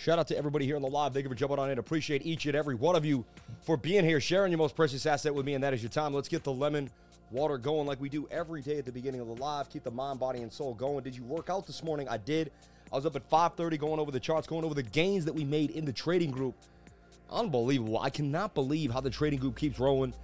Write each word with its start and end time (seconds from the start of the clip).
Shout 0.00 0.20
out 0.20 0.28
to 0.28 0.38
everybody 0.38 0.64
here 0.64 0.76
on 0.76 0.82
the 0.82 0.88
live. 0.88 1.12
Thank 1.12 1.24
you 1.24 1.28
for 1.28 1.34
jumping 1.34 1.58
on 1.58 1.70
in. 1.70 1.78
Appreciate 1.78 2.24
each 2.24 2.46
and 2.46 2.54
every 2.54 2.76
one 2.76 2.94
of 2.94 3.04
you 3.04 3.24
for 3.62 3.76
being 3.76 4.04
here, 4.04 4.20
sharing 4.20 4.52
your 4.52 4.58
most 4.58 4.76
precious 4.76 5.04
asset 5.06 5.34
with 5.34 5.44
me, 5.44 5.54
and 5.54 5.64
that 5.64 5.74
is 5.74 5.82
your 5.82 5.90
time. 5.90 6.14
Let's 6.14 6.28
get 6.28 6.44
the 6.44 6.52
lemon 6.52 6.88
water 7.32 7.58
going 7.58 7.84
like 7.84 8.00
we 8.00 8.08
do 8.08 8.28
every 8.30 8.62
day 8.62 8.78
at 8.78 8.86
the 8.86 8.92
beginning 8.92 9.20
of 9.20 9.26
the 9.26 9.34
live. 9.34 9.68
Keep 9.68 9.82
the 9.82 9.90
mind, 9.90 10.20
body, 10.20 10.42
and 10.42 10.52
soul 10.52 10.72
going. 10.74 11.02
Did 11.02 11.16
you 11.16 11.24
work 11.24 11.50
out 11.50 11.66
this 11.66 11.82
morning? 11.82 12.08
I 12.08 12.16
did. 12.16 12.52
I 12.92 12.96
was 12.96 13.06
up 13.06 13.16
at 13.16 13.28
5:30 13.28 13.76
going 13.76 13.98
over 13.98 14.12
the 14.12 14.20
charts, 14.20 14.46
going 14.46 14.64
over 14.64 14.72
the 14.72 14.84
gains 14.84 15.24
that 15.24 15.34
we 15.34 15.42
made 15.42 15.72
in 15.72 15.84
the 15.84 15.92
trading 15.92 16.30
group. 16.30 16.54
Unbelievable. 17.28 17.98
I 17.98 18.10
cannot 18.10 18.54
believe 18.54 18.92
how 18.92 19.00
the 19.00 19.10
trading 19.10 19.40
group 19.40 19.56
keeps 19.56 19.80
rolling. 19.80 20.14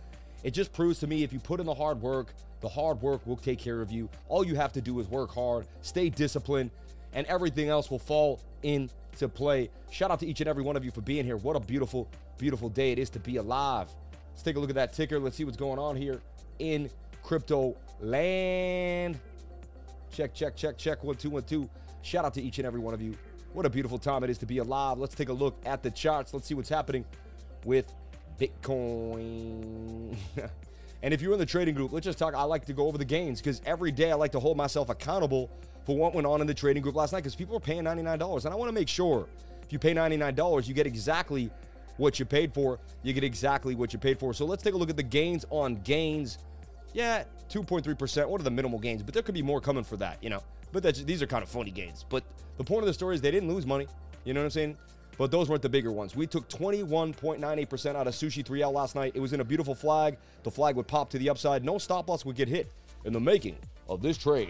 It 0.45 0.52
just 0.52 0.73
proves 0.73 1.01
to 1.01 1.09
me 1.09 1.25
if 1.25 1.33
you 1.33 1.41
put 1.41 1.59
in 1.59 1.66
the 1.66 1.75
hard 1.75 2.01
work, 2.01 2.33
the 2.61 2.69
hard 2.69 3.02
work 3.02 3.27
will 3.27 3.38
take 3.38 3.59
care 3.59 3.80
of 3.80 3.91
you. 3.91 4.09
All 4.29 4.47
you 4.47 4.55
have 4.55 4.73
to 4.75 4.80
do 4.80 5.01
is 5.01 5.09
work 5.09 5.34
hard, 5.34 5.66
stay 5.83 6.11
disciplined, 6.11 6.70
and 7.12 7.27
everything 7.27 7.70
else 7.70 7.91
will 7.91 7.98
fall 7.98 8.38
into 8.64 9.28
play. 9.28 9.70
Shout 9.91 10.10
out 10.10 10.18
to 10.20 10.27
each 10.27 10.41
and 10.41 10.48
every 10.48 10.64
one 10.64 10.77
of 10.77 10.84
you 10.84 10.91
for 10.91 11.02
being 11.02 11.24
here. 11.24 11.36
What 11.36 11.54
a 11.54 11.60
beautiful, 11.60 12.09
beautiful 12.38 12.68
day 12.68 12.90
it 12.90 12.98
is 12.98 13.10
to 13.10 13.20
be 13.20 13.37
alive. 13.37 13.88
Let's 14.32 14.42
take 14.42 14.56
a 14.56 14.59
look 14.59 14.70
at 14.70 14.77
that 14.77 14.92
ticker. 14.92 15.20
Let's 15.20 15.37
see 15.37 15.45
what's 15.45 15.56
going 15.56 15.78
on 15.78 15.95
here 15.95 16.20
in 16.59 16.90
crypto 17.23 17.77
land. 18.00 19.20
Check, 20.10 20.34
check, 20.34 20.56
check, 20.56 20.77
check. 20.78 21.04
One, 21.04 21.16
two, 21.16 21.30
one, 21.30 21.45
two. 21.45 21.68
Shout 22.02 22.24
out 22.24 22.34
to 22.34 22.42
each 22.42 22.59
and 22.59 22.66
every 22.66 22.80
one 22.80 22.95
of 22.95 23.02
you. 23.02 23.16
What 23.52 23.66
a 23.66 23.70
beautiful 23.70 23.98
time 23.98 24.24
it 24.24 24.30
is 24.30 24.38
to 24.38 24.46
be 24.46 24.59
alive. 24.59 24.98
Let's 24.98 25.15
take 25.15 25.28
a 25.28 25.32
look 25.32 25.56
at 25.65 25.82
the 25.82 25.90
charts. 25.90 26.34
Let's 26.34 26.46
see 26.46 26.54
what's 26.54 26.68
happening 26.68 27.04
with 27.65 27.92
Bitcoin. 28.40 30.16
and 31.02 31.15
if 31.15 31.23
you're 31.23 31.32
in 31.32 31.38
the 31.38 31.46
trading 31.46 31.74
group, 31.74 31.93
let's 31.93 32.04
just 32.04 32.18
talk. 32.18 32.34
I 32.34 32.43
like 32.43 32.65
to 32.66 32.73
go 32.73 32.88
over 32.88 32.99
the 32.99 33.04
gains 33.04 33.40
because 33.40 33.60
every 33.65 33.93
day 33.93 34.10
I 34.10 34.15
like 34.15 34.32
to 34.32 34.40
hold 34.40 34.56
myself 34.56 34.88
accountable 34.88 35.51
for 35.85 35.96
what 35.96 36.15
went 36.15 36.27
on 36.27 36.40
in 36.40 36.46
the 36.46 36.54
trading 36.54 36.82
group 36.82 36.95
last 36.95 37.13
night 37.13 37.21
because 37.21 37.35
people 37.35 37.57
are 37.57 37.60
paying 37.60 37.85
$99. 37.85 38.45
And 38.45 38.54
I 38.54 38.57
want 38.57 38.68
to 38.68 38.74
make 38.74 38.88
sure 38.88 39.27
if 39.63 39.73
you 39.73 39.79
pay 39.79 39.95
$99, 39.95 40.66
you 40.66 40.74
get 40.74 40.87
exactly 40.87 41.51
what 41.96 42.18
you 42.18 42.24
paid 42.24 42.52
for. 42.52 42.79
You 43.02 43.13
get 43.13 43.24
exactly 43.24 43.74
what 43.74 43.93
you 43.93 43.99
paid 43.99 44.18
for. 44.18 44.35
So 44.35 44.45
let's 44.45 44.62
take 44.62 44.74
a 44.74 44.77
look 44.77 44.90
at 44.90 44.96
the 44.96 45.02
gains 45.02 45.45
on 45.51 45.77
gains. 45.77 46.38
Yeah, 46.93 47.24
2.3%. 47.51 48.29
What 48.29 48.40
are 48.40 48.45
the 48.45 48.51
minimal 48.51 48.79
gains? 48.79 49.02
But 49.02 49.15
there 49.15 49.23
could 49.23 49.35
be 49.35 49.43
more 49.43 49.60
coming 49.60 49.85
for 49.85 49.96
that, 49.99 50.23
you 50.23 50.30
know. 50.30 50.43
But 50.73 50.82
these 51.07 51.23
are 51.23 51.27
kind 51.27 51.43
of 51.43 51.49
funny 51.49 51.71
gains. 51.71 52.05
But 52.09 52.24
the 52.57 52.65
point 52.65 52.80
of 52.80 52.87
the 52.87 52.95
story 52.95 53.15
is 53.15 53.21
they 53.21 53.30
didn't 53.30 53.49
lose 53.49 53.66
money. 53.66 53.87
You 54.24 54.35
know 54.35 54.40
what 54.40 54.46
I'm 54.46 54.51
saying? 54.51 54.77
But 55.16 55.30
those 55.30 55.49
weren't 55.49 55.62
the 55.62 55.68
bigger 55.68 55.93
ones. 55.93 56.16
We 56.16 56.27
took 56.27 56.49
21.98% 56.49 57.95
out 57.95 58.09
of 58.09 58.15
Sushi 58.15 58.45
3L 58.45 58.73
last 58.73 58.96
night. 58.96 59.12
It 59.15 59.21
was 59.21 59.32
in 59.32 59.40
a 59.40 59.45
beautiful 59.45 59.74
flag. 59.74 60.16
The 60.43 60.51
flag 60.51 60.74
would 60.74 60.88
pop 60.88 61.10
to 61.10 61.18
the 61.18 61.30
upside. 61.30 61.65
No 61.65 61.79
stop 61.79 62.09
loss 62.09 62.24
would 62.24 62.35
get 62.35 62.49
hit 62.49 62.73
in 63.05 63.12
the 63.12 63.21
making 63.21 63.57
of 63.88 64.03
this 64.03 64.19
trade. 64.19 64.49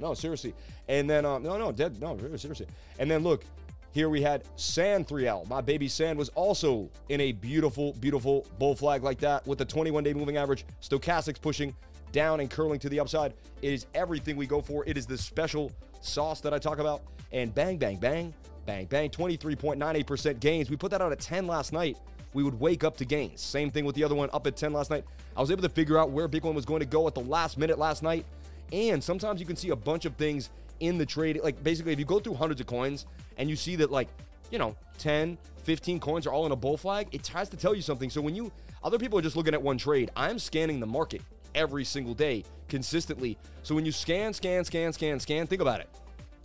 No, 0.00 0.14
seriously. 0.14 0.54
And 0.88 1.08
then, 1.08 1.24
um, 1.24 1.42
no, 1.42 1.58
no, 1.58 1.72
dead, 1.72 2.00
no, 2.00 2.16
seriously. 2.36 2.66
And 2.98 3.10
then 3.10 3.22
look, 3.22 3.44
here 3.92 4.08
we 4.08 4.22
had 4.22 4.44
Sand 4.56 5.08
3L. 5.08 5.48
My 5.48 5.60
baby 5.60 5.88
Sand 5.88 6.18
was 6.18 6.28
also 6.30 6.88
in 7.08 7.20
a 7.20 7.32
beautiful, 7.32 7.92
beautiful 7.94 8.46
bull 8.58 8.74
flag 8.74 9.02
like 9.02 9.18
that 9.18 9.46
with 9.46 9.58
the 9.58 9.64
21 9.64 10.04
day 10.04 10.14
moving 10.14 10.36
average. 10.36 10.64
Stochastics 10.80 11.40
pushing 11.40 11.74
down 12.12 12.40
and 12.40 12.50
curling 12.50 12.78
to 12.80 12.88
the 12.88 13.00
upside. 13.00 13.34
It 13.62 13.72
is 13.72 13.86
everything 13.94 14.36
we 14.36 14.46
go 14.46 14.60
for. 14.60 14.84
It 14.86 14.96
is 14.96 15.06
the 15.06 15.18
special 15.18 15.72
sauce 16.00 16.40
that 16.40 16.54
I 16.54 16.58
talk 16.58 16.78
about. 16.78 17.02
And 17.32 17.54
bang, 17.54 17.78
bang, 17.78 17.96
bang, 17.96 18.32
bang, 18.64 18.86
bang. 18.86 19.10
23.98% 19.10 20.40
gains. 20.40 20.70
We 20.70 20.76
put 20.76 20.90
that 20.92 21.02
out 21.02 21.12
at 21.12 21.20
10 21.20 21.46
last 21.46 21.72
night. 21.72 21.98
We 22.32 22.44
would 22.44 22.58
wake 22.58 22.84
up 22.84 22.96
to 22.98 23.04
gains. 23.04 23.40
Same 23.40 23.72
thing 23.72 23.84
with 23.84 23.96
the 23.96 24.04
other 24.04 24.14
one 24.14 24.30
up 24.32 24.46
at 24.46 24.56
10 24.56 24.72
last 24.72 24.90
night. 24.90 25.04
I 25.36 25.40
was 25.40 25.50
able 25.50 25.62
to 25.62 25.68
figure 25.68 25.98
out 25.98 26.10
where 26.10 26.28
Bitcoin 26.28 26.54
was 26.54 26.64
going 26.64 26.80
to 26.80 26.86
go 26.86 27.08
at 27.08 27.14
the 27.14 27.22
last 27.22 27.58
minute 27.58 27.78
last 27.78 28.04
night 28.04 28.24
and 28.72 29.02
sometimes 29.02 29.40
you 29.40 29.46
can 29.46 29.56
see 29.56 29.70
a 29.70 29.76
bunch 29.76 30.04
of 30.04 30.16
things 30.16 30.50
in 30.80 30.98
the 30.98 31.06
trade. 31.06 31.40
Like 31.42 31.62
basically, 31.62 31.92
if 31.92 31.98
you 31.98 32.04
go 32.04 32.18
through 32.18 32.34
hundreds 32.34 32.60
of 32.60 32.66
coins 32.66 33.06
and 33.36 33.48
you 33.48 33.56
see 33.56 33.76
that 33.76 33.90
like, 33.90 34.08
you 34.50 34.58
know, 34.58 34.74
10, 34.98 35.38
15 35.62 36.00
coins 36.00 36.26
are 36.26 36.32
all 36.32 36.46
in 36.46 36.52
a 36.52 36.56
bull 36.56 36.76
flag, 36.76 37.08
it 37.12 37.26
has 37.28 37.48
to 37.50 37.56
tell 37.56 37.74
you 37.74 37.82
something. 37.82 38.10
So 38.10 38.20
when 38.20 38.34
you, 38.34 38.50
other 38.82 38.98
people 38.98 39.18
are 39.18 39.22
just 39.22 39.36
looking 39.36 39.54
at 39.54 39.62
one 39.62 39.78
trade, 39.78 40.10
I'm 40.16 40.38
scanning 40.38 40.80
the 40.80 40.86
market 40.86 41.22
every 41.54 41.84
single 41.84 42.14
day 42.14 42.44
consistently. 42.68 43.36
So 43.62 43.74
when 43.74 43.84
you 43.84 43.92
scan, 43.92 44.32
scan, 44.32 44.64
scan, 44.64 44.92
scan, 44.92 45.20
scan, 45.20 45.46
think 45.46 45.62
about 45.62 45.80
it. 45.80 45.88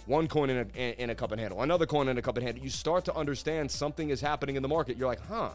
One 0.05 0.27
coin 0.27 0.51
in 0.51 0.69
a, 0.75 1.01
in 1.01 1.09
a 1.09 1.15
cup 1.15 1.31
and 1.31 1.41
handle, 1.41 1.63
another 1.63 1.87
coin 1.87 2.09
in 2.09 2.17
a 2.17 2.21
cup 2.21 2.37
and 2.37 2.45
handle. 2.45 2.63
You 2.63 2.69
start 2.69 3.05
to 3.05 3.15
understand 3.15 3.71
something 3.71 4.11
is 4.11 4.21
happening 4.21 4.55
in 4.55 4.61
the 4.61 4.67
market. 4.67 4.97
You're 4.97 5.07
like, 5.07 5.25
huh, 5.27 5.49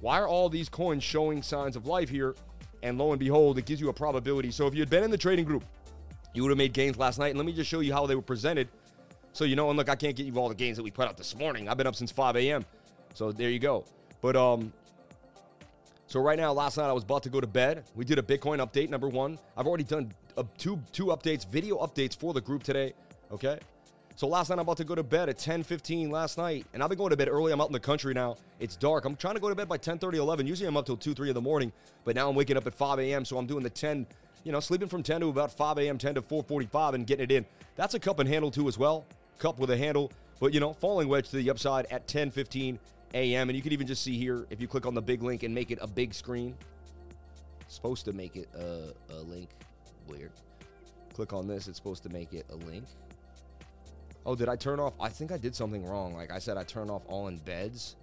why 0.00 0.18
are 0.18 0.26
all 0.26 0.48
these 0.48 0.68
coins 0.68 1.04
showing 1.04 1.42
signs 1.42 1.76
of 1.76 1.86
life 1.86 2.08
here? 2.08 2.34
And 2.82 2.98
lo 2.98 3.12
and 3.12 3.20
behold, 3.20 3.58
it 3.58 3.66
gives 3.66 3.80
you 3.80 3.90
a 3.90 3.92
probability. 3.92 4.50
So 4.50 4.66
if 4.66 4.74
you 4.74 4.80
had 4.80 4.90
been 4.90 5.04
in 5.04 5.10
the 5.10 5.18
trading 5.18 5.44
group 5.44 5.64
you 6.32 6.42
would 6.42 6.50
have 6.50 6.58
made 6.58 6.72
gains 6.72 6.96
last 6.96 7.18
night. 7.18 7.28
And 7.28 7.38
let 7.38 7.46
me 7.46 7.52
just 7.52 7.68
show 7.68 7.80
you 7.80 7.92
how 7.92 8.06
they 8.06 8.14
were 8.14 8.22
presented. 8.22 8.68
So 9.32 9.44
you 9.44 9.56
know, 9.56 9.70
and 9.70 9.76
look, 9.76 9.88
I 9.88 9.94
can't 9.94 10.14
get 10.14 10.26
you 10.26 10.36
all 10.36 10.48
the 10.48 10.54
gains 10.54 10.76
that 10.76 10.82
we 10.82 10.90
put 10.90 11.08
out 11.08 11.16
this 11.16 11.36
morning. 11.36 11.68
I've 11.68 11.76
been 11.76 11.86
up 11.86 11.94
since 11.94 12.10
5 12.10 12.36
a.m. 12.36 12.64
So 13.14 13.32
there 13.32 13.50
you 13.50 13.58
go. 13.58 13.84
But 14.20 14.36
um, 14.36 14.72
so 16.06 16.20
right 16.20 16.38
now, 16.38 16.52
last 16.52 16.76
night 16.76 16.88
I 16.88 16.92
was 16.92 17.04
about 17.04 17.22
to 17.22 17.30
go 17.30 17.40
to 17.40 17.46
bed. 17.46 17.84
We 17.94 18.04
did 18.04 18.18
a 18.18 18.22
Bitcoin 18.22 18.58
update, 18.58 18.90
number 18.90 19.08
one. 19.08 19.38
I've 19.56 19.66
already 19.66 19.84
done 19.84 20.12
uh, 20.36 20.44
two 20.58 20.78
two 20.92 21.06
updates, 21.06 21.46
video 21.46 21.78
updates 21.78 22.16
for 22.16 22.34
the 22.34 22.40
group 22.40 22.62
today. 22.62 22.92
Okay. 23.30 23.58
So 24.14 24.28
last 24.28 24.50
night 24.50 24.56
I'm 24.56 24.60
about 24.60 24.76
to 24.76 24.84
go 24.84 24.94
to 24.94 25.02
bed 25.02 25.30
at 25.30 25.38
10:15 25.38 26.10
last 26.10 26.36
night, 26.36 26.66
and 26.74 26.82
I've 26.82 26.90
been 26.90 26.98
going 26.98 27.10
to 27.10 27.16
bed 27.16 27.28
early. 27.28 27.50
I'm 27.50 27.60
out 27.60 27.68
in 27.68 27.72
the 27.72 27.80
country 27.80 28.12
now. 28.12 28.36
It's 28.60 28.76
dark. 28.76 29.06
I'm 29.06 29.16
trying 29.16 29.34
to 29.34 29.40
go 29.40 29.48
to 29.48 29.54
bed 29.54 29.68
by 29.68 29.78
10:30, 29.78 30.14
11. 30.14 30.46
Usually 30.46 30.68
I'm 30.68 30.76
up 30.76 30.84
till 30.84 30.98
2, 30.98 31.14
3 31.14 31.30
in 31.30 31.34
the 31.34 31.40
morning, 31.40 31.72
but 32.04 32.14
now 32.14 32.28
I'm 32.28 32.34
waking 32.34 32.58
up 32.58 32.66
at 32.66 32.74
5 32.74 32.98
a.m. 32.98 33.24
So 33.24 33.38
I'm 33.38 33.46
doing 33.46 33.62
the 33.62 33.70
10 33.70 34.06
you 34.44 34.52
know, 34.52 34.60
sleeping 34.60 34.88
from 34.88 35.02
10 35.02 35.20
to 35.20 35.28
about 35.28 35.52
5 35.52 35.78
a.m., 35.78 35.98
10 35.98 36.16
to 36.16 36.22
4:45, 36.22 36.94
and 36.94 37.06
getting 37.06 37.24
it 37.24 37.32
in. 37.32 37.46
That's 37.76 37.94
a 37.94 38.00
cup 38.00 38.18
and 38.18 38.28
handle 38.28 38.50
too 38.50 38.68
as 38.68 38.78
well. 38.78 39.04
Cup 39.38 39.58
with 39.58 39.70
a 39.70 39.76
handle, 39.76 40.12
but 40.40 40.52
you 40.52 40.60
know, 40.60 40.72
falling 40.72 41.08
wedge 41.08 41.28
to 41.30 41.36
the 41.36 41.50
upside 41.50 41.86
at 41.86 42.06
10:15 42.06 42.78
a.m. 43.14 43.48
And 43.48 43.56
you 43.56 43.62
can 43.62 43.72
even 43.72 43.86
just 43.86 44.02
see 44.02 44.16
here 44.16 44.46
if 44.50 44.60
you 44.60 44.68
click 44.68 44.86
on 44.86 44.94
the 44.94 45.02
big 45.02 45.22
link 45.22 45.42
and 45.42 45.54
make 45.54 45.70
it 45.70 45.78
a 45.80 45.86
big 45.86 46.14
screen. 46.14 46.56
supposed 47.68 48.04
to 48.04 48.12
make 48.12 48.36
it 48.36 48.48
a, 48.54 48.92
a 49.12 49.20
link. 49.20 49.48
Weird. 50.08 50.32
Click 51.14 51.32
on 51.32 51.46
this. 51.46 51.68
It's 51.68 51.76
supposed 51.76 52.02
to 52.04 52.08
make 52.08 52.32
it 52.32 52.46
a 52.50 52.56
link. 52.56 52.84
Oh, 54.24 54.34
did 54.34 54.48
I 54.48 54.56
turn 54.56 54.78
off? 54.78 54.94
I 55.00 55.08
think 55.08 55.32
I 55.32 55.38
did 55.38 55.54
something 55.54 55.84
wrong. 55.84 56.14
Like 56.14 56.30
I 56.30 56.38
said, 56.38 56.56
I 56.56 56.62
turn 56.62 56.90
off 56.90 57.02
all 57.08 57.30
embeds. 57.30 57.96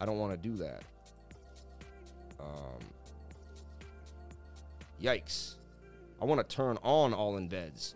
I 0.00 0.06
don't 0.06 0.18
want 0.18 0.32
to 0.32 0.48
do 0.48 0.56
that. 0.56 0.82
Um, 2.40 2.78
Yikes. 5.02 5.56
I 6.20 6.24
want 6.24 6.48
to 6.48 6.56
turn 6.56 6.78
on 6.84 7.12
all 7.12 7.34
embeds. 7.34 7.94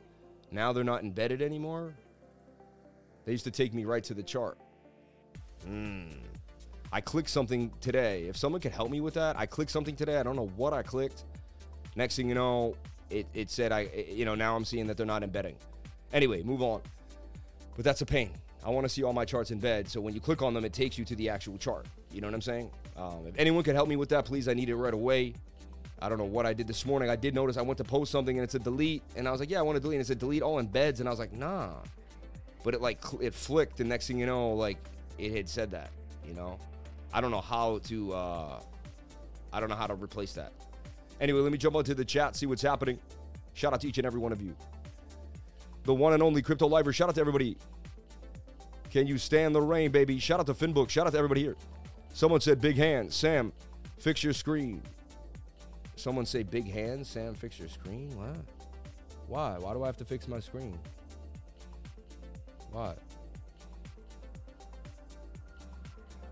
Now 0.50 0.72
they're 0.72 0.84
not 0.84 1.02
embedded 1.02 1.40
anymore. 1.40 1.94
They 3.24 3.32
used 3.32 3.44
to 3.44 3.50
take 3.50 3.72
me 3.72 3.84
right 3.84 4.02
to 4.04 4.14
the 4.14 4.22
chart. 4.22 4.58
Hmm. 5.64 6.06
I 6.92 7.00
clicked 7.00 7.30
something 7.30 7.72
today. 7.80 8.24
If 8.24 8.36
someone 8.36 8.60
could 8.60 8.72
help 8.72 8.90
me 8.90 9.00
with 9.00 9.14
that, 9.14 9.38
I 9.38 9.46
clicked 9.46 9.70
something 9.70 9.94
today. 9.94 10.18
I 10.18 10.22
don't 10.22 10.36
know 10.36 10.50
what 10.56 10.72
I 10.72 10.82
clicked. 10.82 11.24
Next 11.94 12.16
thing 12.16 12.28
you 12.28 12.34
know, 12.34 12.74
it, 13.10 13.26
it 13.34 13.50
said 13.50 13.72
I, 13.72 13.88
you 14.08 14.24
know, 14.24 14.34
now 14.34 14.56
I'm 14.56 14.64
seeing 14.64 14.86
that 14.88 14.96
they're 14.96 15.06
not 15.06 15.22
embedding. 15.22 15.56
Anyway, 16.12 16.42
move 16.42 16.62
on. 16.62 16.80
But 17.76 17.84
that's 17.84 18.00
a 18.00 18.06
pain. 18.06 18.32
I 18.64 18.70
want 18.70 18.84
to 18.84 18.88
see 18.88 19.04
all 19.04 19.12
my 19.12 19.24
charts 19.24 19.50
embed. 19.50 19.88
So 19.88 20.00
when 20.00 20.14
you 20.14 20.20
click 20.20 20.42
on 20.42 20.54
them, 20.54 20.64
it 20.64 20.72
takes 20.72 20.98
you 20.98 21.04
to 21.04 21.14
the 21.14 21.28
actual 21.28 21.56
chart. 21.58 21.86
You 22.10 22.20
know 22.20 22.26
what 22.26 22.34
I'm 22.34 22.42
saying? 22.42 22.70
Um, 22.96 23.26
if 23.28 23.34
anyone 23.38 23.62
could 23.62 23.74
help 23.74 23.88
me 23.88 23.96
with 23.96 24.08
that, 24.08 24.24
please, 24.24 24.48
I 24.48 24.54
need 24.54 24.68
it 24.68 24.76
right 24.76 24.94
away. 24.94 25.34
I 26.00 26.08
don't 26.08 26.18
know 26.18 26.24
what 26.24 26.44
I 26.44 26.52
did 26.52 26.66
this 26.66 26.84
morning. 26.84 27.08
I 27.08 27.16
did 27.16 27.34
notice 27.34 27.56
I 27.56 27.62
went 27.62 27.78
to 27.78 27.84
post 27.84 28.12
something 28.12 28.36
and 28.36 28.44
it 28.44 28.50
said 28.50 28.64
delete, 28.64 29.02
and 29.16 29.26
I 29.26 29.30
was 29.30 29.40
like, 29.40 29.50
yeah, 29.50 29.58
I 29.58 29.62
want 29.62 29.76
to 29.76 29.80
delete. 29.80 29.96
And 29.96 30.02
it 30.02 30.06
said 30.06 30.18
delete 30.18 30.42
all 30.42 30.62
embeds, 30.62 31.00
and 31.00 31.08
I 31.08 31.10
was 31.10 31.18
like, 31.18 31.32
nah. 31.32 31.70
But 32.64 32.74
it 32.74 32.82
like 32.82 32.98
it 33.20 33.32
flicked, 33.34 33.80
and 33.80 33.88
next 33.88 34.06
thing 34.08 34.18
you 34.18 34.26
know, 34.26 34.50
like 34.52 34.78
it 35.18 35.32
had 35.34 35.48
said 35.48 35.70
that. 35.70 35.90
You 36.26 36.34
know, 36.34 36.58
I 37.12 37.20
don't 37.20 37.30
know 37.30 37.40
how 37.40 37.78
to. 37.84 38.12
uh 38.12 38.60
I 39.52 39.60
don't 39.60 39.68
know 39.70 39.76
how 39.76 39.86
to 39.86 39.94
replace 39.94 40.34
that. 40.34 40.52
Anyway, 41.20 41.40
let 41.40 41.50
me 41.50 41.56
jump 41.56 41.76
onto 41.76 41.94
the 41.94 42.04
chat, 42.04 42.36
see 42.36 42.44
what's 42.46 42.60
happening. 42.60 42.98
Shout 43.54 43.72
out 43.72 43.80
to 43.80 43.88
each 43.88 43.96
and 43.96 44.06
every 44.06 44.20
one 44.20 44.32
of 44.32 44.42
you. 44.42 44.54
The 45.84 45.94
one 45.94 46.12
and 46.12 46.22
only 46.22 46.42
Crypto 46.42 46.66
Lifer. 46.66 46.92
Shout 46.92 47.08
out 47.08 47.14
to 47.14 47.20
everybody. 47.20 47.56
Can 48.90 49.06
you 49.06 49.16
stand 49.16 49.54
the 49.54 49.62
rain, 49.62 49.90
baby? 49.90 50.18
Shout 50.18 50.40
out 50.40 50.46
to 50.46 50.54
Finbook. 50.54 50.90
Shout 50.90 51.06
out 51.06 51.12
to 51.12 51.18
everybody 51.18 51.42
here. 51.42 51.56
Someone 52.12 52.40
said 52.40 52.60
big 52.60 52.76
hands. 52.76 53.14
Sam, 53.14 53.52
fix 53.98 54.22
your 54.22 54.32
screen. 54.32 54.82
Someone 55.96 56.26
say 56.26 56.42
big 56.42 56.70
hands, 56.70 57.08
Sam, 57.08 57.34
fix 57.34 57.58
your 57.58 57.68
screen? 57.68 58.10
What? 58.16 58.36
Why? 59.28 59.58
Why 59.58 59.72
do 59.72 59.82
I 59.82 59.86
have 59.86 59.96
to 59.96 60.04
fix 60.04 60.28
my 60.28 60.38
screen? 60.40 60.78
Why? 62.70 62.94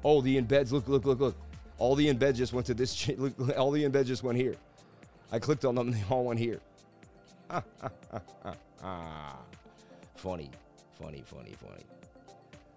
Oh, 0.04 0.20
the 0.20 0.40
embeds. 0.40 0.70
Look, 0.70 0.86
look, 0.86 1.06
look, 1.06 1.18
look. 1.18 1.34
All 1.78 1.94
the 1.94 2.12
embeds 2.12 2.36
just 2.36 2.52
went 2.52 2.66
to 2.66 2.74
this. 2.74 3.08
Look, 3.08 3.58
all 3.58 3.70
the 3.70 3.84
embeds 3.84 4.06
just 4.06 4.22
went 4.22 4.36
here. 4.36 4.54
I 5.32 5.38
clicked 5.38 5.64
on 5.64 5.74
them 5.74 5.90
they 5.92 6.04
all 6.10 6.24
went 6.24 6.38
here. 6.38 6.60
funny, 10.16 10.50
funny, 10.98 11.22
funny, 11.26 11.54
funny. 11.60 11.84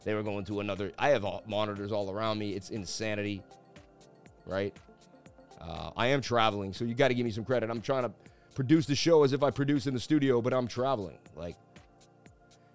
They 0.06 0.14
were 0.14 0.24
going 0.24 0.46
to 0.46 0.62
another. 0.62 0.94
I 0.98 1.10
have 1.10 1.26
monitors 1.48 1.92
all 1.92 2.10
around 2.10 2.40
me. 2.40 2.52
It's 2.52 2.70
insanity, 2.70 3.44
right? 4.46 4.74
Uh, 5.60 5.92
I 5.96 6.08
am 6.08 6.22
traveling, 6.22 6.74
so 6.74 6.86
you 6.86 6.94
got 6.94 7.10
to 7.10 7.14
give 7.14 7.26
me 7.26 7.32
some 7.32 7.46
credit. 7.46 7.70
I'm 7.70 7.82
trying 7.82 8.04
to 8.04 8.12
produce 8.56 8.86
the 8.86 8.96
show 8.96 9.24
as 9.24 9.34
if 9.34 9.44
I 9.44 9.52
produce 9.52 9.88
in 9.88 9.94
the 9.94 10.00
studio, 10.00 10.42
but 10.42 10.54
I'm 10.54 10.68
traveling. 10.68 11.18
Like, 11.36 11.56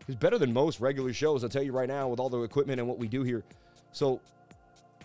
It's 0.08 0.16
better 0.16 0.38
than 0.38 0.52
most 0.52 0.80
regular 0.80 1.12
shows, 1.12 1.42
I'll 1.42 1.50
tell 1.50 1.62
you 1.62 1.72
right 1.72 1.88
now, 1.88 2.08
with 2.08 2.20
all 2.20 2.28
the 2.28 2.42
equipment 2.42 2.80
and 2.80 2.88
what 2.88 2.98
we 2.98 3.08
do 3.08 3.22
here. 3.22 3.44
So, 3.92 4.20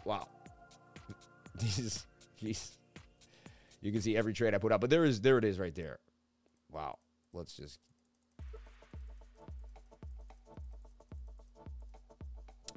wow. 0.05 0.27
This 1.55 1.79
is 1.79 2.05
jeez. 2.41 2.69
You 3.81 3.91
can 3.91 4.01
see 4.01 4.15
every 4.15 4.33
trade 4.33 4.53
I 4.53 4.59
put 4.59 4.71
out, 4.71 4.81
but 4.81 4.89
there 4.89 5.05
is 5.05 5.21
there 5.21 5.37
it 5.37 5.43
is 5.43 5.57
right 5.57 5.73
there. 5.73 5.97
Wow. 6.71 6.97
Let's 7.33 7.55
just 7.55 7.79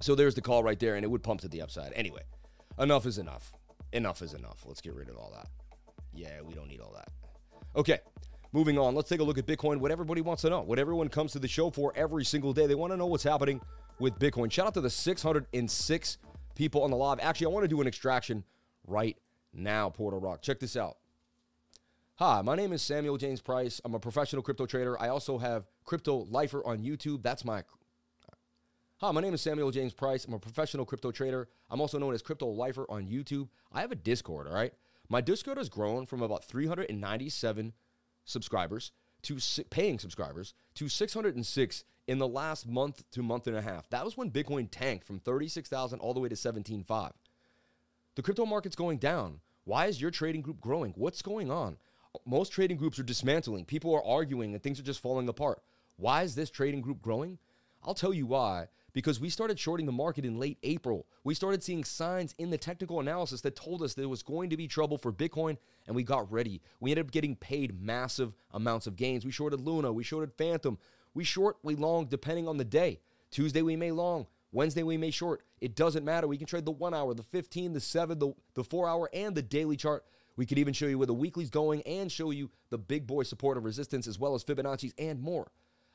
So 0.01 0.15
there's 0.15 0.35
the 0.35 0.41
call 0.41 0.65
right 0.65 0.79
there, 0.79 0.97
and 0.97 1.05
it 1.05 1.09
would 1.09 1.23
pump 1.23 1.43
to 1.43 1.49
the 1.49 1.61
upside. 1.61 1.93
Anyway, 1.93 2.23
enough 2.79 3.05
is 3.05 3.19
enough. 3.19 3.53
Enough 3.93 4.23
is 4.23 4.35
enough. 4.35 4.65
Let's 4.67 4.81
get 4.81 4.95
rid 4.95 5.09
of 5.09 5.17
all 5.17 5.33
that. 5.35 5.49
Yeah, 6.13 6.41
we 6.47 6.55
don't 6.55 6.69
need 6.69 6.81
all 6.81 6.93
that. 6.95 7.09
Okay, 7.77 7.99
moving 8.53 8.79
on. 8.79 8.95
Let's 8.95 9.09
take 9.09 9.21
a 9.21 9.25
look 9.25 9.39
at 9.39 9.47
Bitcoin. 9.47 9.79
What 9.79 9.91
everybody 9.91 10.21
wants 10.21 10.43
to 10.43 10.51
know, 10.51 10.61
what 10.63 10.79
everyone 10.79 11.09
comes 11.09 11.33
to 11.33 11.39
the 11.39 11.49
show 11.49 11.71
for 11.71 11.93
every 11.97 12.25
single 12.25 12.53
day. 12.53 12.67
They 12.67 12.75
want 12.75 12.93
to 12.93 12.97
know 12.97 13.07
what's 13.07 13.25
happening 13.25 13.61
with 13.99 14.19
Bitcoin. 14.19 14.51
Shout 14.51 14.67
out 14.67 14.75
to 14.75 14.81
the 14.81 14.91
606 14.91 16.19
people 16.55 16.83
on 16.83 16.91
the 16.91 16.97
live. 16.97 17.19
Actually, 17.21 17.47
I 17.47 17.51
want 17.51 17.65
to 17.65 17.69
do 17.69 17.81
an 17.81 17.87
extraction 17.87 18.45
right 18.87 19.17
now, 19.53 19.91
Portal 19.91 20.21
Rock. 20.21 20.43
Check 20.43 20.61
this 20.61 20.77
out. 20.77 20.97
Hi, 22.17 22.43
my 22.43 22.55
name 22.55 22.73
is 22.73 22.83
Samuel 22.83 23.17
James 23.17 23.41
Price. 23.41 23.81
I'm 23.85 23.95
a 23.95 23.99
professional 23.99 24.43
crypto 24.43 24.67
trader. 24.67 25.01
I 25.01 25.09
also 25.09 25.39
have 25.39 25.65
Crypto 25.85 26.27
Lifer 26.31 26.65
on 26.67 26.79
YouTube. 26.79 27.23
That's 27.23 27.45
my 27.45 27.63
Hi, 29.03 29.11
my 29.13 29.23
name 29.23 29.33
is 29.33 29.41
Samuel 29.41 29.71
James 29.71 29.95
Price. 29.95 30.27
I'm 30.27 30.35
a 30.35 30.39
professional 30.39 30.85
crypto 30.85 31.11
trader. 31.11 31.49
I'm 31.71 31.81
also 31.81 31.99
known 31.99 32.13
as 32.13 32.21
Crypto 32.21 32.49
Lifer 32.49 32.85
on 32.91 33.07
YouTube. 33.07 33.49
I 33.73 33.81
have 33.81 33.93
a 33.93 33.95
Discord, 33.95 34.47
all 34.47 34.53
right? 34.53 34.75
My 35.09 35.23
Discord 35.23 35.57
has 35.57 35.71
grown 35.71 36.05
from 36.05 36.21
about 36.21 36.45
397 36.45 37.73
subscribers 38.27 38.93
to 39.23 39.39
paying 39.71 39.99
subscribers 39.99 40.53
to 40.75 40.91
606 40.91 41.85
in 42.09 42.19
the 42.19 42.29
last 42.29 42.69
month 42.69 43.03
to 43.13 43.23
month 43.23 43.47
and 43.47 43.57
a 43.57 43.63
half. 43.63 43.89
That 43.89 44.05
was 44.05 44.19
when 44.19 44.31
Bitcoin 44.31 44.69
tanked 44.71 45.07
from 45.07 45.19
36,000 45.19 45.99
all 46.01 46.13
the 46.13 46.21
way 46.21 46.29
to 46.29 46.35
17.5. 46.35 47.13
The 48.17 48.23
crypto 48.23 48.45
market's 48.45 48.77
going 48.77 48.99
down. 48.99 49.41
Why 49.65 49.87
is 49.87 49.99
your 49.99 50.11
trading 50.11 50.43
group 50.43 50.61
growing? 50.61 50.93
What's 50.95 51.23
going 51.23 51.51
on? 51.51 51.79
Most 52.27 52.53
trading 52.53 52.77
groups 52.77 52.99
are 52.99 53.03
dismantling. 53.03 53.65
People 53.65 53.95
are 53.95 54.05
arguing 54.05 54.53
and 54.53 54.63
things 54.63 54.79
are 54.79 54.83
just 54.83 55.01
falling 55.01 55.31
apart. 55.31 55.63
Why 55.97 56.23
is 56.23 56.35
this 56.35 56.51
trading 56.51 56.83
group 56.83 57.01
growing? 57.01 57.39
I'll 57.83 57.95
tell 57.95 58.13
you 58.13 58.27
why 58.27 58.69
because 58.93 59.21
we 59.21 59.31
started 59.31 59.59
shorting 59.59 59.87
the 59.87 59.93
market 59.93 60.25
in 60.25 60.39
late 60.39 60.59
April. 60.63 61.07
We 61.25 61.35
started 61.35 61.63
seeing 61.63 61.85
signs 61.85 62.35
in 62.39 62.51
the 62.51 62.59
technical 62.59 63.01
analysis 63.01 63.41
that 63.43 63.57
told 63.57 63.83
us 63.83 63.95
there 63.95 64.09
was 64.09 64.23
going 64.23 64.51
to 64.51 64.57
be 64.57 64.69
trouble 64.69 64.99
for 64.99 65.13
Bitcoin, 65.13 65.57
and 65.87 65.97
we 65.97 66.03
got 66.03 66.31
ready. 66.31 66.61
We 66.81 66.91
ended 66.91 67.07
up 67.07 67.13
getting 67.13 67.37
paid 67.37 67.81
massive 67.81 68.35
amounts 68.53 68.87
of 68.87 68.97
gains. 68.97 69.25
We 69.25 69.33
shorted 69.33 69.61
Luna, 69.61 69.93
we 69.93 70.05
shorted 70.05 70.33
Fantom, 70.33 70.79
we 71.15 71.25
short, 71.25 71.59
we 71.63 71.75
long, 71.75 72.07
depending 72.07 72.49
on 72.49 72.57
the 72.57 72.65
day. 72.65 73.01
Tuesday 73.31 73.63
we 73.63 73.77
may 73.77 73.93
long, 73.93 74.27
Wednesday 74.53 74.83
we 74.83 74.97
may 74.97 75.11
short. 75.11 75.43
It 75.61 75.77
doesn't 75.77 76.05
matter. 76.05 76.27
We 76.27 76.39
can 76.39 76.47
trade 76.47 76.65
the 76.65 76.73
one 76.73 76.95
hour, 76.95 77.15
the 77.15 77.23
15, 77.23 77.73
the 77.73 77.81
seven, 77.81 78.19
the, 78.19 78.33
the 78.55 78.65
four 78.65 78.89
hour, 78.89 79.09
and 79.13 79.35
the 79.35 79.43
daily 79.43 79.77
chart. 79.77 80.05
We 80.37 80.47
could 80.47 80.59
even 80.59 80.73
show 80.73 80.87
you 80.87 80.99
where 80.99 81.07
the 81.07 81.15
weekly's 81.15 81.51
going 81.51 81.83
and 81.83 82.11
show 82.11 82.31
you 82.31 82.51
the 82.71 82.79
big 82.79 83.07
boy 83.07 83.25
support 83.25 83.57
and 83.57 83.65
resistance 83.67 84.07
as 84.07 84.19
well 84.19 84.35
as 84.35 84.43
Fibonacci's 84.43 84.95
and 84.99 85.21
more. 85.21 85.51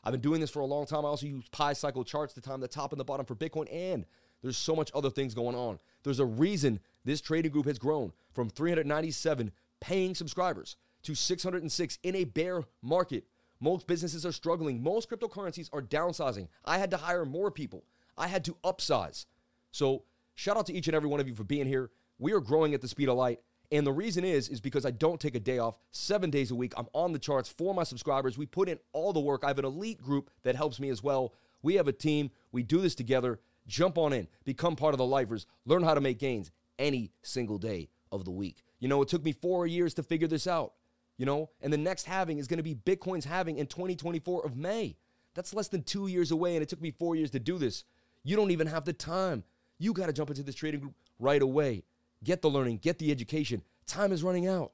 I've 0.05 0.11
been 0.11 0.21
doing 0.21 0.39
this 0.39 0.51
for 0.51 0.59
a 0.59 0.65
long 0.65 0.85
time. 0.85 1.03
I 1.03 1.09
also 1.09 1.25
use 1.25 1.47
Pi 1.49 1.73
Cycle 1.73 2.03
charts 2.03 2.33
to 2.35 2.41
time 2.41 2.59
the 2.59 2.67
top 2.67 2.91
and 2.91 2.99
the 2.99 3.05
bottom 3.05 3.25
for 3.25 3.35
Bitcoin, 3.35 3.67
and 3.71 4.05
there's 4.43 4.57
so 4.57 4.75
much 4.75 4.91
other 4.93 5.09
things 5.09 5.33
going 5.33 5.55
on. 5.55 5.79
There's 6.03 6.19
a 6.19 6.25
reason 6.25 6.79
this 7.03 7.21
trading 7.21 7.51
group 7.51 7.65
has 7.65 7.79
grown 7.79 8.13
from 8.31 8.49
397 8.49 9.51
paying 9.81 10.13
subscribers 10.13 10.77
to 11.03 11.15
606 11.15 11.99
in 12.03 12.15
a 12.15 12.23
bear 12.23 12.63
market. 12.83 13.25
Most 13.59 13.87
businesses 13.87 14.25
are 14.25 14.31
struggling. 14.31 14.83
Most 14.83 15.09
cryptocurrencies 15.09 15.69
are 15.73 15.81
downsizing. 15.81 16.49
I 16.63 16.77
had 16.77 16.91
to 16.91 16.97
hire 16.97 17.25
more 17.25 17.49
people. 17.49 17.83
I 18.17 18.27
had 18.27 18.45
to 18.45 18.57
upsize. 18.63 19.25
So, 19.71 20.03
shout 20.35 20.57
out 20.57 20.67
to 20.67 20.73
each 20.73 20.87
and 20.87 20.95
every 20.95 21.09
one 21.09 21.19
of 21.19 21.27
you 21.27 21.35
for 21.35 21.43
being 21.43 21.65
here. 21.65 21.89
We 22.19 22.33
are 22.33 22.39
growing 22.39 22.73
at 22.73 22.81
the 22.81 22.87
speed 22.87 23.09
of 23.09 23.17
light. 23.17 23.39
And 23.71 23.85
the 23.85 23.91
reason 23.91 24.23
is 24.23 24.49
is 24.49 24.61
because 24.61 24.85
I 24.85 24.91
don't 24.91 25.19
take 25.19 25.35
a 25.35 25.39
day 25.39 25.59
off. 25.59 25.77
7 25.91 26.29
days 26.29 26.51
a 26.51 26.55
week 26.55 26.73
I'm 26.77 26.87
on 26.93 27.11
the 27.13 27.19
charts 27.19 27.49
for 27.49 27.73
my 27.73 27.83
subscribers. 27.83 28.37
We 28.37 28.45
put 28.45 28.69
in 28.69 28.79
all 28.93 29.13
the 29.13 29.19
work. 29.19 29.43
I 29.43 29.47
have 29.47 29.59
an 29.59 29.65
elite 29.65 30.01
group 30.01 30.29
that 30.43 30.55
helps 30.55 30.79
me 30.79 30.89
as 30.89 31.01
well. 31.03 31.33
We 31.61 31.75
have 31.75 31.87
a 31.87 31.93
team. 31.93 32.31
We 32.51 32.63
do 32.63 32.81
this 32.81 32.95
together. 32.95 33.39
Jump 33.67 33.97
on 33.97 34.13
in. 34.13 34.27
Become 34.43 34.75
part 34.75 34.93
of 34.93 34.99
the 34.99 35.05
lifers. 35.05 35.47
Learn 35.65 35.83
how 35.83 35.95
to 35.95 36.01
make 36.01 36.19
gains 36.19 36.51
any 36.77 37.11
single 37.23 37.57
day 37.57 37.89
of 38.11 38.25
the 38.25 38.31
week. 38.31 38.63
You 38.79 38.87
know, 38.87 39.01
it 39.01 39.07
took 39.07 39.23
me 39.23 39.31
4 39.31 39.65
years 39.65 39.93
to 39.95 40.03
figure 40.03 40.27
this 40.27 40.45
out. 40.47 40.73
You 41.17 41.25
know, 41.25 41.49
and 41.61 41.71
the 41.71 41.77
next 41.77 42.05
halving 42.05 42.39
is 42.39 42.47
going 42.47 42.57
to 42.57 42.63
be 42.63 42.75
Bitcoin's 42.75 43.25
halving 43.25 43.57
in 43.57 43.67
2024 43.67 44.45
of 44.45 44.57
May. 44.57 44.97
That's 45.33 45.53
less 45.53 45.69
than 45.69 45.81
2 45.81 46.07
years 46.07 46.31
away 46.31 46.55
and 46.55 46.61
it 46.61 46.69
took 46.69 46.81
me 46.81 46.91
4 46.91 47.15
years 47.15 47.31
to 47.31 47.39
do 47.39 47.57
this. 47.57 47.85
You 48.23 48.35
don't 48.35 48.51
even 48.51 48.67
have 48.67 48.85
the 48.85 48.93
time. 48.93 49.43
You 49.79 49.93
got 49.93 50.07
to 50.07 50.13
jump 50.13 50.29
into 50.29 50.43
this 50.43 50.55
trading 50.55 50.81
group 50.81 50.93
right 51.19 51.41
away. 51.41 51.83
Get 52.25 52.41
the 52.41 52.49
learning, 52.49 52.79
get 52.79 52.97
the 52.97 53.11
education. 53.11 53.61
Time 53.85 54.11
is 54.11 54.23
running 54.23 54.47
out. 54.47 54.71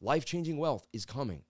Life 0.00 0.24
changing 0.24 0.56
wealth 0.56 0.86
is 0.92 1.04
coming. 1.04 1.42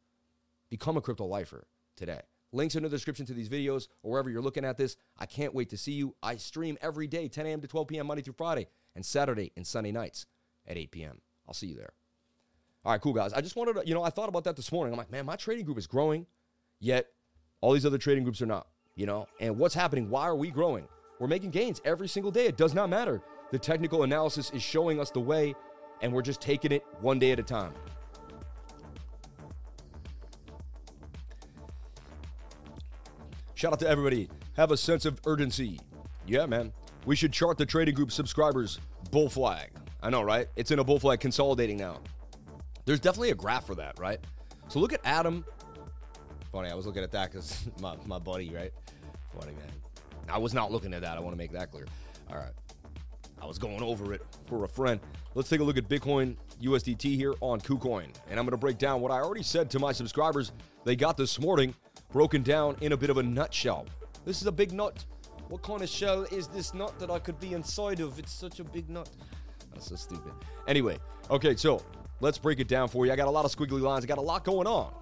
Become 0.71 0.97
a 0.97 1.03
crypto 1.03 1.27
lifer 1.27 1.67
today. 1.95 2.23
Links 2.53 2.75
in 2.75 2.83
the 2.83 2.89
description 2.89 3.27
to 3.27 3.35
these 3.35 3.51
videos 3.51 3.89
or 4.03 4.13
wherever 4.13 4.31
you're 4.31 4.41
looking 4.41 4.65
at 4.65 4.79
this. 4.79 4.97
I 5.19 5.27
can't 5.27 5.55
wait 5.55 5.69
to 5.71 5.77
see 5.77 5.93
you. 5.93 6.15
I 6.23 6.37
stream 6.37 6.79
every 6.81 7.07
day, 7.07 7.29
10 7.29 7.45
a.m. 7.45 7.61
to 7.61 7.69
12 7.69 7.89
p.m., 7.89 8.07
Monday 8.07 8.23
through 8.23 8.33
Friday, 8.33 8.67
and 8.95 9.05
Saturday 9.05 9.53
and 9.57 9.67
Sunday 9.67 9.93
nights 9.93 10.25
at 10.67 10.79
8 10.79 10.91
p.m. 10.91 11.21
I'll 11.47 11.53
see 11.53 11.67
you 11.67 11.77
there. 11.77 11.93
All 12.87 12.93
right, 12.93 13.01
cool, 13.01 13.13
guys. 13.13 13.35
I 13.35 13.43
just 13.43 13.57
wanted 13.57 13.75
to, 13.75 13.87
you 13.87 13.93
know, 13.93 14.03
I 14.03 14.09
thought 14.09 14.31
about 14.31 14.45
that 14.45 14.57
this 14.57 14.73
morning. 14.73 14.95
I'm 14.95 14.99
like, 14.99 15.11
man, 15.11 15.27
my 15.27 15.37
trading 15.37 15.67
group 15.67 15.77
is 15.77 15.87
growing, 15.87 16.25
yet 16.81 17.09
all 17.61 17.75
these 17.75 17.85
other 17.85 17.99
trading 17.99 18.25
groups 18.25 18.41
are 18.41 18.47
not, 18.47 18.69
you 18.95 19.05
know? 19.05 19.27
And 19.39 19.59
what's 19.59 19.75
happening? 19.75 20.09
Why 20.09 20.23
are 20.23 20.37
we 20.37 20.51
growing? 20.51 20.89
We're 21.19 21.29
making 21.29 21.51
gains 21.51 21.83
every 21.85 22.09
single 22.09 22.31
day. 22.31 22.47
It 22.47 22.57
does 22.57 22.73
not 22.73 22.89
matter. 22.89 23.23
The 23.53 23.59
technical 23.59 24.03
analysis 24.03 24.51
is 24.51 24.63
showing 24.63 25.01
us 25.01 25.11
the 25.11 25.21
way, 25.21 25.55
and 26.03 26.13
we're 26.13 26.23
just 26.23 26.41
taking 26.41 26.73
it 26.73 26.85
one 27.01 27.19
day 27.19 27.31
at 27.31 27.39
a 27.39 27.43
time. 27.43 27.73
Shout 33.55 33.73
out 33.73 33.79
to 33.81 33.89
everybody. 33.89 34.29
Have 34.57 34.71
a 34.71 34.77
sense 34.77 35.05
of 35.07 35.21
urgency. 35.27 35.81
Yeah, 36.27 36.47
man. 36.47 36.73
We 37.07 37.15
should 37.15 37.33
chart 37.33 37.57
the 37.57 37.65
trading 37.65 37.95
group 37.95 38.11
subscribers 38.11 38.81
bull 39.11 39.31
flag. 39.31 39.71
I 40.03 40.11
know, 40.11 40.23
right? 40.23 40.49
It's 40.57 40.71
in 40.73 40.79
a 40.79 40.85
bull 40.85 40.99
flag 40.99 41.21
consolidating 41.21 41.79
now. 41.79 42.01
There's 42.85 43.01
definitely 43.01 43.31
a 43.31 43.35
graph 43.35 43.67
for 43.67 43.75
that, 43.77 43.99
right? 43.99 44.19
So 44.69 44.79
look 44.79 44.93
at 44.93 45.01
Adam. 45.05 45.45
Funny, 46.53 46.71
I 46.71 46.75
was 46.75 46.87
looking 46.87 47.03
at 47.03 47.13
that 47.13 47.31
because 47.31 47.67
my, 47.81 47.97
my 48.07 48.19
buddy, 48.19 48.51
right? 48.51 48.73
Funny, 49.39 49.53
man. 49.53 49.71
I 50.29 50.39
was 50.39 50.53
not 50.53 50.73
looking 50.73 50.93
at 50.93 51.03
that. 51.03 51.17
I 51.17 51.21
want 51.21 51.33
to 51.33 51.39
make 51.39 51.53
that 51.53 51.71
clear. 51.71 51.87
All 52.31 52.37
right. 52.37 52.53
I 53.41 53.47
was 53.47 53.59
going 53.59 53.83
over 53.83 54.13
it 54.13 54.23
for 54.47 54.65
a 54.65 54.69
friend. 54.69 55.01
Let's 55.35 55.49
take 55.49 55.61
a 55.61 55.65
look 55.65 55.77
at 55.77 55.89
Bitcoin 55.89 56.37
USDT 56.63 57.17
here 57.17 57.35
on 57.41 57.61
KuCoin. 57.61 58.09
And 58.29 58.39
I'm 58.39 58.47
going 58.47 58.51
to 58.53 58.57
break 58.57 58.79
down 58.79 59.01
what 59.01 59.11
I 59.11 59.21
already 59.21 59.43
said 59.43 59.71
to 59.71 59.79
my 59.79 59.93
subscribers 59.93 60.53
they 60.85 60.97
got 60.97 61.17
this 61.17 61.39
morning, 61.39 61.75
broken 62.13 62.43
down 62.43 62.77
in 62.81 62.93
a 62.93 62.97
bit 62.97 63.11
of 63.11 63.19
a 63.19 63.23
nutshell. 63.23 63.87
This 64.25 64.41
is 64.41 64.47
a 64.47 64.53
big 64.53 64.73
nut. 64.73 65.05
What 65.49 65.63
kind 65.63 65.83
of 65.83 65.89
shell 65.89 66.23
is 66.25 66.49
this 66.49 66.75
nut 66.75 66.99
that 66.99 67.11
I 67.11 67.19
could 67.19 67.39
be 67.39 67.53
inside 67.53 68.01
of? 68.01 68.19
It's 68.19 68.33
such 68.33 68.61
a 68.61 68.65
big 68.65 68.89
nut. 68.89 69.09
That's 69.73 69.89
so 69.89 69.97
stupid. 69.97 70.33
Anyway, 70.67 70.99
okay, 71.31 71.55
so 71.55 71.83
let's 72.21 72.39
break 72.39 72.59
it 72.59 72.69
down 72.69 72.89
for 72.89 73.07
you. 73.07 73.13
I 73.13 73.17
got 73.17 73.29
a 73.29 73.31
lot 73.31 73.45
of 73.45 73.55
squiggly 73.55 73.81
lines. 73.81 74.05
I 74.05 74.09
got 74.09 74.19
a 74.19 74.23
lot 74.23 74.45
going 74.45 74.67
on. 74.67 74.93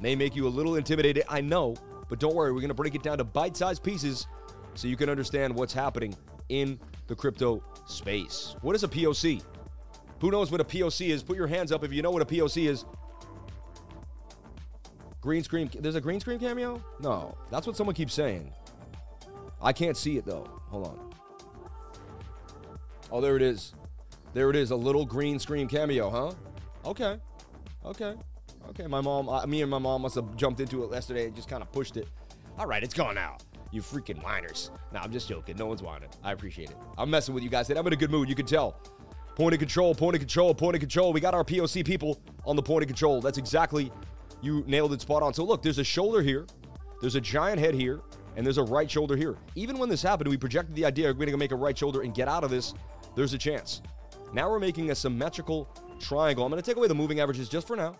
May 0.00 0.14
make 0.14 0.36
you 0.36 0.46
a 0.46 0.48
little 0.48 0.76
intimidated, 0.76 1.24
I 1.28 1.40
know, 1.40 1.74
but 2.08 2.20
don't 2.20 2.34
worry. 2.34 2.52
We're 2.52 2.60
going 2.60 2.68
to 2.68 2.74
break 2.74 2.94
it 2.94 3.02
down 3.02 3.18
to 3.18 3.24
bite 3.24 3.56
sized 3.56 3.82
pieces 3.82 4.26
so 4.74 4.86
you 4.86 4.96
can 4.96 5.08
understand 5.08 5.54
what's 5.54 5.72
happening 5.72 6.14
in 6.48 6.78
the 7.08 7.14
crypto 7.14 7.62
space. 7.88 8.56
What 8.62 8.76
is 8.76 8.84
a 8.84 8.88
POC? 8.88 9.42
Who 10.20 10.30
knows 10.30 10.50
what 10.50 10.60
a 10.60 10.64
POC 10.64 11.08
is? 11.08 11.22
Put 11.22 11.36
your 11.36 11.46
hands 11.46 11.72
up 11.72 11.84
if 11.84 11.92
you 11.92 12.02
know 12.02 12.10
what 12.10 12.22
a 12.22 12.26
POC 12.26 12.68
is. 12.68 12.84
Green 15.20 15.42
screen. 15.42 15.70
There's 15.78 15.94
a 15.94 16.00
green 16.00 16.20
screen 16.20 16.38
cameo? 16.38 16.82
No. 17.00 17.36
That's 17.50 17.66
what 17.66 17.76
someone 17.76 17.94
keeps 17.94 18.14
saying. 18.14 18.52
I 19.60 19.72
can't 19.72 19.96
see 19.96 20.16
it 20.16 20.24
though. 20.24 20.48
Hold 20.68 20.86
on. 20.86 21.14
Oh, 23.10 23.20
there 23.20 23.36
it 23.36 23.42
is. 23.42 23.74
There 24.34 24.50
it 24.50 24.56
is. 24.56 24.70
A 24.70 24.76
little 24.76 25.04
green 25.04 25.38
screen 25.38 25.66
cameo, 25.66 26.10
huh? 26.10 26.32
Okay. 26.84 27.18
Okay. 27.84 28.14
Okay. 28.70 28.86
My 28.86 29.00
mom, 29.00 29.28
uh, 29.28 29.46
me 29.46 29.62
and 29.62 29.70
my 29.70 29.78
mom 29.78 30.02
must 30.02 30.14
have 30.14 30.36
jumped 30.36 30.60
into 30.60 30.84
it 30.84 30.92
yesterday 30.92 31.26
and 31.26 31.34
just 31.34 31.48
kind 31.48 31.62
of 31.62 31.72
pushed 31.72 31.96
it. 31.96 32.06
All 32.58 32.66
right, 32.66 32.82
it's 32.82 32.94
gone 32.94 33.14
now. 33.14 33.38
You 33.70 33.82
freaking 33.82 34.22
whiners. 34.22 34.70
Nah, 34.92 35.00
I'm 35.00 35.12
just 35.12 35.28
joking. 35.28 35.56
No 35.56 35.66
one's 35.66 35.82
whining. 35.82 36.08
I 36.24 36.32
appreciate 36.32 36.70
it. 36.70 36.76
I'm 36.96 37.10
messing 37.10 37.34
with 37.34 37.44
you 37.44 37.50
guys. 37.50 37.68
I'm 37.70 37.86
in 37.86 37.92
a 37.92 37.96
good 37.96 38.10
mood. 38.10 38.28
You 38.28 38.34
can 38.34 38.46
tell. 38.46 38.80
Point 39.34 39.54
of 39.54 39.60
control, 39.60 39.94
point 39.94 40.16
of 40.16 40.20
control, 40.20 40.54
point 40.54 40.74
of 40.74 40.80
control. 40.80 41.12
We 41.12 41.20
got 41.20 41.34
our 41.34 41.44
POC 41.44 41.84
people 41.84 42.20
on 42.44 42.56
the 42.56 42.62
point 42.62 42.82
of 42.82 42.88
control. 42.88 43.20
That's 43.20 43.38
exactly, 43.38 43.92
you 44.40 44.64
nailed 44.66 44.92
it 44.92 45.00
spot 45.00 45.22
on. 45.22 45.32
So 45.32 45.44
look, 45.44 45.62
there's 45.62 45.78
a 45.78 45.84
shoulder 45.84 46.22
here, 46.22 46.44
there's 47.00 47.14
a 47.14 47.20
giant 47.20 47.60
head 47.60 47.74
here, 47.74 48.00
and 48.36 48.44
there's 48.44 48.58
a 48.58 48.64
right 48.64 48.90
shoulder 48.90 49.16
here. 49.16 49.36
Even 49.54 49.78
when 49.78 49.88
this 49.88 50.02
happened, 50.02 50.28
we 50.28 50.36
projected 50.36 50.74
the 50.74 50.84
idea 50.84 51.10
of 51.10 51.16
we're 51.16 51.26
going 51.26 51.32
to 51.32 51.38
make 51.38 51.52
a 51.52 51.56
right 51.56 51.78
shoulder 51.78 52.02
and 52.02 52.14
get 52.14 52.26
out 52.26 52.42
of 52.42 52.50
this. 52.50 52.74
There's 53.14 53.32
a 53.32 53.38
chance. 53.38 53.80
Now 54.32 54.50
we're 54.50 54.58
making 54.58 54.90
a 54.90 54.94
symmetrical 54.94 55.68
triangle. 56.00 56.44
I'm 56.44 56.50
going 56.50 56.60
to 56.60 56.68
take 56.68 56.76
away 56.76 56.88
the 56.88 56.94
moving 56.94 57.20
averages 57.20 57.48
just 57.48 57.68
for 57.68 57.76
now, 57.76 57.94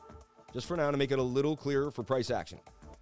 just 0.53 0.67
for 0.67 0.77
now 0.77 0.91
to 0.91 0.97
make 0.97 1.13
it 1.13 1.21
a 1.21 1.23
little 1.23 1.57
clearer 1.57 1.93
for 1.93 2.03
price 2.03 2.33
action. 2.33 2.59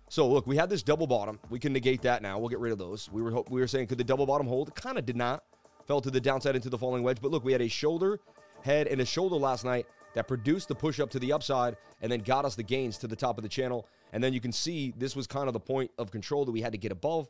So 0.09 0.29
look, 0.29 0.47
we 0.47 0.57
had 0.57 0.71
this 0.71 0.83
double 0.83 1.07
bottom. 1.07 1.39
We 1.51 1.59
can 1.59 1.73
negate 1.73 2.03
that 2.03 2.23
now. 2.23 2.39
We'll 2.39 2.49
get 2.49 2.61
rid 2.61 2.73
of 2.73 2.79
those. 2.79 3.11
We 3.11 3.23
were 3.23 3.43
we 3.51 3.61
were 3.61 3.67
saying 3.67 3.89
could 3.89 3.99
the 3.99 4.05
double 4.05 4.27
bottom 4.27 4.47
hold? 4.47 4.69
It 4.69 4.75
kind 4.75 4.99
of 4.99 5.07
did 5.07 5.17
not. 5.17 5.43
Fell 5.87 6.01
to 6.01 6.11
the 6.11 6.21
downside 6.21 6.57
into 6.57 6.69
the 6.69 6.79
falling 6.79 7.03
wedge. 7.03 7.19
But 7.21 7.31
look, 7.31 7.45
we 7.45 7.53
had 7.53 7.61
a 7.61 7.69
shoulder, 7.69 8.21
head, 8.63 8.87
and 8.87 9.01
a 9.01 9.05
shoulder 9.05 9.37
last 9.37 9.65
night 9.65 9.87
that 10.15 10.27
produced 10.27 10.69
the 10.69 10.75
push 10.75 10.99
up 11.01 11.11
to 11.11 11.19
the 11.19 11.33
upside 11.33 11.77
and 12.01 12.11
then 12.11 12.21
got 12.21 12.45
us 12.45 12.55
the 12.55 12.63
gains 12.63 12.99
to 12.99 13.07
the 13.07 13.17
top 13.17 13.39
of 13.39 13.43
the 13.43 13.49
channel. 13.49 13.87
And 14.13 14.23
then 14.23 14.33
you 14.33 14.41
can 14.41 14.53
see 14.53 14.95
this 14.97 15.15
was 15.15 15.27
kind 15.27 15.49
of 15.49 15.53
the 15.53 15.61
point 15.61 15.91
of 15.99 16.11
control 16.11 16.45
that 16.45 16.53
we 16.53 16.61
had 16.61 16.73
to 16.73 16.79
get 16.79 16.93
above. 16.93 17.29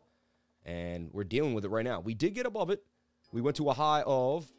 And 0.64 1.10
we're 1.12 1.24
dealing 1.24 1.54
with 1.54 1.64
it 1.64 1.68
right 1.68 1.84
now. 1.84 2.00
We 2.00 2.14
did 2.14 2.34
get 2.34 2.46
above 2.46 2.70
it. 2.70 2.82
We 3.32 3.40
went 3.40 3.56
to 3.56 3.68
a 3.70 3.74
high 3.74 4.02
of 4.06 4.50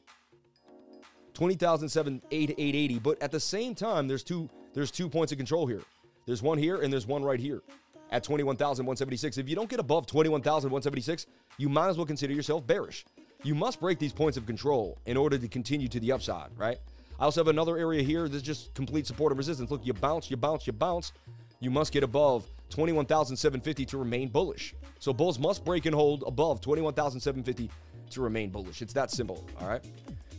20,880. 1.33 2.99
But 2.99 3.21
at 3.21 3.31
the 3.31 3.39
same 3.39 3.75
time, 3.75 4.07
there's 4.07 4.23
two 4.23 4.49
there's 4.73 4.91
two 4.91 5.09
points 5.09 5.31
of 5.31 5.37
control 5.37 5.65
here. 5.65 5.81
There's 6.25 6.41
one 6.41 6.57
here 6.57 6.81
and 6.81 6.91
there's 6.91 7.07
one 7.07 7.23
right 7.23 7.39
here 7.39 7.61
at 8.11 8.23
21,176. 8.23 9.37
If 9.37 9.49
you 9.49 9.55
don't 9.55 9.69
get 9.69 9.79
above 9.79 10.05
21,176, 10.07 11.27
you 11.57 11.69
might 11.69 11.89
as 11.89 11.97
well 11.97 12.05
consider 12.05 12.33
yourself 12.33 12.65
bearish. 12.65 13.05
You 13.43 13.55
must 13.55 13.79
break 13.79 13.99
these 13.99 14.13
points 14.13 14.37
of 14.37 14.45
control 14.45 14.97
in 15.05 15.17
order 15.17 15.37
to 15.37 15.47
continue 15.47 15.87
to 15.89 15.99
the 15.99 16.11
upside, 16.11 16.49
right? 16.57 16.77
I 17.19 17.23
also 17.23 17.41
have 17.41 17.47
another 17.47 17.77
area 17.77 18.03
here 18.03 18.27
that's 18.27 18.43
just 18.43 18.73
complete 18.73 19.07
support 19.07 19.31
and 19.31 19.37
resistance. 19.37 19.71
Look, 19.71 19.85
you 19.85 19.93
bounce, 19.93 20.29
you 20.29 20.37
bounce, 20.37 20.67
you 20.67 20.73
bounce. 20.73 21.13
You 21.59 21.71
must 21.71 21.91
get 21.91 22.03
above 22.03 22.47
21,750 22.69 23.85
to 23.85 23.97
remain 23.97 24.29
bullish. 24.29 24.75
So 24.99 25.13
bulls 25.13 25.39
must 25.39 25.65
break 25.65 25.85
and 25.85 25.95
hold 25.95 26.23
above 26.27 26.61
21,750 26.61 27.71
to 28.11 28.21
remain 28.21 28.49
bullish. 28.51 28.81
It's 28.81 28.93
that 28.93 29.09
simple, 29.11 29.43
all 29.59 29.67
right? 29.67 29.83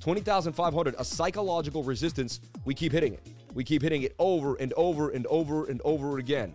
20,500, 0.00 0.94
a 0.98 1.04
psychological 1.04 1.82
resistance. 1.82 2.40
We 2.64 2.74
keep 2.74 2.92
hitting 2.92 3.14
it. 3.14 3.26
We 3.54 3.64
keep 3.64 3.82
hitting 3.82 4.02
it 4.02 4.14
over 4.18 4.54
and 4.56 4.72
over 4.74 5.10
and 5.10 5.26
over 5.26 5.66
and 5.66 5.80
over 5.84 6.18
again. 6.18 6.54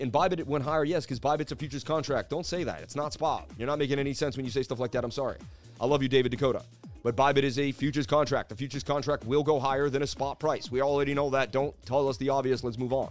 In 0.00 0.10
Bybit, 0.10 0.38
it 0.38 0.46
went 0.46 0.64
higher, 0.64 0.84
yes, 0.84 1.04
because 1.04 1.20
Bybit's 1.20 1.52
a 1.52 1.56
futures 1.56 1.84
contract. 1.84 2.30
Don't 2.30 2.46
say 2.46 2.64
that. 2.64 2.82
It's 2.82 2.96
not 2.96 3.12
spot. 3.12 3.48
You're 3.58 3.66
not 3.66 3.78
making 3.78 3.98
any 3.98 4.12
sense 4.12 4.36
when 4.36 4.44
you 4.44 4.50
say 4.50 4.62
stuff 4.62 4.78
like 4.78 4.92
that. 4.92 5.04
I'm 5.04 5.10
sorry. 5.10 5.36
I 5.80 5.86
love 5.86 6.02
you, 6.02 6.08
David 6.08 6.30
Dakota. 6.30 6.62
But 7.02 7.16
Bybit 7.16 7.42
is 7.42 7.58
a 7.58 7.70
futures 7.72 8.06
contract. 8.06 8.48
The 8.48 8.56
futures 8.56 8.82
contract 8.82 9.24
will 9.24 9.42
go 9.42 9.60
higher 9.60 9.88
than 9.90 10.02
a 10.02 10.06
spot 10.06 10.40
price. 10.40 10.70
We 10.70 10.80
already 10.80 11.14
know 11.14 11.30
that. 11.30 11.52
Don't 11.52 11.74
tell 11.84 12.08
us 12.08 12.16
the 12.16 12.30
obvious. 12.30 12.64
Let's 12.64 12.78
move 12.78 12.92
on. 12.92 13.10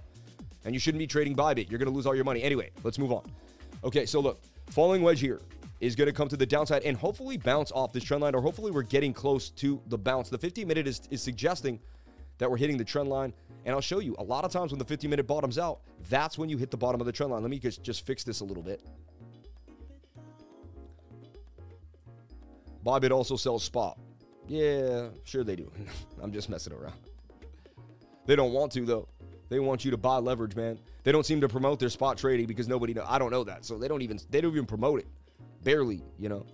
And 0.66 0.74
you 0.74 0.80
shouldn't 0.80 1.00
be 1.00 1.08
trading 1.08 1.36
Bybit. 1.36 1.70
You're 1.70 1.80
going 1.80 1.90
to 1.90 1.96
lose 1.96 2.06
all 2.06 2.16
your 2.16 2.24
money. 2.24 2.42
Anyway, 2.42 2.72
let's 2.84 2.98
move 2.98 3.12
on. 3.12 3.24
Okay, 3.84 4.06
so 4.06 4.20
look, 4.20 4.42
falling 4.70 5.02
wedge 5.02 5.20
here 5.20 5.42
is 5.80 5.96
going 5.96 6.08
to 6.08 6.14
come 6.14 6.30
to 6.30 6.38
the 6.38 6.46
downside 6.46 6.82
and 6.84 6.96
hopefully 6.98 7.38
bounce 7.38 7.72
off 7.74 7.92
this 7.92 8.04
trend 8.04 8.24
line, 8.24 8.34
or 8.34 8.42
hopefully 8.42 8.72
we're 8.72 8.82
getting 8.82 9.14
close 9.14 9.50
to 9.50 9.82
the 9.88 9.98
bounce. 9.98 10.30
The 10.30 10.38
15 10.38 10.68
minute 10.68 10.88
is, 10.88 11.02
is 11.12 11.22
suggesting 11.22 11.80
that 12.38 12.50
we're 12.50 12.58
hitting 12.58 12.78
the 12.78 12.86
trend 12.86 13.10
line. 13.10 13.34
And 13.66 13.74
I'll 13.74 13.82
show 13.82 14.00
you 14.00 14.16
a 14.20 14.24
lot 14.24 14.44
of 14.44 14.52
times 14.52 14.72
when 14.72 14.80
the 14.80 14.86
50 14.86 15.08
minute 15.08 15.28
bottoms 15.28 15.58
out, 15.58 15.80
that's 16.10 16.38
when 16.38 16.50
you 16.50 16.58
hit 16.58 16.72
the 16.72 16.78
bottom 16.78 17.00
of 17.00 17.06
the 17.06 17.14
trend 17.14 17.32
line. 17.32 17.42
Let 17.42 17.52
me 17.52 17.60
just, 17.60 17.84
just 17.84 18.06
fix 18.06 18.24
this 18.24 18.42
a 18.42 18.46
little 18.46 18.64
bit. 18.64 18.82
Bybit 22.86 23.12
also 23.12 23.38
sells 23.38 23.64
spot. 23.64 23.98
Yeah, 24.48 25.08
sure 25.24 25.44
they 25.44 25.56
do. 25.56 25.72
I'm 26.22 26.34
just 26.34 26.50
messing 26.50 26.74
around. 26.74 26.96
They 28.26 28.36
don't 28.36 28.54
want 28.54 28.72
to 28.74 28.86
though. 28.86 29.08
They 29.50 29.60
want 29.60 29.86
you 29.86 29.92
to 29.92 29.98
buy 29.98 30.18
leverage, 30.18 30.56
man. 30.56 30.80
They 31.04 31.12
don't 31.12 31.26
seem 31.26 31.42
to 31.42 31.50
promote 31.50 31.80
their 31.80 31.90
spot 31.90 32.18
trading 32.18 32.48
because 32.48 32.68
nobody 32.68 32.94
know. 32.94 33.06
I 33.08 33.20
don't 33.20 33.32
know 33.32 33.44
that, 33.44 33.66
so 33.66 33.78
they 33.78 33.88
don't 33.88 34.02
even 34.02 34.20
they 34.30 34.42
don't 34.42 34.52
even 34.52 34.66
promote 34.66 35.00
it. 35.00 35.08
Barely, 35.64 36.02
you 36.18 36.30
know. 36.30 36.46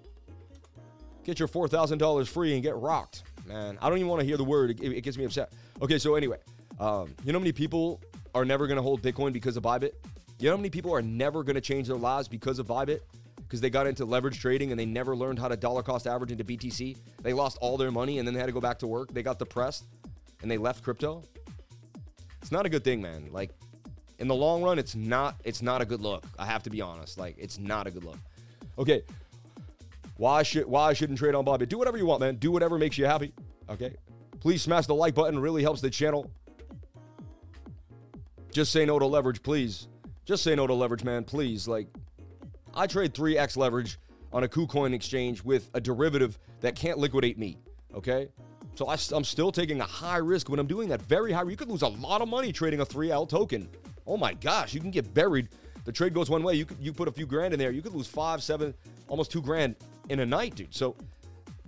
Get 1.23 1.39
your 1.39 1.47
four 1.47 1.67
thousand 1.67 1.99
dollars 1.99 2.27
free 2.27 2.53
and 2.53 2.63
get 2.63 2.75
rocked, 2.75 3.23
man. 3.45 3.77
I 3.81 3.89
don't 3.89 3.99
even 3.99 4.09
want 4.09 4.21
to 4.21 4.25
hear 4.25 4.37
the 4.37 4.43
word. 4.43 4.71
It, 4.71 4.81
it 4.81 5.01
gets 5.01 5.17
me 5.17 5.25
upset. 5.25 5.53
Okay, 5.81 5.97
so 5.97 6.15
anyway, 6.15 6.37
um, 6.79 7.15
you 7.23 7.31
know 7.31 7.39
how 7.39 7.43
many 7.43 7.53
people 7.53 8.01
are 8.35 8.43
never 8.43 8.67
going 8.67 8.75
to 8.75 8.81
hold 8.81 9.01
Bitcoin 9.01 9.31
because 9.31 9.55
of 9.55 9.63
Bybit? 9.63 9.91
You 10.39 10.45
know 10.45 10.51
how 10.51 10.57
many 10.57 10.69
people 10.69 10.93
are 10.93 11.01
never 11.01 11.43
going 11.43 11.55
to 11.55 11.61
change 11.61 11.87
their 11.87 11.97
lives 11.97 12.27
because 12.27 12.59
of 12.59 12.67
Bybit? 12.67 12.99
Because 13.37 13.61
they 13.61 13.69
got 13.69 13.87
into 13.87 14.05
leverage 14.05 14.39
trading 14.39 14.71
and 14.71 14.79
they 14.79 14.85
never 14.85 15.15
learned 15.15 15.39
how 15.39 15.47
to 15.47 15.55
dollar 15.55 15.81
cost 15.81 16.05
average 16.05 16.31
into 16.31 16.43
BTC. 16.43 16.97
They 17.21 17.33
lost 17.33 17.57
all 17.61 17.77
their 17.77 17.91
money 17.91 18.19
and 18.19 18.27
then 18.27 18.33
they 18.33 18.39
had 18.39 18.45
to 18.45 18.51
go 18.51 18.59
back 18.59 18.77
to 18.79 18.87
work. 18.87 19.11
They 19.13 19.23
got 19.23 19.39
depressed 19.39 19.85
and 20.41 20.51
they 20.51 20.57
left 20.57 20.83
crypto. 20.83 21.23
It's 22.41 22.51
not 22.51 22.65
a 22.65 22.69
good 22.69 22.83
thing, 22.83 23.01
man. 23.01 23.29
Like 23.31 23.51
in 24.19 24.27
the 24.27 24.35
long 24.35 24.61
run, 24.61 24.79
it's 24.79 24.95
not 24.95 25.35
it's 25.43 25.61
not 25.61 25.81
a 25.81 25.85
good 25.85 26.01
look. 26.01 26.25
I 26.37 26.45
have 26.45 26.61
to 26.63 26.69
be 26.69 26.81
honest. 26.81 27.17
Like 27.17 27.35
it's 27.39 27.57
not 27.57 27.87
a 27.87 27.91
good 27.91 28.03
look. 28.03 28.19
Okay. 28.77 29.01
Why 30.17 30.43
should 30.43 30.65
why 30.67 30.89
I 30.89 30.93
shouldn't 30.93 31.17
trade 31.17 31.35
on 31.35 31.45
Bybit? 31.45 31.69
Do 31.69 31.77
whatever 31.77 31.97
you 31.97 32.05
want, 32.05 32.19
man. 32.19 32.35
Do 32.35 32.51
whatever 32.51 32.77
makes 32.77 32.97
you 32.97 33.05
happy. 33.05 33.33
Okay. 33.69 33.95
Please 34.39 34.61
smash 34.61 34.85
the 34.85 34.95
like 34.95 35.15
button. 35.15 35.39
Really 35.39 35.61
helps 35.61 35.81
the 35.81 35.89
channel. 35.89 36.31
Just 38.51 38.71
say 38.71 38.85
no 38.85 38.97
to 38.99 39.05
leverage, 39.05 39.43
please. 39.43 39.87
Just 40.25 40.43
say 40.43 40.55
no 40.55 40.67
to 40.67 40.73
leverage, 40.73 41.03
man. 41.03 41.23
Please. 41.23 41.67
Like, 41.67 41.87
I 42.73 42.87
trade 42.87 43.13
3x 43.13 43.57
leverage 43.57 43.99
on 44.31 44.43
a 44.43 44.47
KuCoin 44.47 44.93
exchange 44.93 45.43
with 45.43 45.69
a 45.73 45.81
derivative 45.81 46.37
that 46.61 46.75
can't 46.75 46.97
liquidate 46.97 47.37
me. 47.37 47.57
Okay? 47.93 48.29
So 48.75 48.87
I, 48.87 48.97
am 49.13 49.23
still 49.23 49.51
taking 49.51 49.81
a 49.81 49.85
high 49.85 50.17
risk 50.17 50.49
when 50.49 50.59
I'm 50.59 50.67
doing 50.67 50.87
that. 50.89 51.01
Very 51.01 51.31
high. 51.31 51.43
You 51.43 51.57
could 51.57 51.69
lose 51.69 51.81
a 51.81 51.87
lot 51.87 52.21
of 52.21 52.29
money 52.29 52.51
trading 52.51 52.79
a 52.79 52.85
3L 52.85 53.27
token. 53.27 53.69
Oh 54.07 54.17
my 54.17 54.33
gosh, 54.33 54.73
you 54.73 54.79
can 54.79 54.91
get 54.91 55.13
buried. 55.13 55.49
The 55.85 55.91
trade 55.91 56.13
goes 56.13 56.29
one 56.29 56.43
way. 56.43 56.55
You 56.55 56.65
could, 56.65 56.77
you 56.79 56.93
put 56.93 57.07
a 57.07 57.11
few 57.11 57.25
grand 57.25 57.53
in 57.53 57.59
there. 57.59 57.71
You 57.71 57.81
could 57.81 57.93
lose 57.93 58.07
five, 58.07 58.41
seven, 58.41 58.73
almost 59.07 59.31
two 59.31 59.41
grand 59.41 59.75
in 60.09 60.19
a 60.19 60.25
night, 60.25 60.55
dude. 60.55 60.73
So 60.73 60.95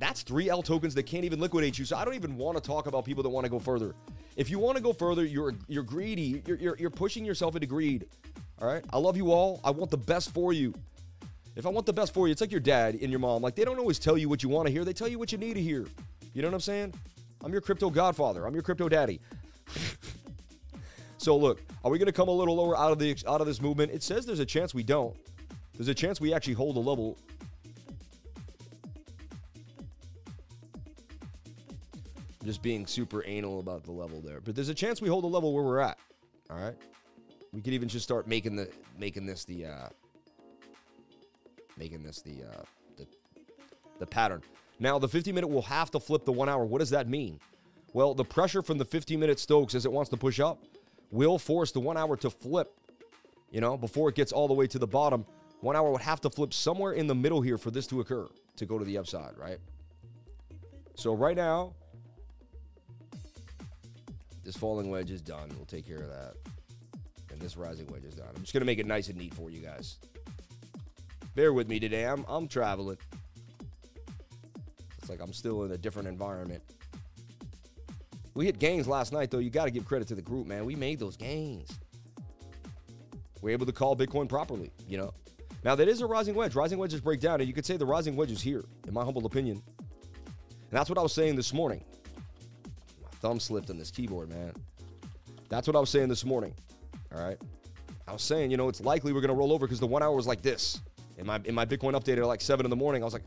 that's 0.02 0.24
3L 0.24 0.64
tokens 0.64 0.96
that 0.96 1.04
can't 1.04 1.26
even 1.26 1.40
liquidate 1.40 1.78
you. 1.78 1.86
So 1.86 1.96
I 1.96 2.04
don't 2.04 2.16
even 2.16 2.36
want 2.36 2.58
to 2.58 2.64
talk 2.64 2.88
about 2.88 3.06
people 3.06 3.24
that 3.24 3.30
want 3.30 3.46
to 3.46 3.50
go 3.50 3.60
further. 3.60 3.94
If 4.36 4.50
you 4.50 4.58
want 4.58 4.78
to 4.78 4.84
go 4.84 4.94
further, 4.94 5.24
you're 5.24 5.54
you're 5.68 5.84
greedy. 5.84 6.42
You're, 6.48 6.58
you're, 6.58 6.78
you're 6.78 6.90
pushing 6.90 7.24
yourself 7.24 7.56
into 7.56 7.68
greed. 7.68 8.08
All 8.62 8.68
right. 8.68 8.84
I 8.92 8.98
love 8.98 9.18
you 9.18 9.32
all. 9.32 9.60
I 9.64 9.72
want 9.72 9.92
the 9.92 9.98
best 9.98 10.34
for 10.34 10.54
you. 10.54 10.74
If 11.56 11.66
I 11.66 11.70
want 11.70 11.86
the 11.86 11.94
best 11.94 12.14
for 12.14 12.28
you, 12.28 12.32
it's 12.32 12.42
like 12.42 12.52
your 12.52 12.62
dad 12.62 12.98
and 13.02 13.12
your 13.12 13.20
mom. 13.20 13.42
Like 13.42 13.56
they 13.56 13.66
don't 13.66 13.78
always 13.78 14.00
tell 14.00 14.18
you 14.18 14.30
what 14.30 14.42
you 14.42 14.50
want 14.50 14.68
to 14.68 14.72
hear. 14.72 14.86
They 14.86 14.94
tell 14.94 15.08
you 15.08 15.20
what 15.20 15.32
you 15.32 15.38
need 15.38 15.54
to 15.56 15.62
hear. 15.62 15.86
You 16.34 16.42
know 16.42 16.48
what 16.48 16.56
I'm 16.56 16.62
saying? 16.62 16.94
I'm 17.44 17.52
your 17.52 17.62
crypto 17.62 17.90
godfather. 17.90 18.46
I'm 18.46 18.54
your 18.54 18.64
crypto 18.64 18.88
daddy. 18.88 19.20
so 21.18 21.36
look, 21.36 21.62
are 21.84 21.92
we 21.92 21.98
going 21.98 22.08
to 22.08 22.14
come 22.14 22.30
a 22.30 22.32
little 22.32 22.56
lower 22.56 22.78
out 22.78 22.92
of 22.92 23.00
the 23.00 23.16
out 23.28 23.42
of 23.42 23.48
this 23.48 23.62
movement? 23.62 23.92
It 23.92 24.02
says 24.02 24.26
there's 24.26 24.40
a 24.40 24.46
chance 24.46 24.74
we 24.74 24.84
don't. 24.84 25.16
There's 25.76 25.90
a 25.90 25.94
chance 25.94 26.22
we 26.22 26.34
actually 26.34 26.54
hold 26.54 26.78
a 26.78 26.80
level 26.80 27.18
just 32.46 32.62
being 32.62 32.86
super 32.88 33.24
anal 33.26 33.60
about 33.60 33.84
the 33.84 33.92
level 33.92 34.22
there. 34.22 34.42
But 34.42 34.56
there's 34.56 34.70
a 34.70 34.74
chance 34.74 35.02
we 35.02 35.10
hold 35.10 35.24
the 35.24 35.30
level 35.30 35.54
where 35.54 35.64
we're 35.64 35.80
at. 35.80 35.98
All 36.50 36.58
right. 36.58 36.76
We 37.54 37.62
could 37.62 37.74
even 37.74 37.88
just 37.88 38.04
start 38.04 38.28
making 38.28 38.56
the 38.56 38.70
making 38.98 39.26
this 39.26 39.46
the 39.46 39.66
uh 39.66 39.90
making 41.78 42.04
this 42.04 42.22
the 42.22 42.44
uh 42.44 42.64
the 42.98 43.08
the 44.00 44.08
pattern. 44.08 44.42
Now 44.80 44.98
the 44.98 45.08
50 45.08 45.32
minute 45.32 45.48
will 45.48 45.62
have 45.64 45.92
to 45.92 46.00
flip 46.00 46.26
the 46.26 46.32
1 46.32 46.50
hour. 46.50 46.66
What 46.66 46.80
does 46.80 46.90
that 46.92 47.08
mean? 47.08 47.40
Well, 47.94 48.14
the 48.14 48.24
pressure 48.24 48.62
from 48.62 48.78
the 48.78 48.86
50 48.86 49.18
minute 49.18 49.40
Stokes 49.40 49.76
as 49.76 49.86
it 49.86 49.92
wants 49.92 50.10
to 50.12 50.18
push 50.18 50.40
up 50.40 50.64
will 51.12 51.38
force 51.38 51.72
the 51.72 51.80
1 51.80 51.98
hour 51.98 52.16
to 52.18 52.30
flip, 52.30 52.74
you 53.52 53.60
know, 53.60 53.78
before 53.78 54.10
it 54.10 54.16
gets 54.16 54.32
all 54.32 54.48
the 54.48 54.54
way 54.54 54.66
to 54.68 54.80
the 54.80 54.88
bottom. 54.88 55.26
1 55.60 55.76
hour 55.76 55.92
would 55.92 56.02
have 56.02 56.22
to 56.22 56.30
flip 56.30 56.54
somewhere 56.54 56.94
in 56.94 57.06
the 57.06 57.16
middle 57.16 57.42
here 57.42 57.58
for 57.58 57.70
this 57.70 57.86
to 57.88 58.00
occur 58.00 58.28
to 58.56 58.66
go 58.66 58.80
to 58.80 58.86
the 58.86 58.98
upside, 58.98 59.38
right? 59.38 59.60
So 60.96 61.14
right 61.14 61.36
now, 61.36 61.74
this 64.44 64.56
falling 64.56 64.90
wedge 64.90 65.12
is 65.12 65.22
done. 65.22 65.50
We'll 65.56 65.66
take 65.66 65.88
care 65.88 65.98
of 65.98 66.10
that. 66.10 66.34
And 67.32 67.40
this 67.40 67.56
rising 67.58 67.88
wedge 67.88 68.04
is 68.04 68.16
done. 68.16 68.28
I'm 68.36 68.42
just 68.42 68.54
going 68.54 68.62
to 68.62 68.66
make 68.66 68.80
it 68.80 68.86
nice 68.86 69.08
and 69.08 69.18
neat 69.18 69.34
for 69.34 69.50
you 69.50 69.60
guys. 69.60 69.98
Bear 71.36 71.54
with 71.54 71.70
me 71.70 71.80
today. 71.80 72.06
I'm, 72.06 72.26
I'm 72.28 72.48
traveling. 72.48 72.98
It's 74.98 75.10
like 75.10 75.22
I'm 75.22 75.34
still 75.34 75.64
in 75.64 75.72
a 75.72 75.78
different 75.78 76.08
environment. 76.08 76.62
We 78.34 78.46
hit 78.46 78.60
gains 78.60 78.88
last 78.88 79.14
night, 79.14 79.32
though. 79.32 79.40
You 79.40 79.50
got 79.50 79.66
to 79.66 79.72
give 79.72 79.86
credit 79.86 80.08
to 80.10 80.16
the 80.16 80.22
group, 80.22 80.48
man. 80.48 80.66
We 80.66 80.76
made 80.76 81.00
those 81.00 81.16
gains. 81.16 81.80
We're 83.42 83.52
able 83.52 83.66
to 83.66 83.72
call 83.72 83.96
Bitcoin 83.96 84.28
properly, 84.28 84.72
you 84.88 84.98
know. 84.98 85.14
Now, 85.64 85.76
that 85.76 85.88
is 85.88 86.02
a 86.02 86.06
rising 86.06 86.36
wedge. 86.36 86.56
Rising 86.56 86.80
wedges 86.80 87.02
break 87.02 87.20
down, 87.20 87.40
and 87.40 87.48
you 87.48 87.54
could 87.54 87.66
say 87.66 87.78
the 87.78 87.86
rising 87.86 88.16
wedge 88.16 88.32
is 88.32 88.42
here, 88.42 88.64
in 88.88 88.94
my 88.94 89.04
humble 89.04 89.26
opinion. 89.26 89.62
And 89.78 90.80
that's 90.80 90.90
what 90.90 90.98
I 90.98 91.02
was 91.02 91.14
saying 91.14 91.36
this 91.36 91.54
morning 91.54 91.84
thumb 93.22 93.40
slipped 93.40 93.70
on 93.70 93.78
this 93.78 93.92
keyboard, 93.92 94.30
man. 94.30 94.52
That's 95.50 95.68
what 95.68 95.76
I 95.76 95.80
was 95.80 95.90
saying 95.90 96.10
this 96.10 96.26
morning. 96.26 96.54
All 97.14 97.24
right. 97.24 97.38
I 98.08 98.14
was 98.14 98.22
saying, 98.22 98.52
you 98.52 98.58
know, 98.58 98.68
it's 98.68 98.82
likely 98.82 99.14
we're 99.14 99.22
gonna 99.22 99.34
roll 99.34 99.54
over 99.54 99.66
because 99.66 99.80
the 99.80 99.88
one 99.88 100.04
hour 100.04 100.16
was 100.16 100.28
like 100.28 100.42
this. 100.42 100.82
In 101.18 101.26
my 101.28 101.40
in 101.46 101.54
my 101.54 101.66
Bitcoin 101.66 101.94
update 101.94 102.18
at 102.18 102.26
like 102.26 102.42
seven 102.42 102.66
in 102.66 102.70
the 102.70 102.76
morning, 102.76 103.04
I 103.04 103.06
was 103.06 103.14
like, 103.14 103.24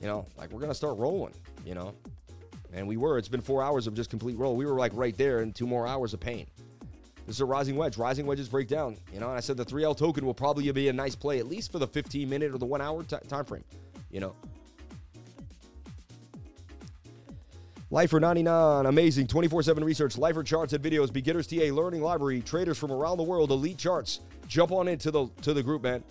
you 0.00 0.06
know, 0.06 0.26
like 0.36 0.50
we're 0.50 0.60
gonna 0.60 0.74
start 0.74 0.98
rolling, 0.98 1.34
you 1.64 1.74
know. 1.74 1.94
And 2.72 2.86
we 2.86 2.96
were. 2.96 3.18
It's 3.18 3.28
been 3.28 3.40
four 3.40 3.62
hours 3.62 3.86
of 3.86 3.94
just 3.94 4.10
complete 4.10 4.36
roll. 4.36 4.56
We 4.56 4.66
were 4.66 4.78
like 4.78 4.92
right 4.94 5.16
there 5.16 5.40
in 5.40 5.52
two 5.52 5.66
more 5.66 5.86
hours 5.86 6.14
of 6.14 6.20
pain. 6.20 6.46
This 7.26 7.36
is 7.36 7.40
a 7.40 7.44
rising 7.46 7.76
wedge. 7.76 7.96
Rising 7.98 8.26
wedges 8.26 8.48
break 8.48 8.68
down. 8.68 8.96
You 9.12 9.20
know, 9.20 9.28
and 9.28 9.36
I 9.36 9.40
said 9.40 9.56
the 9.56 9.64
3L 9.64 9.96
token 9.96 10.24
will 10.24 10.34
probably 10.34 10.70
be 10.72 10.88
a 10.88 10.92
nice 10.92 11.14
play, 11.14 11.38
at 11.38 11.46
least 11.46 11.70
for 11.72 11.78
the 11.78 11.86
15 11.86 12.28
minute 12.28 12.54
or 12.54 12.58
the 12.58 12.66
one 12.66 12.80
hour 12.80 13.02
t- 13.02 13.16
time 13.28 13.44
frame. 13.44 13.64
You 14.10 14.20
know, 14.20 14.34
Lifer 17.90 18.20
99, 18.20 18.84
amazing 18.84 19.26
24 19.26 19.62
7 19.62 19.82
research, 19.82 20.18
Lifer 20.18 20.42
charts 20.42 20.74
and 20.74 20.84
videos, 20.84 21.10
beginners 21.10 21.46
TA 21.46 21.72
learning 21.72 22.02
library, 22.02 22.42
traders 22.42 22.76
from 22.76 22.92
around 22.92 23.16
the 23.16 23.22
world, 23.22 23.50
elite 23.50 23.78
charts. 23.78 24.20
Jump 24.46 24.72
on 24.72 24.88
into 24.88 25.10
the 25.10 25.26
to 25.40 25.54
the 25.54 25.62
group, 25.62 25.82
man. 25.82 26.04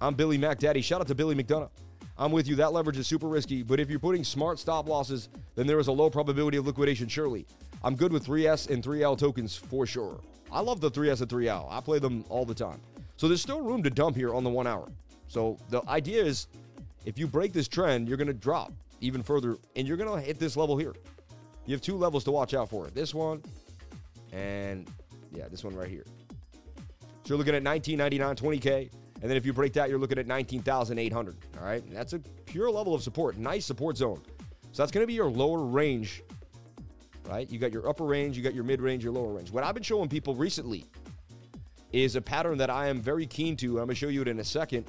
I'm 0.00 0.14
Billy 0.14 0.38
Mac 0.38 0.60
Daddy. 0.60 0.80
Shout 0.80 1.00
out 1.00 1.08
to 1.08 1.14
Billy 1.16 1.34
McDonough. 1.34 1.70
I'm 2.16 2.30
with 2.30 2.46
you. 2.46 2.54
That 2.54 2.72
leverage 2.72 2.98
is 2.98 3.08
super 3.08 3.26
risky, 3.26 3.64
but 3.64 3.80
if 3.80 3.90
you're 3.90 3.98
putting 3.98 4.22
smart 4.22 4.60
stop 4.60 4.88
losses, 4.88 5.28
then 5.56 5.66
there 5.66 5.80
is 5.80 5.88
a 5.88 5.92
low 5.92 6.08
probability 6.08 6.56
of 6.56 6.68
liquidation, 6.68 7.08
surely. 7.08 7.46
I'm 7.82 7.96
good 7.96 8.12
with 8.12 8.24
3S 8.24 8.70
and 8.70 8.80
3L 8.80 9.18
tokens 9.18 9.56
for 9.56 9.86
sure. 9.86 10.20
I 10.52 10.60
love 10.60 10.80
the 10.80 10.90
3S 10.90 11.20
and 11.20 11.28
3L. 11.28 11.66
I 11.68 11.80
play 11.80 11.98
them 11.98 12.24
all 12.28 12.44
the 12.44 12.54
time. 12.54 12.80
So 13.16 13.26
there's 13.26 13.42
still 13.42 13.60
room 13.60 13.82
to 13.82 13.90
dump 13.90 14.14
here 14.14 14.32
on 14.32 14.44
the 14.44 14.50
one 14.50 14.68
hour. 14.68 14.88
So 15.26 15.58
the 15.68 15.82
idea 15.88 16.22
is 16.22 16.46
if 17.06 17.18
you 17.18 17.26
break 17.26 17.52
this 17.52 17.66
trend, 17.66 18.06
you're 18.06 18.16
going 18.16 18.28
to 18.28 18.34
drop 18.34 18.72
even 19.00 19.22
further, 19.22 19.56
and 19.76 19.86
you're 19.86 19.96
going 19.96 20.10
to 20.10 20.24
hit 20.24 20.38
this 20.38 20.56
level 20.56 20.76
here. 20.76 20.94
You 21.66 21.74
have 21.74 21.82
two 21.82 21.96
levels 21.96 22.24
to 22.24 22.30
watch 22.30 22.54
out 22.54 22.68
for. 22.68 22.88
This 22.88 23.14
one, 23.14 23.42
and 24.32 24.88
yeah, 25.32 25.48
this 25.48 25.64
one 25.64 25.74
right 25.74 25.88
here. 25.88 26.04
So 27.24 27.34
you're 27.34 27.38
looking 27.38 27.54
at 27.54 27.62
1999, 27.62 28.60
20K. 28.60 28.90
And 29.22 29.30
then 29.30 29.36
if 29.36 29.44
you 29.44 29.52
break 29.52 29.74
that, 29.74 29.90
you're 29.90 29.98
looking 29.98 30.18
at 30.18 30.26
19,800. 30.26 31.36
All 31.58 31.64
right. 31.64 31.84
And 31.84 31.94
that's 31.94 32.14
a 32.14 32.18
pure 32.46 32.70
level 32.70 32.94
of 32.94 33.02
support. 33.02 33.36
Nice 33.36 33.66
support 33.66 33.96
zone. 33.96 34.22
So 34.72 34.82
that's 34.82 34.90
going 34.90 35.02
to 35.02 35.06
be 35.06 35.14
your 35.14 35.30
lower 35.30 35.62
range, 35.64 36.22
right? 37.28 37.50
You 37.50 37.58
got 37.58 37.72
your 37.72 37.88
upper 37.88 38.04
range, 38.04 38.36
you 38.36 38.42
got 38.42 38.54
your 38.54 38.64
mid 38.64 38.80
range, 38.80 39.04
your 39.04 39.12
lower 39.12 39.32
range. 39.32 39.50
What 39.50 39.64
I've 39.64 39.74
been 39.74 39.82
showing 39.82 40.08
people 40.08 40.34
recently 40.34 40.86
is 41.92 42.16
a 42.16 42.20
pattern 42.20 42.56
that 42.58 42.70
I 42.70 42.88
am 42.88 43.00
very 43.00 43.26
keen 43.26 43.56
to. 43.56 43.78
I'm 43.78 43.86
going 43.86 43.88
to 43.88 43.94
show 43.94 44.08
you 44.08 44.22
it 44.22 44.28
in 44.28 44.38
a 44.38 44.44
second. 44.44 44.86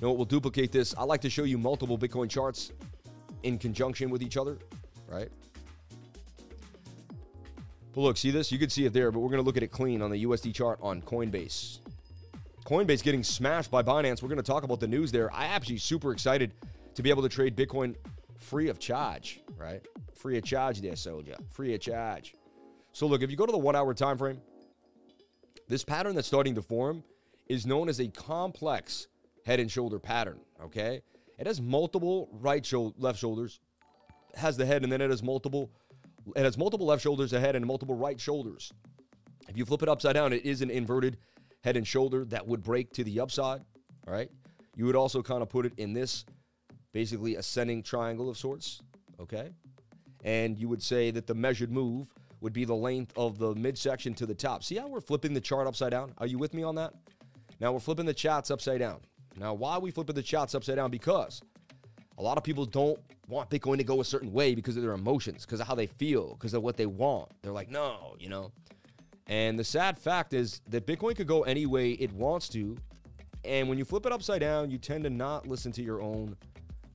Know 0.00 0.08
what? 0.08 0.16
We'll 0.16 0.26
duplicate 0.26 0.72
this. 0.72 0.94
I 0.96 1.02
like 1.04 1.20
to 1.22 1.30
show 1.30 1.44
you 1.44 1.58
multiple 1.58 1.98
Bitcoin 1.98 2.30
charts 2.30 2.72
in 3.42 3.58
conjunction 3.58 4.10
with 4.10 4.22
each 4.22 4.36
other, 4.36 4.58
right? 5.08 5.28
But 7.94 8.00
look, 8.02 8.16
see 8.16 8.30
this? 8.30 8.52
You 8.52 8.58
can 8.58 8.70
see 8.70 8.84
it 8.84 8.92
there, 8.92 9.10
but 9.10 9.20
we're 9.20 9.30
going 9.30 9.42
to 9.42 9.46
look 9.46 9.56
at 9.56 9.62
it 9.62 9.72
clean 9.72 10.02
on 10.02 10.10
the 10.10 10.24
USD 10.24 10.54
chart 10.54 10.78
on 10.80 11.02
Coinbase. 11.02 11.78
Coinbase 12.64 13.02
getting 13.02 13.24
smashed 13.24 13.70
by 13.70 13.82
Binance. 13.82 14.22
We're 14.22 14.28
going 14.28 14.36
to 14.36 14.42
talk 14.42 14.62
about 14.62 14.78
the 14.78 14.86
news 14.86 15.10
there. 15.10 15.32
I 15.34 15.46
actually 15.46 15.78
super 15.78 16.12
excited 16.12 16.52
to 16.94 17.02
be 17.02 17.10
able 17.10 17.22
to 17.22 17.28
trade 17.28 17.56
Bitcoin 17.56 17.96
free 18.36 18.68
of 18.68 18.78
charge, 18.78 19.40
right? 19.56 19.84
Free 20.14 20.38
of 20.38 20.44
charge 20.44 20.80
there, 20.80 20.94
soldier. 20.94 21.34
Free 21.50 21.74
of 21.74 21.80
charge. 21.80 22.34
So 22.92 23.06
look, 23.06 23.22
if 23.22 23.30
you 23.30 23.36
go 23.36 23.46
to 23.46 23.52
the 23.52 23.58
one 23.58 23.74
hour 23.74 23.94
time 23.94 24.18
frame, 24.18 24.40
this 25.66 25.82
pattern 25.82 26.14
that's 26.14 26.28
starting 26.28 26.54
to 26.54 26.62
form 26.62 27.02
is 27.46 27.66
known 27.66 27.88
as 27.88 28.00
a 28.00 28.08
complex 28.08 29.08
head 29.48 29.60
and 29.60 29.70
shoulder 29.70 29.98
pattern, 29.98 30.38
okay? 30.62 31.00
It 31.38 31.46
has 31.46 31.58
multiple 31.58 32.28
right 32.32 32.64
shoulder, 32.64 32.94
left 32.98 33.18
shoulders, 33.18 33.60
has 34.34 34.58
the 34.58 34.66
head, 34.66 34.82
and 34.82 34.92
then 34.92 35.00
it 35.00 35.08
has 35.08 35.22
multiple 35.22 35.72
it 36.36 36.44
has 36.44 36.58
multiple 36.58 36.86
left 36.86 37.02
shoulders 37.02 37.32
ahead 37.32 37.56
and 37.56 37.64
multiple 37.64 37.94
right 37.94 38.20
shoulders. 38.20 38.70
If 39.48 39.56
you 39.56 39.64
flip 39.64 39.82
it 39.82 39.88
upside 39.88 40.12
down, 40.12 40.34
it 40.34 40.44
is 40.44 40.60
an 40.60 40.68
inverted 40.68 41.16
head 41.64 41.78
and 41.78 41.86
shoulder 41.86 42.26
that 42.26 42.46
would 42.46 42.62
break 42.62 42.92
to 42.92 43.04
the 43.04 43.20
upside. 43.20 43.62
All 44.06 44.12
right. 44.12 44.30
You 44.76 44.84
would 44.84 44.96
also 44.96 45.22
kind 45.22 45.40
of 45.40 45.48
put 45.48 45.64
it 45.64 45.72
in 45.78 45.94
this 45.94 46.26
basically 46.92 47.36
ascending 47.36 47.82
triangle 47.82 48.28
of 48.28 48.36
sorts. 48.36 48.82
Okay. 49.18 49.48
And 50.22 50.58
you 50.58 50.68
would 50.68 50.82
say 50.82 51.10
that 51.12 51.26
the 51.26 51.34
measured 51.34 51.72
move 51.72 52.12
would 52.42 52.52
be 52.52 52.66
the 52.66 52.76
length 52.76 53.16
of 53.16 53.38
the 53.38 53.54
midsection 53.54 54.12
to 54.14 54.26
the 54.26 54.34
top. 54.34 54.64
See 54.64 54.76
how 54.76 54.88
we're 54.88 55.00
flipping 55.00 55.32
the 55.32 55.40
chart 55.40 55.66
upside 55.66 55.92
down? 55.92 56.12
Are 56.18 56.26
you 56.26 56.36
with 56.36 56.52
me 56.52 56.62
on 56.62 56.74
that? 56.74 56.92
Now 57.58 57.72
we're 57.72 57.80
flipping 57.80 58.04
the 58.04 58.12
charts 58.12 58.50
upside 58.50 58.80
down. 58.80 59.00
Now, 59.38 59.54
why 59.54 59.74
are 59.74 59.80
we 59.80 59.90
flipping 59.90 60.16
the 60.16 60.22
charts 60.22 60.54
upside 60.54 60.76
down? 60.76 60.90
Because 60.90 61.40
a 62.18 62.22
lot 62.22 62.36
of 62.36 62.44
people 62.44 62.66
don't 62.66 62.98
want 63.28 63.50
Bitcoin 63.50 63.78
to 63.78 63.84
go 63.84 64.00
a 64.00 64.04
certain 64.04 64.32
way 64.32 64.54
because 64.54 64.76
of 64.76 64.82
their 64.82 64.92
emotions, 64.92 65.44
because 65.44 65.60
of 65.60 65.66
how 65.66 65.74
they 65.74 65.86
feel, 65.86 66.34
because 66.34 66.54
of 66.54 66.62
what 66.62 66.76
they 66.76 66.86
want. 66.86 67.30
They're 67.42 67.52
like, 67.52 67.70
no, 67.70 68.16
you 68.18 68.28
know. 68.28 68.50
And 69.28 69.58
the 69.58 69.64
sad 69.64 69.98
fact 69.98 70.32
is 70.32 70.60
that 70.68 70.86
Bitcoin 70.86 71.14
could 71.14 71.26
go 71.26 71.42
any 71.42 71.66
way 71.66 71.92
it 71.92 72.12
wants 72.12 72.48
to. 72.50 72.76
And 73.44 73.68
when 73.68 73.78
you 73.78 73.84
flip 73.84 74.06
it 74.06 74.12
upside 74.12 74.40
down, 74.40 74.70
you 74.70 74.78
tend 74.78 75.04
to 75.04 75.10
not 75.10 75.46
listen 75.46 75.70
to 75.72 75.82
your 75.82 76.00
own 76.00 76.36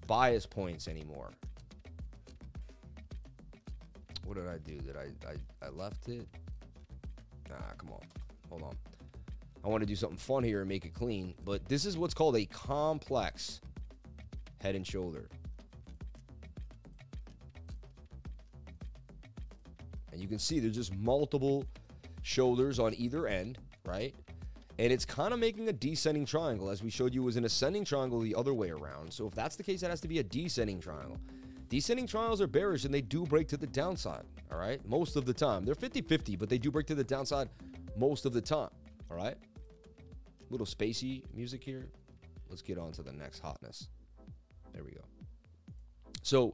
bias 0.08 0.46
points 0.46 0.88
anymore. 0.88 1.30
What 4.26 4.36
did 4.36 4.48
I 4.48 4.58
do? 4.58 4.78
Did 4.80 4.98
I 4.98 5.08
I, 5.30 5.66
I 5.66 5.70
left 5.70 6.10
it? 6.10 6.28
Nah, 7.50 7.56
come 7.78 7.92
on. 7.92 8.02
Hold 8.50 8.64
on. 8.64 8.76
I 9.64 9.70
want 9.70 9.82
to 9.82 9.88
do 9.88 9.96
something 9.96 10.18
fun 10.18 10.44
here 10.44 10.60
and 10.60 10.68
make 10.68 10.86
it 10.86 10.94
clean, 10.94 11.34
but 11.46 11.66
this 11.68 11.86
is 11.86 11.98
what's 11.98 12.14
called 12.14 12.36
a 12.36 12.46
complex 12.46 13.62
head 14.62 14.76
and 14.76 14.86
shoulder. 14.86 15.30
And 20.12 20.22
you 20.22 20.28
can 20.28 20.38
see 20.38 20.60
there's 20.60 20.76
just 20.76 20.96
multiple 20.96 21.66
shoulders 22.22 22.78
on 22.78 22.94
either 22.98 23.28
end, 23.28 23.58
right? 23.86 24.14
And 24.80 24.92
it's 24.92 25.06
kind 25.06 25.34
of 25.34 25.40
making 25.40 25.70
a 25.70 25.74
descending 25.74 26.26
triangle, 26.26 26.70
as 26.70 26.84
we 26.84 26.90
showed 26.90 27.14
you 27.14 27.24
was 27.24 27.38
an 27.38 27.46
ascending 27.46 27.86
triangle 27.86 28.20
the 28.20 28.36
other 28.36 28.54
way 28.54 28.70
around. 28.70 29.14
So 29.14 29.28
if 29.28 29.34
that's 29.34 29.56
the 29.56 29.64
case, 29.64 29.82
that 29.82 29.90
has 29.90 30.02
to 30.02 30.08
be 30.08 30.20
a 30.20 30.24
descending 30.24 30.80
triangle. 30.80 31.18
Descending 31.70 32.06
triangles 32.06 32.42
are 32.42 32.48
bearish 32.48 32.86
and 32.86 32.94
they 32.94 33.02
do 33.02 33.24
break 33.26 33.48
to 33.50 33.58
the 33.58 33.68
downside, 33.68 34.24
all 34.52 34.58
right? 34.58 34.84
Most 34.88 35.16
of 35.16 35.26
the 35.26 35.34
time. 35.34 35.64
They're 35.64 35.76
50 35.76 36.02
50, 36.02 36.36
but 36.36 36.50
they 36.50 36.58
do 36.58 36.70
break 36.70 36.86
to 36.88 36.96
the 36.96 37.04
downside 37.04 37.50
most 37.96 38.26
of 38.26 38.34
the 38.34 38.42
time, 38.42 38.70
all 39.10 39.18
right? 39.18 39.36
Little 40.54 40.68
spacey 40.68 41.24
music 41.34 41.64
here. 41.64 41.88
Let's 42.48 42.62
get 42.62 42.78
on 42.78 42.92
to 42.92 43.02
the 43.02 43.12
next 43.12 43.40
hotness. 43.40 43.88
There 44.72 44.84
we 44.84 44.92
go. 44.92 45.02
So, 46.22 46.54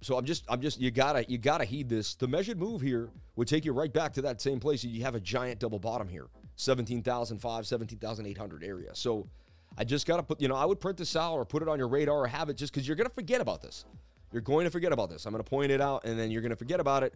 so 0.00 0.16
I'm 0.16 0.24
just, 0.24 0.46
I'm 0.48 0.62
just, 0.62 0.80
you 0.80 0.90
gotta, 0.90 1.26
you 1.28 1.36
gotta 1.36 1.66
heed 1.66 1.90
this. 1.90 2.14
The 2.14 2.26
measured 2.26 2.58
move 2.58 2.80
here 2.80 3.10
would 3.36 3.46
take 3.46 3.66
you 3.66 3.74
right 3.74 3.92
back 3.92 4.14
to 4.14 4.22
that 4.22 4.40
same 4.40 4.58
place. 4.58 4.82
You 4.84 5.02
have 5.02 5.16
a 5.16 5.20
giant 5.20 5.60
double 5.60 5.78
bottom 5.78 6.08
here, 6.08 6.28
17,005, 6.56 7.66
17,800 7.66 8.64
area. 8.64 8.94
So 8.94 9.28
I 9.76 9.84
just 9.84 10.06
gotta 10.06 10.22
put, 10.22 10.40
you 10.40 10.48
know, 10.48 10.56
I 10.56 10.64
would 10.64 10.80
print 10.80 10.96
this 10.96 11.14
out 11.14 11.34
or 11.34 11.44
put 11.44 11.60
it 11.60 11.68
on 11.68 11.76
your 11.76 11.88
radar 11.88 12.20
or 12.20 12.26
have 12.26 12.48
it 12.48 12.56
just 12.56 12.72
because 12.72 12.88
you're 12.88 12.96
gonna 12.96 13.10
forget 13.10 13.42
about 13.42 13.60
this. 13.60 13.84
You're 14.32 14.40
going 14.40 14.64
to 14.64 14.70
forget 14.70 14.92
about 14.94 15.10
this. 15.10 15.26
I'm 15.26 15.32
gonna 15.32 15.44
point 15.44 15.70
it 15.70 15.82
out 15.82 16.06
and 16.06 16.18
then 16.18 16.30
you're 16.30 16.40
gonna 16.40 16.56
forget 16.56 16.80
about 16.80 17.02
it. 17.02 17.12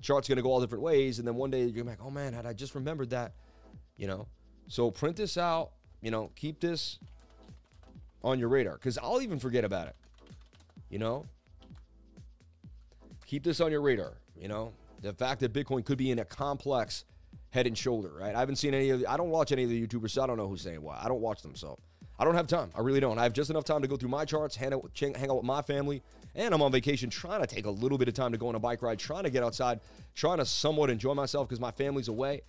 Chart's 0.00 0.28
gonna 0.28 0.42
go 0.42 0.52
all 0.52 0.60
different 0.60 0.84
ways, 0.84 1.18
and 1.18 1.26
then 1.26 1.34
one 1.34 1.50
day 1.50 1.62
you're 1.62 1.72
gonna 1.72 1.84
be 1.84 1.90
like, 1.90 2.04
oh 2.04 2.10
man, 2.10 2.34
had 2.34 2.46
I 2.46 2.52
just 2.52 2.74
remembered 2.74 3.10
that, 3.10 3.32
you 3.96 4.06
know? 4.06 4.26
So 4.68 4.90
print 4.90 5.16
this 5.16 5.36
out, 5.36 5.70
you 6.00 6.10
know, 6.10 6.30
keep 6.36 6.60
this 6.60 6.98
on 8.22 8.38
your 8.38 8.48
radar 8.48 8.74
because 8.74 8.98
I'll 8.98 9.20
even 9.20 9.38
forget 9.38 9.64
about 9.64 9.88
it. 9.88 9.96
You 10.90 10.98
know, 10.98 11.26
keep 13.26 13.42
this 13.42 13.60
on 13.60 13.70
your 13.70 13.80
radar. 13.80 14.14
You 14.36 14.48
know, 14.48 14.72
the 15.02 15.12
fact 15.12 15.40
that 15.40 15.52
Bitcoin 15.52 15.84
could 15.84 15.98
be 15.98 16.10
in 16.10 16.18
a 16.18 16.24
complex 16.24 17.04
head 17.50 17.66
and 17.66 17.76
shoulder, 17.76 18.10
right? 18.18 18.34
I 18.34 18.40
haven't 18.40 18.56
seen 18.56 18.74
any 18.74 18.90
of 18.90 19.00
the, 19.00 19.06
I 19.06 19.16
don't 19.16 19.30
watch 19.30 19.52
any 19.52 19.64
of 19.64 19.70
the 19.70 19.86
YouTubers, 19.86 20.10
so 20.10 20.22
I 20.22 20.26
don't 20.26 20.36
know 20.36 20.48
who's 20.48 20.62
saying 20.62 20.82
what. 20.82 20.98
I 21.02 21.08
don't 21.08 21.20
watch 21.20 21.42
them, 21.42 21.54
so 21.54 21.78
I 22.18 22.24
don't 22.24 22.34
have 22.34 22.46
time. 22.46 22.70
I 22.74 22.80
really 22.80 23.00
don't. 23.00 23.18
I 23.18 23.22
have 23.22 23.32
just 23.32 23.50
enough 23.50 23.64
time 23.64 23.82
to 23.82 23.88
go 23.88 23.96
through 23.96 24.08
my 24.08 24.24
charts, 24.24 24.56
hang 24.56 24.72
out, 24.72 24.90
hang 24.98 25.30
out 25.30 25.36
with 25.36 25.44
my 25.44 25.62
family, 25.62 26.02
and 26.34 26.52
I'm 26.52 26.62
on 26.62 26.72
vacation 26.72 27.10
trying 27.10 27.40
to 27.40 27.46
take 27.46 27.66
a 27.66 27.70
little 27.70 27.98
bit 27.98 28.08
of 28.08 28.14
time 28.14 28.32
to 28.32 28.38
go 28.38 28.48
on 28.48 28.54
a 28.54 28.58
bike 28.58 28.82
ride, 28.82 28.98
trying 28.98 29.24
to 29.24 29.30
get 29.30 29.44
outside, 29.44 29.80
trying 30.14 30.38
to 30.38 30.46
somewhat 30.46 30.90
enjoy 30.90 31.14
myself 31.14 31.48
because 31.48 31.60
my 31.60 31.70
family's 31.70 32.08
away. 32.08 32.42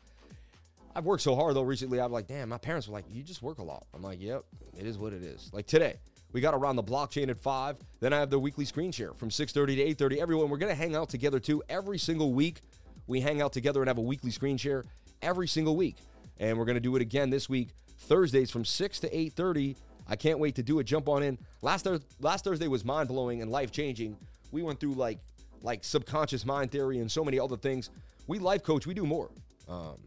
I've 0.95 1.05
worked 1.05 1.23
so 1.23 1.35
hard 1.35 1.55
though 1.55 1.63
recently. 1.63 1.99
I'm 1.99 2.11
like, 2.11 2.27
damn, 2.27 2.49
my 2.49 2.57
parents 2.57 2.87
were 2.87 2.93
like, 2.93 3.05
you 3.11 3.21
just 3.21 3.41
work 3.41 3.57
a 3.57 3.63
lot. 3.63 3.85
I'm 3.93 4.01
like, 4.01 4.21
yep, 4.21 4.45
it 4.77 4.85
is 4.85 4.97
what 4.97 5.11
it 5.11 5.23
is. 5.23 5.49
Like 5.53 5.67
today, 5.67 5.97
we 6.31 6.39
got 6.39 6.53
around 6.53 6.77
the 6.77 6.83
blockchain 6.83 7.29
at 7.29 7.37
five. 7.37 7.75
Then 7.99 8.13
I 8.13 8.19
have 8.19 8.29
the 8.29 8.39
weekly 8.39 8.65
screen 8.65 8.91
share 8.91 9.13
from 9.13 9.29
6:30 9.29 9.75
to 9.75 10.05
8:30. 10.05 10.19
Everyone, 10.19 10.49
we're 10.49 10.57
gonna 10.57 10.73
hang 10.73 10.95
out 10.95 11.09
together 11.09 11.39
too. 11.39 11.61
Every 11.67 11.97
single 11.97 12.33
week, 12.33 12.61
we 13.07 13.19
hang 13.19 13.41
out 13.41 13.51
together 13.51 13.81
and 13.81 13.89
have 13.89 13.97
a 13.97 14.01
weekly 14.01 14.31
screen 14.31 14.57
share 14.57 14.83
every 15.21 15.47
single 15.47 15.75
week. 15.75 15.97
And 16.39 16.57
we're 16.57 16.65
gonna 16.65 16.79
do 16.79 16.95
it 16.95 17.01
again 17.01 17.29
this 17.29 17.49
week, 17.49 17.69
Thursdays 17.97 18.49
from 18.49 18.63
6 18.63 18.99
to 19.01 19.09
8:30. 19.15 19.75
I 20.07 20.15
can't 20.15 20.39
wait 20.39 20.55
to 20.55 20.63
do 20.63 20.79
it. 20.79 20.85
Jump 20.85 21.09
on 21.09 21.23
in. 21.23 21.37
Last 21.61 21.87
last 22.21 22.43
Thursday 22.45 22.67
was 22.67 22.85
mind 22.85 23.09
blowing 23.09 23.41
and 23.41 23.51
life 23.51 23.71
changing. 23.71 24.15
We 24.51 24.63
went 24.63 24.79
through 24.79 24.93
like 24.93 25.19
like 25.61 25.83
subconscious 25.83 26.45
mind 26.45 26.71
theory 26.71 26.99
and 26.99 27.11
so 27.11 27.25
many 27.25 27.39
other 27.39 27.57
things. 27.57 27.89
We 28.27 28.39
life 28.39 28.63
coach. 28.63 28.87
We 28.87 28.93
do 28.93 29.05
more. 29.05 29.29
Um, 29.67 29.97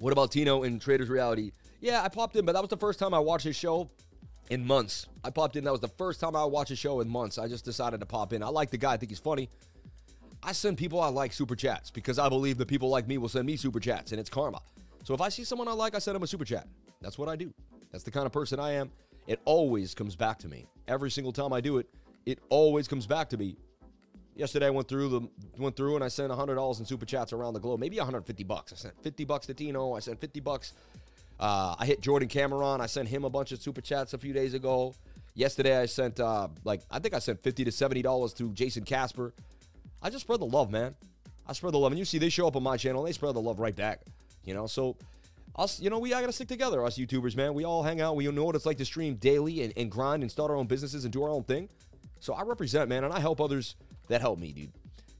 What 0.00 0.14
about 0.14 0.32
Tino 0.32 0.62
in 0.62 0.78
Traders 0.78 1.10
Reality? 1.10 1.52
Yeah, 1.82 2.02
I 2.02 2.08
popped 2.08 2.34
in, 2.34 2.46
but 2.46 2.52
that 2.52 2.62
was 2.62 2.70
the 2.70 2.76
first 2.78 2.98
time 2.98 3.12
I 3.12 3.18
watched 3.18 3.44
his 3.44 3.54
show 3.54 3.90
in 4.48 4.66
months. 4.66 5.06
I 5.22 5.28
popped 5.28 5.56
in. 5.56 5.64
That 5.64 5.72
was 5.72 5.82
the 5.82 5.88
first 5.88 6.20
time 6.20 6.34
I 6.34 6.42
watched 6.42 6.70
his 6.70 6.78
show 6.78 7.00
in 7.00 7.08
months. 7.08 7.36
I 7.36 7.48
just 7.48 7.66
decided 7.66 8.00
to 8.00 8.06
pop 8.06 8.32
in. 8.32 8.42
I 8.42 8.48
like 8.48 8.70
the 8.70 8.78
guy. 8.78 8.94
I 8.94 8.96
think 8.96 9.10
he's 9.10 9.18
funny. 9.18 9.50
I 10.42 10.52
send 10.52 10.78
people 10.78 11.02
I 11.02 11.08
like 11.08 11.34
super 11.34 11.54
chats 11.54 11.90
because 11.90 12.18
I 12.18 12.30
believe 12.30 12.56
that 12.56 12.66
people 12.66 12.88
like 12.88 13.06
me 13.06 13.18
will 13.18 13.28
send 13.28 13.44
me 13.44 13.58
super 13.58 13.78
chats, 13.78 14.12
and 14.12 14.18
it's 14.18 14.30
karma. 14.30 14.62
So 15.04 15.12
if 15.12 15.20
I 15.20 15.28
see 15.28 15.44
someone 15.44 15.68
I 15.68 15.72
like, 15.72 15.94
I 15.94 15.98
send 15.98 16.14
them 16.14 16.22
a 16.22 16.26
super 16.26 16.46
chat. 16.46 16.66
That's 17.02 17.18
what 17.18 17.28
I 17.28 17.36
do. 17.36 17.52
That's 17.92 18.02
the 18.02 18.10
kind 18.10 18.24
of 18.24 18.32
person 18.32 18.58
I 18.58 18.72
am. 18.72 18.90
It 19.26 19.38
always 19.44 19.94
comes 19.94 20.16
back 20.16 20.38
to 20.38 20.48
me. 20.48 20.64
Every 20.88 21.10
single 21.10 21.32
time 21.32 21.52
I 21.52 21.60
do 21.60 21.76
it, 21.76 21.86
it 22.24 22.38
always 22.48 22.88
comes 22.88 23.06
back 23.06 23.28
to 23.30 23.36
me 23.36 23.56
Yesterday 24.36 24.66
I 24.66 24.70
went 24.70 24.88
through 24.88 25.08
the 25.08 25.20
went 25.58 25.76
through 25.76 25.96
and 25.96 26.04
I 26.04 26.08
sent 26.08 26.32
$100 26.32 26.80
in 26.80 26.86
super 26.86 27.04
chats 27.04 27.32
around 27.32 27.54
the 27.54 27.60
globe, 27.60 27.80
maybe 27.80 27.98
150 27.98 28.44
bucks. 28.44 28.72
I 28.72 28.76
sent 28.76 29.02
50 29.02 29.24
bucks 29.24 29.46
to 29.46 29.54
Tino, 29.54 29.94
I 29.94 30.00
sent 30.00 30.20
50 30.20 30.40
bucks 30.40 30.72
Uh, 31.38 31.74
I 31.78 31.86
hit 31.86 32.02
Jordan 32.02 32.28
Cameron. 32.28 32.82
I 32.82 32.86
sent 32.86 33.08
him 33.08 33.24
a 33.24 33.30
bunch 33.30 33.50
of 33.52 33.62
super 33.62 33.80
chats 33.80 34.12
a 34.12 34.18
few 34.18 34.34
days 34.34 34.52
ago. 34.52 34.94
Yesterday, 35.34 35.80
I 35.80 35.86
sent 35.86 36.20
uh, 36.20 36.48
like 36.64 36.82
I 36.90 36.98
think 36.98 37.14
I 37.14 37.18
sent 37.18 37.42
fifty 37.42 37.64
to 37.64 37.72
seventy 37.72 38.02
dollars 38.02 38.34
to 38.34 38.50
Jason 38.52 38.84
Casper. 38.84 39.32
I 40.02 40.10
just 40.10 40.22
spread 40.22 40.40
the 40.40 40.46
love, 40.46 40.70
man. 40.70 40.94
I 41.46 41.54
spread 41.54 41.72
the 41.72 41.78
love, 41.78 41.92
and 41.92 41.98
you 41.98 42.04
see 42.04 42.18
they 42.18 42.28
show 42.28 42.46
up 42.46 42.56
on 42.56 42.62
my 42.62 42.76
channel, 42.76 43.00
and 43.00 43.08
they 43.08 43.14
spread 43.14 43.34
the 43.34 43.40
love 43.40 43.58
right 43.58 43.74
back. 43.74 44.02
You 44.44 44.52
know, 44.52 44.66
so 44.66 44.96
us, 45.56 45.80
you 45.80 45.88
know, 45.88 45.98
we 45.98 46.10
gotta 46.10 46.32
stick 46.32 46.48
together, 46.48 46.84
us 46.84 46.98
YouTubers, 46.98 47.36
man. 47.36 47.54
We 47.54 47.64
all 47.64 47.82
hang 47.82 48.00
out. 48.02 48.16
We 48.16 48.26
know 48.30 48.44
what 48.44 48.54
it's 48.54 48.66
like 48.66 48.78
to 48.78 48.84
stream 48.84 49.14
daily 49.14 49.62
and, 49.62 49.72
and 49.76 49.90
grind 49.90 50.22
and 50.22 50.30
start 50.30 50.50
our 50.50 50.56
own 50.56 50.66
businesses 50.66 51.04
and 51.04 51.12
do 51.12 51.22
our 51.22 51.30
own 51.30 51.44
thing. 51.44 51.68
So 52.18 52.34
I 52.34 52.42
represent, 52.42 52.88
man, 52.90 53.04
and 53.04 53.14
I 53.14 53.20
help 53.20 53.40
others 53.40 53.76
that 54.10 54.20
helped 54.20 54.40
me, 54.40 54.52
dude. 54.52 54.72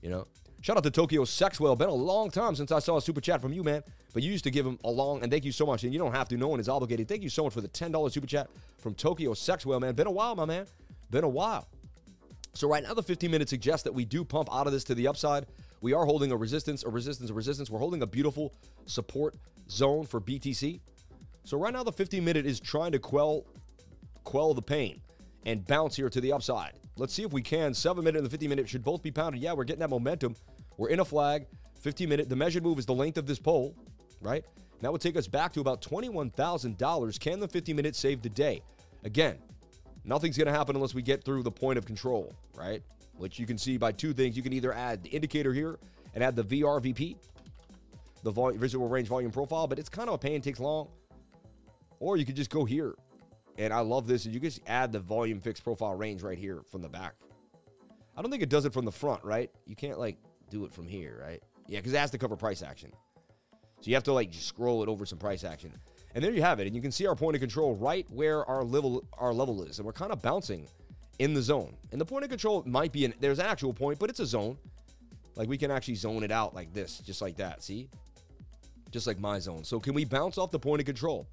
You 0.03 0.11
know. 0.11 0.26
Shout 0.62 0.76
out 0.76 0.85
to 0.85 0.90
Tokyo 0.90 1.22
Sexwell. 1.24 1.79
Been 1.79 1.88
a 1.88 1.92
long 1.92 2.31
time 2.31 2.55
since 2.55 2.70
I 2.70 2.81
saw 2.81 2.98
a 2.98 3.00
super 3.00 3.22
chat 3.22 3.40
from 3.40 3.53
you, 3.55 3.64
man. 3.64 3.83
But 4.12 4.22
you 4.22 4.31
used 4.31 4.44
to 4.44 4.50
give 4.50 4.66
him 4.66 4.79
a 4.85 4.90
long, 4.90 5.22
and 5.22 5.33
thank 5.33 5.44
you 5.44 5.53
so 5.53 5.64
much. 5.64 5.85
And 5.85 5.92
you 5.92 5.98
don't 5.98 6.12
have 6.12 6.29
to, 6.29 6.37
no 6.37 6.48
one 6.48 6.61
is 6.61 6.68
obligated. 6.68 7.09
Thank 7.09 7.22
you 7.22 7.31
so 7.31 7.44
much 7.44 7.55
for 7.55 7.62
the 7.62 7.68
$10 7.68 8.12
super 8.12 8.26
chat 8.26 8.50
from 8.79 8.94
Tokyo 8.94 9.33
Sex 9.33 9.64
Sexwell, 9.64 9.81
man. 9.81 9.94
Been 9.94 10.07
a 10.07 10.11
while, 10.11 10.37
my 10.37 10.44
man. 10.44 10.66
Been 11.11 11.24
a 11.24 11.29
while. 11.29 11.66
So 12.53 12.68
right 12.68 12.83
now, 12.83 12.92
the 12.92 13.03
15 13.03 13.31
minute 13.31 13.48
suggests 13.48 13.85
that 13.85 13.94
we 13.94 14.05
do 14.05 14.22
pump 14.24 14.48
out 14.53 14.66
of 14.66 14.72
this 14.72 14.85
to 14.85 14.94
the 14.94 15.07
upside. 15.07 15.46
We 15.81 15.94
are 15.94 16.05
holding 16.05 16.31
a 16.31 16.37
resistance, 16.37 16.85
a 16.85 16.90
resistance, 16.90 17.31
a 17.31 17.35
resistance. 17.35 17.70
We're 17.70 17.79
holding 17.79 18.03
a 18.03 18.07
beautiful 18.07 18.53
support 18.85 19.37
zone 19.70 20.05
for 20.05 20.20
BTC. 20.20 20.81
So 21.44 21.57
right 21.57 21.72
now, 21.72 21.85
the 21.85 21.92
15 21.92 22.22
minute 22.22 22.44
is 22.44 22.61
trying 22.61 22.92
to 22.92 22.98
quell 22.98 23.46
quell 24.24 24.53
the 24.53 24.62
pain 24.62 25.00
and 25.46 25.66
bounce 25.66 25.96
here 25.96 26.11
to 26.11 26.20
the 26.20 26.33
upside. 26.33 26.72
Let's 27.00 27.14
see 27.14 27.22
if 27.22 27.32
we 27.32 27.40
can. 27.40 27.72
7 27.72 28.04
minute 28.04 28.18
and 28.18 28.26
the 28.26 28.30
50 28.30 28.46
minute 28.46 28.68
should 28.68 28.84
both 28.84 29.02
be 29.02 29.10
pounded. 29.10 29.40
Yeah, 29.40 29.54
we're 29.54 29.64
getting 29.64 29.80
that 29.80 29.88
momentum. 29.88 30.36
We're 30.76 30.90
in 30.90 31.00
a 31.00 31.04
flag. 31.04 31.46
15 31.80 32.06
minute. 32.06 32.28
The 32.28 32.36
measured 32.36 32.62
move 32.62 32.78
is 32.78 32.84
the 32.84 32.92
length 32.92 33.16
of 33.16 33.26
this 33.26 33.38
pole, 33.38 33.74
right? 34.20 34.44
That 34.82 34.92
would 34.92 35.00
take 35.00 35.16
us 35.16 35.26
back 35.26 35.54
to 35.54 35.62
about 35.62 35.80
$21,000. 35.80 37.18
Can 37.18 37.40
the 37.40 37.48
50 37.48 37.72
minute 37.72 37.96
save 37.96 38.20
the 38.20 38.28
day? 38.28 38.60
Again, 39.04 39.38
nothing's 40.04 40.36
going 40.36 40.46
to 40.46 40.52
happen 40.52 40.76
unless 40.76 40.92
we 40.92 41.00
get 41.00 41.24
through 41.24 41.42
the 41.42 41.50
point 41.50 41.78
of 41.78 41.86
control, 41.86 42.34
right? 42.54 42.82
Which 43.16 43.38
you 43.38 43.46
can 43.46 43.56
see 43.56 43.78
by 43.78 43.92
two 43.92 44.12
things. 44.12 44.36
You 44.36 44.42
can 44.42 44.52
either 44.52 44.74
add 44.74 45.02
the 45.02 45.08
indicator 45.08 45.54
here 45.54 45.78
and 46.14 46.22
add 46.22 46.36
the 46.36 46.44
VRVP, 46.44 47.16
the 48.24 48.52
visual 48.58 48.90
range 48.90 49.08
volume 49.08 49.30
profile, 49.30 49.66
but 49.66 49.78
it's 49.78 49.88
kind 49.88 50.10
of 50.10 50.16
a 50.16 50.18
pain, 50.18 50.42
takes 50.42 50.60
long. 50.60 50.88
Or 51.98 52.18
you 52.18 52.26
could 52.26 52.36
just 52.36 52.50
go 52.50 52.66
here. 52.66 52.94
And 53.61 53.75
I 53.75 53.81
love 53.81 54.07
this. 54.07 54.25
And 54.25 54.33
you 54.33 54.40
just 54.40 54.61
add 54.66 54.90
the 54.90 55.01
volume 55.01 55.38
fixed 55.38 55.62
profile 55.62 55.94
range 55.94 56.23
right 56.23 56.38
here 56.38 56.62
from 56.70 56.81
the 56.81 56.88
back. 56.88 57.12
I 58.16 58.23
don't 58.23 58.31
think 58.31 58.42
it 58.42 58.49
does 58.49 58.64
it 58.64 58.73
from 58.73 58.87
the 58.87 58.90
front, 58.90 59.23
right? 59.23 59.51
You 59.66 59.77
can't 59.77 59.99
like 59.99 60.16
do 60.49 60.64
it 60.64 60.73
from 60.73 60.88
here, 60.88 61.23
right? 61.23 61.42
Yeah, 61.68 61.79
because 61.79 61.92
it 61.92 61.99
has 61.99 62.11
to 62.12 62.18
cover 62.18 62.37
price 62.37 62.62
action. 62.62 62.90
So 63.83 63.88
you 63.90 63.94
have 63.94 64.05
to 64.05 64.14
like 64.14 64.31
just 64.31 64.46
scroll 64.46 64.83
it 64.83 64.88
over 64.88 65.05
some 65.05 65.18
price 65.18 65.44
action. 65.44 65.73
And 66.14 66.25
there 66.25 66.33
you 66.33 66.40
have 66.40 66.59
it. 66.59 66.66
And 66.68 66.75
you 66.75 66.81
can 66.81 66.90
see 66.90 67.07
our 67.07 67.14
point 67.14 67.37
of 67.37 67.40
control 67.40 67.75
right 67.75 68.07
where 68.11 68.46
our 68.46 68.64
level 68.64 69.05
our 69.18 69.33
level 69.35 69.62
is. 69.62 69.79
And 69.79 69.85
we're 69.85 69.92
kind 69.92 70.11
of 70.11 70.23
bouncing 70.23 70.66
in 71.18 71.35
the 71.35 71.42
zone. 71.42 71.77
And 71.92 72.01
the 72.01 72.07
point 72.07 72.25
of 72.25 72.31
control 72.31 72.62
might 72.66 72.92
be 72.92 73.05
an 73.05 73.12
there's 73.20 73.40
an 73.40 73.46
actual 73.46 73.75
point, 73.75 73.99
but 73.99 74.09
it's 74.09 74.20
a 74.20 74.27
zone. 74.27 74.57
Like 75.37 75.51
we 75.51 75.59
can 75.59 75.70
actually 75.70 75.96
zone 75.96 76.23
it 76.23 76.31
out 76.31 76.55
like 76.55 76.73
this, 76.73 76.99
just 77.01 77.20
like 77.20 77.37
that. 77.37 77.62
See? 77.62 77.90
Just 78.90 79.07
like 79.07 79.18
my 79.18 79.38
zone. 79.38 79.64
So 79.64 79.79
can 79.79 79.92
we 79.92 80.07
bounce 80.07 80.38
off 80.38 80.51
the 80.51 80.59
point 80.59 80.81
of 80.81 80.87
control 80.87 81.29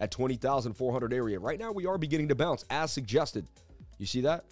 at 0.00 0.10
20,400 0.10 1.12
area? 1.12 1.38
Right 1.38 1.58
now 1.58 1.72
we 1.72 1.86
are 1.86 1.98
beginning 1.98 2.28
to 2.28 2.34
bounce 2.34 2.64
as 2.70 2.92
suggested. 2.92 3.46
You 3.98 4.06
see 4.06 4.22
that? 4.22 4.44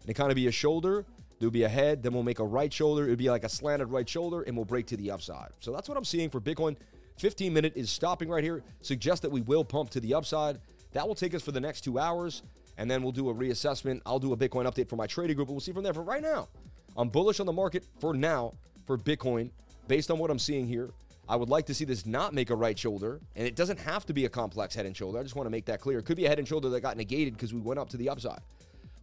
And 0.00 0.10
it 0.10 0.14
kind 0.14 0.30
of 0.30 0.36
be 0.36 0.48
a 0.48 0.52
shoulder, 0.52 1.06
There'll 1.38 1.52
be 1.52 1.64
a 1.64 1.68
head, 1.68 2.02
then 2.02 2.14
we'll 2.14 2.22
make 2.22 2.38
a 2.38 2.44
right 2.44 2.72
shoulder. 2.72 3.04
It'll 3.04 3.16
be 3.16 3.30
like 3.30 3.44
a 3.44 3.48
slanted 3.48 3.90
right 3.90 4.08
shoulder, 4.08 4.42
and 4.42 4.56
we'll 4.56 4.64
break 4.64 4.86
to 4.86 4.96
the 4.96 5.10
upside. 5.10 5.50
So 5.60 5.72
that's 5.72 5.88
what 5.88 5.98
I'm 5.98 6.04
seeing 6.04 6.30
for 6.30 6.40
Bitcoin. 6.40 6.76
15 7.18 7.52
minute 7.52 7.74
is 7.76 7.90
stopping 7.90 8.28
right 8.28 8.42
here. 8.42 8.62
Suggest 8.80 9.22
that 9.22 9.30
we 9.30 9.40
will 9.42 9.64
pump 9.64 9.90
to 9.90 10.00
the 10.00 10.14
upside. 10.14 10.58
That 10.92 11.06
will 11.06 11.14
take 11.14 11.34
us 11.34 11.42
for 11.42 11.52
the 11.52 11.60
next 11.60 11.82
two 11.82 11.98
hours, 11.98 12.42
and 12.78 12.90
then 12.90 13.02
we'll 13.02 13.12
do 13.12 13.28
a 13.28 13.34
reassessment. 13.34 14.00
I'll 14.06 14.18
do 14.18 14.32
a 14.32 14.36
Bitcoin 14.36 14.64
update 14.64 14.88
for 14.88 14.96
my 14.96 15.06
trading 15.06 15.36
group, 15.36 15.48
but 15.48 15.52
we'll 15.52 15.60
see 15.60 15.72
from 15.72 15.84
there. 15.84 15.94
For 15.94 16.02
right 16.02 16.22
now, 16.22 16.48
I'm 16.96 17.08
bullish 17.08 17.40
on 17.40 17.46
the 17.46 17.52
market 17.52 17.84
for 17.98 18.14
now 18.14 18.54
for 18.86 18.96
Bitcoin 18.96 19.50
based 19.88 20.10
on 20.10 20.18
what 20.18 20.30
I'm 20.30 20.38
seeing 20.38 20.66
here. 20.66 20.90
I 21.28 21.36
would 21.36 21.48
like 21.48 21.66
to 21.66 21.74
see 21.74 21.84
this 21.84 22.04
not 22.04 22.34
make 22.34 22.50
a 22.50 22.56
right 22.56 22.78
shoulder, 22.78 23.20
and 23.34 23.46
it 23.46 23.56
doesn't 23.56 23.78
have 23.80 24.04
to 24.06 24.12
be 24.12 24.26
a 24.26 24.28
complex 24.28 24.74
head 24.74 24.86
and 24.86 24.96
shoulder. 24.96 25.18
I 25.18 25.22
just 25.22 25.36
want 25.36 25.46
to 25.46 25.50
make 25.50 25.64
that 25.66 25.80
clear. 25.80 25.98
It 25.98 26.04
could 26.04 26.16
be 26.16 26.26
a 26.26 26.28
head 26.28 26.38
and 26.38 26.46
shoulder 26.46 26.68
that 26.68 26.80
got 26.80 26.96
negated 26.96 27.34
because 27.34 27.54
we 27.54 27.60
went 27.60 27.80
up 27.80 27.88
to 27.90 27.96
the 27.96 28.10
upside. 28.10 28.40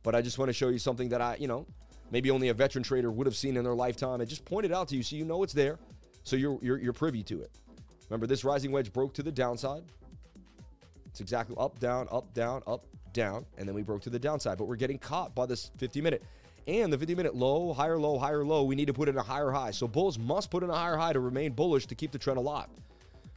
But 0.03 0.15
I 0.15 0.21
just 0.21 0.37
want 0.37 0.49
to 0.49 0.53
show 0.53 0.69
you 0.69 0.79
something 0.79 1.09
that 1.09 1.21
I, 1.21 1.37
you 1.39 1.47
know, 1.47 1.65
maybe 2.11 2.29
only 2.29 2.49
a 2.49 2.53
veteran 2.53 2.83
trader 2.83 3.11
would 3.11 3.25
have 3.25 3.35
seen 3.35 3.57
in 3.57 3.63
their 3.63 3.73
lifetime 3.73 4.21
and 4.21 4.29
just 4.29 4.45
pointed 4.45 4.71
out 4.71 4.89
to 4.89 4.95
you 4.95 5.01
so 5.01 5.15
you 5.15 5.25
know 5.25 5.41
it's 5.43 5.53
there 5.53 5.79
so 6.23 6.35
you're, 6.35 6.59
you're, 6.61 6.77
you're 6.77 6.93
privy 6.93 7.23
to 7.23 7.41
it 7.41 7.51
remember 8.09 8.27
this 8.27 8.43
rising 8.43 8.71
wedge 8.71 8.93
broke 8.93 9.13
to 9.13 9.23
the 9.23 9.31
downside 9.31 9.83
it's 11.07 11.21
exactly 11.21 11.55
up 11.57 11.79
down 11.79 12.07
up 12.11 12.31
down 12.33 12.61
up 12.67 12.85
down 13.13 13.45
and 13.57 13.67
then 13.67 13.73
we 13.73 13.81
broke 13.81 14.01
to 14.01 14.09
the 14.09 14.19
downside 14.19 14.57
but 14.57 14.65
we're 14.65 14.75
getting 14.75 14.97
caught 14.97 15.33
by 15.33 15.45
this 15.45 15.71
50 15.77 16.01
minute 16.01 16.23
and 16.67 16.91
the 16.91 16.97
50 16.97 17.15
minute 17.15 17.35
low 17.35 17.73
higher 17.73 17.97
low 17.97 18.17
higher 18.17 18.43
low 18.43 18.63
we 18.63 18.75
need 18.75 18.87
to 18.87 18.93
put 18.93 19.09
in 19.09 19.17
a 19.17 19.23
higher 19.23 19.51
high 19.51 19.71
so 19.71 19.87
bulls 19.87 20.17
must 20.17 20.49
put 20.51 20.63
in 20.63 20.69
a 20.69 20.75
higher 20.75 20.97
high 20.97 21.13
to 21.13 21.19
remain 21.19 21.51
bullish 21.51 21.85
to 21.85 21.95
keep 21.95 22.11
the 22.11 22.17
trend 22.17 22.37
alive 22.37 22.67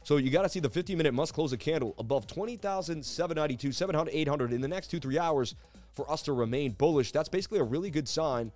so 0.05 0.17
you 0.17 0.29
got 0.29 0.43
to 0.43 0.49
see 0.49 0.59
the 0.59 0.69
50 0.69 0.95
minute 0.95 1.15
must 1.15 1.33
close 1.33 1.51
a 1.51 1.57
candle 1.57 1.95
above 1.97 2.27
20,792, 2.27 3.71
700, 3.71 4.11
800 4.13 4.53
in 4.53 4.61
the 4.61 4.67
next 4.67 4.89
two, 4.89 4.99
three 4.99 5.17
hours 5.17 5.55
for 5.93 6.09
us 6.11 6.21
to 6.23 6.33
remain 6.33 6.73
bullish. 6.73 7.11
That's 7.11 7.27
basically 7.27 7.57
a 7.57 7.63
really 7.63 7.89
good 7.89 8.07
sign, 8.07 8.51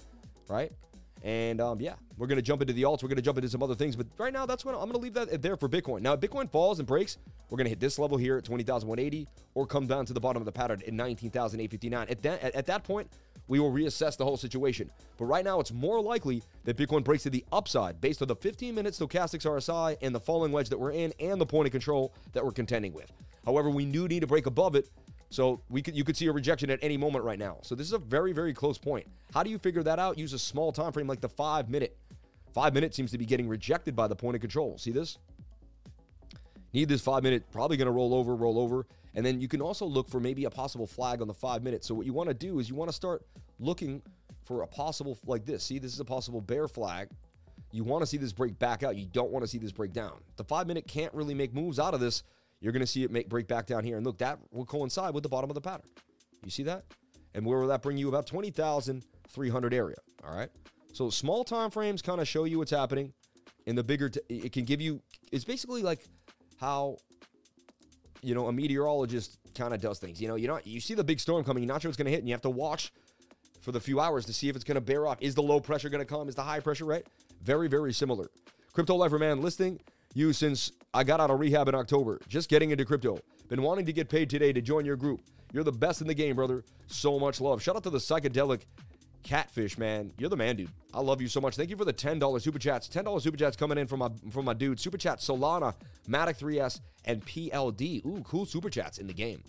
right? 0.47 0.71
And 1.23 1.59
um, 1.59 1.81
yeah, 1.81 1.95
we're 2.17 2.27
going 2.27 2.37
to 2.37 2.41
jump 2.41 2.61
into 2.61 2.73
the 2.73 2.83
alts. 2.83 3.03
We're 3.03 3.09
going 3.09 3.17
to 3.17 3.21
jump 3.21 3.37
into 3.37 3.49
some 3.49 3.61
other 3.61 3.75
things. 3.75 3.95
But 3.95 4.07
right 4.17 4.31
now, 4.31 4.45
that's 4.45 4.63
when 4.63 4.73
I'm 4.73 4.81
going 4.81 4.93
to 4.93 4.99
leave 4.99 5.13
that 5.13 5.41
there 5.41 5.57
for 5.57 5.67
Bitcoin. 5.67 6.01
Now, 6.01 6.13
if 6.13 6.19
Bitcoin 6.19 6.49
falls 6.49 6.79
and 6.79 6.87
breaks, 6.87 7.17
we're 7.49 7.57
going 7.57 7.65
to 7.65 7.69
hit 7.69 7.79
this 7.79 7.99
level 7.99 8.17
here 8.17 8.37
at 8.37 8.45
20,180 8.45 9.27
or 9.53 9.65
come 9.67 9.87
down 9.87 10.05
to 10.05 10.13
the 10.13 10.19
bottom 10.19 10.41
of 10.41 10.45
the 10.45 10.51
pattern 10.51 10.81
at 10.85 10.93
19,859. 10.93 12.07
At 12.09 12.21
that, 12.21 12.41
at, 12.41 12.55
at 12.55 12.65
that 12.67 12.83
point, 12.83 13.09
we 13.47 13.59
will 13.59 13.71
reassess 13.71 14.15
the 14.15 14.23
whole 14.23 14.37
situation. 14.37 14.89
But 15.17 15.25
right 15.25 15.43
now, 15.43 15.59
it's 15.59 15.73
more 15.73 16.01
likely 16.01 16.43
that 16.63 16.77
Bitcoin 16.77 17.03
breaks 17.03 17.23
to 17.23 17.29
the 17.29 17.43
upside 17.51 17.99
based 17.99 18.21
on 18.21 18.27
the 18.27 18.35
15 18.35 18.73
minute 18.73 18.93
stochastics 18.93 19.45
RSI 19.45 19.97
and 20.01 20.13
the 20.15 20.19
falling 20.19 20.51
wedge 20.51 20.69
that 20.69 20.79
we're 20.79 20.91
in 20.91 21.13
and 21.19 21.41
the 21.41 21.45
point 21.45 21.65
of 21.65 21.71
control 21.71 22.13
that 22.33 22.45
we're 22.45 22.51
contending 22.51 22.93
with. 22.93 23.11
However, 23.45 23.69
we 23.69 23.85
do 23.85 24.07
need 24.07 24.19
to 24.21 24.27
break 24.27 24.45
above 24.45 24.75
it 24.75 24.89
so 25.29 25.61
we 25.69 25.81
could 25.81 25.95
you 25.95 26.03
could 26.03 26.17
see 26.17 26.27
a 26.27 26.31
rejection 26.31 26.69
at 26.69 26.79
any 26.81 26.97
moment 26.97 27.23
right 27.23 27.39
now. 27.39 27.57
So 27.61 27.75
this 27.75 27.87
is 27.87 27.93
a 27.93 27.99
very 27.99 28.33
very 28.33 28.53
close 28.53 28.77
point. 28.77 29.07
How 29.33 29.43
do 29.43 29.49
you 29.49 29.57
figure 29.57 29.83
that 29.83 29.99
out? 29.99 30.17
Use 30.17 30.33
a 30.33 30.39
small 30.39 30.71
time 30.71 30.91
frame 30.91 31.07
like 31.07 31.21
the 31.21 31.29
5 31.29 31.69
minute. 31.69 31.97
5 32.53 32.73
minute 32.73 32.95
seems 32.95 33.11
to 33.11 33.17
be 33.17 33.25
getting 33.25 33.47
rejected 33.47 33.95
by 33.95 34.07
the 34.07 34.15
point 34.15 34.35
of 34.35 34.41
control. 34.41 34.77
See 34.77 34.91
this? 34.91 35.17
Need 36.73 36.89
this 36.89 37.01
5 37.01 37.23
minute 37.23 37.43
probably 37.51 37.77
going 37.77 37.87
to 37.87 37.91
roll 37.91 38.13
over, 38.13 38.35
roll 38.35 38.59
over. 38.59 38.85
And 39.15 39.25
then 39.25 39.41
you 39.41 39.47
can 39.47 39.61
also 39.61 39.85
look 39.85 40.07
for 40.07 40.19
maybe 40.19 40.45
a 40.45 40.49
possible 40.49 40.87
flag 40.87 41.21
on 41.21 41.27
the 41.27 41.33
5 41.33 41.63
minutes. 41.63 41.87
So 41.87 41.95
what 41.95 42.05
you 42.05 42.13
want 42.13 42.29
to 42.29 42.33
do 42.35 42.59
is 42.59 42.69
you 42.69 42.75
want 42.75 42.89
to 42.89 42.95
start 42.95 43.23
looking 43.59 44.01
for 44.43 44.63
a 44.63 44.67
possible 44.67 45.17
like 45.25 45.45
this. 45.45 45.63
See, 45.63 45.79
this 45.79 45.93
is 45.93 45.99
a 45.99 46.05
possible 46.05 46.41
bear 46.41 46.67
flag. 46.67 47.09
You 47.71 47.83
want 47.83 48.01
to 48.01 48.07
see 48.07 48.17
this 48.17 48.33
break 48.33 48.57
back 48.57 48.81
out. 48.81 48.95
You 48.95 49.05
don't 49.05 49.31
want 49.31 49.43
to 49.43 49.47
see 49.47 49.59
this 49.59 49.71
break 49.71 49.93
down. 49.93 50.21
The 50.37 50.43
5 50.43 50.67
minute 50.67 50.87
can't 50.87 51.13
really 51.13 51.35
make 51.35 51.53
moves 51.53 51.79
out 51.79 51.93
of 51.93 51.99
this 51.99 52.23
you're 52.61 52.73
going 52.73 52.81
to 52.81 52.87
see 52.87 53.03
it 53.03 53.11
make 53.11 53.29
break 53.29 53.47
back 53.47 53.65
down 53.65 53.83
here. 53.83 53.97
And 53.97 54.05
look, 54.05 54.17
that 54.19 54.39
will 54.51 54.65
coincide 54.65 55.13
with 55.13 55.23
the 55.23 55.29
bottom 55.29 55.49
of 55.49 55.55
the 55.55 55.61
pattern. 55.61 55.89
You 56.43 56.51
see 56.51 56.63
that? 56.63 56.85
And 57.33 57.45
where 57.45 57.59
will 57.59 57.67
that 57.67 57.81
bring 57.81 57.97
you? 57.97 58.09
About 58.09 58.25
20,300 58.27 59.73
area. 59.73 59.95
All 60.25 60.35
right. 60.35 60.49
So 60.93 61.09
small 61.09 61.43
time 61.43 61.69
frames 61.71 62.01
kind 62.01 62.19
of 62.19 62.27
show 62.27 62.45
you 62.45 62.57
what's 62.57 62.71
happening. 62.71 63.13
In 63.65 63.75
the 63.75 63.83
bigger, 63.83 64.09
t- 64.09 64.21
it 64.29 64.51
can 64.51 64.65
give 64.65 64.81
you, 64.81 65.01
it's 65.31 65.43
basically 65.43 65.83
like 65.83 66.03
how, 66.59 66.97
you 68.21 68.33
know, 68.33 68.47
a 68.47 68.53
meteorologist 68.53 69.37
kind 69.53 69.73
of 69.73 69.81
does 69.81 69.99
things. 69.99 70.21
You 70.21 70.27
know, 70.27 70.35
you 70.35 70.47
know, 70.47 70.59
you 70.63 70.79
see 70.79 70.95
the 70.95 71.03
big 71.03 71.19
storm 71.19 71.43
coming, 71.43 71.63
you're 71.63 71.71
not 71.71 71.81
sure 71.81 71.89
it's 71.89 71.97
going 71.97 72.05
to 72.05 72.11
hit, 72.11 72.19
and 72.19 72.27
you 72.27 72.33
have 72.33 72.41
to 72.41 72.49
watch 72.49 72.91
for 73.61 73.71
the 73.71 73.79
few 73.79 73.99
hours 73.99 74.25
to 74.25 74.33
see 74.33 74.49
if 74.49 74.55
it's 74.55 74.63
going 74.63 74.75
to 74.75 74.81
bear 74.81 75.05
off. 75.05 75.17
Is 75.21 75.35
the 75.35 75.43
low 75.43 75.59
pressure 75.59 75.89
going 75.89 76.05
to 76.05 76.11
come? 76.11 76.27
Is 76.27 76.35
the 76.35 76.43
high 76.43 76.59
pressure 76.59 76.85
right? 76.85 77.05
Very, 77.43 77.67
very 77.67 77.93
similar. 77.93 78.29
Crypto 78.73 78.95
Lifer 78.95 79.19
Man 79.19 79.41
listing 79.41 79.79
you 80.13 80.33
since 80.33 80.71
I 80.93 81.03
got 81.03 81.19
out 81.19 81.29
of 81.29 81.39
rehab 81.39 81.67
in 81.67 81.75
October, 81.75 82.19
just 82.27 82.49
getting 82.49 82.71
into 82.71 82.83
crypto. 82.83 83.19
Been 83.47 83.61
wanting 83.61 83.85
to 83.85 83.93
get 83.93 84.09
paid 84.09 84.29
today 84.29 84.51
to 84.51 84.61
join 84.61 84.85
your 84.85 84.95
group. 84.95 85.21
You're 85.53 85.63
the 85.63 85.71
best 85.71 86.01
in 86.01 86.07
the 86.07 86.13
game, 86.15 86.35
brother. 86.35 86.63
So 86.87 87.19
much 87.19 87.39
love. 87.39 87.61
Shout 87.61 87.75
out 87.75 87.83
to 87.83 87.91
the 87.91 87.99
psychedelic 87.99 88.61
catfish, 89.21 89.77
man. 89.77 90.11
You're 90.17 90.29
the 90.29 90.37
man, 90.37 90.55
dude. 90.55 90.69
I 90.93 91.01
love 91.01 91.21
you 91.21 91.27
so 91.27 91.41
much. 91.41 91.55
Thank 91.55 91.69
you 91.69 91.77
for 91.77 91.85
the 91.85 91.93
$10 91.93 92.41
super 92.41 92.57
chats. 92.57 92.87
$10 92.87 93.21
super 93.21 93.37
chats 93.37 93.55
coming 93.55 93.77
in 93.77 93.85
from 93.85 93.99
my 93.99 94.09
from 94.31 94.45
my 94.45 94.53
dude. 94.53 94.79
Super 94.79 94.97
chat 94.97 95.19
Solana, 95.19 95.75
Matic 96.07 96.39
3S, 96.39 96.79
and 97.05 97.23
PLD. 97.23 98.03
Ooh, 98.05 98.23
cool 98.23 98.45
super 98.45 98.69
chats 98.69 98.97
in 98.97 99.05
the 99.05 99.13
game. 99.13 99.43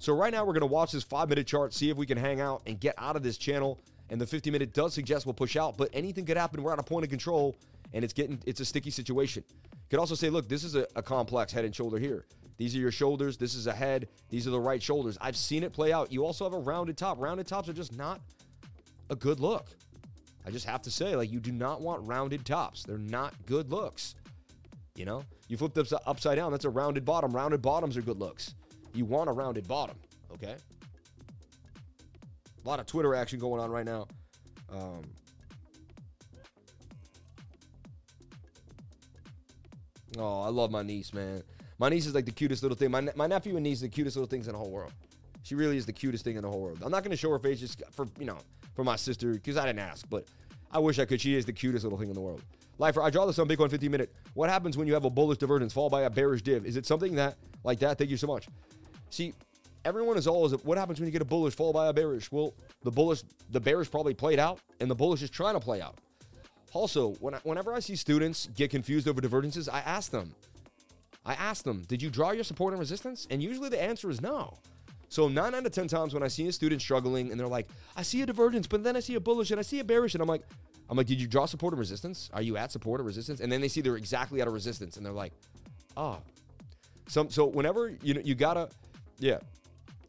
So 0.00 0.12
right 0.12 0.32
now 0.32 0.44
we're 0.44 0.54
gonna 0.54 0.66
watch 0.66 0.90
this 0.90 1.04
five 1.04 1.28
minute 1.28 1.46
chart, 1.46 1.72
see 1.72 1.90
if 1.90 1.96
we 1.96 2.06
can 2.06 2.18
hang 2.18 2.40
out 2.40 2.62
and 2.66 2.80
get 2.80 2.94
out 2.98 3.14
of 3.14 3.22
this 3.22 3.38
channel. 3.38 3.80
And 4.10 4.20
the 4.20 4.26
50 4.26 4.50
minute 4.50 4.74
does 4.74 4.92
suggest 4.92 5.24
we'll 5.24 5.34
push 5.34 5.56
out, 5.56 5.76
but 5.76 5.88
anything 5.92 6.26
could 6.26 6.36
happen. 6.36 6.62
We're 6.62 6.72
at 6.72 6.78
a 6.78 6.82
point 6.82 7.04
of 7.04 7.10
control, 7.10 7.56
and 7.94 8.04
it's 8.04 8.12
getting 8.12 8.38
it's 8.44 8.60
a 8.60 8.64
sticky 8.64 8.90
situation. 8.90 9.42
Could 9.88 9.98
also 9.98 10.14
say, 10.14 10.28
look, 10.28 10.48
this 10.48 10.64
is 10.64 10.74
a, 10.74 10.86
a 10.96 11.02
complex 11.02 11.52
head 11.52 11.64
and 11.64 11.74
shoulder 11.74 11.98
here. 11.98 12.26
These 12.56 12.76
are 12.76 12.78
your 12.78 12.92
shoulders. 12.92 13.36
This 13.36 13.54
is 13.54 13.66
a 13.66 13.72
head. 13.72 14.08
These 14.28 14.46
are 14.46 14.50
the 14.50 14.60
right 14.60 14.82
shoulders. 14.82 15.16
I've 15.20 15.36
seen 15.36 15.62
it 15.62 15.72
play 15.72 15.92
out. 15.92 16.12
You 16.12 16.26
also 16.26 16.44
have 16.44 16.52
a 16.52 16.58
rounded 16.58 16.96
top. 16.96 17.18
Rounded 17.18 17.46
tops 17.46 17.68
are 17.68 17.72
just 17.72 17.96
not 17.96 18.20
a 19.10 19.16
good 19.16 19.40
look. 19.40 19.68
I 20.46 20.50
just 20.50 20.66
have 20.66 20.82
to 20.82 20.90
say, 20.90 21.16
like, 21.16 21.32
you 21.32 21.40
do 21.40 21.52
not 21.52 21.80
want 21.80 22.06
rounded 22.06 22.44
tops. 22.44 22.82
They're 22.82 22.98
not 22.98 23.34
good 23.46 23.70
looks. 23.70 24.14
You 24.94 25.04
know, 25.04 25.24
you 25.48 25.56
flip 25.56 25.74
this 25.74 25.92
upside 26.06 26.36
down. 26.36 26.52
That's 26.52 26.64
a 26.64 26.70
rounded 26.70 27.04
bottom. 27.04 27.32
Rounded 27.32 27.62
bottoms 27.62 27.96
are 27.96 28.02
good 28.02 28.18
looks. 28.18 28.54
You 28.92 29.04
want 29.04 29.28
a 29.28 29.32
rounded 29.32 29.66
bottom. 29.66 29.96
Okay. 30.34 30.54
A 32.64 32.68
lot 32.68 32.78
of 32.78 32.86
Twitter 32.86 33.14
action 33.14 33.38
going 33.38 33.60
on 33.60 33.70
right 33.70 33.84
now. 33.84 34.06
Um, 34.72 35.02
oh, 40.18 40.42
I 40.42 40.48
love 40.48 40.70
my 40.70 40.82
niece, 40.82 41.12
man. 41.12 41.42
My 41.78 41.88
niece 41.88 42.06
is 42.06 42.14
like 42.14 42.24
the 42.24 42.32
cutest 42.32 42.62
little 42.62 42.76
thing. 42.76 42.90
My, 42.90 43.08
my 43.16 43.26
nephew 43.26 43.56
and 43.56 43.64
niece 43.64 43.80
are 43.80 43.86
the 43.86 43.90
cutest 43.90 44.16
little 44.16 44.28
things 44.28 44.46
in 44.46 44.52
the 44.52 44.58
whole 44.58 44.70
world. 44.70 44.92
She 45.42 45.54
really 45.54 45.76
is 45.76 45.86
the 45.86 45.92
cutest 45.92 46.24
thing 46.24 46.36
in 46.36 46.42
the 46.42 46.48
whole 46.48 46.60
world. 46.60 46.78
I'm 46.82 46.90
not 46.90 47.02
going 47.02 47.10
to 47.10 47.16
show 47.16 47.30
her 47.30 47.38
face 47.38 47.60
just 47.60 47.82
for, 47.90 48.06
you 48.18 48.24
know, 48.24 48.38
for 48.74 48.84
my 48.84 48.96
sister 48.96 49.32
because 49.32 49.56
I 49.56 49.66
didn't 49.66 49.80
ask, 49.80 50.08
but 50.08 50.26
I 50.70 50.78
wish 50.78 50.98
I 50.98 51.04
could. 51.04 51.20
She 51.20 51.34
is 51.34 51.44
the 51.44 51.52
cutest 51.52 51.84
little 51.84 51.98
thing 51.98 52.08
in 52.08 52.14
the 52.14 52.20
world. 52.20 52.42
Lifer, 52.78 53.02
I 53.02 53.10
draw 53.10 53.26
this 53.26 53.38
on 53.38 53.48
Bitcoin 53.48 53.70
15 53.70 53.90
minute. 53.90 54.12
What 54.34 54.50
happens 54.50 54.76
when 54.76 54.86
you 54.86 54.94
have 54.94 55.04
a 55.04 55.10
bullish 55.10 55.38
divergence 55.38 55.72
followed 55.72 55.90
by 55.90 56.02
a 56.02 56.10
bearish 56.10 56.42
div? 56.42 56.66
Is 56.66 56.76
it 56.76 56.86
something 56.86 57.14
that, 57.16 57.36
like 57.62 57.78
that? 57.80 57.98
Thank 57.98 58.10
you 58.10 58.16
so 58.16 58.26
much. 58.26 58.48
See, 59.10 59.32
everyone 59.84 60.16
is 60.16 60.26
always, 60.26 60.52
what 60.64 60.78
happens 60.78 60.98
when 60.98 61.06
you 61.06 61.12
get 61.12 61.22
a 61.22 61.26
bullish 61.26 61.54
followed 61.54 61.74
by 61.74 61.88
a 61.88 61.92
bearish? 61.92 62.32
Well, 62.32 62.54
the 62.82 62.90
bullish, 62.90 63.22
the 63.50 63.60
bearish 63.60 63.90
probably 63.90 64.14
played 64.14 64.38
out, 64.38 64.60
and 64.80 64.90
the 64.90 64.94
bullish 64.94 65.22
is 65.22 65.30
trying 65.30 65.54
to 65.54 65.60
play 65.60 65.80
out. 65.80 65.98
Also, 66.74 67.12
when 67.20 67.34
I, 67.34 67.38
whenever 67.44 67.72
I 67.72 67.78
see 67.78 67.94
students 67.96 68.48
get 68.54 68.70
confused 68.70 69.08
over 69.08 69.20
divergences, 69.20 69.68
I 69.68 69.78
ask 69.80 70.10
them, 70.10 70.34
I 71.24 71.34
ask 71.34 71.64
them, 71.64 71.84
did 71.88 72.02
you 72.02 72.10
draw 72.10 72.32
your 72.32 72.44
support 72.44 72.72
and 72.72 72.80
resistance? 72.80 73.26
And 73.30 73.42
usually 73.42 73.68
the 73.68 73.80
answer 73.82 74.10
is 74.10 74.20
no. 74.20 74.58
So 75.08 75.28
nine 75.28 75.54
out 75.54 75.64
of 75.64 75.70
10 75.70 75.86
times 75.86 76.12
when 76.12 76.24
I 76.24 76.28
see 76.28 76.48
a 76.48 76.52
student 76.52 76.82
struggling 76.82 77.30
and 77.30 77.38
they're 77.38 77.46
like, 77.46 77.68
I 77.96 78.02
see 78.02 78.20
a 78.22 78.26
divergence, 78.26 78.66
but 78.66 78.82
then 78.82 78.96
I 78.96 79.00
see 79.00 79.14
a 79.14 79.20
bullish 79.20 79.52
and 79.52 79.60
I 79.60 79.62
see 79.62 79.78
a 79.78 79.84
bearish. 79.84 80.14
And 80.14 80.20
I'm 80.20 80.28
like, 80.28 80.42
I'm 80.90 80.96
like, 80.96 81.06
did 81.06 81.20
you 81.20 81.28
draw 81.28 81.46
support 81.46 81.72
and 81.72 81.78
resistance? 81.78 82.28
Are 82.34 82.42
you 82.42 82.56
at 82.56 82.72
support 82.72 83.00
or 83.00 83.04
resistance? 83.04 83.40
And 83.40 83.50
then 83.50 83.60
they 83.60 83.68
see 83.68 83.80
they're 83.80 83.96
exactly 83.96 84.40
at 84.40 84.48
a 84.48 84.50
resistance 84.50 84.96
and 84.96 85.06
they're 85.06 85.12
like, 85.12 85.32
oh. 85.96 86.18
So, 87.06 87.28
so 87.28 87.46
whenever, 87.46 87.90
you 88.02 88.14
know, 88.14 88.20
you 88.24 88.34
gotta, 88.34 88.68
yeah. 89.20 89.38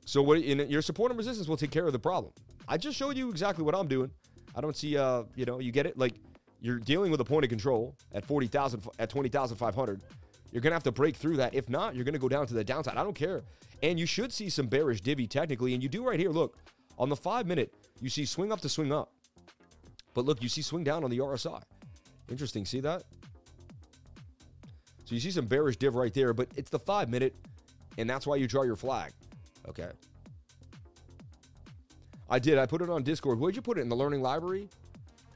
So 0.05 0.23
what 0.23 0.43
your 0.43 0.81
support 0.81 1.11
and 1.11 1.17
resistance 1.17 1.47
will 1.47 1.57
take 1.57 1.71
care 1.71 1.85
of 1.85 1.93
the 1.93 1.99
problem. 1.99 2.33
I 2.67 2.77
just 2.77 2.97
showed 2.97 3.15
you 3.15 3.29
exactly 3.29 3.63
what 3.63 3.75
I'm 3.75 3.87
doing. 3.87 4.09
I 4.55 4.61
don't 4.61 4.75
see, 4.75 4.97
uh, 4.97 5.23
you 5.35 5.45
know, 5.45 5.59
you 5.59 5.71
get 5.71 5.85
it? 5.85 5.97
Like 5.97 6.15
you're 6.65 6.79
dealing 6.79 7.11
with 7.11 7.21
a 7.21 7.23
point 7.23 7.45
of 7.45 7.49
control 7.49 7.95
at 8.11 8.25
40,000, 8.25 8.81
at 8.97 9.07
20,500. 9.07 10.01
You're 10.51 10.61
going 10.61 10.71
to 10.71 10.75
have 10.75 10.83
to 10.83 10.91
break 10.91 11.15
through 11.15 11.37
that. 11.37 11.53
If 11.53 11.69
not, 11.69 11.93
you're 11.93 12.03
going 12.03 12.13
to 12.13 12.19
go 12.19 12.27
down 12.27 12.47
to 12.47 12.55
the 12.55 12.63
downside. 12.63 12.97
I 12.97 13.03
don't 13.03 13.13
care. 13.13 13.43
And 13.83 13.99
you 13.99 14.07
should 14.07 14.33
see 14.33 14.49
some 14.49 14.65
bearish 14.65 15.01
divvy 15.01 15.27
technically. 15.27 15.75
And 15.75 15.83
you 15.83 15.89
do 15.89 16.03
right 16.03 16.19
here. 16.19 16.31
Look, 16.31 16.57
on 16.97 17.09
the 17.09 17.15
five 17.15 17.45
minute, 17.45 17.71
you 18.01 18.09
see 18.09 18.25
swing 18.25 18.51
up 18.51 18.61
to 18.61 18.69
swing 18.69 18.91
up. 18.91 19.11
But 20.15 20.25
look, 20.25 20.41
you 20.41 20.49
see 20.49 20.63
swing 20.63 20.83
down 20.83 21.03
on 21.03 21.11
the 21.11 21.19
RSI. 21.19 21.61
Interesting. 22.31 22.65
See 22.65 22.79
that? 22.79 23.03
So 25.03 25.13
you 25.13 25.21
see 25.21 25.29
some 25.29 25.45
bearish 25.45 25.77
div 25.77 25.93
right 25.93 26.15
there, 26.15 26.33
but 26.33 26.47
it's 26.55 26.71
the 26.71 26.79
five 26.79 27.09
minute, 27.11 27.35
and 27.99 28.09
that's 28.09 28.25
why 28.25 28.37
you 28.37 28.47
draw 28.47 28.63
your 28.63 28.75
flag. 28.75 29.11
Okay. 29.69 29.91
I 32.27 32.39
did. 32.39 32.57
I 32.57 32.65
put 32.65 32.81
it 32.81 32.89
on 32.89 33.03
Discord. 33.03 33.39
Where'd 33.39 33.55
you 33.55 33.61
put 33.61 33.77
it? 33.77 33.81
In 33.81 33.89
the 33.89 33.95
learning 33.95 34.23
library? 34.23 34.67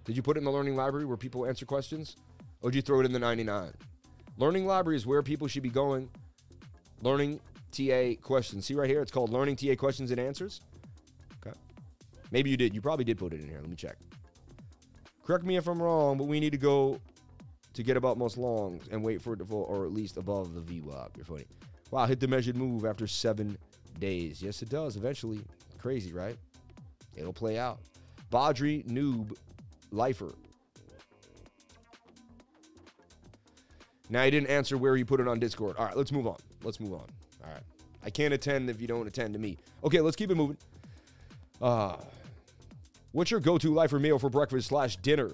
Did 0.10 0.18
you 0.18 0.24
put 0.24 0.38
it 0.38 0.40
in 0.40 0.44
the 0.44 0.52
learning 0.52 0.76
library 0.76 1.06
where 1.06 1.18
people 1.18 1.46
answer 1.46 1.68
questions? 1.68 2.16
Or 2.64 2.72
did 2.72 2.78
you 2.78 2.82
throw 2.82 3.00
it 3.00 3.06
in 3.06 3.12
the 3.12 3.20
99? 3.20 3.72
Learning 4.40 4.66
library 4.66 4.98
is 4.98 5.06
where 5.06 5.22
people 5.22 5.48
should 5.48 5.62
be 5.62 5.70
going. 5.70 6.10
Learning 7.04 7.40
TA 7.72 8.14
questions. 8.20 8.66
See 8.66 8.74
right 8.74 8.90
here, 8.90 9.04
it's 9.04 9.12
called 9.12 9.30
Learning 9.30 9.56
TA 9.56 9.76
Questions 9.76 10.10
and 10.10 10.20
Answers. 10.20 10.62
Okay. 11.46 11.56
Maybe 12.32 12.50
you 12.50 12.58
did. 12.58 12.74
You 12.74 12.82
probably 12.82 13.06
did 13.06 13.20
put 13.20 13.34
it 13.34 13.42
in 13.42 13.48
here. 13.48 13.60
Let 13.60 13.70
me 13.70 13.76
check. 13.76 13.98
Correct 15.24 15.46
me 15.46 15.58
if 15.58 15.68
I'm 15.68 15.80
wrong, 15.80 16.18
but 16.18 16.24
we 16.24 16.40
need 16.40 16.54
to 16.54 16.58
go 16.58 17.00
to 17.76 17.84
get 17.84 17.96
about 17.96 18.18
most 18.18 18.36
longs 18.36 18.88
and 18.92 19.04
wait 19.04 19.22
for 19.22 19.34
it 19.34 19.38
to 19.38 19.46
fall, 19.46 19.68
or 19.70 19.86
at 19.86 19.94
least 19.94 20.18
above 20.18 20.56
the 20.56 20.62
VWAP. 20.62 21.18
You're 21.18 21.26
funny. 21.26 21.46
Wow, 21.92 22.08
hit 22.08 22.20
the 22.20 22.28
measured 22.28 22.58
move 22.58 22.84
after 22.84 23.06
seven 23.06 23.60
days. 24.00 24.42
Yes, 24.42 24.64
it 24.64 24.70
does. 24.70 24.96
Eventually. 24.96 25.42
Crazy, 25.78 26.14
right? 26.14 26.36
It'll 27.16 27.32
play 27.32 27.60
out. 27.60 27.78
Badri 28.32 28.84
Noob 28.88 29.36
Lifer 29.92 30.34
Now 34.10 34.24
he 34.24 34.32
didn't 34.32 34.50
answer 34.50 34.78
where 34.78 34.96
he 34.96 35.04
put 35.04 35.20
it 35.20 35.28
on 35.28 35.40
Discord. 35.40 35.78
All 35.78 35.86
right, 35.86 35.96
let's 35.96 36.12
move 36.12 36.26
on. 36.26 36.38
Let's 36.64 36.80
move 36.80 36.94
on. 36.94 37.06
All 37.46 37.52
right. 37.54 37.62
I 38.04 38.10
can't 38.10 38.34
attend 38.34 38.70
if 38.70 38.82
you 38.82 38.88
don't 38.88 39.08
attend 39.08 39.34
to 39.34 39.40
me. 39.40 39.58
Okay, 39.84 40.02
let's 40.02 40.16
keep 40.16 40.32
it 40.32 40.36
moving. 40.36 40.58
Uh, 41.62 41.98
what's 43.12 43.30
your 43.30 43.40
go-to 43.40 43.74
lifer 43.74 44.00
meal 44.00 44.18
for 44.18 44.30
breakfast 44.30 44.70
slash 44.70 44.98
dinner? 44.98 45.32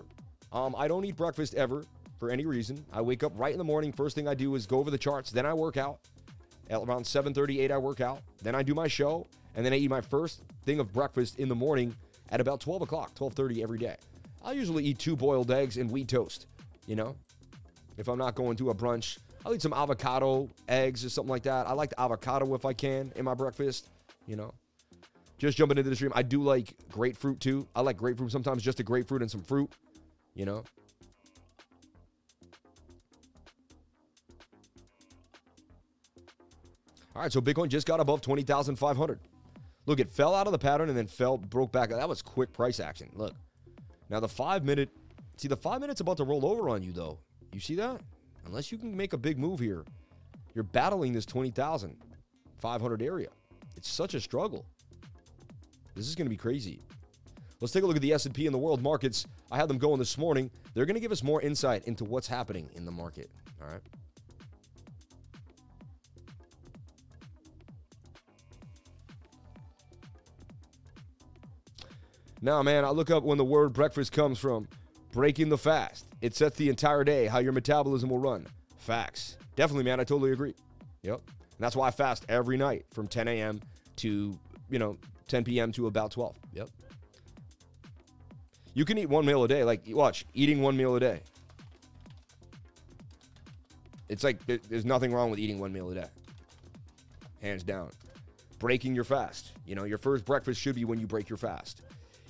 Um, 0.51 0.75
I 0.77 0.87
don't 0.87 1.05
eat 1.05 1.15
breakfast 1.15 1.55
ever 1.55 1.85
for 2.19 2.29
any 2.29 2.45
reason. 2.45 2.83
I 2.91 3.01
wake 3.01 3.23
up 3.23 3.31
right 3.35 3.51
in 3.51 3.57
the 3.57 3.63
morning. 3.63 3.93
First 3.93 4.15
thing 4.15 4.27
I 4.27 4.33
do 4.33 4.55
is 4.55 4.65
go 4.65 4.79
over 4.79 4.91
the 4.91 4.97
charts. 4.97 5.31
Then 5.31 5.45
I 5.45 5.53
work 5.53 5.77
out. 5.77 5.99
At 6.69 6.81
around 6.81 7.05
7:38, 7.05 7.71
I 7.71 7.77
work 7.77 8.01
out. 8.01 8.21
Then 8.41 8.55
I 8.55 8.63
do 8.63 8.73
my 8.73 8.87
show, 8.87 9.27
and 9.55 9.65
then 9.65 9.71
I 9.71 9.77
eat 9.77 9.89
my 9.89 10.01
first 10.01 10.41
thing 10.65 10.79
of 10.79 10.91
breakfast 10.91 11.37
in 11.37 11.47
the 11.47 11.55
morning 11.55 11.95
at 12.29 12.41
about 12.41 12.59
12 12.59 12.81
o'clock, 12.81 13.13
12:30 13.13 13.61
every 13.61 13.77
day. 13.77 13.97
I 14.45 14.51
usually 14.51 14.85
eat 14.85 14.99
two 14.99 15.15
boiled 15.15 15.49
eggs 15.49 15.77
and 15.77 15.89
wheat 15.89 16.07
toast. 16.07 16.45
You 16.85 16.95
know, 16.95 17.15
if 17.97 18.07
I'm 18.07 18.19
not 18.19 18.35
going 18.35 18.55
to 18.57 18.69
a 18.69 18.75
brunch. 18.75 19.17
I'll 19.43 19.53
eat 19.53 19.61
some 19.61 19.73
avocado, 19.73 20.49
eggs, 20.67 21.05
or 21.05 21.09
something 21.09 21.29
like 21.29 21.43
that. 21.43 21.67
I 21.67 21.73
like 21.73 21.91
the 21.91 22.01
avocado 22.01 22.53
if 22.55 22.65
I 22.65 22.73
can 22.73 23.11
in 23.15 23.25
my 23.25 23.33
breakfast, 23.33 23.89
you 24.27 24.35
know. 24.35 24.53
Just 25.37 25.57
jumping 25.57 25.77
into 25.77 25.89
the 25.89 25.95
stream. 25.95 26.11
I 26.15 26.23
do 26.23 26.41
like 26.41 26.73
grapefruit 26.91 27.39
too. 27.39 27.67
I 27.75 27.81
like 27.81 27.97
grapefruit 27.97 28.31
sometimes, 28.31 28.63
just 28.63 28.79
a 28.79 28.83
grapefruit 28.83 29.21
and 29.21 29.29
some 29.29 29.41
fruit, 29.41 29.71
you 30.33 30.45
know. 30.45 30.63
All 37.15 37.21
right, 37.21 37.31
so 37.31 37.39
Bitcoin 37.39 37.69
just 37.69 37.87
got 37.87 37.99
above 37.99 38.21
20,500. 38.21 39.19
Look, 39.85 39.99
it 39.99 40.09
fell 40.09 40.33
out 40.33 40.47
of 40.47 40.51
the 40.51 40.59
pattern 40.59 40.89
and 40.89 40.97
then 40.97 41.07
fell, 41.07 41.37
broke 41.37 41.71
back. 41.71 41.89
That 41.89 42.09
was 42.09 42.21
quick 42.21 42.51
price 42.51 42.79
action. 42.79 43.09
Look. 43.13 43.33
Now 44.09 44.19
the 44.19 44.27
five 44.27 44.63
minute, 44.63 44.89
see 45.37 45.47
the 45.47 45.57
five 45.57 45.81
minutes 45.81 46.01
about 46.01 46.17
to 46.17 46.23
roll 46.23 46.45
over 46.45 46.69
on 46.69 46.83
you 46.83 46.91
though. 46.91 47.19
You 47.53 47.59
see 47.59 47.75
that? 47.75 48.01
Unless 48.45 48.71
you 48.71 48.77
can 48.77 48.95
make 48.95 49.13
a 49.13 49.17
big 49.17 49.39
move 49.39 49.59
here, 49.59 49.83
you're 50.53 50.63
battling 50.63 51.13
this 51.13 51.25
20,500 51.25 53.01
area. 53.01 53.29
It's 53.75 53.89
such 53.89 54.13
a 54.13 54.21
struggle. 54.21 54.65
This 55.95 56.07
is 56.07 56.15
going 56.15 56.25
to 56.25 56.29
be 56.29 56.37
crazy. 56.37 56.79
Let's 57.61 57.73
take 57.73 57.83
a 57.83 57.87
look 57.87 57.95
at 57.95 58.01
the 58.01 58.13
S&P 58.13 58.45
and 58.45 58.53
the 58.53 58.59
world 58.59 58.81
markets. 58.81 59.25
I 59.51 59.57
had 59.57 59.69
them 59.69 59.77
going 59.77 59.97
this 59.97 60.17
morning. 60.17 60.51
They're 60.73 60.85
going 60.85 60.95
to 60.95 61.01
give 61.01 61.11
us 61.11 61.23
more 61.23 61.41
insight 61.41 61.85
into 61.85 62.03
what's 62.03 62.27
happening 62.27 62.69
in 62.75 62.85
the 62.85 62.91
market. 62.91 63.29
All 63.61 63.67
right. 63.69 63.81
Now, 72.45 72.61
man, 72.61 72.85
I 72.85 72.91
look 72.91 73.09
up 73.09 73.23
when 73.23 73.39
the 73.39 73.43
word 73.43 73.73
breakfast 73.73 74.11
comes 74.11 74.37
from 74.37 74.67
breaking 75.11 75.49
the 75.49 75.57
fast. 75.57 76.05
It 76.21 76.35
sets 76.35 76.55
the 76.57 76.69
entire 76.69 77.03
day 77.03 77.25
how 77.25 77.39
your 77.39 77.53
metabolism 77.53 78.07
will 78.07 78.19
run. 78.19 78.45
Facts. 78.77 79.37
Definitely, 79.55 79.85
man. 79.85 79.99
I 79.99 80.03
totally 80.03 80.31
agree. 80.31 80.53
Yep. 81.01 81.21
And 81.25 81.57
that's 81.57 81.75
why 81.75 81.87
I 81.87 81.91
fast 81.91 82.23
every 82.29 82.55
night 82.55 82.85
from 82.93 83.07
10 83.07 83.27
a.m. 83.29 83.61
to, 83.95 84.37
you 84.69 84.77
know, 84.77 84.95
10 85.27 85.43
p.m. 85.43 85.71
to 85.71 85.87
about 85.87 86.11
12. 86.11 86.35
Yep. 86.53 86.69
You 88.75 88.85
can 88.85 88.99
eat 88.99 89.09
one 89.09 89.25
meal 89.25 89.43
a 89.43 89.47
day. 89.47 89.63
Like, 89.63 89.81
watch, 89.87 90.27
eating 90.35 90.61
one 90.61 90.77
meal 90.77 90.95
a 90.95 90.99
day. 90.99 91.21
It's 94.07 94.23
like 94.23 94.45
there's 94.45 94.85
nothing 94.85 95.11
wrong 95.11 95.31
with 95.31 95.39
eating 95.39 95.57
one 95.57 95.73
meal 95.73 95.89
a 95.89 95.95
day. 95.95 96.07
Hands 97.41 97.63
down. 97.63 97.89
Breaking 98.59 98.93
your 98.93 99.03
fast. 99.03 99.53
You 99.65 99.73
know, 99.73 99.85
your 99.85 99.97
first 99.97 100.25
breakfast 100.25 100.61
should 100.61 100.75
be 100.75 100.85
when 100.85 100.99
you 100.99 101.07
break 101.07 101.27
your 101.27 101.39
fast. 101.39 101.81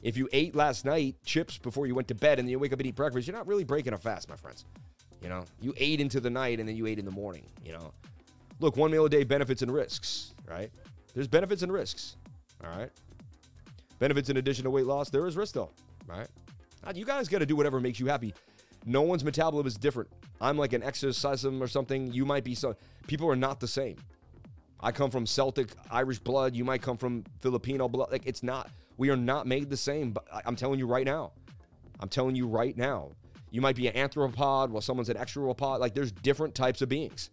If 0.05 0.17
you 0.17 0.29
ate 0.33 0.55
last 0.55 0.85
night 0.85 1.15
chips 1.25 1.57
before 1.57 1.87
you 1.87 1.95
went 1.95 2.07
to 2.09 2.13
bed 2.13 2.37
and 2.37 2.47
then 2.47 2.51
you 2.51 2.59
wake 2.59 2.71
up 2.71 2.79
and 2.79 2.85
eat 2.85 2.95
breakfast, 2.95 3.27
you're 3.27 3.35
not 3.35 3.47
really 3.47 3.63
breaking 3.63 3.93
a 3.93 3.97
fast, 3.97 4.29
my 4.29 4.35
friends. 4.35 4.63
You 5.19 5.29
know, 5.29 5.45
you 5.59 5.73
ate 5.77 5.99
into 5.99 6.19
the 6.19 6.29
night 6.29 6.59
and 6.59 6.69
then 6.69 6.75
you 6.75 6.85
ate 6.85 6.99
in 6.99 7.05
the 7.05 7.11
morning. 7.11 7.47
You 7.65 7.71
know, 7.71 7.91
look, 8.59 8.77
one 8.77 8.91
meal 8.91 9.05
a 9.05 9.09
day 9.09 9.23
benefits 9.23 9.63
and 9.63 9.73
risks, 9.73 10.35
right? 10.47 10.69
There's 11.15 11.27
benefits 11.27 11.63
and 11.63 11.73
risks. 11.73 12.17
All 12.63 12.69
right. 12.69 12.91
Benefits 13.97 14.29
in 14.29 14.37
addition 14.37 14.63
to 14.65 14.69
weight 14.69 14.85
loss, 14.85 15.09
there 15.09 15.25
is 15.25 15.35
risk 15.35 15.55
though, 15.55 15.71
right? 16.05 16.27
You 16.93 17.03
guys 17.03 17.27
got 17.27 17.39
to 17.39 17.47
do 17.47 17.55
whatever 17.55 17.79
makes 17.79 17.99
you 17.99 18.05
happy. 18.05 18.35
No 18.85 19.01
one's 19.01 19.23
metabolism 19.23 19.65
is 19.65 19.73
different. 19.73 20.11
I'm 20.39 20.55
like 20.55 20.73
an 20.73 20.83
exorcism 20.83 21.63
or 21.63 21.67
something. 21.67 22.13
You 22.13 22.25
might 22.25 22.43
be 22.43 22.53
so. 22.53 22.75
People 23.07 23.27
are 23.27 23.35
not 23.35 23.59
the 23.59 23.67
same. 23.67 23.95
I 24.79 24.91
come 24.91 25.09
from 25.09 25.25
Celtic 25.25 25.69
Irish 25.89 26.19
blood. 26.19 26.55
You 26.55 26.63
might 26.65 26.81
come 26.81 26.97
from 26.97 27.23
Filipino 27.39 27.87
blood. 27.87 28.11
Like 28.11 28.25
it's 28.25 28.43
not. 28.43 28.69
We 28.97 29.09
are 29.09 29.17
not 29.17 29.47
made 29.47 29.69
the 29.69 29.77
same. 29.77 30.11
But 30.11 30.27
I'm 30.45 30.55
telling 30.55 30.79
you 30.79 30.87
right 30.87 31.05
now. 31.05 31.31
I'm 31.99 32.09
telling 32.09 32.35
you 32.35 32.47
right 32.47 32.75
now. 32.77 33.11
You 33.51 33.61
might 33.61 33.75
be 33.75 33.87
an 33.87 33.93
anthropod 33.93 34.69
while 34.69 34.81
someone's 34.81 35.09
an 35.09 35.17
extropod. 35.17 35.79
Like 35.79 35.93
there's 35.93 36.11
different 36.11 36.55
types 36.55 36.81
of 36.81 36.89
beings. 36.89 37.29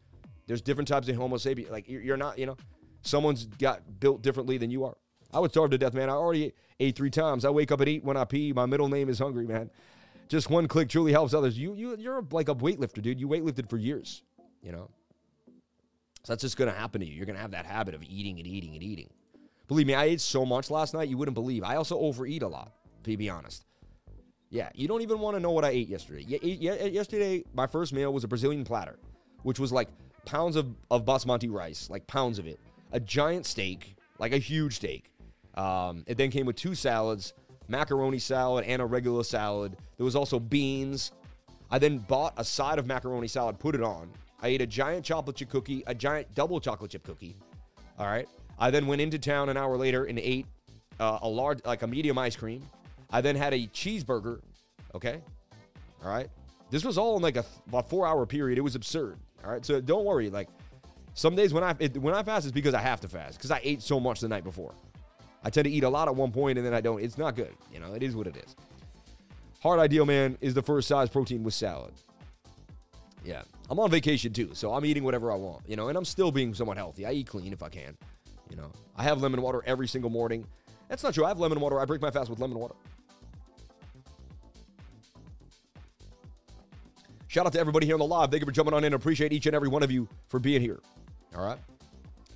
There's 0.46 0.60
different 0.60 0.88
types 0.88 1.08
of 1.08 1.16
Homo 1.16 1.36
sapien. 1.36 1.70
Like 1.70 1.88
you're 1.88 2.16
not, 2.16 2.38
you 2.38 2.46
know, 2.46 2.56
someone's 3.02 3.44
got 3.44 4.00
built 4.00 4.22
differently 4.22 4.58
than 4.58 4.70
you 4.70 4.84
are. 4.84 4.96
I 5.32 5.40
would 5.40 5.50
starve 5.50 5.70
to 5.70 5.78
death, 5.78 5.94
man. 5.94 6.10
I 6.10 6.12
already 6.12 6.52
ate 6.78 6.94
three 6.94 7.10
times. 7.10 7.44
I 7.44 7.50
wake 7.50 7.72
up 7.72 7.80
and 7.80 7.88
eat 7.88 8.04
when 8.04 8.16
I 8.16 8.24
pee. 8.24 8.52
My 8.52 8.66
middle 8.66 8.88
name 8.88 9.08
is 9.08 9.18
hungry, 9.18 9.46
man. 9.46 9.70
Just 10.28 10.50
one 10.50 10.68
click 10.68 10.88
truly 10.88 11.12
helps 11.12 11.34
others. 11.34 11.58
You 11.58 11.74
you 11.74 11.96
you're 11.96 12.24
like 12.30 12.48
a 12.48 12.54
weightlifter, 12.54 13.02
dude. 13.02 13.20
You 13.20 13.28
weightlifted 13.28 13.68
for 13.68 13.76
years. 13.76 14.22
you 14.62 14.72
know? 14.72 14.90
So 16.24 16.32
that's 16.32 16.42
just 16.42 16.56
going 16.56 16.72
to 16.72 16.78
happen 16.78 17.00
to 17.00 17.06
you. 17.06 17.14
You're 17.14 17.26
going 17.26 17.36
to 17.36 17.42
have 17.42 17.50
that 17.50 17.66
habit 17.66 17.94
of 17.94 18.02
eating 18.02 18.38
and 18.38 18.46
eating 18.46 18.74
and 18.74 18.82
eating. 18.82 19.10
Believe 19.68 19.86
me, 19.86 19.94
I 19.94 20.04
ate 20.04 20.20
so 20.20 20.44
much 20.44 20.70
last 20.70 20.94
night, 20.94 21.08
you 21.08 21.16
wouldn't 21.16 21.34
believe. 21.34 21.64
I 21.64 21.76
also 21.76 21.98
overeat 21.98 22.42
a 22.42 22.48
lot, 22.48 22.72
to 23.04 23.16
be 23.16 23.28
honest. 23.30 23.64
Yeah, 24.50 24.68
you 24.74 24.86
don't 24.86 25.00
even 25.00 25.18
want 25.18 25.36
to 25.36 25.40
know 25.40 25.50
what 25.50 25.64
I 25.64 25.70
ate 25.70 25.88
yesterday. 25.88 26.22
Yesterday, 26.22 27.42
my 27.54 27.66
first 27.66 27.92
meal 27.92 28.12
was 28.12 28.22
a 28.22 28.28
Brazilian 28.28 28.64
platter, 28.64 28.98
which 29.42 29.58
was 29.58 29.72
like 29.72 29.88
pounds 30.26 30.56
of, 30.56 30.74
of 30.90 31.04
basmati 31.04 31.50
rice, 31.50 31.88
like 31.88 32.06
pounds 32.06 32.38
of 32.38 32.46
it, 32.46 32.60
a 32.92 33.00
giant 33.00 33.46
steak, 33.46 33.96
like 34.18 34.32
a 34.32 34.38
huge 34.38 34.76
steak. 34.76 35.10
Um, 35.54 36.04
it 36.06 36.18
then 36.18 36.30
came 36.30 36.46
with 36.46 36.56
two 36.56 36.74
salads, 36.74 37.32
macaroni 37.66 38.18
salad 38.18 38.64
and 38.66 38.82
a 38.82 38.84
regular 38.84 39.24
salad. 39.24 39.76
There 39.96 40.04
was 40.04 40.16
also 40.16 40.38
beans. 40.38 41.12
I 41.70 41.78
then 41.78 41.98
bought 41.98 42.34
a 42.36 42.44
side 42.44 42.78
of 42.78 42.86
macaroni 42.86 43.28
salad, 43.28 43.58
put 43.58 43.74
it 43.74 43.82
on. 43.82 44.10
I 44.42 44.48
ate 44.48 44.60
a 44.60 44.66
giant 44.66 45.04
chocolate 45.04 45.36
chip 45.36 45.48
cookie, 45.48 45.84
a 45.86 45.94
giant 45.94 46.34
double 46.34 46.60
chocolate 46.60 46.90
chip 46.90 47.04
cookie. 47.04 47.36
All 47.98 48.06
right. 48.06 48.28
I 48.58 48.70
then 48.70 48.86
went 48.86 49.00
into 49.00 49.18
town 49.18 49.48
an 49.48 49.56
hour 49.56 49.76
later 49.76 50.04
and 50.04 50.18
ate 50.18 50.46
uh, 50.98 51.20
a 51.22 51.28
large, 51.28 51.60
like 51.64 51.82
a 51.82 51.86
medium 51.86 52.18
ice 52.18 52.36
cream. 52.36 52.62
I 53.10 53.20
then 53.20 53.36
had 53.36 53.54
a 53.54 53.66
cheeseburger. 53.68 54.40
Okay. 54.94 55.20
All 56.04 56.10
right. 56.10 56.28
This 56.70 56.84
was 56.84 56.98
all 56.98 57.16
in 57.16 57.22
like 57.22 57.36
a, 57.36 57.44
a 57.72 57.82
four 57.82 58.06
hour 58.06 58.26
period. 58.26 58.58
It 58.58 58.62
was 58.62 58.74
absurd. 58.74 59.18
All 59.44 59.50
right. 59.50 59.64
So 59.64 59.80
don't 59.80 60.04
worry. 60.04 60.28
Like 60.30 60.48
some 61.14 61.36
days 61.36 61.52
when 61.52 61.62
I 61.62 61.76
it, 61.78 61.96
when 61.98 62.14
I 62.14 62.22
fast, 62.22 62.46
it's 62.46 62.52
because 62.52 62.74
I 62.74 62.80
have 62.80 63.00
to 63.00 63.08
fast 63.08 63.38
because 63.38 63.50
I 63.50 63.60
ate 63.62 63.82
so 63.82 64.00
much 64.00 64.20
the 64.20 64.28
night 64.28 64.44
before. 64.44 64.74
I 65.44 65.50
tend 65.50 65.66
to 65.66 65.70
eat 65.70 65.84
a 65.84 65.88
lot 65.88 66.08
at 66.08 66.14
one 66.14 66.32
point 66.32 66.58
and 66.58 66.66
then 66.66 66.74
I 66.74 66.80
don't. 66.80 67.02
It's 67.02 67.18
not 67.18 67.36
good. 67.36 67.54
You 67.72 67.80
know, 67.80 67.94
it 67.94 68.02
is 68.02 68.16
what 68.16 68.26
it 68.26 68.36
is. 68.36 68.56
Hard 69.62 69.78
Ideal 69.78 70.06
Man 70.06 70.36
is 70.40 70.54
the 70.54 70.62
first 70.62 70.88
size 70.88 71.08
protein 71.08 71.44
with 71.44 71.54
salad. 71.54 71.92
Yeah. 73.24 73.42
I'm 73.70 73.78
on 73.78 73.90
vacation 73.90 74.32
too, 74.32 74.50
so 74.52 74.74
I'm 74.74 74.84
eating 74.84 75.04
whatever 75.04 75.32
I 75.32 75.36
want, 75.36 75.62
you 75.66 75.76
know, 75.76 75.88
and 75.88 75.96
I'm 75.96 76.04
still 76.04 76.30
being 76.30 76.54
somewhat 76.54 76.76
healthy. 76.76 77.06
I 77.06 77.12
eat 77.12 77.26
clean 77.26 77.52
if 77.52 77.62
I 77.62 77.68
can, 77.68 77.96
you 78.50 78.56
know. 78.56 78.70
I 78.96 79.02
have 79.04 79.22
lemon 79.22 79.40
water 79.40 79.62
every 79.64 79.88
single 79.88 80.10
morning. 80.10 80.46
That's 80.88 81.02
not 81.02 81.14
true. 81.14 81.24
I 81.24 81.28
have 81.28 81.38
lemon 81.38 81.58
water. 81.60 81.80
I 81.80 81.84
break 81.84 82.02
my 82.02 82.10
fast 82.10 82.28
with 82.28 82.38
lemon 82.38 82.58
water. 82.58 82.74
Shout 87.28 87.46
out 87.46 87.52
to 87.54 87.60
everybody 87.60 87.86
here 87.86 87.94
on 87.94 88.00
the 88.00 88.04
live. 88.04 88.30
Thank 88.30 88.42
you 88.42 88.46
for 88.46 88.52
jumping 88.52 88.74
on 88.74 88.84
in. 88.84 88.92
Appreciate 88.92 89.32
each 89.32 89.46
and 89.46 89.56
every 89.56 89.68
one 89.68 89.82
of 89.82 89.90
you 89.90 90.06
for 90.28 90.38
being 90.38 90.60
here. 90.60 90.80
All 91.34 91.42
right. 91.42 91.58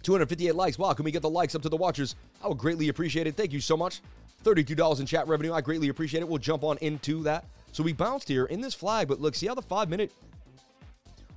258 0.02 0.54
likes. 0.54 0.78
Wow, 0.78 0.94
can 0.94 1.04
we 1.04 1.10
get 1.10 1.20
the 1.20 1.28
likes 1.28 1.54
up 1.54 1.60
to 1.62 1.68
the 1.68 1.76
watchers? 1.76 2.14
I 2.42 2.48
would 2.48 2.56
greatly 2.56 2.88
appreciate 2.88 3.26
it. 3.26 3.36
Thank 3.36 3.52
you 3.52 3.60
so 3.60 3.76
much. 3.76 4.00
$32 4.42 5.00
in 5.00 5.04
chat 5.04 5.28
revenue. 5.28 5.52
I 5.52 5.60
greatly 5.60 5.88
appreciate 5.88 6.20
it. 6.20 6.28
We'll 6.28 6.38
jump 6.38 6.64
on 6.64 6.78
into 6.78 7.22
that. 7.24 7.44
So 7.72 7.82
we 7.82 7.92
bounced 7.92 8.28
here 8.28 8.46
in 8.46 8.62
this 8.62 8.72
flag, 8.72 9.08
but 9.08 9.20
look, 9.20 9.34
see 9.34 9.48
how 9.48 9.54
the 9.54 9.60
five 9.60 9.90
minute. 9.90 10.12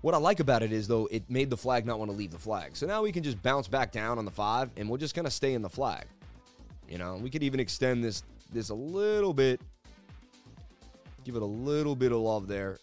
What 0.01 0.13
I 0.13 0.17
like 0.17 0.39
about 0.39 0.63
it 0.63 0.71
is, 0.71 0.87
though, 0.87 1.07
it 1.11 1.29
made 1.29 1.49
the 1.49 1.57
flag 1.57 1.85
not 1.85 1.99
want 1.99 2.09
to 2.09 2.15
leave 2.15 2.31
the 2.31 2.39
flag. 2.39 2.75
So 2.75 2.87
now 2.87 3.01
we 3.01 3.11
can 3.11 3.21
just 3.21 3.41
bounce 3.43 3.67
back 3.67 3.91
down 3.91 4.17
on 4.17 4.25
the 4.25 4.31
five, 4.31 4.69
and 4.77 4.89
we're 4.89 4.97
just 4.97 5.13
going 5.13 5.25
to 5.25 5.31
stay 5.31 5.53
in 5.53 5.61
the 5.61 5.69
flag. 5.69 6.05
You 6.87 6.97
know, 6.97 7.17
we 7.17 7.29
could 7.29 7.43
even 7.43 7.59
extend 7.59 8.03
this 8.03 8.23
this 8.51 8.69
a 8.69 8.75
little 8.75 9.33
bit, 9.33 9.61
give 11.23 11.35
it 11.35 11.41
a 11.41 11.45
little 11.45 11.95
bit 11.95 12.11
of 12.11 12.19
love 12.19 12.47
there, 12.47 12.79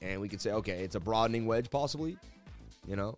and 0.00 0.20
we 0.20 0.28
could 0.28 0.40
say, 0.40 0.50
okay, 0.50 0.82
it's 0.82 0.96
a 0.96 1.00
broadening 1.00 1.46
wedge, 1.46 1.70
possibly, 1.70 2.16
you 2.88 2.96
know, 2.96 3.16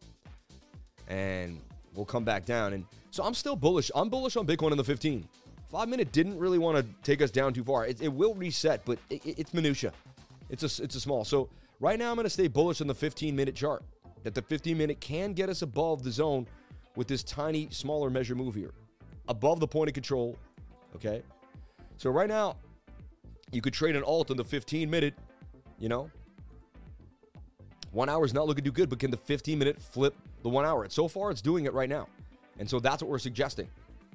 and 1.06 1.58
we'll 1.94 2.04
come 2.04 2.24
back 2.24 2.44
down. 2.44 2.74
And 2.74 2.84
so 3.10 3.22
I'm 3.24 3.34
still 3.34 3.56
bullish. 3.56 3.90
I'm 3.94 4.10
bullish 4.10 4.36
on 4.36 4.46
Bitcoin 4.46 4.72
in 4.72 4.76
the 4.76 4.84
15. 4.84 5.26
Five 5.70 5.88
minute 5.88 6.12
didn't 6.12 6.38
really 6.38 6.58
want 6.58 6.76
to 6.76 6.84
take 7.02 7.22
us 7.22 7.30
down 7.30 7.52
too 7.54 7.64
far. 7.64 7.86
It, 7.86 8.02
it 8.02 8.12
will 8.12 8.34
reset, 8.34 8.84
but 8.84 8.98
it, 9.10 9.24
it, 9.24 9.38
it's 9.38 9.54
minutia. 9.54 9.92
It's 10.50 10.62
a 10.62 10.82
it's 10.82 10.94
a 10.94 11.00
small. 11.00 11.24
So 11.24 11.48
right 11.80 11.98
now 11.98 12.10
I'm 12.10 12.16
going 12.16 12.24
to 12.24 12.30
stay 12.30 12.48
bullish 12.48 12.80
on 12.80 12.86
the 12.86 12.94
15 12.94 13.34
minute 13.34 13.54
chart. 13.54 13.82
That 14.24 14.34
the 14.34 14.42
15 14.42 14.76
minute 14.76 15.00
can 15.00 15.32
get 15.32 15.48
us 15.48 15.62
above 15.62 16.02
the 16.02 16.10
zone 16.10 16.46
with 16.96 17.06
this 17.06 17.22
tiny 17.22 17.68
smaller 17.70 18.10
measure 18.10 18.34
move 18.34 18.54
here, 18.54 18.72
above 19.28 19.60
the 19.60 19.68
point 19.68 19.88
of 19.88 19.94
control. 19.94 20.36
Okay. 20.96 21.22
So 21.96 22.10
right 22.10 22.28
now, 22.28 22.56
you 23.52 23.60
could 23.60 23.72
trade 23.72 23.96
an 23.96 24.02
alt 24.02 24.30
on 24.30 24.36
the 24.36 24.44
15 24.44 24.90
minute. 24.90 25.14
You 25.78 25.88
know, 25.88 26.10
one 27.92 28.08
hour 28.08 28.24
is 28.24 28.34
not 28.34 28.46
looking 28.46 28.64
too 28.64 28.72
good, 28.72 28.88
but 28.88 28.98
can 28.98 29.10
the 29.10 29.16
15 29.16 29.58
minute 29.58 29.80
flip 29.80 30.14
the 30.42 30.48
one 30.48 30.64
hour. 30.64 30.82
And 30.82 30.92
so 30.92 31.08
far, 31.08 31.30
it's 31.30 31.40
doing 31.40 31.64
it 31.64 31.72
right 31.72 31.88
now. 31.88 32.08
And 32.58 32.68
so 32.68 32.80
that's 32.80 33.02
what 33.02 33.10
we're 33.10 33.18
suggesting 33.18 33.68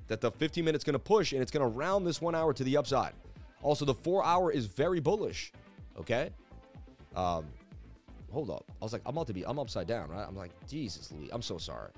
that 0.07 0.19
the 0.19 0.31
15 0.31 0.65
minutes 0.65 0.83
going 0.83 0.93
to 0.93 0.99
push 0.99 1.31
and 1.31 1.41
it's 1.41 1.51
going 1.51 1.63
to 1.63 1.77
round 1.77 2.05
this 2.05 2.21
one 2.21 2.35
hour 2.35 2.53
to 2.53 2.63
the 2.63 2.77
upside. 2.77 3.13
Also, 3.61 3.85
the 3.85 3.93
four 3.93 4.23
hour 4.23 4.51
is 4.51 4.65
very 4.65 4.99
bullish. 4.99 5.53
Okay. 5.97 6.31
Um, 7.15 7.45
hold 8.31 8.49
up. 8.49 8.65
I 8.81 8.85
was 8.85 8.93
like, 8.93 9.03
I'm 9.05 9.15
about 9.15 9.27
to 9.27 9.33
be, 9.33 9.45
I'm 9.45 9.59
upside 9.59 9.87
down, 9.87 10.09
right? 10.09 10.25
I'm 10.27 10.35
like, 10.35 10.51
Jesus, 10.67 11.11
Louis, 11.11 11.29
I'm 11.31 11.41
so 11.41 11.57
sorry. 11.57 11.91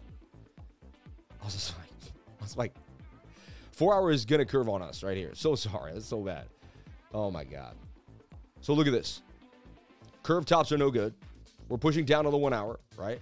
I 1.42 1.46
was 1.46 1.54
just 1.54 1.74
like, 1.78 2.14
I 2.40 2.44
was 2.44 2.58
like, 2.58 2.74
four 3.72 3.94
hour 3.94 4.12
is 4.12 4.26
to 4.26 4.46
curve 4.46 4.70
on 4.70 4.82
us 4.82 5.04
right 5.04 5.18
here. 5.18 5.32
So 5.34 5.56
sorry. 5.56 5.94
That's 5.94 6.06
so 6.06 6.22
bad. 6.22 6.48
Oh 7.14 7.32
my 7.32 7.44
God. 7.44 7.76
So 8.62 8.74
look 8.74 8.88
at 8.88 8.94
this. 8.94 9.22
Curve 10.24 10.46
tops 10.46 10.72
are 10.72 10.78
no 10.78 10.90
good. 10.90 11.14
We're 11.70 11.78
pushing 11.78 12.06
down 12.06 12.26
on 12.26 12.32
the 12.32 12.38
one 12.38 12.54
hour, 12.54 12.80
right? 12.98 13.20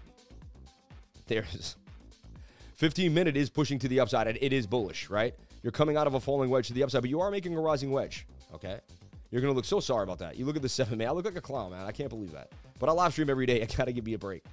There's 1.28 1.76
15 2.76 3.14
minute 3.14 3.38
is 3.38 3.50
pushing 3.50 3.80
to 3.80 3.88
the 3.88 4.00
upside 4.00 4.28
and 4.28 4.38
it 4.42 4.54
is 4.54 4.66
bullish, 4.68 5.10
right? 5.10 5.36
You're 5.62 5.72
coming 5.72 5.96
out 5.96 6.08
of 6.08 6.16
a 6.16 6.20
falling 6.20 6.50
wedge 6.50 6.68
to 6.68 6.74
the 6.74 6.84
upside, 6.84 7.02
but 7.02 7.10
you 7.10 7.22
are 7.22 7.32
making 7.32 7.56
a 7.56 7.62
rising 7.62 7.92
wedge, 7.92 8.28
okay? 8.54 8.80
You're 9.34 9.42
gonna 9.42 9.54
look 9.54 9.66
so 9.66 9.80
sorry 9.80 10.04
about 10.04 10.20
that. 10.20 10.38
You 10.38 10.46
look 10.46 10.56
at 10.56 10.62
the 10.62 10.70
seven 10.80 11.00
man. 11.00 11.08
I 11.08 11.12
look 11.12 11.26
like 11.26 11.36
a 11.36 11.42
clown, 11.42 11.72
man. 11.72 11.88
I 11.88 11.92
can't 11.92 12.10
believe 12.10 12.32
that. 12.34 12.52
But 12.78 12.88
I 12.88 12.92
live 12.92 13.14
stream 13.14 13.32
every 13.32 13.48
day. 13.48 13.62
I 13.64 13.66
gotta 13.66 13.92
give 13.92 14.06
me 14.06 14.14
a 14.14 14.18
break. 14.20 14.44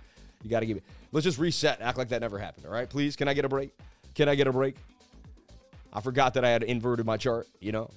You 0.43 0.49
gotta 0.49 0.65
give 0.65 0.77
me. 0.79 0.83
Let's 1.13 1.25
just 1.25 1.39
reset. 1.39 1.83
Act 1.83 1.99
like 1.99 2.09
that 2.09 2.23
never 2.23 2.39
happened. 2.39 2.65
All 2.65 2.73
right, 2.73 2.89
please. 2.89 3.15
Can 3.15 3.29
I 3.29 3.35
get 3.35 3.45
a 3.45 3.49
break? 3.49 3.73
Can 4.15 4.27
I 4.27 4.35
get 4.35 4.47
a 4.47 4.53
break? 4.53 4.77
I 5.93 6.01
forgot 6.01 6.33
that 6.33 6.47
I 6.47 6.49
had 6.49 6.63
inverted 6.63 7.05
my 7.05 7.19
chart. 7.19 7.47
You 7.61 7.73
know, 7.73 7.91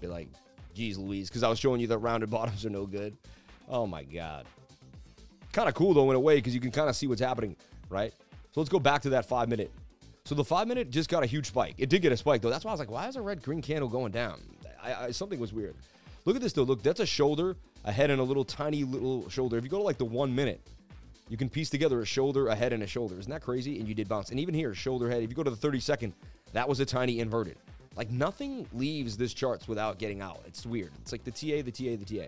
be 0.00 0.08
like, 0.08 0.28
geez, 0.74 0.98
Louise, 0.98 1.28
because 1.28 1.44
I 1.44 1.48
was 1.48 1.60
showing 1.60 1.80
you 1.80 1.86
that 1.86 1.98
rounded 1.98 2.28
bottoms 2.30 2.66
are 2.66 2.70
no 2.70 2.84
good. 2.84 3.16
Oh 3.68 3.86
my 3.86 4.02
god. 4.02 4.46
Kind 5.52 5.68
of 5.68 5.76
cool 5.76 5.94
though 5.94 6.10
in 6.10 6.16
a 6.16 6.20
way 6.20 6.36
because 6.36 6.56
you 6.56 6.60
can 6.60 6.72
kind 6.72 6.88
of 6.88 6.96
see 6.96 7.06
what's 7.06 7.20
happening, 7.20 7.54
right? 7.88 8.12
So 8.50 8.60
let's 8.60 8.68
go 8.68 8.80
back 8.80 9.00
to 9.02 9.10
that 9.10 9.26
five 9.26 9.48
minute. 9.48 9.70
So 10.24 10.34
the 10.34 10.44
five 10.44 10.66
minute 10.66 10.90
just 10.90 11.08
got 11.08 11.22
a 11.22 11.26
huge 11.26 11.46
spike. 11.46 11.76
It 11.78 11.88
did 11.88 12.02
get 12.02 12.10
a 12.10 12.16
spike 12.16 12.42
though. 12.42 12.50
That's 12.50 12.64
why 12.64 12.72
I 12.72 12.74
was 12.74 12.80
like, 12.80 12.90
why 12.90 13.06
is 13.06 13.14
a 13.14 13.22
red 13.22 13.42
green 13.42 13.62
candle 13.62 13.88
going 13.88 14.10
down? 14.10 14.40
I, 14.88 15.04
I, 15.06 15.10
something 15.10 15.38
was 15.38 15.52
weird. 15.52 15.74
Look 16.24 16.36
at 16.36 16.42
this 16.42 16.52
though. 16.52 16.62
Look, 16.62 16.82
that's 16.82 17.00
a 17.00 17.06
shoulder, 17.06 17.56
a 17.84 17.92
head, 17.92 18.10
and 18.10 18.20
a 18.20 18.24
little 18.24 18.44
tiny 18.44 18.84
little 18.84 19.28
shoulder. 19.28 19.56
If 19.56 19.64
you 19.64 19.70
go 19.70 19.78
to 19.78 19.82
like 19.82 19.98
the 19.98 20.04
one 20.04 20.34
minute, 20.34 20.60
you 21.28 21.36
can 21.36 21.48
piece 21.48 21.70
together 21.70 22.00
a 22.00 22.06
shoulder, 22.06 22.48
a 22.48 22.54
head, 22.54 22.72
and 22.72 22.82
a 22.82 22.86
shoulder. 22.86 23.18
Isn't 23.18 23.30
that 23.30 23.42
crazy? 23.42 23.78
And 23.78 23.88
you 23.88 23.94
did 23.94 24.08
bounce. 24.08 24.30
And 24.30 24.40
even 24.40 24.54
here, 24.54 24.74
shoulder, 24.74 25.10
head. 25.10 25.22
If 25.22 25.30
you 25.30 25.36
go 25.36 25.42
to 25.42 25.50
the 25.50 25.56
30 25.56 25.80
second, 25.80 26.12
that 26.52 26.68
was 26.68 26.80
a 26.80 26.86
tiny 26.86 27.20
inverted. 27.20 27.56
Like 27.96 28.10
nothing 28.10 28.66
leaves 28.72 29.16
this 29.16 29.34
charts 29.34 29.68
without 29.68 29.98
getting 29.98 30.20
out. 30.22 30.40
It's 30.46 30.64
weird. 30.64 30.92
It's 31.02 31.12
like 31.12 31.24
the 31.24 31.30
TA, 31.30 31.62
the 31.62 31.72
TA, 31.72 32.02
the 32.02 32.18
TA. 32.18 32.26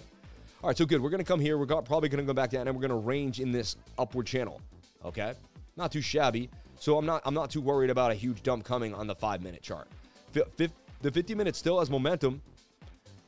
All 0.62 0.68
right, 0.68 0.76
so 0.76 0.84
good. 0.84 1.00
We're 1.00 1.10
to 1.10 1.24
come 1.24 1.40
here. 1.40 1.56
We're 1.56 1.66
probably 1.66 2.08
to 2.08 2.22
go 2.22 2.34
back 2.34 2.50
down, 2.50 2.68
and 2.68 2.76
we're 2.76 2.82
to 2.88 3.06
range 3.06 3.40
in 3.40 3.50
this 3.50 3.76
upward 3.98 4.26
channel. 4.26 4.60
Okay, 5.04 5.32
not 5.76 5.90
too 5.90 6.02
shabby. 6.02 6.50
So 6.78 6.98
I'm 6.98 7.06
not 7.06 7.22
I'm 7.24 7.34
not 7.34 7.50
too 7.50 7.60
worried 7.60 7.90
about 7.90 8.10
a 8.10 8.14
huge 8.14 8.42
dump 8.42 8.64
coming 8.64 8.94
on 8.94 9.06
the 9.06 9.14
five 9.14 9.42
minute 9.42 9.62
chart. 9.62 9.88
The 10.32 11.10
50 11.10 11.34
minute 11.34 11.56
still 11.56 11.78
has 11.78 11.88
momentum, 11.88 12.42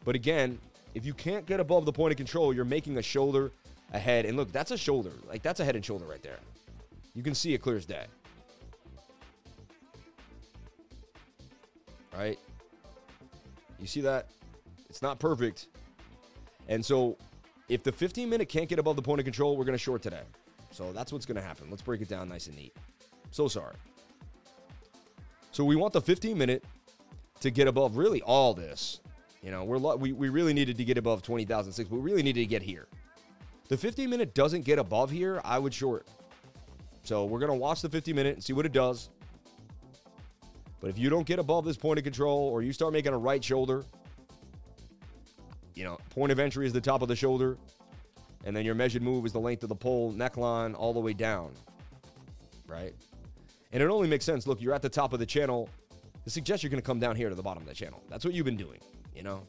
but 0.04 0.14
again, 0.14 0.58
if 0.94 1.06
you 1.06 1.14
can't 1.14 1.46
get 1.46 1.60
above 1.60 1.84
the 1.84 1.92
point 1.92 2.12
of 2.12 2.16
control, 2.16 2.52
you're 2.52 2.64
making 2.64 2.98
a 2.98 3.02
shoulder, 3.02 3.50
a 3.92 3.98
head, 3.98 4.24
and 4.26 4.36
look, 4.36 4.52
that's 4.52 4.70
a 4.70 4.76
shoulder. 4.76 5.12
Like 5.28 5.42
that's 5.42 5.60
a 5.60 5.64
head 5.64 5.76
and 5.76 5.84
shoulder 5.84 6.04
right 6.04 6.22
there. 6.22 6.38
You 7.14 7.22
can 7.22 7.34
see 7.34 7.54
it 7.54 7.58
clear 7.58 7.76
as 7.76 7.86
day. 7.86 8.06
Right? 12.16 12.38
You 13.78 13.86
see 13.86 14.02
that? 14.02 14.26
It's 14.88 15.02
not 15.02 15.18
perfect. 15.18 15.68
And 16.68 16.84
so 16.84 17.16
if 17.68 17.82
the 17.82 17.92
15 17.92 18.28
minute 18.28 18.48
can't 18.48 18.68
get 18.68 18.78
above 18.78 18.96
the 18.96 19.02
point 19.02 19.20
of 19.20 19.24
control, 19.24 19.56
we're 19.56 19.64
going 19.64 19.76
to 19.76 19.82
short 19.82 20.02
today. 20.02 20.22
So 20.70 20.92
that's 20.92 21.12
what's 21.12 21.26
going 21.26 21.36
to 21.36 21.42
happen. 21.42 21.68
Let's 21.70 21.82
break 21.82 22.00
it 22.00 22.08
down 22.08 22.28
nice 22.28 22.46
and 22.46 22.56
neat. 22.56 22.74
So 23.30 23.48
sorry. 23.48 23.74
So 25.52 25.64
we 25.64 25.76
want 25.76 25.92
the 25.92 26.00
15 26.00 26.36
minute 26.36 26.64
to 27.40 27.50
get 27.50 27.68
above 27.68 27.96
really 27.96 28.22
all 28.22 28.54
this. 28.54 29.00
You 29.42 29.50
know, 29.50 29.64
we're 29.64 29.78
we, 29.96 30.12
we 30.12 30.28
really 30.28 30.54
needed 30.54 30.76
to 30.78 30.84
get 30.84 30.96
above 30.96 31.22
20,006, 31.22 31.88
but 31.88 31.96
we 31.96 32.02
really 32.02 32.22
needed 32.22 32.40
to 32.40 32.46
get 32.46 32.62
here. 32.62 32.86
The 33.68 33.76
15 33.76 34.08
minute 34.08 34.34
doesn't 34.34 34.62
get 34.64 34.78
above 34.78 35.10
here, 35.10 35.40
I 35.44 35.58
would 35.58 35.74
short. 35.74 36.06
So 37.02 37.24
we're 37.24 37.40
going 37.40 37.50
to 37.50 37.58
watch 37.58 37.82
the 37.82 37.88
50 37.88 38.12
minute 38.12 38.34
and 38.34 38.44
see 38.44 38.52
what 38.52 38.66
it 38.66 38.72
does. 38.72 39.10
But 40.80 40.90
if 40.90 40.98
you 40.98 41.10
don't 41.10 41.26
get 41.26 41.38
above 41.38 41.64
this 41.64 41.76
point 41.76 41.98
of 41.98 42.04
control 42.04 42.48
or 42.48 42.62
you 42.62 42.72
start 42.72 42.92
making 42.92 43.12
a 43.12 43.18
right 43.18 43.42
shoulder, 43.42 43.84
you 45.74 45.84
know, 45.84 45.98
point 46.10 46.30
of 46.30 46.38
entry 46.38 46.66
is 46.66 46.72
the 46.72 46.80
top 46.80 47.02
of 47.02 47.08
the 47.08 47.16
shoulder, 47.16 47.56
and 48.44 48.54
then 48.54 48.64
your 48.64 48.74
measured 48.74 49.02
move 49.02 49.24
is 49.24 49.32
the 49.32 49.40
length 49.40 49.62
of 49.62 49.68
the 49.68 49.74
pole 49.74 50.12
neckline 50.12 50.74
all 50.76 50.92
the 50.92 51.00
way 51.00 51.12
down, 51.12 51.52
right? 52.66 52.94
And 53.72 53.82
it 53.82 53.86
only 53.86 54.08
makes 54.08 54.24
sense. 54.24 54.46
Look, 54.46 54.60
you're 54.60 54.74
at 54.74 54.82
the 54.82 54.88
top 54.88 55.12
of 55.12 55.18
the 55.18 55.26
channel. 55.26 55.68
It 56.24 56.30
suggests 56.30 56.62
you're 56.62 56.70
going 56.70 56.80
to 56.80 56.86
come 56.86 57.00
down 57.00 57.16
here 57.16 57.28
to 57.28 57.34
the 57.34 57.42
bottom 57.42 57.62
of 57.62 57.68
the 57.68 57.74
channel. 57.74 58.02
That's 58.08 58.24
what 58.24 58.34
you've 58.34 58.44
been 58.44 58.56
doing, 58.56 58.78
you 59.14 59.22
know? 59.22 59.46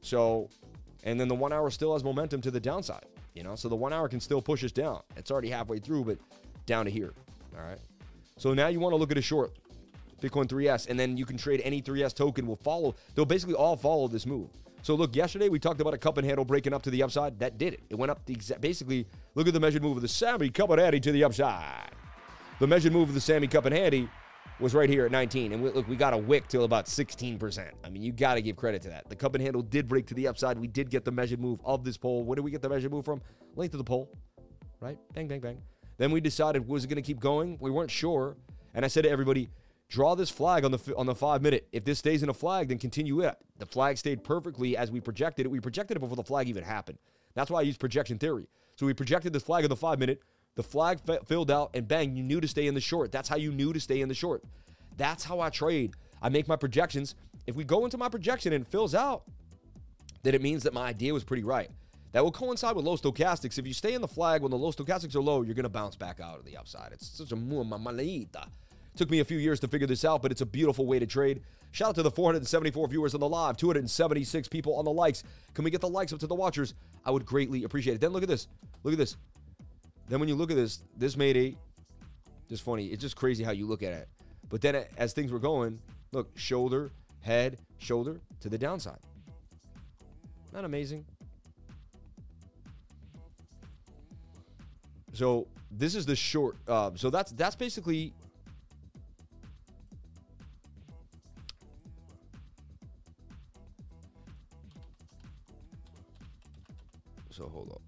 So, 0.00 0.48
and 1.04 1.18
then 1.18 1.28
the 1.28 1.34
one 1.34 1.52
hour 1.52 1.70
still 1.70 1.92
has 1.92 2.04
momentum 2.04 2.40
to 2.42 2.50
the 2.50 2.60
downside, 2.60 3.06
You 3.34 3.42
know, 3.42 3.56
so 3.56 3.68
the 3.68 3.76
one 3.76 3.92
hour 3.92 4.08
can 4.08 4.20
still 4.20 4.40
push 4.40 4.62
us 4.62 4.72
down. 4.72 5.02
It's 5.16 5.30
already 5.30 5.50
halfway 5.50 5.78
through, 5.78 6.04
but 6.04 6.18
down 6.66 6.84
to 6.84 6.90
here. 6.90 7.12
All 7.56 7.64
right. 7.64 7.78
So 8.36 8.54
now 8.54 8.68
you 8.68 8.78
want 8.78 8.92
to 8.92 8.96
look 8.96 9.10
at 9.10 9.18
a 9.18 9.22
short 9.22 9.58
Bitcoin 10.20 10.46
3S, 10.46 10.88
and 10.88 10.98
then 10.98 11.16
you 11.16 11.24
can 11.24 11.36
trade 11.36 11.60
any 11.64 11.82
3S 11.82 12.14
token. 12.14 12.46
Will 12.46 12.56
follow. 12.56 12.94
They'll 13.14 13.24
basically 13.24 13.54
all 13.54 13.76
follow 13.76 14.08
this 14.08 14.26
move. 14.26 14.50
So 14.82 14.94
look, 14.94 15.16
yesterday 15.16 15.48
we 15.48 15.58
talked 15.58 15.80
about 15.80 15.94
a 15.94 15.98
cup 15.98 16.18
and 16.18 16.26
handle 16.26 16.44
breaking 16.44 16.72
up 16.72 16.82
to 16.82 16.90
the 16.90 17.02
upside. 17.02 17.38
That 17.40 17.58
did 17.58 17.74
it. 17.74 17.80
It 17.90 17.96
went 17.96 18.10
up 18.10 18.24
the 18.26 18.32
exact. 18.32 18.60
Basically, 18.60 19.06
look 19.34 19.48
at 19.48 19.54
the 19.54 19.60
measured 19.60 19.82
move 19.82 19.96
of 19.96 20.02
the 20.02 20.08
Sammy 20.08 20.50
cup 20.50 20.70
and 20.70 20.80
handy 20.80 21.00
to 21.00 21.12
the 21.12 21.24
upside. 21.24 21.90
The 22.60 22.66
measured 22.66 22.92
move 22.92 23.08
of 23.08 23.14
the 23.14 23.20
Sammy 23.20 23.48
cup 23.48 23.64
and 23.66 23.74
handy 23.74 24.08
was 24.60 24.74
right 24.74 24.88
here 24.88 25.06
at 25.06 25.12
19. 25.12 25.52
And 25.52 25.62
we, 25.62 25.70
look, 25.70 25.88
we 25.88 25.96
got 25.96 26.14
a 26.14 26.18
wick 26.18 26.48
till 26.48 26.64
about 26.64 26.86
16%. 26.86 27.70
I 27.84 27.90
mean, 27.90 28.02
you 28.02 28.12
got 28.12 28.34
to 28.34 28.42
give 28.42 28.56
credit 28.56 28.82
to 28.82 28.88
that. 28.88 29.08
The 29.08 29.16
cup 29.16 29.34
and 29.34 29.42
handle 29.42 29.62
did 29.62 29.88
break 29.88 30.06
to 30.06 30.14
the 30.14 30.26
upside. 30.28 30.58
We 30.58 30.66
did 30.66 30.90
get 30.90 31.04
the 31.04 31.12
measured 31.12 31.40
move 31.40 31.60
of 31.64 31.84
this 31.84 31.96
pole. 31.96 32.24
Where 32.24 32.36
did 32.36 32.44
we 32.44 32.50
get 32.50 32.62
the 32.62 32.68
measured 32.68 32.92
move 32.92 33.04
from? 33.04 33.20
Length 33.56 33.74
of 33.74 33.78
the 33.78 33.84
pole, 33.84 34.10
right? 34.80 34.98
Bang, 35.14 35.28
bang, 35.28 35.40
bang. 35.40 35.60
Then 35.96 36.10
we 36.10 36.20
decided 36.20 36.66
was 36.66 36.84
it 36.84 36.88
going 36.88 36.96
to 36.96 37.02
keep 37.02 37.20
going? 37.20 37.58
We 37.60 37.70
weren't 37.70 37.90
sure. 37.90 38.36
And 38.74 38.84
I 38.84 38.88
said 38.88 39.04
to 39.04 39.10
everybody, 39.10 39.48
draw 39.88 40.14
this 40.14 40.30
flag 40.30 40.64
on 40.64 40.70
the 40.70 40.94
on 40.96 41.06
the 41.06 41.14
five 41.14 41.42
minute. 41.42 41.66
If 41.72 41.84
this 41.84 41.98
stays 41.98 42.22
in 42.22 42.28
a 42.28 42.34
flag, 42.34 42.68
then 42.68 42.78
continue 42.78 43.20
it. 43.20 43.36
The 43.58 43.66
flag 43.66 43.98
stayed 43.98 44.22
perfectly 44.22 44.76
as 44.76 44.90
we 44.90 45.00
projected 45.00 45.46
it. 45.46 45.48
We 45.48 45.60
projected 45.60 45.96
it 45.96 46.00
before 46.00 46.16
the 46.16 46.22
flag 46.22 46.48
even 46.48 46.62
happened. 46.62 46.98
That's 47.34 47.50
why 47.50 47.60
I 47.60 47.62
use 47.62 47.76
projection 47.76 48.18
theory. 48.18 48.48
So 48.76 48.86
we 48.86 48.94
projected 48.94 49.32
this 49.32 49.42
flag 49.42 49.64
on 49.64 49.70
the 49.70 49.76
five 49.76 49.98
minute. 49.98 50.22
The 50.58 50.64
flag 50.64 50.98
filled 51.24 51.52
out, 51.52 51.70
and 51.74 51.86
bang, 51.86 52.16
you 52.16 52.24
knew 52.24 52.40
to 52.40 52.48
stay 52.48 52.66
in 52.66 52.74
the 52.74 52.80
short. 52.80 53.12
That's 53.12 53.28
how 53.28 53.36
you 53.36 53.52
knew 53.52 53.72
to 53.72 53.78
stay 53.78 54.00
in 54.00 54.08
the 54.08 54.14
short. 54.14 54.42
That's 54.96 55.22
how 55.22 55.38
I 55.38 55.50
trade. 55.50 55.94
I 56.20 56.30
make 56.30 56.48
my 56.48 56.56
projections. 56.56 57.14
If 57.46 57.54
we 57.54 57.62
go 57.62 57.84
into 57.84 57.96
my 57.96 58.08
projection 58.08 58.52
and 58.52 58.66
fills 58.66 58.92
out, 58.92 59.22
then 60.24 60.34
it 60.34 60.42
means 60.42 60.64
that 60.64 60.74
my 60.74 60.88
idea 60.88 61.14
was 61.14 61.22
pretty 61.22 61.44
right. 61.44 61.70
That 62.10 62.24
will 62.24 62.32
coincide 62.32 62.74
with 62.74 62.84
low 62.84 62.96
stochastics. 62.96 63.56
If 63.56 63.68
you 63.68 63.72
stay 63.72 63.94
in 63.94 64.00
the 64.00 64.08
flag 64.08 64.42
when 64.42 64.50
the 64.50 64.58
low 64.58 64.72
stochastics 64.72 65.14
are 65.14 65.22
low, 65.22 65.42
you're 65.42 65.54
going 65.54 65.62
to 65.62 65.68
bounce 65.68 65.94
back 65.94 66.18
out 66.18 66.40
of 66.40 66.44
the 66.44 66.56
upside. 66.56 66.90
It's 66.90 67.06
such 67.06 67.30
a 67.30 67.36
malita. 67.36 68.48
Took 68.96 69.10
me 69.10 69.20
a 69.20 69.24
few 69.24 69.38
years 69.38 69.60
to 69.60 69.68
figure 69.68 69.86
this 69.86 70.04
out, 70.04 70.22
but 70.22 70.32
it's 70.32 70.40
a 70.40 70.46
beautiful 70.46 70.86
way 70.86 70.98
to 70.98 71.06
trade. 71.06 71.40
Shout 71.70 71.90
out 71.90 71.94
to 71.94 72.02
the 72.02 72.10
474 72.10 72.88
viewers 72.88 73.14
on 73.14 73.20
the 73.20 73.28
live, 73.28 73.56
276 73.56 74.48
people 74.48 74.74
on 74.74 74.84
the 74.84 74.90
likes. 74.90 75.22
Can 75.54 75.64
we 75.64 75.70
get 75.70 75.82
the 75.82 75.88
likes 75.88 76.12
up 76.12 76.18
to 76.18 76.26
the 76.26 76.34
watchers? 76.34 76.74
I 77.04 77.12
would 77.12 77.24
greatly 77.24 77.62
appreciate 77.62 77.94
it. 77.94 78.00
Then 78.00 78.10
look 78.10 78.24
at 78.24 78.28
this. 78.28 78.48
Look 78.82 78.92
at 78.92 78.98
this. 78.98 79.16
Then 80.08 80.20
when 80.20 80.28
you 80.28 80.34
look 80.34 80.50
at 80.50 80.56
this, 80.56 80.82
this 80.96 81.16
made 81.16 81.36
a 81.36 81.56
just 82.48 82.62
funny. 82.62 82.86
It's 82.86 83.02
just 83.02 83.16
crazy 83.16 83.44
how 83.44 83.52
you 83.52 83.66
look 83.66 83.82
at 83.82 83.92
it. 83.92 84.08
But 84.48 84.62
then 84.62 84.84
as 84.96 85.12
things 85.12 85.30
were 85.30 85.38
going, 85.38 85.78
look, 86.12 86.30
shoulder, 86.36 86.90
head, 87.20 87.58
shoulder 87.76 88.20
to 88.40 88.48
the 88.48 88.56
downside. 88.56 88.98
Not 90.52 90.64
amazing. 90.64 91.04
So 95.12 95.46
this 95.70 95.94
is 95.94 96.06
the 96.06 96.16
short. 96.16 96.56
Uh, 96.66 96.92
so 96.94 97.10
that's 97.10 97.32
that's 97.32 97.56
basically. 97.56 98.14
So 107.30 107.48
hold 107.48 107.70
up. 107.72 107.87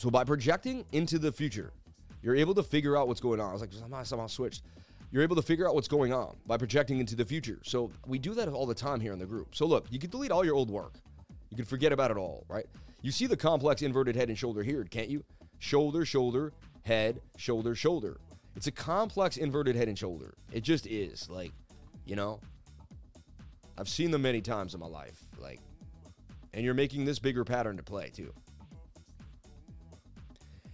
So 0.00 0.08
by 0.08 0.24
projecting 0.24 0.86
into 0.92 1.18
the 1.18 1.30
future, 1.30 1.74
you're 2.22 2.34
able 2.34 2.54
to 2.54 2.62
figure 2.62 2.96
out 2.96 3.06
what's 3.06 3.20
going 3.20 3.38
on. 3.38 3.50
I 3.50 3.52
was 3.52 3.60
like, 3.60 3.68
I'm 3.84 3.90
not 3.90 4.06
somehow 4.06 4.28
switched. 4.28 4.62
You're 5.10 5.22
able 5.22 5.36
to 5.36 5.42
figure 5.42 5.68
out 5.68 5.74
what's 5.74 5.88
going 5.88 6.10
on 6.10 6.38
by 6.46 6.56
projecting 6.56 7.00
into 7.00 7.14
the 7.14 7.24
future. 7.26 7.58
So 7.64 7.90
we 8.06 8.18
do 8.18 8.32
that 8.32 8.48
all 8.48 8.64
the 8.64 8.74
time 8.74 8.98
here 8.98 9.12
in 9.12 9.18
the 9.18 9.26
group. 9.26 9.54
So 9.54 9.66
look, 9.66 9.84
you 9.90 9.98
can 9.98 10.08
delete 10.08 10.30
all 10.30 10.42
your 10.42 10.54
old 10.54 10.70
work. 10.70 10.94
You 11.50 11.56
can 11.58 11.66
forget 11.66 11.92
about 11.92 12.10
it 12.10 12.16
all, 12.16 12.46
right? 12.48 12.64
You 13.02 13.10
see 13.10 13.26
the 13.26 13.36
complex 13.36 13.82
inverted 13.82 14.16
head 14.16 14.30
and 14.30 14.38
shoulder 14.38 14.62
here, 14.62 14.84
can't 14.84 15.10
you? 15.10 15.22
Shoulder, 15.58 16.06
shoulder, 16.06 16.54
head, 16.80 17.20
shoulder, 17.36 17.74
shoulder. 17.74 18.16
It's 18.56 18.68
a 18.68 18.72
complex 18.72 19.36
inverted 19.36 19.76
head 19.76 19.88
and 19.88 19.98
shoulder. 19.98 20.32
It 20.50 20.62
just 20.62 20.86
is. 20.86 21.28
Like, 21.28 21.52
you 22.06 22.16
know, 22.16 22.40
I've 23.76 23.90
seen 23.90 24.12
them 24.12 24.22
many 24.22 24.40
times 24.40 24.72
in 24.72 24.80
my 24.80 24.86
life. 24.86 25.20
Like, 25.38 25.60
and 26.54 26.64
you're 26.64 26.72
making 26.72 27.04
this 27.04 27.18
bigger 27.18 27.44
pattern 27.44 27.76
to 27.76 27.82
play 27.82 28.08
too. 28.08 28.32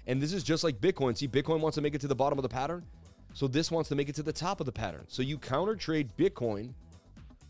And 0.06 0.22
this 0.22 0.32
is 0.32 0.42
just 0.42 0.62
like 0.64 0.80
Bitcoin. 0.80 1.16
See, 1.16 1.28
Bitcoin 1.28 1.60
wants 1.60 1.74
to 1.76 1.80
make 1.80 1.94
it 1.94 2.00
to 2.02 2.08
the 2.08 2.14
bottom 2.14 2.38
of 2.38 2.42
the 2.42 2.48
pattern. 2.48 2.84
So 3.32 3.46
this 3.46 3.70
wants 3.70 3.88
to 3.90 3.94
make 3.94 4.08
it 4.08 4.14
to 4.14 4.22
the 4.22 4.32
top 4.32 4.60
of 4.60 4.66
the 4.66 4.72
pattern. 4.72 5.04
So 5.08 5.22
you 5.22 5.36
counter 5.36 5.74
trade 5.74 6.10
Bitcoin 6.16 6.72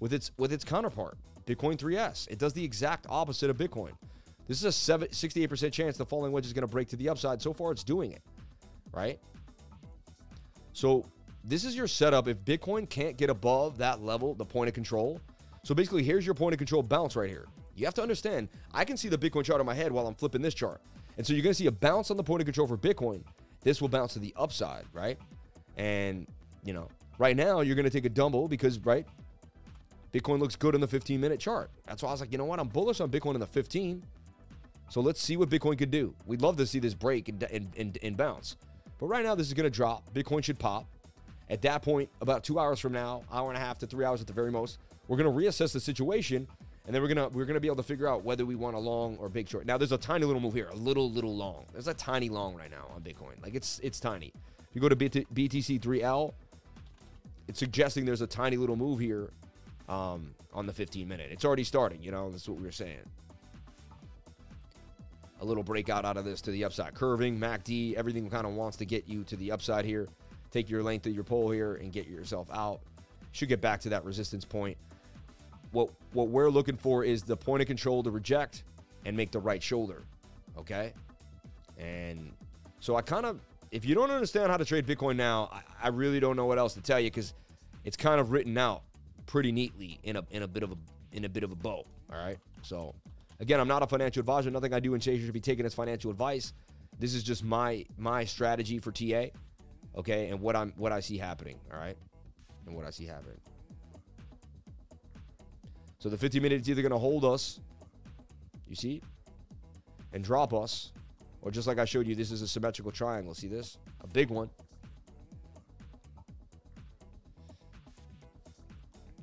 with 0.01 0.13
its 0.13 0.33
with 0.37 0.53
its 0.53 0.65
counterpart, 0.65 1.17
Bitcoin 1.47 1.77
3S. 1.77 2.29
It 2.29 2.39
does 2.39 2.53
the 2.53 2.65
exact 2.65 3.07
opposite 3.09 3.51
of 3.51 3.57
Bitcoin. 3.57 3.93
This 4.49 4.59
is 4.59 4.65
a 4.65 4.73
7, 4.73 5.09
68% 5.09 5.73
chance 5.73 5.97
the 5.97 6.07
falling 6.07 6.33
wedge 6.33 6.47
is 6.47 6.53
going 6.53 6.63
to 6.63 6.69
break 6.69 6.89
to 6.89 6.97
the 6.97 7.09
upside. 7.09 7.43
So 7.43 7.53
far, 7.53 7.73
it's 7.73 7.83
doing 7.83 8.13
it, 8.13 8.23
right? 8.93 9.19
So 10.73 11.05
this 11.45 11.65
is 11.65 11.77
your 11.77 11.87
setup. 11.89 12.29
If 12.29 12.39
Bitcoin 12.39 12.89
can't 12.89 13.17
get 13.17 13.31
above 13.31 13.79
that 13.79 14.03
level, 14.03 14.35
the 14.35 14.45
point 14.45 14.69
of 14.69 14.75
control. 14.75 15.21
So 15.65 15.75
basically, 15.75 16.05
here's 16.05 16.25
your 16.25 16.35
point 16.35 16.53
of 16.53 16.59
control 16.59 16.83
bounce 16.83 17.17
right 17.17 17.29
here. 17.29 17.47
You 17.75 17.85
have 17.87 17.95
to 17.95 18.03
understand, 18.03 18.49
I 18.73 18.85
can 18.85 18.97
see 18.97 19.09
the 19.09 19.19
Bitcoin 19.19 19.45
chart 19.45 19.61
in 19.61 19.67
my 19.67 19.75
head 19.75 19.93
while 19.93 20.07
I'm 20.07 20.15
flipping 20.15 20.43
this 20.43 20.55
chart. 20.55 20.81
And 21.17 21.27
so 21.27 21.33
you're 21.33 21.43
going 21.43 21.53
to 21.53 21.59
see 21.59 21.67
a 21.67 21.73
bounce 21.73 22.11
on 22.11 22.17
the 22.17 22.23
point 22.23 22.43
of 22.43 22.47
control 22.47 22.67
for 22.67 22.77
Bitcoin. 22.77 23.23
This 23.63 23.81
will 23.81 23.89
bounce 23.89 24.13
to 24.15 24.19
the 24.19 24.35
upside, 24.37 24.85
right? 24.93 25.19
And, 25.77 26.27
you 26.65 26.73
know, 26.73 26.89
right 27.19 27.37
now 27.37 27.61
you're 27.61 27.75
going 27.75 27.85
to 27.85 27.91
take 27.91 28.05
a 28.05 28.11
dumble 28.11 28.49
because, 28.49 28.79
right, 28.81 29.07
Bitcoin 30.13 30.39
looks 30.39 30.57
good 30.57 30.75
in 30.75 30.81
the 30.81 30.87
15 30.87 31.21
minute 31.21 31.41
chart. 31.41 31.71
That's 31.87 32.03
why 32.03 32.11
I 32.11 32.13
was 32.13 32.21
like, 32.21 32.33
you 32.33 32.39
know 32.39 32.45
what? 32.45 32.61
I'm 32.61 32.69
bullish 32.69 33.01
on 33.01 33.11
Bitcoin 33.11 33.35
in 33.35 33.41
the 33.41 33.47
15. 33.47 34.03
So 34.89 35.01
let's 35.01 35.21
see 35.21 35.37
what 35.37 35.49
Bitcoin 35.49 35.77
could 35.77 35.91
do. 35.91 36.15
We'd 36.27 36.43
love 36.43 36.57
to 36.59 36.67
see 36.67 36.79
this 36.79 36.95
break 36.95 37.29
and, 37.29 37.43
and, 37.45 37.73
and, 37.77 37.99
and 38.03 38.17
bounce. 38.17 38.57
But 38.99 39.07
right 39.07 39.25
now, 39.25 39.35
this 39.35 39.47
is 39.47 39.55
going 39.55 39.65
to 39.65 39.71
drop. 39.71 40.13
Bitcoin 40.15 40.45
should 40.45 40.59
pop. 40.59 40.87
At 41.49 41.63
that 41.63 41.83
point, 41.83 42.09
about 42.21 42.45
two 42.45 42.59
hours 42.59 42.81
from 42.81 42.93
now, 42.93 43.23
hour 43.33 43.51
and 43.51 43.57
a 43.57 43.61
half 43.61 43.79
to 43.79 43.87
three 43.87 44.05
hours 44.05 44.21
at 44.21 44.27
the 44.27 44.33
very 44.33 44.51
most, 44.51 44.79
we're 45.07 45.17
going 45.17 45.33
to 45.33 45.47
reassess 45.47 45.73
the 45.73 45.81
situation, 45.81 46.49
and 46.87 46.95
then 46.95 47.03
we're 47.03 47.09
gonna 47.09 47.29
we're 47.29 47.45
gonna 47.45 47.61
be 47.61 47.69
able 47.69 47.77
to 47.77 47.83
figure 47.83 48.09
out 48.09 48.25
whether 48.25 48.47
we 48.47 48.55
want 48.55 48.77
a 48.77 48.79
long 48.79 49.17
or 49.19 49.29
big 49.29 49.49
short. 49.49 49.67
Now, 49.67 49.77
there's 49.77 49.93
a 49.93 49.99
tiny 49.99 50.25
little 50.25 50.41
move 50.41 50.55
here, 50.55 50.69
a 50.69 50.77
little 50.77 51.11
little 51.11 51.37
long. 51.37 51.67
There's 51.73 51.89
a 51.89 51.95
tiny 51.95 52.29
long 52.29 52.55
right 52.55 52.71
now 52.71 52.89
on 52.95 53.03
Bitcoin. 53.03 53.43
Like 53.43 53.55
it's 53.55 53.81
it's 53.83 54.01
tiny. 54.01 54.33
If 54.59 54.75
you 54.75 54.81
go 54.81 54.89
to 54.89 54.97
BTC3L, 54.97 56.33
it's 57.49 57.59
suggesting 57.59 58.05
there's 58.05 58.21
a 58.21 58.27
tiny 58.27 58.57
little 58.57 58.77
move 58.77 59.01
here 59.01 59.31
um, 59.89 60.35
on 60.53 60.67
the 60.67 60.73
15 60.73 61.09
minute. 61.09 61.31
It's 61.33 61.45
already 61.45 61.65
starting. 61.65 62.03
You 62.03 62.11
know, 62.11 62.31
that's 62.31 62.49
what 62.49 62.59
we 62.59 62.65
were 62.65 62.73
saying 62.73 63.01
a 65.41 65.45
little 65.45 65.63
breakout 65.63 66.05
out 66.05 66.17
of 66.17 66.25
this 66.25 66.41
to 66.43 66.51
the 66.51 66.65
upside. 66.65 66.95
Curving, 66.95 67.39
MACD, 67.39 67.95
everything 67.95 68.29
kind 68.31 68.47
of 68.47 68.55
wants 68.55 68.77
to 68.79 68.87
get 68.87 69.07
you 69.09 69.25
to 69.25 69.37
the 69.37 69.53
upside 69.53 69.85
here. 69.85 70.09
Take 70.51 70.71
your 70.71 70.83
length 70.83 71.07
of 71.07 71.15
your 71.15 71.25
pole 71.25 71.51
here 71.51 71.75
and 71.75 71.93
get 71.93 72.07
yourself 72.07 72.49
out. 72.53 72.81
Should 73.33 73.49
get 73.49 73.61
back 73.61 73.81
to 73.81 73.91
that 73.91 74.05
resistance 74.05 74.45
point. 74.45 74.79
What 75.73 75.91
what 76.13 76.29
we're 76.29 76.51
looking 76.51 76.77
for 76.77 77.05
is 77.05 77.23
the 77.23 77.37
point 77.37 77.63
of 77.63 77.67
control 77.67 78.03
to 78.03 78.11
reject 78.11 78.65
and 79.05 79.17
make 79.17 79.31
the 79.31 79.41
right 79.41 79.63
shoulder. 79.63 80.05
Okay? 80.57 80.93
And 81.79 82.33
so 82.81 82.97
I 82.97 83.03
kind 83.03 83.27
of 83.27 83.41
if 83.71 83.85
you 83.85 83.95
don't 83.95 84.11
understand 84.11 84.51
how 84.51 84.57
to 84.57 84.65
trade 84.65 84.87
Bitcoin 84.87 85.17
now, 85.17 85.51
I, 85.53 85.87
I 85.87 85.89
really 85.89 86.21
don't 86.21 86.37
know 86.37 86.47
what 86.47 86.59
else 86.59 86.75
to 86.75 86.81
tell 86.81 87.01
you 87.01 87.11
because 87.11 87.35
it's 87.85 87.97
kind 87.97 88.21
of 88.21 88.31
written 88.31 88.57
out 88.57 88.83
pretty 89.27 89.53
neatly 89.53 89.99
in 90.03 90.17
a 90.17 90.25
in 90.31 90.43
a 90.43 90.49
bit 90.49 90.63
of 90.63 90.73
a 90.73 90.77
in 91.13 91.25
a 91.25 91.29
bit 91.29 91.43
of 91.43 91.53
a 91.53 91.57
bow. 91.57 91.85
All 92.13 92.19
right. 92.19 92.39
So 92.63 92.95
Again, 93.41 93.61
I'm 93.61 93.69
not 93.69 93.83
a 93.83 93.87
financial 93.87 94.21
advisor. 94.21 94.51
Nothing 94.51 94.73
I 94.73 94.81
do 94.81 94.95
in 94.95 95.01
Chaser 95.01 95.25
should 95.25 95.35
be 95.35 95.41
taken 95.41 95.67
as 95.67 95.75
financial 95.75 96.11
advice. 96.11 96.53
This 96.99 97.15
is 97.15 97.23
just 97.23 97.45
my 97.45 97.85
my 97.99 98.25
strategy 98.25 98.79
for 98.79 98.91
TA, 98.91 99.27
okay, 99.97 100.29
and 100.31 100.41
what 100.41 100.57
I'm 100.57 100.73
what 100.77 100.93
I 100.93 101.01
see 101.01 101.19
happening. 101.19 101.59
All 101.73 101.79
right, 101.79 101.97
and 102.67 102.75
what 102.75 102.87
I 102.87 102.91
see 102.91 103.05
happening. 103.05 103.39
So 105.99 106.09
the 106.09 106.19
50 106.19 106.41
minutes 106.41 106.69
either 106.69 106.83
going 106.83 106.93
to 106.93 106.99
hold 106.99 107.25
us, 107.25 107.61
you 108.69 108.77
see, 108.77 109.01
and 110.13 110.23
drop 110.23 110.53
us, 110.53 110.93
or 111.43 111.51
just 111.51 111.67
like 111.67 111.79
I 111.79 111.85
showed 111.85 112.07
you, 112.07 112.15
this 112.15 112.31
is 112.31 112.43
a 112.43 112.49
symmetrical 112.49 112.93
triangle. 112.93 113.35
See 113.35 113.49
this? 113.49 113.79
A 114.01 114.07
big 114.07 114.31
one. 114.31 114.51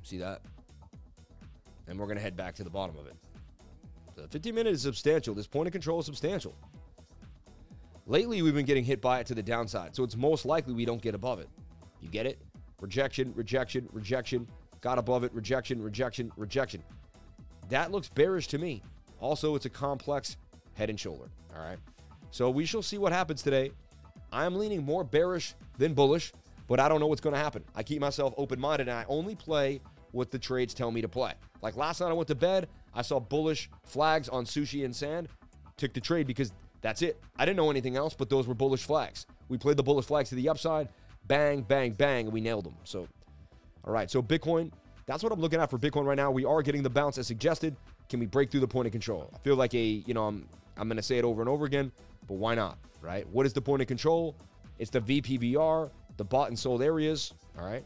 See 0.02 0.18
that? 0.18 0.42
And 1.86 1.98
we're 1.98 2.06
going 2.06 2.16
to 2.16 2.22
head 2.22 2.36
back 2.36 2.54
to 2.56 2.64
the 2.64 2.70
bottom 2.70 2.96
of 2.96 3.06
it. 3.06 3.16
The 4.16 4.28
15 4.28 4.54
minute 4.54 4.72
is 4.72 4.82
substantial. 4.82 5.34
This 5.34 5.46
point 5.46 5.66
of 5.66 5.72
control 5.72 6.00
is 6.00 6.06
substantial. 6.06 6.54
Lately, 8.06 8.42
we've 8.42 8.54
been 8.54 8.66
getting 8.66 8.84
hit 8.84 9.00
by 9.00 9.20
it 9.20 9.26
to 9.28 9.34
the 9.34 9.42
downside, 9.42 9.96
so 9.96 10.04
it's 10.04 10.16
most 10.16 10.44
likely 10.44 10.74
we 10.74 10.84
don't 10.84 11.00
get 11.00 11.14
above 11.14 11.40
it. 11.40 11.48
You 12.00 12.08
get 12.08 12.26
it? 12.26 12.38
Rejection, 12.80 13.32
rejection, 13.34 13.88
rejection. 13.92 14.46
Got 14.84 14.98
above 14.98 15.24
it, 15.24 15.32
rejection, 15.32 15.80
rejection, 15.80 16.30
rejection. 16.36 16.82
That 17.70 17.90
looks 17.90 18.10
bearish 18.10 18.48
to 18.48 18.58
me. 18.58 18.82
Also, 19.18 19.54
it's 19.54 19.64
a 19.64 19.70
complex 19.70 20.36
head 20.74 20.90
and 20.90 21.00
shoulder. 21.00 21.30
All 21.56 21.64
right. 21.64 21.78
So 22.30 22.50
we 22.50 22.66
shall 22.66 22.82
see 22.82 22.98
what 22.98 23.10
happens 23.10 23.40
today. 23.40 23.72
I 24.30 24.44
am 24.44 24.56
leaning 24.56 24.84
more 24.84 25.02
bearish 25.02 25.54
than 25.78 25.94
bullish, 25.94 26.34
but 26.68 26.80
I 26.80 26.90
don't 26.90 27.00
know 27.00 27.06
what's 27.06 27.22
going 27.22 27.32
to 27.32 27.40
happen. 27.40 27.64
I 27.74 27.82
keep 27.82 27.98
myself 27.98 28.34
open 28.36 28.60
minded 28.60 28.88
and 28.88 28.98
I 28.98 29.06
only 29.08 29.34
play 29.34 29.80
what 30.12 30.30
the 30.30 30.38
trades 30.38 30.74
tell 30.74 30.90
me 30.90 31.00
to 31.00 31.08
play. 31.08 31.32
Like 31.62 31.76
last 31.76 32.02
night, 32.02 32.10
I 32.10 32.12
went 32.12 32.28
to 32.28 32.34
bed. 32.34 32.68
I 32.92 33.00
saw 33.00 33.18
bullish 33.18 33.70
flags 33.84 34.28
on 34.28 34.44
sushi 34.44 34.84
and 34.84 34.94
sand, 34.94 35.28
took 35.78 35.94
the 35.94 36.00
trade 36.00 36.26
because 36.26 36.52
that's 36.82 37.00
it. 37.00 37.18
I 37.38 37.46
didn't 37.46 37.56
know 37.56 37.70
anything 37.70 37.96
else, 37.96 38.12
but 38.12 38.28
those 38.28 38.46
were 38.46 38.54
bullish 38.54 38.84
flags. 38.84 39.24
We 39.48 39.56
played 39.56 39.78
the 39.78 39.82
bullish 39.82 40.04
flags 40.04 40.28
to 40.28 40.34
the 40.34 40.50
upside, 40.50 40.90
bang, 41.26 41.62
bang, 41.62 41.92
bang, 41.92 42.26
and 42.26 42.34
we 42.34 42.42
nailed 42.42 42.66
them. 42.66 42.74
So, 42.84 43.08
all 43.86 43.92
right. 43.92 44.10
So 44.10 44.22
Bitcoin, 44.22 44.72
that's 45.06 45.22
what 45.22 45.32
I'm 45.32 45.40
looking 45.40 45.60
at 45.60 45.70
for 45.70 45.78
Bitcoin 45.78 46.04
right 46.04 46.16
now. 46.16 46.30
We 46.30 46.44
are 46.44 46.62
getting 46.62 46.82
the 46.82 46.90
bounce 46.90 47.18
as 47.18 47.26
suggested. 47.26 47.76
Can 48.08 48.20
we 48.20 48.26
break 48.26 48.50
through 48.50 48.60
the 48.60 48.68
point 48.68 48.86
of 48.86 48.92
control? 48.92 49.30
I 49.34 49.38
feel 49.38 49.56
like 49.56 49.74
a, 49.74 49.82
you 49.82 50.14
know, 50.14 50.24
I'm 50.24 50.48
I'm 50.76 50.88
gonna 50.88 51.02
say 51.02 51.18
it 51.18 51.24
over 51.24 51.40
and 51.42 51.48
over 51.48 51.64
again, 51.64 51.92
but 52.26 52.34
why 52.34 52.54
not? 52.54 52.78
Right? 53.00 53.28
What 53.28 53.46
is 53.46 53.52
the 53.52 53.60
point 53.60 53.82
of 53.82 53.88
control? 53.88 54.34
It's 54.78 54.90
the 54.90 55.00
VPVR, 55.00 55.90
the 56.16 56.24
bought 56.24 56.48
and 56.48 56.58
sold 56.58 56.82
areas. 56.82 57.32
All 57.58 57.66
right. 57.66 57.84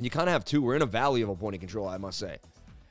You 0.00 0.08
kind 0.08 0.28
of 0.28 0.32
have 0.32 0.44
two. 0.44 0.62
We're 0.62 0.76
in 0.76 0.82
a 0.82 0.86
valley 0.86 1.22
of 1.22 1.28
a 1.28 1.36
point 1.36 1.54
of 1.54 1.60
control, 1.60 1.88
I 1.88 1.98
must 1.98 2.18
say. 2.18 2.38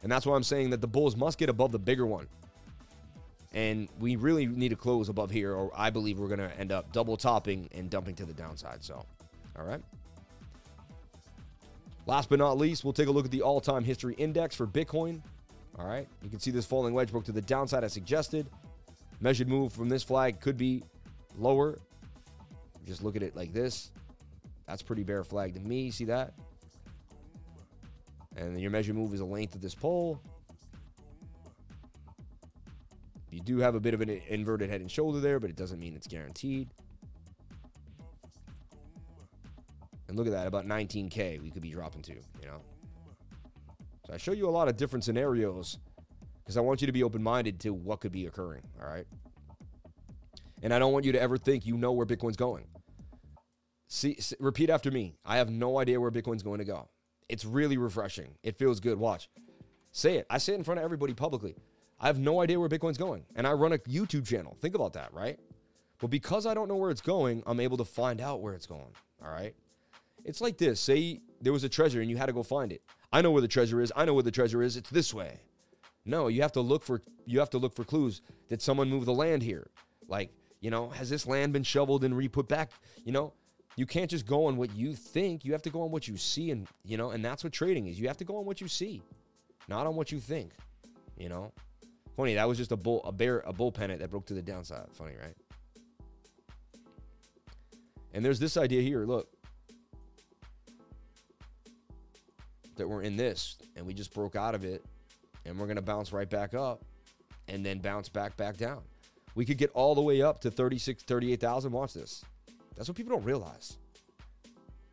And 0.03 0.11
that's 0.11 0.25
why 0.25 0.35
I'm 0.35 0.43
saying 0.43 0.69
that 0.69 0.81
the 0.81 0.87
Bulls 0.87 1.15
must 1.15 1.37
get 1.37 1.49
above 1.49 1.71
the 1.71 1.79
bigger 1.79 2.05
one. 2.05 2.27
And 3.51 3.89
we 3.99 4.15
really 4.15 4.45
need 4.45 4.69
to 4.69 4.75
close 4.75 5.09
above 5.09 5.31
here, 5.31 5.53
or 5.53 5.71
I 5.75 5.89
believe 5.89 6.19
we're 6.19 6.27
going 6.27 6.39
to 6.39 6.55
end 6.59 6.71
up 6.71 6.91
double 6.93 7.17
topping 7.17 7.67
and 7.73 7.89
dumping 7.89 8.13
to 8.15 8.25
the 8.25 8.33
downside. 8.33 8.83
So, 8.83 9.03
all 9.57 9.65
right. 9.65 9.81
Last 12.09 12.27
but 12.27 12.39
not 12.39 12.57
least, 12.57 12.83
we'll 12.83 12.91
take 12.91 13.07
a 13.07 13.11
look 13.11 13.25
at 13.25 13.29
the 13.29 13.43
all 13.43 13.61
time 13.61 13.83
history 13.83 14.15
index 14.15 14.55
for 14.55 14.65
Bitcoin. 14.65 15.21
All 15.77 15.85
right. 15.85 16.07
You 16.23 16.29
can 16.31 16.39
see 16.39 16.49
this 16.49 16.65
falling 16.65 16.95
wedge 16.95 17.11
broke 17.11 17.25
to 17.25 17.31
the 17.31 17.41
downside 17.41 17.83
as 17.83 17.93
suggested. 17.93 18.49
Measured 19.21 19.47
move 19.47 19.71
from 19.71 19.89
this 19.89 20.01
flag 20.01 20.41
could 20.41 20.57
be 20.57 20.81
lower. 21.37 21.77
Just 22.87 23.03
look 23.03 23.15
at 23.15 23.21
it 23.21 23.35
like 23.35 23.53
this. 23.53 23.91
That's 24.67 24.81
pretty 24.81 25.03
bear 25.03 25.23
flag 25.23 25.53
to 25.53 25.59
me. 25.59 25.91
See 25.91 26.05
that? 26.05 26.33
And 28.35 28.59
your 28.59 28.71
measure 28.71 28.95
move 28.95 29.13
is 29.13 29.19
the 29.19 29.25
length 29.25 29.53
of 29.53 29.61
this 29.61 29.75
pole. 29.75 30.19
You 33.29 33.41
do 33.41 33.59
have 33.59 33.75
a 33.75 33.79
bit 33.79 33.93
of 33.93 34.01
an 34.01 34.09
inverted 34.09 34.71
head 34.71 34.81
and 34.81 34.89
shoulder 34.89 35.19
there, 35.19 35.39
but 35.39 35.51
it 35.51 35.55
doesn't 35.55 35.79
mean 35.79 35.93
it's 35.93 36.07
guaranteed. 36.07 36.69
And 40.09 40.17
look 40.17 40.25
at 40.25 40.33
that, 40.33 40.47
about 40.47 40.65
19K 40.65 41.39
we 41.39 41.51
could 41.51 41.61
be 41.61 41.69
dropping 41.69 42.01
to, 42.01 42.13
you 42.13 42.47
know? 42.47 42.61
So 44.07 44.13
I 44.13 44.17
show 44.17 44.31
you 44.31 44.49
a 44.49 44.51
lot 44.51 44.67
of 44.67 44.75
different 44.75 45.05
scenarios 45.05 45.77
because 46.43 46.57
I 46.57 46.61
want 46.61 46.81
you 46.81 46.87
to 46.87 46.91
be 46.91 47.03
open 47.03 47.21
minded 47.21 47.59
to 47.61 47.73
what 47.73 48.01
could 48.01 48.11
be 48.11 48.25
occurring, 48.25 48.63
all 48.81 48.89
right? 48.89 49.05
And 50.63 50.73
I 50.73 50.79
don't 50.79 50.91
want 50.93 51.05
you 51.05 51.11
to 51.11 51.21
ever 51.21 51.37
think 51.37 51.67
you 51.67 51.77
know 51.77 51.91
where 51.91 52.07
Bitcoin's 52.07 52.35
going. 52.35 52.65
See, 53.87 54.17
repeat 54.39 54.71
after 54.71 54.89
me. 54.89 55.15
I 55.23 55.37
have 55.37 55.51
no 55.51 55.77
idea 55.77 56.01
where 56.01 56.09
Bitcoin's 56.09 56.41
going 56.41 56.57
to 56.57 56.65
go. 56.65 56.89
It's 57.29 57.45
really 57.45 57.77
refreshing. 57.77 58.33
It 58.41 58.57
feels 58.57 58.79
good. 58.79 58.97
Watch. 58.97 59.29
Say 59.91 60.17
it. 60.17 60.25
I 60.27 60.39
say 60.39 60.53
it 60.53 60.57
in 60.57 60.63
front 60.63 60.79
of 60.79 60.83
everybody 60.83 61.13
publicly. 61.13 61.55
I 61.99 62.07
have 62.07 62.17
no 62.17 62.41
idea 62.41 62.59
where 62.59 62.69
Bitcoin's 62.69 62.97
going. 62.97 63.25
And 63.35 63.45
I 63.45 63.51
run 63.51 63.73
a 63.73 63.77
YouTube 63.77 64.27
channel. 64.27 64.57
Think 64.59 64.73
about 64.73 64.93
that, 64.93 65.13
right? 65.13 65.39
But 65.99 66.09
because 66.09 66.47
I 66.47 66.55
don't 66.55 66.67
know 66.67 66.77
where 66.77 66.89
it's 66.89 67.01
going, 67.01 67.43
I'm 67.45 67.59
able 67.59 67.77
to 67.77 67.85
find 67.85 68.19
out 68.21 68.41
where 68.41 68.53
it's 68.53 68.65
going. 68.65 68.95
All 69.23 69.31
right. 69.31 69.53
It's 70.25 70.41
like 70.41 70.57
this 70.57 70.79
say 70.79 71.21
there 71.41 71.53
was 71.53 71.63
a 71.63 71.69
treasure 71.69 72.01
and 72.01 72.09
you 72.09 72.17
had 72.17 72.27
to 72.27 72.33
go 72.33 72.43
find 72.43 72.71
it. 72.71 72.81
I 73.11 73.21
know 73.21 73.31
where 73.31 73.41
the 73.41 73.47
treasure 73.47 73.81
is. 73.81 73.91
I 73.95 74.05
know 74.05 74.13
where 74.13 74.23
the 74.23 74.31
treasure 74.31 74.61
is. 74.61 74.77
It's 74.77 74.89
this 74.89 75.13
way. 75.13 75.39
No, 76.05 76.27
you 76.27 76.41
have 76.41 76.51
to 76.53 76.61
look 76.61 76.83
for 76.83 77.01
you 77.25 77.39
have 77.39 77.49
to 77.51 77.57
look 77.57 77.75
for 77.75 77.83
clues. 77.83 78.21
Did 78.47 78.61
someone 78.61 78.89
move 78.89 79.05
the 79.05 79.13
land 79.13 79.43
here? 79.43 79.69
Like, 80.07 80.31
you 80.59 80.71
know, 80.71 80.89
has 80.89 81.09
this 81.09 81.27
land 81.27 81.53
been 81.53 81.63
shoveled 81.63 82.03
and 82.03 82.15
re-put 82.15 82.47
back? 82.47 82.71
You 83.05 83.11
know, 83.11 83.33
you 83.75 83.85
can't 83.85 84.09
just 84.09 84.25
go 84.25 84.45
on 84.45 84.57
what 84.57 84.75
you 84.75 84.93
think. 84.93 85.45
You 85.45 85.51
have 85.51 85.61
to 85.63 85.69
go 85.69 85.83
on 85.83 85.91
what 85.91 86.07
you 86.07 86.17
see, 86.17 86.51
and 86.51 86.67
you 86.83 86.97
know, 86.97 87.11
and 87.11 87.23
that's 87.23 87.43
what 87.43 87.53
trading 87.53 87.87
is. 87.87 87.99
You 87.99 88.07
have 88.07 88.17
to 88.17 88.25
go 88.25 88.37
on 88.37 88.45
what 88.45 88.59
you 88.59 88.67
see, 88.67 89.01
not 89.67 89.85
on 89.85 89.95
what 89.95 90.11
you 90.11 90.19
think. 90.19 90.51
You 91.17 91.29
know, 91.29 91.51
funny 92.17 92.33
that 92.35 92.47
was 92.47 92.57
just 92.57 92.71
a 92.71 92.77
bull, 92.77 93.03
a 93.03 93.11
bear, 93.11 93.43
a 93.45 93.53
bull 93.53 93.71
pennant 93.71 93.99
that 93.99 94.09
broke 94.09 94.25
to 94.27 94.33
the 94.33 94.41
downside. 94.41 94.87
Funny, 94.93 95.13
right? 95.21 95.35
And 98.13 98.25
there's 98.25 98.39
this 98.39 98.57
idea 98.57 98.81
here. 98.81 99.05
Look, 99.05 99.29
that 102.79 102.87
we're 102.87 103.03
in 103.03 103.15
this, 103.15 103.57
and 103.75 103.85
we 103.85 103.93
just 103.93 104.13
broke 104.13 104.35
out 104.35 104.55
of 104.55 104.65
it, 104.65 104.83
and 105.45 105.57
we're 105.57 105.67
gonna 105.67 105.81
bounce 105.81 106.11
right 106.11 106.29
back 106.29 106.53
up, 106.53 106.83
and 107.47 107.65
then 107.65 107.79
bounce 107.79 108.09
back 108.09 108.35
back 108.35 108.57
down. 108.57 108.81
We 109.35 109.45
could 109.45 109.57
get 109.57 109.71
all 109.73 109.93
the 109.95 110.01
way 110.01 110.21
up 110.21 110.41
to 110.41 110.51
36, 110.51 111.03
38,000. 111.03 111.71
Watch 111.71 111.93
this. 111.93 112.25
That's 112.75 112.89
what 112.89 112.97
people 112.97 113.15
don't 113.15 113.25
realize. 113.25 113.77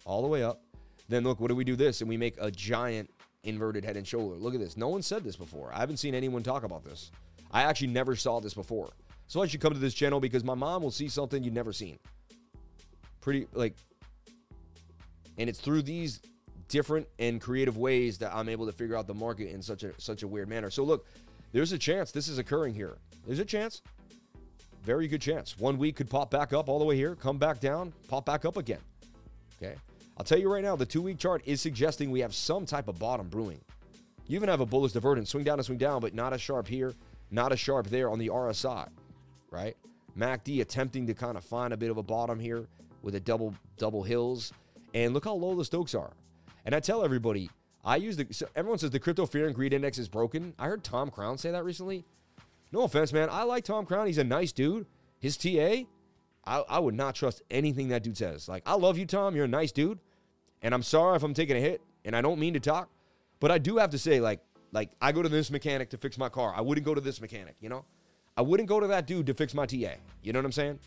All 0.04 0.22
the 0.22 0.28
way 0.28 0.44
up. 0.44 0.60
Then 1.08 1.24
look, 1.24 1.40
what 1.40 1.48
do 1.48 1.54
we 1.54 1.64
do 1.64 1.76
this? 1.76 2.00
And 2.00 2.08
we 2.08 2.16
make 2.16 2.36
a 2.40 2.50
giant 2.50 3.10
inverted 3.44 3.84
head 3.84 3.96
and 3.96 4.06
shoulder. 4.06 4.36
Look 4.36 4.54
at 4.54 4.60
this. 4.60 4.76
No 4.76 4.88
one 4.88 5.02
said 5.02 5.24
this 5.24 5.36
before. 5.36 5.72
I 5.72 5.80
haven't 5.80 5.96
seen 5.96 6.14
anyone 6.14 6.42
talk 6.42 6.64
about 6.64 6.84
this. 6.84 7.10
I 7.50 7.62
actually 7.62 7.88
never 7.88 8.14
saw 8.16 8.40
this 8.40 8.54
before. 8.54 8.90
So 9.28 9.42
I 9.42 9.46
should 9.46 9.60
come 9.60 9.72
to 9.72 9.78
this 9.78 9.94
channel 9.94 10.20
because 10.20 10.44
my 10.44 10.54
mom 10.54 10.82
will 10.82 10.90
see 10.90 11.08
something 11.08 11.42
you've 11.42 11.54
never 11.54 11.72
seen. 11.72 11.98
Pretty 13.20 13.46
like 13.52 13.74
and 15.38 15.48
it's 15.48 15.60
through 15.60 15.82
these 15.82 16.20
different 16.68 17.06
and 17.18 17.40
creative 17.40 17.76
ways 17.76 18.18
that 18.18 18.34
I'm 18.34 18.48
able 18.48 18.66
to 18.66 18.72
figure 18.72 18.96
out 18.96 19.06
the 19.06 19.14
market 19.14 19.50
in 19.50 19.62
such 19.62 19.82
a 19.82 19.92
such 19.98 20.22
a 20.22 20.28
weird 20.28 20.48
manner. 20.48 20.70
So 20.70 20.84
look, 20.84 21.06
there's 21.52 21.72
a 21.72 21.78
chance 21.78 22.12
this 22.12 22.28
is 22.28 22.38
occurring 22.38 22.74
here. 22.74 22.98
There's 23.26 23.38
a 23.38 23.44
chance 23.44 23.82
very 24.86 25.08
good 25.08 25.20
chance. 25.20 25.58
One 25.58 25.78
week 25.78 25.96
could 25.96 26.08
pop 26.08 26.30
back 26.30 26.52
up 26.52 26.68
all 26.68 26.78
the 26.78 26.84
way 26.84 26.94
here, 26.94 27.16
come 27.16 27.38
back 27.38 27.58
down, 27.58 27.92
pop 28.06 28.24
back 28.24 28.44
up 28.44 28.56
again. 28.56 28.78
Okay. 29.60 29.74
I'll 30.16 30.24
tell 30.24 30.38
you 30.38 30.50
right 30.50 30.62
now, 30.62 30.76
the 30.76 30.86
two 30.86 31.02
week 31.02 31.18
chart 31.18 31.42
is 31.44 31.60
suggesting 31.60 32.10
we 32.10 32.20
have 32.20 32.34
some 32.34 32.64
type 32.64 32.86
of 32.86 32.96
bottom 32.98 33.28
brewing. 33.28 33.60
You 34.28 34.36
even 34.36 34.48
have 34.48 34.60
a 34.60 34.66
bullish 34.66 34.92
divergence, 34.92 35.30
swing 35.30 35.42
down 35.42 35.58
and 35.58 35.66
swing 35.66 35.78
down, 35.78 36.00
but 36.00 36.14
not 36.14 36.32
as 36.32 36.40
sharp 36.40 36.68
here, 36.68 36.94
not 37.32 37.52
as 37.52 37.58
sharp 37.58 37.88
there 37.88 38.08
on 38.08 38.18
the 38.20 38.28
RSI, 38.28 38.88
right? 39.50 39.76
MACD 40.16 40.60
attempting 40.60 41.06
to 41.08 41.14
kind 41.14 41.36
of 41.36 41.44
find 41.44 41.72
a 41.72 41.76
bit 41.76 41.90
of 41.90 41.96
a 41.96 42.02
bottom 42.02 42.38
here 42.38 42.66
with 43.02 43.16
a 43.16 43.20
double 43.20 43.54
double 43.76 44.04
hills, 44.04 44.52
and 44.94 45.12
look 45.12 45.24
how 45.24 45.34
low 45.34 45.56
the 45.56 45.64
Stokes 45.64 45.96
are. 45.96 46.12
And 46.66 46.74
I 46.74 46.80
tell 46.80 47.04
everybody, 47.04 47.48
I 47.84 47.96
use 47.96 48.16
the 48.16 48.26
so 48.32 48.48
everyone 48.56 48.78
says 48.78 48.90
the 48.90 48.98
crypto 48.98 49.24
fear 49.24 49.46
and 49.46 49.54
greed 49.54 49.72
index 49.72 49.98
is 49.98 50.08
broken. 50.08 50.52
I 50.58 50.66
heard 50.66 50.82
Tom 50.82 51.10
Crown 51.10 51.38
say 51.38 51.52
that 51.52 51.64
recently. 51.64 52.04
No 52.72 52.82
offense, 52.82 53.12
man. 53.12 53.28
I 53.30 53.44
like 53.44 53.64
Tom 53.64 53.86
Crown. 53.86 54.08
He's 54.08 54.18
a 54.18 54.24
nice 54.24 54.50
dude. 54.50 54.86
His 55.20 55.36
TA, 55.36 55.84
I, 56.44 56.64
I 56.68 56.78
would 56.80 56.96
not 56.96 57.14
trust 57.14 57.42
anything 57.50 57.88
that 57.88 58.02
dude 58.02 58.18
says. 58.18 58.48
Like, 58.48 58.64
I 58.66 58.74
love 58.74 58.98
you, 58.98 59.06
Tom. 59.06 59.36
You're 59.36 59.44
a 59.44 59.48
nice 59.48 59.70
dude. 59.70 60.00
And 60.60 60.74
I'm 60.74 60.82
sorry 60.82 61.14
if 61.14 61.22
I'm 61.22 61.34
taking 61.34 61.56
a 61.56 61.60
hit 61.60 61.80
and 62.04 62.16
I 62.16 62.20
don't 62.20 62.40
mean 62.40 62.54
to 62.54 62.60
talk, 62.60 62.90
but 63.38 63.52
I 63.52 63.58
do 63.58 63.76
have 63.76 63.90
to 63.90 63.98
say, 63.98 64.20
like, 64.20 64.40
like 64.72 64.90
I 65.00 65.12
go 65.12 65.22
to 65.22 65.28
this 65.28 65.52
mechanic 65.52 65.90
to 65.90 65.96
fix 65.96 66.18
my 66.18 66.28
car. 66.28 66.52
I 66.56 66.60
wouldn't 66.60 66.84
go 66.84 66.94
to 66.94 67.00
this 67.00 67.20
mechanic, 67.20 67.54
you 67.60 67.68
know? 67.68 67.84
I 68.36 68.42
wouldn't 68.42 68.68
go 68.68 68.80
to 68.80 68.88
that 68.88 69.06
dude 69.06 69.26
to 69.26 69.34
fix 69.34 69.54
my 69.54 69.64
TA. 69.64 69.94
You 70.22 70.32
know 70.32 70.40
what 70.40 70.46
I'm 70.46 70.52
saying? 70.52 70.80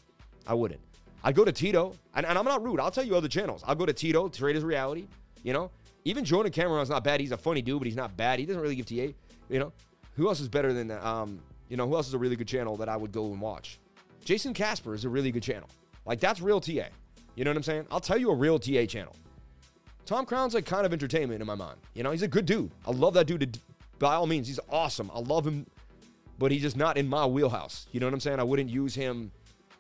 I 0.46 0.54
wouldn't. 0.54 0.82
I'd 1.24 1.36
go 1.36 1.46
to 1.46 1.52
Tito, 1.52 1.96
and, 2.14 2.26
and 2.26 2.38
I'm 2.38 2.46
not 2.46 2.64
rude. 2.64 2.80
I'll 2.80 2.92
tell 2.92 3.06
you 3.06 3.16
other 3.16 3.28
channels. 3.28 3.64
I'll 3.66 3.76
go 3.76 3.86
to 3.86 3.94
Tito, 3.94 4.30
Traders 4.30 4.64
Reality, 4.64 5.08
you 5.44 5.54
know? 5.54 5.72
Even 6.06 6.24
Jordan 6.24 6.52
Cameron's 6.52 6.90
not 6.90 7.04
bad. 7.04 7.20
He's 7.20 7.32
a 7.32 7.38
funny 7.38 7.62
dude, 7.62 7.80
but 7.80 7.86
he's 7.86 7.96
not 7.96 8.16
bad. 8.16 8.40
He 8.40 8.46
doesn't 8.46 8.62
really 8.62 8.76
give 8.76 8.86
TA, 8.86 9.14
you 9.50 9.60
know? 9.60 9.72
Who 10.16 10.28
else 10.28 10.40
is 10.40 10.50
better 10.50 10.74
than 10.74 10.88
that? 10.88 11.06
Um, 11.06 11.40
you 11.70 11.78
know, 11.78 11.88
who 11.88 11.96
else 11.96 12.08
is 12.08 12.14
a 12.14 12.18
really 12.18 12.36
good 12.36 12.48
channel 12.48 12.76
that 12.78 12.90
I 12.90 12.98
would 12.98 13.12
go 13.12 13.26
and 13.32 13.40
watch? 13.40 13.80
Jason 14.26 14.54
Casper 14.54 14.94
is 14.94 15.06
a 15.06 15.10
really 15.10 15.32
good 15.32 15.44
channel. 15.44 15.70
Like, 16.06 16.20
that's 16.20 16.42
real 16.42 16.60
TA. 16.60 16.88
You 17.36 17.44
know 17.46 17.52
what 17.52 17.58
I'm 17.58 17.64
saying? 17.64 17.86
I'll 17.92 18.00
tell 18.00 18.18
you 18.18 18.32
a 18.32 18.36
real 18.36 18.60
TA 18.60 18.86
channel. 18.86 19.16
Tom 20.06 20.26
Crown's 20.26 20.56
like 20.56 20.66
kind 20.66 20.86
of 20.86 20.92
entertainment 20.92 21.40
in 21.40 21.48
my 21.48 21.56
mind. 21.56 21.78
You 21.94 22.04
know, 22.04 22.12
he's 22.12 22.24
a 22.24 22.28
good 22.28 22.46
dude. 22.46 22.72
I 22.88 22.92
love 22.92 23.14
that 23.14 23.28
dude 23.28 23.54
to, 23.54 23.60
by 24.00 24.16
all 24.16 24.26
means. 24.26 24.48
He's 24.48 24.60
awesome. 24.70 25.12
I 25.14 25.20
love 25.20 25.46
him, 25.46 25.68
but 26.40 26.52
he's 26.52 26.64
just 26.64 26.76
not 26.76 26.98
in 26.98 27.08
my 27.08 27.26
wheelhouse. 27.26 27.88
You 27.92 28.00
know 28.00 28.08
what 28.08 28.14
I'm 28.14 28.20
saying? 28.20 28.40
I 28.40 28.44
wouldn't 28.44 28.70
use 28.70 28.96
him 28.96 29.32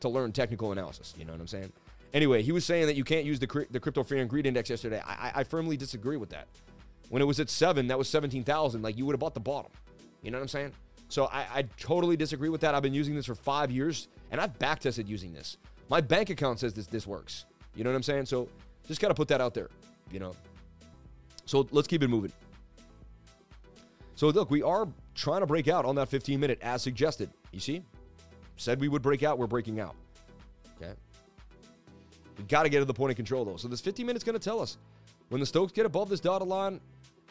to 0.01 0.09
learn 0.09 0.31
technical 0.31 0.71
analysis. 0.71 1.15
You 1.17 1.25
know 1.25 1.31
what 1.31 1.41
I'm 1.41 1.47
saying? 1.47 1.73
Anyway, 2.13 2.41
he 2.41 2.51
was 2.51 2.65
saying 2.65 2.87
that 2.87 2.95
you 2.95 3.03
can't 3.03 3.25
use 3.25 3.39
the, 3.39 3.67
the 3.69 3.79
crypto 3.79 4.03
fear 4.03 4.19
and 4.19 4.29
greed 4.29 4.45
index 4.45 4.69
yesterday. 4.69 5.01
I, 5.05 5.31
I 5.35 5.43
firmly 5.43 5.77
disagree 5.77 6.17
with 6.17 6.29
that. 6.29 6.47
When 7.09 7.21
it 7.21 7.25
was 7.25 7.39
at 7.39 7.49
seven, 7.49 7.87
that 7.87 7.97
was 7.97 8.07
17,000. 8.09 8.81
Like 8.81 8.97
you 8.97 9.05
would 9.05 9.13
have 9.13 9.19
bought 9.19 9.33
the 9.33 9.39
bottom. 9.39 9.71
You 10.21 10.31
know 10.31 10.37
what 10.37 10.43
I'm 10.43 10.47
saying? 10.47 10.71
So 11.07 11.25
I, 11.25 11.45
I 11.53 11.61
totally 11.79 12.15
disagree 12.17 12.49
with 12.49 12.61
that. 12.61 12.75
I've 12.75 12.83
been 12.83 12.93
using 12.93 13.15
this 13.15 13.25
for 13.25 13.35
five 13.35 13.71
years 13.71 14.07
and 14.31 14.39
I've 14.39 14.57
backtested 14.59 15.07
using 15.07 15.33
this. 15.33 15.57
My 15.89 16.01
bank 16.01 16.29
account 16.29 16.59
says 16.59 16.73
this 16.73 16.87
this 16.87 17.07
works. 17.07 17.45
You 17.75 17.83
know 17.83 17.89
what 17.89 17.95
I'm 17.95 18.03
saying? 18.03 18.25
So 18.25 18.47
just 18.87 19.01
gotta 19.01 19.15
put 19.15 19.27
that 19.29 19.41
out 19.41 19.53
there, 19.53 19.69
you 20.11 20.19
know. 20.19 20.35
So 21.45 21.67
let's 21.71 21.87
keep 21.87 22.03
it 22.03 22.09
moving. 22.09 22.31
So 24.15 24.27
look, 24.29 24.51
we 24.51 24.61
are 24.61 24.87
trying 25.15 25.39
to 25.39 25.47
break 25.47 25.67
out 25.67 25.85
on 25.85 25.95
that 25.95 26.09
15 26.09 26.39
minute 26.39 26.59
as 26.61 26.83
suggested. 26.83 27.31
You 27.51 27.59
see? 27.59 27.83
Said 28.57 28.79
we 28.79 28.87
would 28.87 29.01
break 29.01 29.23
out, 29.23 29.39
we're 29.39 29.47
breaking 29.47 29.79
out. 29.79 29.95
Okay. 30.79 30.93
We 32.39 32.45
got 32.45 32.63
to 32.63 32.69
get 32.69 32.79
to 32.79 32.85
the 32.85 32.93
point 32.93 33.11
of 33.11 33.17
control 33.17 33.43
though. 33.43 33.57
So 33.57 33.67
this 33.67 33.81
15 33.81 34.05
minutes 34.05 34.23
going 34.23 34.33
to 34.33 34.43
tell 34.43 34.61
us 34.61 34.77
when 35.27 35.41
the 35.41 35.45
Stokes 35.45 35.73
get 35.73 35.85
above 35.85 36.07
this 36.07 36.21
dotted 36.21 36.47
line 36.47 36.79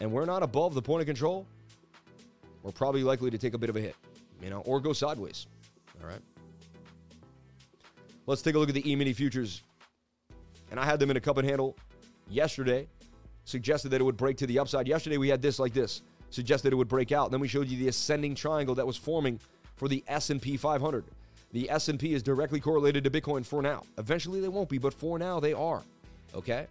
and 0.00 0.12
we're 0.12 0.26
not 0.26 0.42
above 0.42 0.74
the 0.74 0.82
point 0.82 1.00
of 1.00 1.06
control, 1.06 1.46
we're 2.62 2.72
probably 2.72 3.02
likely 3.02 3.30
to 3.30 3.38
take 3.38 3.54
a 3.54 3.58
bit 3.58 3.70
of 3.70 3.76
a 3.76 3.80
hit, 3.80 3.96
you 4.42 4.50
know, 4.50 4.60
or 4.60 4.80
go 4.80 4.92
sideways. 4.92 5.46
All 6.02 6.08
right. 6.08 6.20
Let's 8.26 8.42
take 8.42 8.54
a 8.54 8.58
look 8.58 8.68
at 8.68 8.74
the 8.74 8.88
E-mini 8.88 9.14
futures. 9.14 9.62
And 10.70 10.78
I 10.78 10.84
had 10.84 11.00
them 11.00 11.10
in 11.10 11.16
a 11.16 11.20
cup 11.20 11.38
and 11.38 11.48
handle 11.48 11.74
yesterday. 12.28 12.86
Suggested 13.44 13.88
that 13.88 14.02
it 14.02 14.04
would 14.04 14.18
break 14.18 14.36
to 14.36 14.46
the 14.46 14.58
upside. 14.58 14.86
Yesterday 14.86 15.16
we 15.16 15.30
had 15.30 15.40
this 15.40 15.58
like 15.58 15.72
this. 15.72 16.02
suggested 16.28 16.74
it 16.74 16.76
would 16.76 16.88
break 16.88 17.12
out. 17.12 17.30
Then 17.30 17.40
we 17.40 17.48
showed 17.48 17.68
you 17.68 17.78
the 17.78 17.88
ascending 17.88 18.34
triangle 18.34 18.74
that 18.74 18.86
was 18.86 18.98
forming 18.98 19.40
for 19.76 19.88
the 19.88 20.04
S&P 20.06 20.58
500. 20.58 21.06
The 21.52 21.70
S&P 21.70 22.12
is 22.12 22.22
directly 22.22 22.60
correlated 22.60 23.04
to 23.04 23.10
Bitcoin 23.10 23.44
for 23.44 23.62
now. 23.62 23.82
Eventually 23.96 24.40
they 24.40 24.48
won't 24.48 24.68
be, 24.68 24.78
but 24.78 24.92
for 24.92 25.18
now 25.18 25.40
they 25.40 25.52
are. 25.52 25.82
Okay? 26.34 26.66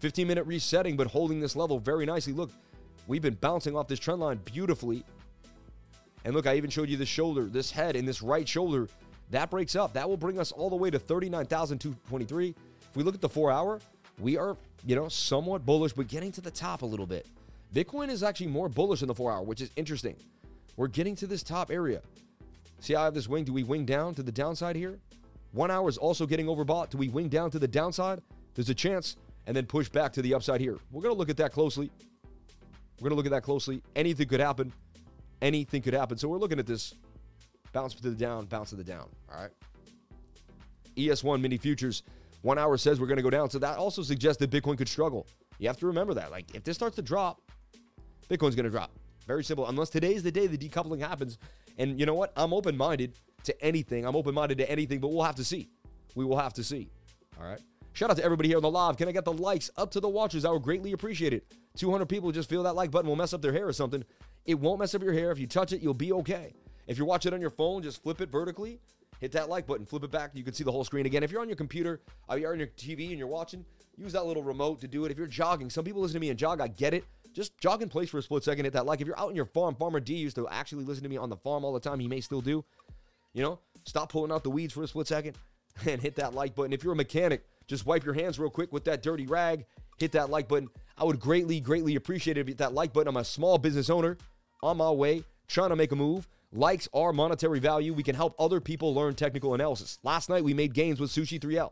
15 0.00 0.26
minute 0.26 0.46
resetting, 0.46 0.96
but 0.96 1.06
holding 1.06 1.40
this 1.40 1.56
level 1.56 1.78
very 1.78 2.06
nicely. 2.06 2.32
Look, 2.32 2.50
we've 3.06 3.22
been 3.22 3.34
bouncing 3.34 3.76
off 3.76 3.88
this 3.88 3.98
trend 3.98 4.20
line 4.20 4.40
beautifully. 4.44 5.04
And 6.24 6.34
look, 6.34 6.46
I 6.46 6.56
even 6.56 6.70
showed 6.70 6.88
you 6.88 6.96
the 6.96 7.06
shoulder, 7.06 7.44
this 7.44 7.70
head 7.70 7.96
and 7.96 8.08
this 8.08 8.22
right 8.22 8.48
shoulder. 8.48 8.88
That 9.30 9.50
breaks 9.50 9.76
up. 9.76 9.92
That 9.92 10.08
will 10.08 10.16
bring 10.16 10.38
us 10.38 10.52
all 10.52 10.70
the 10.70 10.76
way 10.76 10.90
to 10.90 10.98
39,223. 10.98 12.48
If 12.48 12.96
we 12.96 13.02
look 13.02 13.14
at 13.14 13.20
the 13.20 13.28
four 13.28 13.50
hour, 13.50 13.80
we 14.18 14.36
are, 14.36 14.56
you 14.86 14.96
know, 14.96 15.08
somewhat 15.08 15.66
bullish, 15.66 15.92
but 15.92 16.08
getting 16.08 16.32
to 16.32 16.40
the 16.40 16.50
top 16.50 16.82
a 16.82 16.86
little 16.86 17.06
bit. 17.06 17.26
Bitcoin 17.74 18.08
is 18.08 18.22
actually 18.22 18.46
more 18.46 18.68
bullish 18.68 19.02
in 19.02 19.08
the 19.08 19.14
four 19.14 19.32
hour, 19.32 19.42
which 19.42 19.60
is 19.60 19.70
interesting. 19.76 20.16
We're 20.76 20.88
getting 20.88 21.16
to 21.16 21.26
this 21.26 21.42
top 21.42 21.70
area. 21.70 22.00
See 22.84 22.94
I 22.94 23.04
have 23.04 23.14
this 23.14 23.26
wing? 23.26 23.44
Do 23.44 23.54
we 23.54 23.62
wing 23.62 23.86
down 23.86 24.14
to 24.16 24.22
the 24.22 24.30
downside 24.30 24.76
here? 24.76 24.98
One 25.52 25.70
hour 25.70 25.88
is 25.88 25.96
also 25.96 26.26
getting 26.26 26.44
overbought. 26.44 26.90
Do 26.90 26.98
we 26.98 27.08
wing 27.08 27.28
down 27.30 27.50
to 27.52 27.58
the 27.58 27.66
downside? 27.66 28.20
There's 28.54 28.68
a 28.68 28.74
chance, 28.74 29.16
and 29.46 29.56
then 29.56 29.64
push 29.64 29.88
back 29.88 30.12
to 30.12 30.20
the 30.20 30.34
upside 30.34 30.60
here. 30.60 30.76
We're 30.92 31.00
going 31.00 31.14
to 31.14 31.18
look 31.18 31.30
at 31.30 31.38
that 31.38 31.50
closely. 31.50 31.90
We're 33.00 33.08
going 33.08 33.12
to 33.12 33.16
look 33.16 33.24
at 33.24 33.32
that 33.32 33.42
closely. 33.42 33.80
Anything 33.96 34.28
could 34.28 34.40
happen. 34.40 34.70
Anything 35.40 35.80
could 35.80 35.94
happen. 35.94 36.18
So 36.18 36.28
we're 36.28 36.36
looking 36.36 36.58
at 36.58 36.66
this 36.66 36.94
bounce 37.72 37.94
to 37.94 38.02
the 38.02 38.10
down, 38.10 38.44
bounce 38.44 38.68
to 38.68 38.76
the 38.76 38.84
down. 38.84 39.08
All 39.32 39.40
right. 39.40 39.50
ES1 40.98 41.40
mini 41.40 41.56
futures, 41.56 42.02
one 42.42 42.58
hour 42.58 42.76
says 42.76 43.00
we're 43.00 43.06
going 43.06 43.16
to 43.16 43.22
go 43.22 43.30
down. 43.30 43.48
So 43.48 43.58
that 43.60 43.78
also 43.78 44.02
suggests 44.02 44.38
that 44.40 44.50
Bitcoin 44.50 44.76
could 44.76 44.90
struggle. 44.90 45.26
You 45.58 45.68
have 45.68 45.78
to 45.78 45.86
remember 45.86 46.12
that. 46.12 46.30
Like, 46.30 46.54
if 46.54 46.64
this 46.64 46.76
starts 46.76 46.96
to 46.96 47.02
drop, 47.02 47.40
Bitcoin's 48.28 48.54
going 48.54 48.64
to 48.64 48.70
drop. 48.70 48.90
Very 49.26 49.42
simple. 49.42 49.66
Unless 49.68 49.88
today 49.88 50.14
is 50.14 50.22
the 50.22 50.30
day 50.30 50.46
the 50.46 50.58
decoupling 50.58 51.00
happens. 51.00 51.38
And 51.78 51.98
you 51.98 52.06
know 52.06 52.14
what? 52.14 52.32
I'm 52.36 52.52
open 52.52 52.76
minded 52.76 53.14
to 53.44 53.64
anything. 53.64 54.06
I'm 54.06 54.16
open 54.16 54.34
minded 54.34 54.58
to 54.58 54.70
anything, 54.70 55.00
but 55.00 55.08
we'll 55.08 55.24
have 55.24 55.36
to 55.36 55.44
see. 55.44 55.68
We 56.14 56.24
will 56.24 56.38
have 56.38 56.54
to 56.54 56.64
see. 56.64 56.88
All 57.40 57.46
right. 57.46 57.60
Shout 57.92 58.10
out 58.10 58.16
to 58.16 58.24
everybody 58.24 58.48
here 58.48 58.56
on 58.56 58.62
the 58.62 58.70
live. 58.70 58.96
Can 58.96 59.08
I 59.08 59.12
get 59.12 59.24
the 59.24 59.32
likes 59.32 59.70
up 59.76 59.90
to 59.92 60.00
the 60.00 60.08
watchers? 60.08 60.44
I 60.44 60.50
would 60.50 60.62
greatly 60.62 60.92
appreciate 60.92 61.32
it. 61.32 61.46
200 61.76 62.06
people 62.06 62.32
just 62.32 62.48
feel 62.48 62.62
that 62.64 62.74
like 62.74 62.90
button 62.90 63.08
will 63.08 63.16
mess 63.16 63.32
up 63.32 63.40
their 63.40 63.52
hair 63.52 63.68
or 63.68 63.72
something. 63.72 64.04
It 64.46 64.58
won't 64.58 64.80
mess 64.80 64.94
up 64.94 65.02
your 65.02 65.12
hair. 65.12 65.30
If 65.30 65.38
you 65.38 65.46
touch 65.46 65.72
it, 65.72 65.80
you'll 65.80 65.94
be 65.94 66.12
okay. 66.12 66.54
If 66.86 66.98
you're 66.98 67.06
watching 67.06 67.32
on 67.32 67.40
your 67.40 67.50
phone, 67.50 67.82
just 67.82 68.02
flip 68.02 68.20
it 68.20 68.30
vertically, 68.30 68.80
hit 69.20 69.32
that 69.32 69.48
like 69.48 69.66
button, 69.66 69.86
flip 69.86 70.04
it 70.04 70.10
back. 70.10 70.32
You 70.34 70.44
can 70.44 70.54
see 70.54 70.64
the 70.64 70.72
whole 70.72 70.84
screen 70.84 71.06
again. 71.06 71.22
If 71.22 71.30
you're 71.30 71.40
on 71.40 71.48
your 71.48 71.56
computer, 71.56 72.00
or 72.28 72.38
you're 72.38 72.52
on 72.52 72.58
your 72.58 72.68
TV 72.68 73.10
and 73.10 73.18
you're 73.18 73.28
watching, 73.28 73.64
use 73.96 74.12
that 74.12 74.26
little 74.26 74.42
remote 74.42 74.80
to 74.80 74.88
do 74.88 75.04
it. 75.04 75.12
If 75.12 75.18
you're 75.18 75.26
jogging, 75.26 75.70
some 75.70 75.84
people 75.84 76.02
listen 76.02 76.14
to 76.14 76.20
me 76.20 76.30
and 76.30 76.38
jog. 76.38 76.60
I 76.60 76.68
get 76.68 76.94
it. 76.94 77.04
Just 77.34 77.58
jog 77.58 77.82
in 77.82 77.88
place 77.88 78.10
for 78.10 78.18
a 78.18 78.22
split 78.22 78.44
second, 78.44 78.64
hit 78.64 78.74
that 78.74 78.86
like. 78.86 79.00
If 79.00 79.08
you're 79.08 79.18
out 79.18 79.28
in 79.28 79.36
your 79.36 79.44
farm, 79.44 79.74
Farmer 79.74 79.98
D 79.98 80.14
used 80.14 80.36
to 80.36 80.48
actually 80.48 80.84
listen 80.84 81.02
to 81.02 81.10
me 81.10 81.16
on 81.16 81.28
the 81.28 81.36
farm 81.36 81.64
all 81.64 81.72
the 81.72 81.80
time. 81.80 81.98
He 81.98 82.06
may 82.06 82.20
still 82.20 82.40
do. 82.40 82.64
You 83.32 83.42
know, 83.42 83.58
stop 83.84 84.12
pulling 84.12 84.30
out 84.30 84.44
the 84.44 84.50
weeds 84.50 84.72
for 84.72 84.84
a 84.84 84.86
split 84.86 85.08
second 85.08 85.36
and 85.86 86.00
hit 86.00 86.14
that 86.16 86.32
like 86.32 86.54
button. 86.54 86.72
If 86.72 86.84
you're 86.84 86.92
a 86.92 86.96
mechanic, 86.96 87.44
just 87.66 87.86
wipe 87.86 88.04
your 88.04 88.14
hands 88.14 88.38
real 88.38 88.50
quick 88.50 88.72
with 88.72 88.84
that 88.84 89.02
dirty 89.02 89.26
rag, 89.26 89.66
hit 89.98 90.12
that 90.12 90.30
like 90.30 90.48
button. 90.48 90.68
I 90.96 91.02
would 91.02 91.18
greatly, 91.18 91.58
greatly 91.58 91.96
appreciate 91.96 92.38
it 92.38 92.48
if 92.48 92.56
that 92.58 92.72
like 92.72 92.92
button. 92.92 93.08
I'm 93.08 93.16
a 93.16 93.24
small 93.24 93.58
business 93.58 93.90
owner 93.90 94.16
on 94.62 94.76
my 94.76 94.90
way, 94.90 95.24
trying 95.48 95.70
to 95.70 95.76
make 95.76 95.90
a 95.90 95.96
move. 95.96 96.28
Likes 96.52 96.88
are 96.94 97.12
monetary 97.12 97.58
value. 97.58 97.92
We 97.92 98.04
can 98.04 98.14
help 98.14 98.36
other 98.38 98.60
people 98.60 98.94
learn 98.94 99.14
technical 99.14 99.54
analysis. 99.54 99.98
Last 100.04 100.28
night 100.28 100.44
we 100.44 100.54
made 100.54 100.72
gains 100.72 101.00
with 101.00 101.10
Sushi 101.10 101.40
3L. 101.40 101.70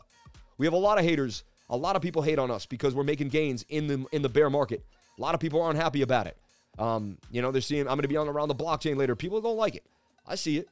We 0.58 0.66
have 0.66 0.72
a 0.72 0.78
lot 0.78 0.98
of 0.98 1.04
haters. 1.04 1.44
A 1.70 1.76
lot 1.76 1.94
of 1.94 2.02
people 2.02 2.20
hate 2.20 2.40
on 2.40 2.50
us 2.50 2.66
because 2.66 2.92
we're 2.92 3.04
making 3.04 3.28
gains 3.28 3.64
in 3.68 3.86
the 3.86 4.04
in 4.10 4.22
the 4.22 4.28
bear 4.28 4.50
market. 4.50 4.84
A 5.18 5.20
lot 5.20 5.34
of 5.34 5.40
people 5.40 5.60
aren't 5.62 5.78
happy 5.78 6.02
about 6.02 6.26
it. 6.26 6.36
Um, 6.78 7.18
you 7.30 7.42
know, 7.42 7.52
they're 7.52 7.60
seeing 7.60 7.82
I'm 7.82 7.96
going 7.96 8.02
to 8.02 8.08
be 8.08 8.16
on 8.16 8.28
around 8.28 8.48
the 8.48 8.54
blockchain 8.54 8.96
later. 8.96 9.14
People 9.14 9.40
don't 9.40 9.56
like 9.56 9.74
it. 9.74 9.84
I 10.26 10.36
see 10.36 10.58
it. 10.58 10.68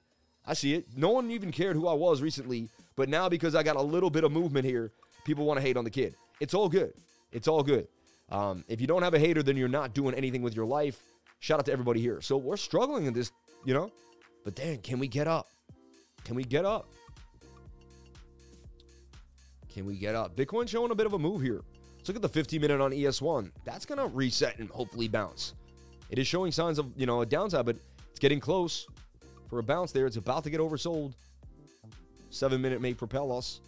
I 0.47 0.55
see 0.55 0.75
it. 0.75 0.87
No 0.97 1.11
one 1.11 1.31
even 1.31 1.53
cared 1.53 1.77
who 1.77 1.87
I 1.87 1.93
was 1.93 2.23
recently, 2.23 2.69
but 2.97 3.09
now 3.09 3.29
because 3.29 3.55
I 3.55 3.63
got 3.63 3.77
a 3.77 3.83
little 3.83 4.11
bit 4.11 4.25
of 4.25 4.33
movement 4.33 4.65
here, 4.65 4.91
people 5.25 5.45
want 5.45 5.59
to 5.59 5.63
hate 5.63 5.77
on 5.77 5.85
the 5.85 5.91
kid. 5.91 6.15
It's 6.41 6.55
all 6.55 6.69
good. 6.69 6.95
It's 7.33 7.47
all 7.47 7.63
good. 7.63 7.87
Um, 8.31 8.65
if 8.69 8.81
you 8.81 8.87
don't 8.87 9.03
have 9.03 9.15
a 9.15 9.19
hater, 9.19 9.43
then 9.43 9.57
you're 9.57 9.69
not 9.69 9.93
doing 9.93 10.15
anything 10.15 10.43
with 10.43 10.55
your 10.55 10.65
life. 10.65 11.03
Shout 11.41 11.59
out 11.59 11.67
to 11.67 11.73
everybody 11.73 12.01
here. 12.01 12.21
So 12.21 12.37
we're 12.37 12.57
struggling 12.57 13.07
in 13.07 13.13
this, 13.13 13.33
you 13.65 13.75
know, 13.75 13.91
but 14.45 14.57
then 14.57 14.79
can 14.79 14.99
we 14.99 15.09
get 15.09 15.27
up? 15.27 15.49
Can 16.25 16.37
we 16.37 16.45
get 16.45 16.65
up? 16.65 16.89
Can 19.73 19.87
we 19.87 19.97
get 19.97 20.15
up? 20.15 20.37
Bitcoin 20.37 20.69
showing 20.69 20.91
a 20.91 20.95
bit 20.95 21.07
of 21.07 21.13
a 21.13 21.19
move 21.19 21.43
here. 21.43 21.63
Let's 22.01 22.09
look 22.09 22.17
at 22.17 22.23
the 22.23 22.31
15 22.31 22.63
minute 22.63 22.81
on 22.81 22.93
ES1. 22.93 23.51
That's 23.67 23.85
going 23.85 23.99
to 23.99 24.07
reset 24.07 24.59
and 24.59 24.71
hopefully 24.71 25.07
bounce. 25.07 25.53
It 26.09 26.19
is 26.19 26.27
showing 26.27 26.51
signs 26.51 26.79
of, 26.79 26.91
you 26.97 27.05
know, 27.05 27.21
a 27.21 27.27
downside, 27.27 27.67
but 27.67 27.77
it's 28.09 28.19
getting 28.19 28.41
close 28.41 28.87
for 29.51 29.59
a 29.59 29.63
bounce 29.63 29.93
there. 29.93 30.07
It's 30.07 30.17
about 30.17 30.43
to 30.45 30.51
get 30.51 30.61
oversold. 30.61 31.13
Seven 32.31 32.63
minute 32.63 32.81
may 32.81 32.95
propel 32.95 33.31
us. 33.37 33.61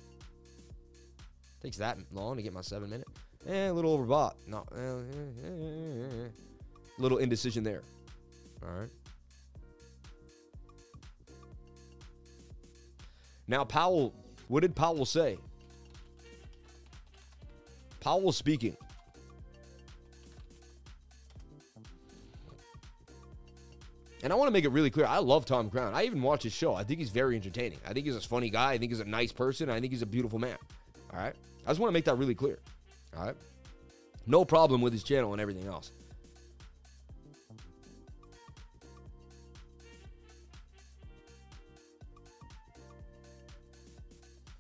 Takes 1.63 1.77
that 1.77 1.99
long 2.11 2.37
to 2.37 2.43
get 2.43 2.55
my 2.55 2.63
seven 2.63 2.89
minute. 2.89 3.07
Eh, 3.47 3.69
a 3.69 3.73
little 3.73 3.99
overbought. 3.99 4.33
No, 4.47 4.65
eh, 4.75 4.81
eh, 4.81 6.25
eh, 6.25 6.29
little 6.97 7.19
indecision 7.19 7.63
there. 7.63 7.83
All 8.63 8.81
right. 8.81 8.91
Now, 13.47 13.65
Powell, 13.65 14.15
what 14.49 14.61
did 14.61 14.75
Powell 14.75 15.05
say? 15.05 15.37
Powell 18.03 18.33
speaking. 18.33 18.77
And 24.25 24.33
I 24.33 24.37
want 24.37 24.49
to 24.49 24.53
make 24.53 24.65
it 24.65 24.71
really 24.71 24.91
clear. 24.91 25.07
I 25.07 25.19
love 25.19 25.47
Tom 25.47 25.71
Crown. 25.71 25.95
I 25.95 26.05
even 26.05 26.21
watch 26.21 26.43
his 26.43 26.53
show. 26.53 26.75
I 26.75 26.83
think 26.83 26.99
he's 26.99 27.11
very 27.11 27.37
entertaining. 27.37 27.79
I 27.87 27.93
think 27.93 28.07
he's 28.07 28.17
a 28.17 28.21
funny 28.21 28.51
guy. 28.51 28.73
I 28.73 28.79
think 28.79 28.91
he's 28.91 29.01
a 29.01 29.05
nice 29.05 29.31
person. 29.31 29.71
I 29.71 29.81
think 29.81 29.93
he's 29.93 30.03
a 30.03 30.07
beautiful 30.07 30.41
man. 30.41 30.57
All 31.13 31.21
right. 31.21 31.35
I 31.65 31.71
just 31.71 31.79
want 31.79 31.91
to 31.91 31.95
make 31.95 32.05
that 32.07 32.19
really 32.19 32.35
clear. 32.35 32.59
All 33.17 33.25
right. 33.25 33.37
No 34.27 34.45
problem 34.45 34.81
with 34.81 34.93
his 34.93 35.05
channel 35.05 35.33
and 35.33 35.41
everything 35.41 35.67
else. 35.69 35.93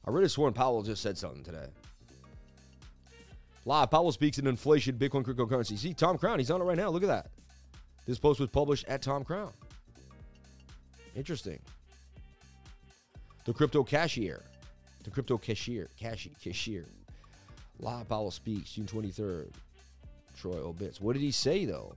I 0.04 0.10
really 0.10 0.28
sworn 0.28 0.52
Powell 0.52 0.82
just 0.82 1.02
said 1.02 1.18
something 1.18 1.42
today. 1.42 1.66
Live, 3.64 3.90
Powell 3.90 4.10
speaks 4.12 4.38
in 4.38 4.46
inflation, 4.46 4.96
Bitcoin, 4.96 5.24
cryptocurrency. 5.24 5.78
See, 5.78 5.94
Tom 5.94 6.18
Crown, 6.18 6.38
he's 6.38 6.50
on 6.50 6.60
it 6.60 6.64
right 6.64 6.76
now. 6.76 6.88
Look 6.88 7.04
at 7.04 7.08
that. 7.08 7.30
This 8.06 8.18
post 8.18 8.40
was 8.40 8.50
published 8.50 8.84
at 8.88 9.02
Tom 9.02 9.22
Crown. 9.22 9.52
Interesting. 11.14 11.60
The 13.44 13.52
crypto 13.52 13.84
cashier. 13.84 14.42
The 15.04 15.10
crypto 15.10 15.38
cashier. 15.38 15.88
Cashier. 15.96 16.32
Cashier. 16.42 16.86
Live, 17.78 18.08
Powell 18.08 18.30
speaks, 18.30 18.72
June 18.72 18.86
23rd. 18.86 19.52
Troy 20.36 20.58
Obits. 20.58 21.00
What 21.00 21.12
did 21.12 21.22
he 21.22 21.30
say, 21.30 21.64
though? 21.64 21.94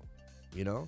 You 0.53 0.65
know? 0.65 0.87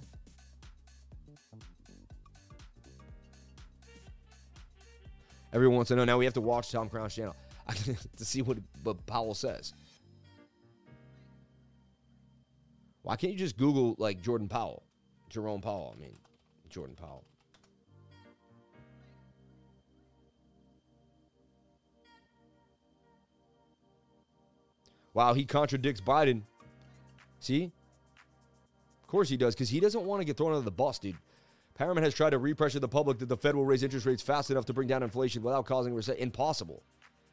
Everyone 5.53 5.77
wants 5.77 5.89
to 5.89 5.95
know. 5.95 6.05
Now 6.05 6.17
we 6.17 6.25
have 6.25 6.33
to 6.35 6.41
watch 6.41 6.71
Tom 6.71 6.89
Crown's 6.89 7.15
channel 7.15 7.35
to 8.17 8.25
see 8.25 8.41
what, 8.41 8.57
what 8.83 9.03
Powell 9.05 9.33
says. 9.33 9.73
Why 13.07 13.15
can't 13.15 13.31
you 13.31 13.39
just 13.39 13.55
Google 13.55 13.95
like 13.97 14.21
Jordan 14.21 14.49
Powell? 14.49 14.83
Jerome 15.29 15.61
Powell, 15.61 15.95
I 15.95 16.01
mean, 16.01 16.17
Jordan 16.69 16.97
Powell. 16.97 17.23
Wow, 25.13 25.33
he 25.33 25.45
contradicts 25.45 26.01
Biden. 26.01 26.41
See? 27.39 27.71
Of 29.03 29.07
course 29.07 29.29
he 29.29 29.37
does, 29.37 29.55
because 29.55 29.69
he 29.69 29.79
doesn't 29.79 30.03
want 30.03 30.19
to 30.19 30.25
get 30.25 30.35
thrown 30.35 30.51
under 30.51 30.65
the 30.65 30.69
bus, 30.69 30.99
dude. 30.99 31.15
Harriman 31.79 32.03
has 32.03 32.13
tried 32.13 32.31
to 32.31 32.39
repressure 32.39 32.81
the 32.81 32.89
public 32.89 33.19
that 33.19 33.29
the 33.29 33.37
Fed 33.37 33.55
will 33.55 33.63
raise 33.63 33.83
interest 33.83 34.05
rates 34.05 34.21
fast 34.21 34.51
enough 34.51 34.65
to 34.65 34.73
bring 34.73 34.89
down 34.89 35.01
inflation 35.01 35.41
without 35.43 35.65
causing 35.65 35.93
recession. 35.93 36.21
Impossible. 36.21 36.83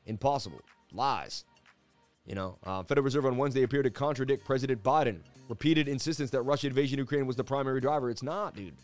Impossible. 0.07 0.63
Lies. 0.93 1.45
You 2.27 2.35
know, 2.35 2.57
uh, 2.65 2.83
Federal 2.83 3.05
Reserve 3.05 3.27
on 3.27 3.37
Wednesday 3.37 3.63
appeared 3.63 3.85
to 3.85 3.91
contradict 3.91 4.45
President 4.45 4.83
Biden. 4.83 5.21
Repeated 5.49 5.89
insistence 5.89 6.31
that 6.31 6.43
Russia 6.43 6.69
invasion 6.69 6.99
Ukraine 6.99 7.27
was 7.27 7.37
the 7.37 7.45
primary 7.45 7.81
driver. 7.81 8.09
It's 8.09 8.23
not, 8.23 8.57
dude. 8.57 8.75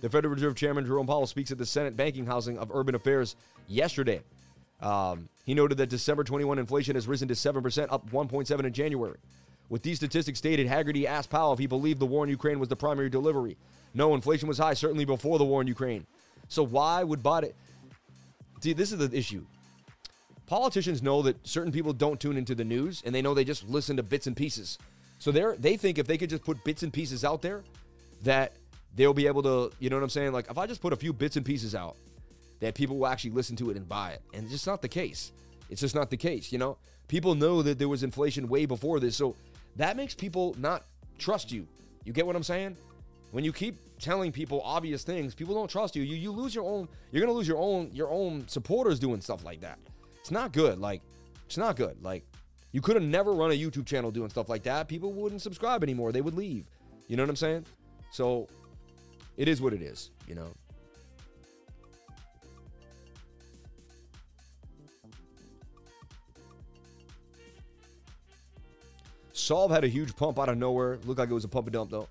The 0.00 0.10
Federal 0.10 0.34
Reserve 0.34 0.56
Chairman 0.56 0.84
Jerome 0.84 1.06
Powell 1.06 1.26
speaks 1.26 1.50
at 1.52 1.58
the 1.58 1.64
Senate 1.64 1.96
Banking 1.96 2.26
Housing 2.26 2.58
of 2.58 2.70
Urban 2.74 2.94
Affairs 2.94 3.36
yesterday. 3.66 4.20
Um, 4.80 5.28
he 5.46 5.54
noted 5.54 5.78
that 5.78 5.88
December 5.88 6.24
21 6.24 6.58
inflation 6.58 6.96
has 6.96 7.06
risen 7.06 7.28
to 7.28 7.34
7%, 7.34 7.86
up 7.90 8.10
1.7 8.10 8.64
in 8.64 8.72
January. 8.72 9.18
With 9.68 9.82
these 9.82 9.96
statistics 9.96 10.38
stated, 10.38 10.66
Hagerty 10.66 11.06
asked 11.06 11.30
Powell 11.30 11.52
if 11.52 11.58
he 11.58 11.66
believed 11.66 12.00
the 12.00 12.06
war 12.06 12.24
in 12.24 12.30
Ukraine 12.30 12.58
was 12.58 12.68
the 12.68 12.76
primary 12.76 13.08
delivery. 13.08 13.56
No, 13.94 14.14
inflation 14.14 14.48
was 14.48 14.58
high, 14.58 14.74
certainly 14.74 15.04
before 15.04 15.38
the 15.38 15.44
war 15.44 15.62
in 15.62 15.66
Ukraine. 15.66 16.06
So 16.48 16.62
why 16.62 17.02
would 17.04 17.22
Biden? 17.22 17.52
See, 18.60 18.72
this 18.72 18.92
is 18.92 18.98
the 18.98 19.16
issue. 19.16 19.46
Politicians 20.52 21.02
know 21.02 21.22
that 21.22 21.48
certain 21.48 21.72
people 21.72 21.94
don't 21.94 22.20
tune 22.20 22.36
into 22.36 22.54
the 22.54 22.62
news, 22.62 23.02
and 23.06 23.14
they 23.14 23.22
know 23.22 23.32
they 23.32 23.42
just 23.42 23.66
listen 23.70 23.96
to 23.96 24.02
bits 24.02 24.26
and 24.26 24.36
pieces. 24.36 24.76
So 25.18 25.32
they 25.32 25.42
they 25.58 25.78
think 25.78 25.96
if 25.96 26.06
they 26.06 26.18
could 26.18 26.28
just 26.28 26.44
put 26.44 26.62
bits 26.62 26.82
and 26.82 26.92
pieces 26.92 27.24
out 27.24 27.40
there, 27.40 27.62
that 28.24 28.52
they'll 28.94 29.14
be 29.14 29.26
able 29.26 29.42
to, 29.44 29.74
you 29.78 29.88
know 29.88 29.96
what 29.96 30.02
I'm 30.02 30.10
saying? 30.10 30.32
Like 30.32 30.50
if 30.50 30.58
I 30.58 30.66
just 30.66 30.82
put 30.82 30.92
a 30.92 30.96
few 30.96 31.14
bits 31.14 31.36
and 31.36 31.46
pieces 31.46 31.74
out, 31.74 31.96
that 32.60 32.74
people 32.74 32.98
will 32.98 33.06
actually 33.06 33.30
listen 33.30 33.56
to 33.56 33.70
it 33.70 33.78
and 33.78 33.88
buy 33.88 34.10
it. 34.10 34.20
And 34.34 34.42
it's 34.42 34.52
just 34.52 34.66
not 34.66 34.82
the 34.82 34.88
case. 34.88 35.32
It's 35.70 35.80
just 35.80 35.94
not 35.94 36.10
the 36.10 36.18
case, 36.18 36.52
you 36.52 36.58
know? 36.58 36.76
People 37.08 37.34
know 37.34 37.62
that 37.62 37.78
there 37.78 37.88
was 37.88 38.02
inflation 38.02 38.46
way 38.46 38.66
before 38.66 39.00
this. 39.00 39.16
So 39.16 39.34
that 39.76 39.96
makes 39.96 40.14
people 40.14 40.54
not 40.58 40.84
trust 41.16 41.50
you. 41.50 41.66
You 42.04 42.12
get 42.12 42.26
what 42.26 42.36
I'm 42.36 42.42
saying? 42.42 42.76
When 43.30 43.42
you 43.42 43.54
keep 43.54 43.78
telling 44.00 44.30
people 44.30 44.60
obvious 44.62 45.02
things, 45.02 45.34
people 45.34 45.54
don't 45.54 45.70
trust 45.70 45.96
you. 45.96 46.02
You 46.02 46.16
you 46.16 46.30
lose 46.30 46.54
your 46.54 46.66
own 46.66 46.90
you're 47.10 47.24
to 47.24 47.32
lose 47.32 47.48
your 47.48 47.56
own 47.56 47.88
your 47.94 48.10
own 48.10 48.46
supporters 48.48 48.98
doing 48.98 49.22
stuff 49.22 49.44
like 49.46 49.62
that. 49.62 49.78
It's 50.22 50.30
not 50.30 50.52
good. 50.52 50.78
Like 50.78 51.02
it's 51.46 51.58
not 51.58 51.74
good. 51.74 52.00
Like 52.00 52.24
you 52.70 52.80
could 52.80 52.94
have 52.94 53.04
never 53.04 53.32
run 53.32 53.50
a 53.50 53.54
YouTube 53.54 53.86
channel 53.86 54.12
doing 54.12 54.30
stuff 54.30 54.48
like 54.48 54.62
that. 54.62 54.86
People 54.86 55.12
wouldn't 55.12 55.42
subscribe 55.42 55.82
anymore. 55.82 56.12
They 56.12 56.20
would 56.20 56.34
leave. 56.34 56.68
You 57.08 57.16
know 57.16 57.24
what 57.24 57.30
I'm 57.30 57.36
saying? 57.36 57.66
So 58.12 58.48
it 59.36 59.48
is 59.48 59.60
what 59.60 59.72
it 59.72 59.82
is, 59.82 60.12
you 60.28 60.36
know. 60.36 60.46
Solve 69.32 69.72
had 69.72 69.82
a 69.82 69.88
huge 69.88 70.14
pump 70.14 70.38
out 70.38 70.48
of 70.48 70.56
nowhere. 70.56 70.98
Looked 71.04 71.18
like 71.18 71.30
it 71.30 71.34
was 71.34 71.42
a 71.42 71.48
pump 71.48 71.66
and 71.66 71.74
dump 71.74 71.90
though. 71.90 72.06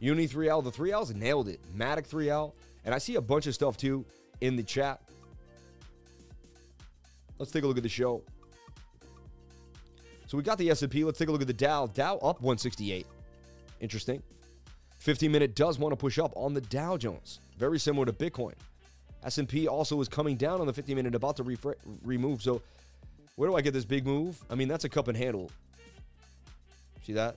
Uni 0.00 0.26
3L, 0.26 0.64
the 0.64 0.72
3Ls 0.72 1.14
nailed 1.14 1.46
it. 1.46 1.60
Matic 1.76 2.08
3L. 2.08 2.54
And 2.84 2.92
I 2.92 2.98
see 2.98 3.14
a 3.14 3.20
bunch 3.20 3.46
of 3.46 3.54
stuff 3.54 3.76
too 3.76 4.04
in 4.40 4.56
the 4.56 4.64
chat. 4.64 5.00
Let's 7.38 7.50
take 7.50 7.64
a 7.64 7.66
look 7.66 7.76
at 7.76 7.82
the 7.82 7.88
show. 7.88 8.22
So 10.26 10.36
we 10.36 10.42
got 10.42 10.58
the 10.58 10.70
S&P. 10.70 11.04
Let's 11.04 11.18
take 11.18 11.28
a 11.28 11.32
look 11.32 11.42
at 11.42 11.46
the 11.46 11.52
Dow. 11.52 11.86
Dow 11.86 12.16
up 12.16 12.40
168. 12.40 13.06
Interesting. 13.80 14.22
15 14.98 15.30
minute 15.30 15.54
does 15.54 15.78
want 15.78 15.92
to 15.92 15.96
push 15.96 16.18
up 16.18 16.32
on 16.36 16.54
the 16.54 16.60
Dow 16.62 16.96
Jones. 16.96 17.40
Very 17.58 17.78
similar 17.78 18.06
to 18.06 18.12
Bitcoin. 18.12 18.54
S&P 19.22 19.68
also 19.68 20.00
is 20.00 20.08
coming 20.08 20.36
down 20.36 20.60
on 20.60 20.66
the 20.66 20.72
15 20.72 20.96
minute, 20.96 21.14
about 21.14 21.36
to 21.36 21.44
refre- 21.44 21.74
remove. 22.02 22.42
So 22.42 22.62
where 23.36 23.48
do 23.48 23.56
I 23.56 23.60
get 23.60 23.74
this 23.74 23.84
big 23.84 24.06
move? 24.06 24.42
I 24.48 24.54
mean, 24.54 24.68
that's 24.68 24.84
a 24.84 24.88
cup 24.88 25.08
and 25.08 25.16
handle. 25.16 25.50
See 27.02 27.12
that? 27.14 27.36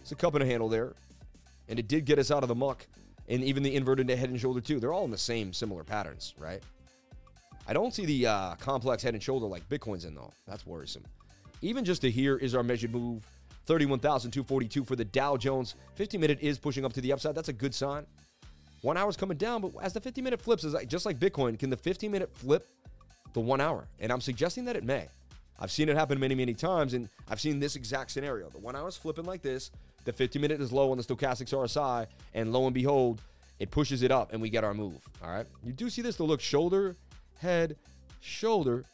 It's 0.00 0.12
a 0.12 0.16
cup 0.16 0.34
and 0.34 0.42
a 0.42 0.46
handle 0.46 0.68
there. 0.68 0.94
And 1.68 1.78
it 1.78 1.88
did 1.88 2.04
get 2.04 2.18
us 2.18 2.30
out 2.30 2.42
of 2.42 2.48
the 2.48 2.54
muck. 2.54 2.86
And 3.28 3.42
even 3.42 3.62
the 3.62 3.74
inverted 3.74 4.08
head 4.10 4.28
and 4.28 4.38
shoulder, 4.38 4.60
too. 4.60 4.78
They're 4.78 4.92
all 4.92 5.04
in 5.04 5.10
the 5.10 5.18
same 5.18 5.52
similar 5.52 5.82
patterns, 5.82 6.34
right? 6.38 6.62
I 7.66 7.72
don't 7.72 7.94
see 7.94 8.04
the 8.04 8.26
uh, 8.26 8.54
complex 8.56 9.02
head 9.02 9.14
and 9.14 9.22
shoulder 9.22 9.46
like 9.46 9.68
Bitcoin's 9.68 10.04
in, 10.04 10.14
though. 10.14 10.32
That's 10.46 10.66
worrisome. 10.66 11.04
Even 11.62 11.84
just 11.84 12.02
to 12.02 12.10
here 12.10 12.36
is 12.36 12.54
our 12.54 12.62
measured 12.62 12.92
move 12.92 13.26
31,242 13.66 14.84
for 14.84 14.96
the 14.96 15.04
Dow 15.04 15.36
Jones. 15.36 15.74
50 15.94 16.18
minute 16.18 16.38
is 16.42 16.58
pushing 16.58 16.84
up 16.84 16.92
to 16.92 17.00
the 17.00 17.12
upside. 17.12 17.34
That's 17.34 17.48
a 17.48 17.54
good 17.54 17.74
sign. 17.74 18.06
One 18.82 18.98
hour's 18.98 19.16
coming 19.16 19.38
down, 19.38 19.62
but 19.62 19.72
as 19.80 19.94
the 19.94 20.00
50 20.00 20.20
minute 20.20 20.42
flips, 20.42 20.62
is 20.62 20.76
just 20.86 21.06
like 21.06 21.18
Bitcoin, 21.18 21.58
can 21.58 21.70
the 21.70 21.76
50 21.76 22.08
minute 22.08 22.30
flip 22.36 22.68
the 23.32 23.40
one 23.40 23.60
hour? 23.60 23.88
And 23.98 24.12
I'm 24.12 24.20
suggesting 24.20 24.66
that 24.66 24.76
it 24.76 24.84
may. 24.84 25.08
I've 25.58 25.70
seen 25.70 25.88
it 25.88 25.96
happen 25.96 26.20
many, 26.20 26.34
many 26.34 26.52
times, 26.52 26.92
and 26.92 27.08
I've 27.28 27.40
seen 27.40 27.60
this 27.60 27.76
exact 27.76 28.10
scenario. 28.10 28.50
The 28.50 28.58
one 28.58 28.76
hour 28.76 28.88
is 28.88 28.96
flipping 28.96 29.24
like 29.24 29.40
this, 29.40 29.70
the 30.04 30.12
50 30.12 30.38
minute 30.38 30.60
is 30.60 30.70
low 30.70 30.90
on 30.90 30.98
the 30.98 31.02
stochastics 31.02 31.54
RSI, 31.54 32.06
and 32.34 32.52
lo 32.52 32.66
and 32.66 32.74
behold, 32.74 33.22
it 33.58 33.70
pushes 33.70 34.02
it 34.02 34.10
up 34.10 34.32
and 34.32 34.42
we 34.42 34.50
get 34.50 34.64
our 34.64 34.74
move. 34.74 34.98
All 35.22 35.30
right. 35.30 35.46
You 35.62 35.72
do 35.72 35.88
see 35.88 36.02
this 36.02 36.16
to 36.16 36.24
look 36.24 36.40
shoulder, 36.40 36.96
head, 37.38 37.76
shoulder. 38.20 38.84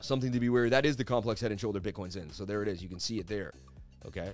Something 0.00 0.32
to 0.32 0.40
be 0.40 0.48
wary. 0.48 0.70
That 0.70 0.86
is 0.86 0.96
the 0.96 1.04
complex 1.04 1.40
head 1.40 1.50
and 1.50 1.60
shoulder 1.60 1.80
Bitcoin's 1.80 2.16
in. 2.16 2.30
So 2.30 2.44
there 2.44 2.62
it 2.62 2.68
is. 2.68 2.82
You 2.82 2.88
can 2.88 2.98
see 2.98 3.18
it 3.18 3.26
there. 3.26 3.52
Okay. 4.06 4.32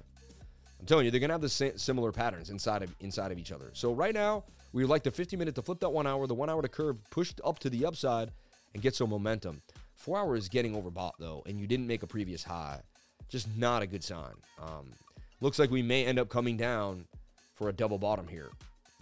I'm 0.78 0.86
telling 0.86 1.04
you, 1.04 1.10
they're 1.10 1.20
gonna 1.20 1.34
have 1.34 1.40
the 1.40 1.48
similar 1.76 2.12
patterns 2.12 2.50
inside 2.50 2.82
of 2.82 2.94
inside 3.00 3.32
of 3.32 3.38
each 3.38 3.50
other. 3.50 3.70
So 3.72 3.92
right 3.92 4.14
now, 4.14 4.44
we 4.72 4.82
would 4.82 4.90
like 4.90 5.02
the 5.02 5.10
50 5.10 5.36
minute 5.36 5.54
to 5.54 5.62
flip 5.62 5.80
that 5.80 5.90
one 5.90 6.06
hour, 6.06 6.26
the 6.26 6.34
one 6.34 6.50
hour 6.50 6.62
to 6.62 6.68
curve 6.68 6.98
pushed 7.10 7.40
up 7.44 7.58
to 7.60 7.70
the 7.70 7.86
upside 7.86 8.30
and 8.74 8.82
get 8.82 8.94
some 8.94 9.10
momentum. 9.10 9.62
Four 9.94 10.18
hour 10.18 10.36
is 10.36 10.48
getting 10.48 10.74
overbought 10.74 11.12
though, 11.18 11.42
and 11.46 11.58
you 11.58 11.66
didn't 11.66 11.86
make 11.86 12.02
a 12.02 12.06
previous 12.06 12.44
high. 12.44 12.80
Just 13.28 13.48
not 13.56 13.82
a 13.82 13.86
good 13.86 14.04
sign. 14.04 14.34
Um, 14.62 14.92
looks 15.40 15.58
like 15.58 15.70
we 15.70 15.82
may 15.82 16.04
end 16.04 16.18
up 16.18 16.28
coming 16.28 16.56
down 16.56 17.06
for 17.54 17.70
a 17.70 17.72
double 17.72 17.98
bottom 17.98 18.28
here, 18.28 18.50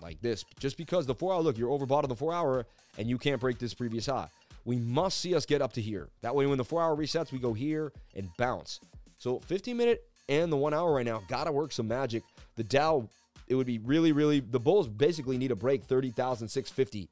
like 0.00 0.20
this, 0.20 0.44
just 0.58 0.76
because 0.76 1.06
the 1.06 1.14
four 1.14 1.34
hour 1.34 1.40
look, 1.40 1.58
you're 1.58 1.70
overbought 1.70 2.02
on 2.02 2.08
the 2.08 2.16
four 2.16 2.32
hour, 2.32 2.66
and 2.98 3.08
you 3.08 3.18
can't 3.18 3.40
break 3.40 3.58
this 3.58 3.74
previous 3.74 4.06
high. 4.06 4.28
We 4.64 4.76
must 4.76 5.20
see 5.20 5.34
us 5.34 5.44
get 5.44 5.60
up 5.60 5.72
to 5.74 5.80
here. 5.80 6.08
That 6.22 6.34
way, 6.34 6.46
when 6.46 6.58
the 6.58 6.64
four 6.64 6.82
hour 6.82 6.96
resets, 6.96 7.32
we 7.32 7.38
go 7.38 7.52
here 7.52 7.92
and 8.14 8.28
bounce. 8.38 8.80
So 9.18 9.38
15 9.40 9.76
minute 9.76 10.04
and 10.28 10.50
the 10.50 10.56
one 10.56 10.74
hour 10.74 10.94
right 10.94 11.04
now 11.04 11.22
gotta 11.28 11.52
work 11.52 11.72
some 11.72 11.88
magic. 11.88 12.22
The 12.56 12.64
Dow, 12.64 13.08
it 13.46 13.54
would 13.54 13.66
be 13.66 13.78
really, 13.78 14.12
really. 14.12 14.40
The 14.40 14.60
Bulls 14.60 14.88
basically 14.88 15.36
need 15.36 15.50
a 15.50 15.56
break 15.56 15.84
30,650. 15.84 17.08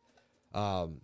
Um, 0.55 1.01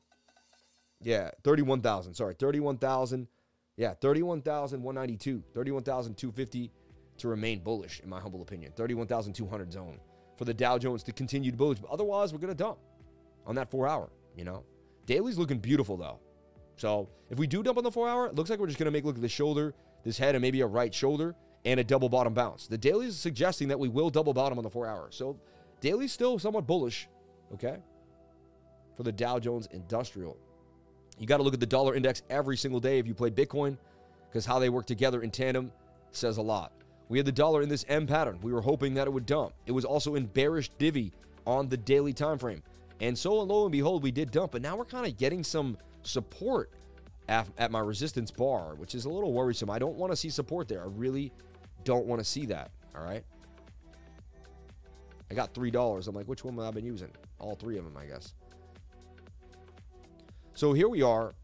yeah, 1.02 1.30
31,000. 1.44 2.14
Sorry, 2.14 2.34
31,000. 2.34 3.28
Yeah, 3.76 3.94
31,192, 3.94 5.44
31,250 5.54 6.70
to 7.18 7.28
remain 7.28 7.60
bullish, 7.60 8.00
in 8.00 8.08
my 8.08 8.18
humble 8.18 8.42
opinion. 8.42 8.72
31,200 8.76 9.72
zone 9.72 10.00
for 10.38 10.44
the 10.44 10.54
Dow 10.54 10.78
Jones 10.78 11.02
to 11.02 11.12
continue 11.12 11.50
to 11.50 11.56
bullish. 11.56 11.80
But 11.80 11.90
otherwise, 11.90 12.32
we're 12.32 12.38
going 12.38 12.54
to 12.54 12.56
dump 12.56 12.78
on 13.44 13.56
that 13.56 13.70
four 13.70 13.86
hour, 13.86 14.08
you 14.36 14.44
know? 14.44 14.64
Daily's 15.04 15.36
looking 15.36 15.58
beautiful, 15.58 15.96
though. 15.96 16.20
So 16.76 17.08
if 17.28 17.38
we 17.38 17.46
do 17.46 17.62
dump 17.62 17.76
on 17.76 17.84
the 17.84 17.90
four 17.90 18.08
hour, 18.08 18.28
it 18.28 18.36
looks 18.36 18.48
like 18.48 18.60
we're 18.60 18.68
just 18.68 18.78
going 18.78 18.86
to 18.86 18.92
make 18.92 19.04
look 19.04 19.16
at 19.16 19.22
the 19.22 19.28
shoulder, 19.28 19.74
this 20.04 20.16
head, 20.16 20.34
and 20.34 20.42
maybe 20.42 20.60
a 20.60 20.66
right 20.66 20.94
shoulder 20.94 21.34
and 21.64 21.80
a 21.80 21.84
double 21.84 22.08
bottom 22.08 22.32
bounce. 22.32 22.68
The 22.68 22.78
daily 22.78 23.06
is 23.06 23.18
suggesting 23.18 23.68
that 23.68 23.78
we 23.78 23.88
will 23.88 24.10
double 24.10 24.32
bottom 24.32 24.58
on 24.58 24.64
the 24.64 24.70
four 24.70 24.86
hour. 24.86 25.08
So 25.10 25.38
daily's 25.80 26.12
still 26.12 26.38
somewhat 26.38 26.66
bullish, 26.66 27.08
okay? 27.54 27.78
For 28.96 29.02
the 29.02 29.12
Dow 29.12 29.40
Jones 29.40 29.68
Industrial. 29.72 30.36
You 31.18 31.26
got 31.26 31.38
to 31.38 31.42
look 31.42 31.54
at 31.54 31.60
the 31.60 31.66
dollar 31.66 31.96
index 31.96 32.22
every 32.30 32.56
single 32.56 32.78
day 32.78 33.00
if 33.00 33.06
you 33.08 33.14
play 33.14 33.30
Bitcoin, 33.30 33.76
because 34.30 34.46
how 34.46 34.60
they 34.60 34.68
work 34.68 34.86
together 34.86 35.22
in 35.22 35.32
tandem 35.32 35.72
says 36.12 36.36
a 36.36 36.42
lot. 36.42 36.72
We 37.08 37.18
had 37.18 37.26
the 37.26 37.32
dollar 37.32 37.62
in 37.62 37.68
this 37.68 37.84
M 37.88 38.06
pattern. 38.06 38.38
We 38.42 38.52
were 38.52 38.60
hoping 38.60 38.94
that 38.94 39.06
it 39.06 39.10
would 39.12 39.26
dump. 39.26 39.54
It 39.66 39.72
was 39.72 39.84
also 39.84 40.14
in 40.14 40.26
bearish 40.26 40.68
divvy 40.78 41.12
on 41.46 41.68
the 41.68 41.76
daily 41.76 42.12
time 42.12 42.38
frame. 42.38 42.62
And 43.00 43.16
so 43.16 43.34
lo 43.34 43.64
and 43.64 43.72
behold, 43.72 44.02
we 44.02 44.10
did 44.10 44.30
dump. 44.30 44.52
But 44.52 44.62
now 44.62 44.76
we're 44.76 44.84
kind 44.84 45.06
of 45.06 45.16
getting 45.16 45.42
some 45.42 45.78
support 46.02 46.70
at, 47.28 47.48
at 47.56 47.70
my 47.70 47.80
resistance 47.80 48.30
bar, 48.30 48.74
which 48.74 48.94
is 48.94 49.04
a 49.04 49.08
little 49.08 49.32
worrisome. 49.32 49.70
I 49.70 49.78
don't 49.78 49.96
want 49.96 50.12
to 50.12 50.16
see 50.16 50.30
support 50.30 50.68
there. 50.68 50.82
I 50.82 50.88
really 50.88 51.32
don't 51.84 52.06
want 52.06 52.20
to 52.20 52.24
see 52.24 52.46
that. 52.46 52.70
All 52.94 53.02
right. 53.02 53.24
I 55.30 55.34
got 55.34 55.54
$3. 55.54 56.08
I'm 56.08 56.14
like, 56.14 56.26
which 56.26 56.44
one 56.44 56.56
have 56.56 56.64
I 56.64 56.70
been 56.70 56.86
using? 56.86 57.10
All 57.38 57.54
three 57.54 57.78
of 57.78 57.84
them, 57.84 57.96
I 57.96 58.06
guess. 58.06 58.34
So 60.54 60.72
here 60.72 60.88
we 60.88 61.02
are, 61.02 61.34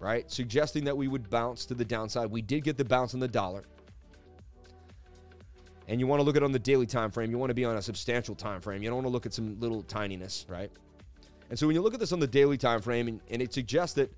right? 0.00 0.28
Suggesting 0.30 0.84
that 0.84 0.96
we 0.96 1.08
would 1.08 1.30
bounce 1.30 1.64
to 1.66 1.74
the 1.74 1.84
downside. 1.84 2.30
We 2.30 2.42
did 2.42 2.64
get 2.64 2.76
the 2.76 2.84
bounce 2.84 3.14
on 3.14 3.20
the 3.20 3.28
dollar. 3.28 3.64
And 5.88 5.98
you 5.98 6.06
want 6.06 6.20
to 6.20 6.24
look 6.24 6.36
at 6.36 6.42
it 6.42 6.44
on 6.44 6.52
the 6.52 6.58
daily 6.58 6.86
time 6.86 7.10
frame. 7.10 7.30
You 7.30 7.38
want 7.38 7.50
to 7.50 7.54
be 7.54 7.64
on 7.64 7.76
a 7.76 7.82
substantial 7.82 8.34
time 8.34 8.60
frame. 8.60 8.82
You 8.82 8.90
don't 8.90 8.96
want 8.96 9.06
to 9.06 9.12
look 9.12 9.24
at 9.24 9.32
some 9.32 9.58
little 9.58 9.82
tininess, 9.82 10.48
right? 10.48 10.70
And 11.48 11.58
so 11.58 11.66
when 11.66 11.74
you 11.74 11.80
look 11.80 11.94
at 11.94 12.00
this 12.00 12.12
on 12.12 12.20
the 12.20 12.26
daily 12.26 12.58
time 12.58 12.82
frame, 12.82 13.08
and, 13.08 13.20
and 13.30 13.40
it 13.40 13.54
suggests 13.54 13.94
that 13.94 14.12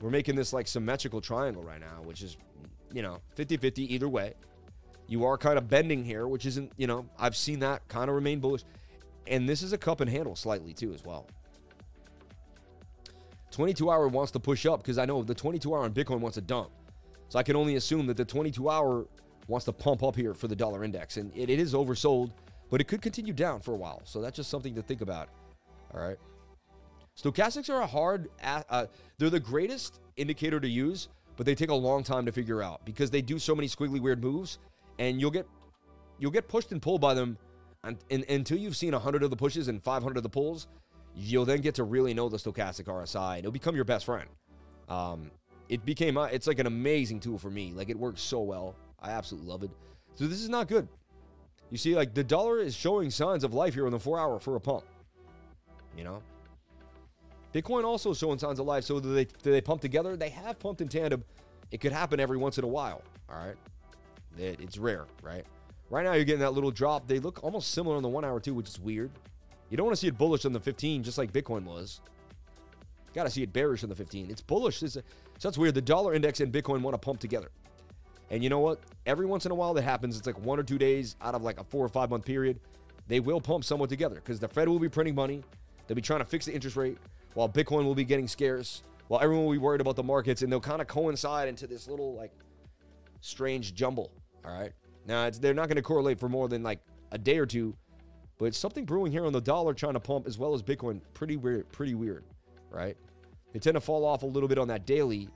we're 0.00 0.10
making 0.10 0.36
this 0.36 0.52
like 0.52 0.68
symmetrical 0.68 1.20
triangle 1.20 1.62
right 1.62 1.80
now, 1.80 2.02
which 2.04 2.22
is, 2.22 2.36
you 2.92 3.02
know, 3.02 3.18
50 3.34 3.56
50 3.56 3.92
either 3.92 4.08
way. 4.08 4.34
You 5.08 5.24
are 5.24 5.36
kind 5.36 5.58
of 5.58 5.68
bending 5.68 6.04
here, 6.04 6.28
which 6.28 6.46
isn't, 6.46 6.70
you 6.76 6.86
know, 6.86 7.04
I've 7.18 7.36
seen 7.36 7.58
that 7.58 7.86
kind 7.88 8.08
of 8.08 8.14
remain 8.14 8.38
bullish. 8.38 8.62
And 9.26 9.48
this 9.48 9.60
is 9.60 9.72
a 9.72 9.78
cup 9.78 10.00
and 10.00 10.08
handle 10.08 10.36
slightly 10.36 10.72
too, 10.72 10.92
as 10.92 11.04
well. 11.04 11.26
22 13.50 13.90
hour 13.90 14.06
wants 14.06 14.30
to 14.32 14.40
push 14.40 14.66
up 14.66 14.80
because 14.82 14.98
I 14.98 15.04
know 15.04 15.24
the 15.24 15.34
22 15.34 15.74
hour 15.74 15.82
on 15.82 15.92
Bitcoin 15.92 16.20
wants 16.20 16.36
to 16.36 16.40
dump. 16.40 16.70
So 17.28 17.40
I 17.40 17.42
can 17.42 17.56
only 17.56 17.74
assume 17.74 18.06
that 18.06 18.16
the 18.16 18.24
22 18.24 18.70
hour 18.70 19.06
wants 19.50 19.66
to 19.66 19.72
pump 19.72 20.02
up 20.02 20.16
here 20.16 20.34
for 20.34 20.48
the 20.48 20.56
dollar 20.56 20.84
index. 20.84 21.16
And 21.16 21.30
it, 21.36 21.50
it 21.50 21.58
is 21.58 21.74
oversold, 21.74 22.30
but 22.70 22.80
it 22.80 22.84
could 22.88 23.02
continue 23.02 23.32
down 23.32 23.60
for 23.60 23.74
a 23.74 23.76
while. 23.76 24.00
So 24.04 24.20
that's 24.20 24.36
just 24.36 24.50
something 24.50 24.74
to 24.74 24.82
think 24.82 25.00
about. 25.00 25.28
All 25.92 26.00
right. 26.00 26.16
Stochastics 27.20 27.68
are 27.68 27.82
a 27.82 27.86
hard, 27.86 28.30
uh, 28.42 28.86
they're 29.18 29.28
the 29.28 29.40
greatest 29.40 30.00
indicator 30.16 30.60
to 30.60 30.68
use, 30.68 31.08
but 31.36 31.44
they 31.44 31.54
take 31.54 31.70
a 31.70 31.74
long 31.74 32.02
time 32.02 32.24
to 32.24 32.32
figure 32.32 32.62
out 32.62 32.84
because 32.84 33.10
they 33.10 33.20
do 33.20 33.38
so 33.38 33.54
many 33.54 33.68
squiggly 33.68 34.00
weird 34.00 34.22
moves 34.22 34.58
and 34.98 35.20
you'll 35.20 35.30
get 35.30 35.46
you'll 36.18 36.30
get 36.30 36.48
pushed 36.48 36.70
and 36.72 36.82
pulled 36.82 37.00
by 37.00 37.14
them 37.14 37.36
and, 37.82 37.96
and, 38.10 38.24
until 38.28 38.58
you've 38.58 38.76
seen 38.76 38.92
100 38.92 39.22
of 39.22 39.30
the 39.30 39.36
pushes 39.36 39.68
and 39.68 39.82
500 39.82 40.18
of 40.18 40.22
the 40.22 40.28
pulls 40.28 40.68
you'll 41.14 41.44
then 41.44 41.60
get 41.60 41.74
to 41.76 41.84
really 41.84 42.14
know 42.14 42.28
the 42.28 42.36
stochastic 42.36 42.84
RSI, 42.84 43.30
and 43.30 43.38
it'll 43.40 43.52
become 43.52 43.74
your 43.74 43.84
best 43.84 44.04
friend. 44.04 44.28
Um, 44.88 45.30
it 45.68 45.84
became 45.84 46.16
uh, 46.16 46.26
it's 46.26 46.46
like 46.46 46.58
an 46.58 46.66
amazing 46.66 47.20
tool 47.20 47.38
for 47.38 47.50
me. 47.50 47.72
Like 47.74 47.88
it 47.88 47.98
works 47.98 48.20
so 48.20 48.40
well. 48.40 48.74
I 49.02 49.10
absolutely 49.10 49.48
love 49.48 49.62
it. 49.62 49.70
So 50.14 50.26
this 50.26 50.40
is 50.40 50.48
not 50.48 50.68
good. 50.68 50.88
You 51.70 51.78
see, 51.78 51.94
like 51.94 52.14
the 52.14 52.24
dollar 52.24 52.58
is 52.58 52.74
showing 52.74 53.10
signs 53.10 53.44
of 53.44 53.54
life 53.54 53.74
here 53.74 53.86
on 53.86 53.92
the 53.92 53.98
four 53.98 54.18
hour 54.18 54.38
for 54.40 54.56
a 54.56 54.60
pump. 54.60 54.84
You 55.96 56.04
know, 56.04 56.22
Bitcoin 57.54 57.84
also 57.84 58.12
showing 58.14 58.38
signs 58.38 58.58
of 58.58 58.66
life. 58.66 58.84
So 58.84 59.00
do 59.00 59.14
they 59.14 59.24
do 59.24 59.50
they 59.50 59.60
pump 59.60 59.80
together? 59.80 60.16
They 60.16 60.30
have 60.30 60.58
pumped 60.58 60.80
in 60.80 60.88
tandem. 60.88 61.24
It 61.70 61.80
could 61.80 61.92
happen 61.92 62.18
every 62.18 62.36
once 62.36 62.58
in 62.58 62.64
a 62.64 62.68
while. 62.68 63.02
All 63.28 63.36
right, 63.36 63.56
it, 64.36 64.60
it's 64.60 64.76
rare, 64.76 65.06
right? 65.22 65.44
Right 65.90 66.04
now, 66.04 66.12
you're 66.12 66.24
getting 66.24 66.40
that 66.40 66.54
little 66.54 66.70
drop. 66.70 67.08
They 67.08 67.18
look 67.18 67.42
almost 67.42 67.72
similar 67.72 67.96
on 67.96 68.02
the 68.02 68.08
one 68.08 68.24
hour, 68.24 68.38
too, 68.38 68.54
which 68.54 68.68
is 68.68 68.78
weird. 68.78 69.10
You 69.70 69.76
don't 69.76 69.86
want 69.86 69.96
to 69.96 70.00
see 70.00 70.06
it 70.06 70.16
bullish 70.16 70.44
on 70.44 70.52
the 70.52 70.60
15, 70.60 71.02
just 71.02 71.18
like 71.18 71.32
Bitcoin 71.32 71.64
was. 71.64 72.00
Got 73.12 73.24
to 73.24 73.30
see 73.30 73.42
it 73.42 73.52
bearish 73.52 73.82
on 73.82 73.88
the 73.88 73.96
15. 73.96 74.30
It's 74.30 74.40
bullish. 74.40 74.82
It's 74.84 74.94
a, 74.96 75.00
so 75.00 75.48
that's 75.48 75.58
weird. 75.58 75.74
The 75.74 75.82
dollar 75.82 76.14
index 76.14 76.40
and 76.40 76.52
Bitcoin 76.52 76.80
want 76.82 76.94
to 76.94 76.98
pump 76.98 77.18
together. 77.18 77.50
And 78.30 78.42
you 78.44 78.48
know 78.48 78.60
what? 78.60 78.78
Every 79.06 79.26
once 79.26 79.44
in 79.44 79.52
a 79.52 79.54
while 79.54 79.74
that 79.74 79.82
happens. 79.82 80.16
It's 80.16 80.26
like 80.26 80.38
one 80.38 80.58
or 80.58 80.62
two 80.62 80.78
days 80.78 81.16
out 81.20 81.34
of 81.34 81.42
like 81.42 81.60
a 81.60 81.64
four 81.64 81.84
or 81.84 81.88
five 81.88 82.10
month 82.10 82.24
period. 82.24 82.60
They 83.08 83.20
will 83.20 83.40
pump 83.40 83.64
somewhat 83.64 83.90
together 83.90 84.16
because 84.16 84.38
the 84.38 84.48
Fed 84.48 84.68
will 84.68 84.78
be 84.78 84.88
printing 84.88 85.16
money. 85.16 85.42
They'll 85.86 85.96
be 85.96 86.02
trying 86.02 86.20
to 86.20 86.24
fix 86.24 86.46
the 86.46 86.54
interest 86.54 86.76
rate 86.76 86.98
while 87.34 87.48
Bitcoin 87.48 87.84
will 87.84 87.94
be 87.94 88.04
getting 88.04 88.28
scarce, 88.28 88.82
while 89.08 89.20
everyone 89.20 89.46
will 89.46 89.52
be 89.52 89.58
worried 89.58 89.80
about 89.80 89.96
the 89.96 90.02
markets, 90.04 90.42
and 90.42 90.52
they'll 90.52 90.60
kind 90.60 90.80
of 90.80 90.86
coincide 90.86 91.48
into 91.48 91.66
this 91.66 91.88
little 91.88 92.14
like 92.14 92.30
strange 93.20 93.74
jumble. 93.74 94.12
All 94.44 94.52
right. 94.52 94.72
Now 95.06 95.28
they're 95.30 95.54
not 95.54 95.66
going 95.66 95.76
to 95.76 95.82
correlate 95.82 96.20
for 96.20 96.28
more 96.28 96.48
than 96.48 96.62
like 96.62 96.78
a 97.10 97.18
day 97.18 97.38
or 97.38 97.46
two, 97.46 97.74
but 98.38 98.54
something 98.54 98.84
brewing 98.84 99.10
here 99.10 99.26
on 99.26 99.32
the 99.32 99.40
dollar 99.40 99.74
trying 99.74 99.94
to 99.94 100.00
pump 100.00 100.28
as 100.28 100.38
well 100.38 100.54
as 100.54 100.62
Bitcoin. 100.62 101.00
Pretty 101.14 101.36
weird. 101.36 101.70
Pretty 101.72 101.94
weird, 101.96 102.24
right? 102.70 102.96
They 103.52 103.58
tend 103.58 103.74
to 103.74 103.80
fall 103.80 104.04
off 104.04 104.22
a 104.22 104.26
little 104.26 104.48
bit 104.48 104.58
on 104.58 104.68
that 104.68 104.86
daily, 104.86 105.28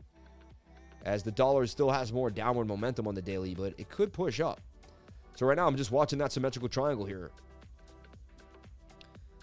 as 1.05 1.22
the 1.22 1.30
dollar 1.30 1.66
still 1.66 1.90
has 1.90 2.12
more 2.12 2.30
downward 2.30 2.66
momentum 2.66 3.07
on 3.07 3.14
the 3.14 3.22
daily, 3.22 3.55
but 3.55 3.74
it 3.78 3.88
could 3.88 4.12
push 4.12 4.40
up. 4.40 4.61
So 5.36 5.46
right 5.46 5.57
now 5.57 5.66
I'm 5.66 5.76
just 5.76 5.90
watching 5.90 6.18
that 6.18 6.32
symmetrical 6.32 6.68
triangle 6.68 7.05
here. 7.05 7.30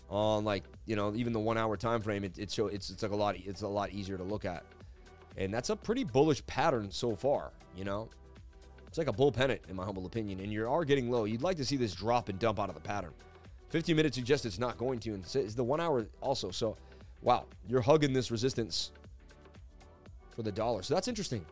On 0.10 0.44
like 0.44 0.64
you 0.86 0.98
know 0.98 1.14
even 1.16 1.32
the 1.32 1.40
one 1.40 1.58
hour 1.58 1.78
time 1.78 2.02
frame, 2.02 2.26
it, 2.26 2.38
it 2.38 2.52
show 2.52 2.68
it's 2.68 2.90
it's 2.90 3.02
like 3.02 3.14
a 3.14 3.16
lot 3.16 3.36
it's 3.38 3.62
a 3.62 3.68
lot 3.68 3.92
easier 3.92 4.18
to 4.18 4.24
look 4.24 4.44
at, 4.44 4.64
and 5.38 5.54
that's 5.54 5.70
a 5.70 5.76
pretty 5.76 6.04
bullish 6.04 6.46
pattern 6.48 6.92
so 6.92 7.16
far. 7.16 7.54
You 7.78 7.86
know, 7.86 8.10
it's 8.92 8.98
like 8.98 9.08
a 9.08 9.14
bull 9.14 9.32
pennant, 9.32 9.62
in 9.70 9.78
my 9.78 9.86
humble 9.86 10.06
opinion. 10.06 10.42
And 10.42 10.52
you 10.52 10.68
are 10.70 10.84
getting 10.84 11.10
low. 11.10 11.24
You'd 11.24 11.42
like 11.42 11.56
to 11.58 11.66
see 11.66 11.78
this 11.78 11.94
drop 11.94 12.28
and 12.28 12.38
dump 12.38 12.60
out 12.60 12.68
of 12.68 12.76
the 12.76 12.82
pattern. 12.82 13.14
15 13.70 13.96
minutes 13.96 14.18
suggests 14.18 14.46
it's 14.46 14.60
not 14.60 14.78
going 14.78 15.00
to. 15.00 15.14
And 15.14 15.24
it's 15.34 15.56
the 15.56 15.64
one 15.64 15.80
hour 15.80 16.06
also. 16.20 16.52
So, 16.52 16.76
wow, 17.22 17.46
you're 17.70 17.80
hugging 17.80 18.12
this 18.12 18.32
resistance 18.32 18.92
for 20.36 20.44
the 20.44 20.52
dollar. 20.52 20.84
So 20.84 20.94
that's 20.94 21.08
interesting. 21.08 21.46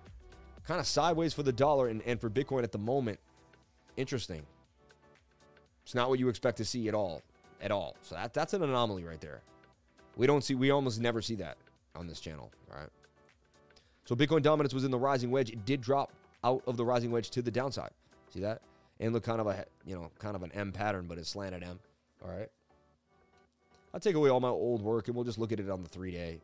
Kind 0.65 0.80
of 0.80 0.88
sideways 0.88 1.34
for 1.34 1.43
the 1.43 1.51
dollar 1.51 1.88
and, 1.88 2.01
and 2.03 2.19
for 2.19 2.30
Bitcoin 2.30 2.63
at 2.63 2.71
the 2.71 2.77
moment. 2.77 3.19
Interesting. 3.97 4.43
It's 5.84 5.95
not 5.95 6.09
what 6.09 6.19
you 6.19 6.30
expect 6.30 6.57
to 6.57 6.65
see 6.65 6.88
at 6.88 6.93
all. 6.93 7.21
At 7.61 7.71
all. 7.71 7.95
So 8.03 8.15
that, 8.15 8.34
that's 8.34 8.53
an 8.53 8.63
anomaly 8.63 9.03
right 9.03 9.19
there. 9.19 9.41
We 10.15 10.27
don't 10.27 10.43
see, 10.43 10.55
we 10.55 10.71
almost 10.71 10.99
never 10.99 11.21
see 11.21 11.36
that 11.36 11.57
on 11.95 12.07
this 12.07 12.19
channel. 12.19 12.51
All 12.71 12.80
right. 12.80 12.89
So 14.05 14.15
Bitcoin 14.15 14.41
dominance 14.41 14.73
was 14.73 14.84
in 14.84 14.91
the 14.91 14.97
rising 14.97 15.32
wedge. 15.32 15.49
It 15.49 15.65
did 15.65 15.82
drop 15.82 16.11
out 16.43 16.63
of 16.67 16.77
the 16.77 16.86
rising 16.86 17.11
wedge 17.11 17.30
to 17.32 17.41
the 17.41 17.51
downside. 17.51 17.91
See 18.34 18.39
that? 18.41 18.61
And 18.99 19.13
look 19.13 19.23
kind 19.23 19.41
of 19.41 19.47
a, 19.47 19.65
you 19.86 19.95
know, 19.95 20.11
kind 20.19 20.36
of 20.36 20.43
an 20.43 20.51
M 20.53 20.71
pattern, 20.71 21.05
but 21.07 21.17
it's 21.17 21.30
slanted 21.30 21.63
M. 21.63 21.80
All 22.23 22.30
right. 22.30 22.49
I'll 23.93 23.99
take 23.99 24.15
away 24.15 24.30
all 24.30 24.39
my 24.39 24.49
old 24.49 24.82
work 24.82 25.07
and 25.07 25.15
we'll 25.15 25.25
just 25.25 25.38
look 25.38 25.51
at 25.51 25.59
it 25.59 25.69
on 25.69 25.84
the 25.84 25.89
three 25.89 26.11
day. 26.11 26.41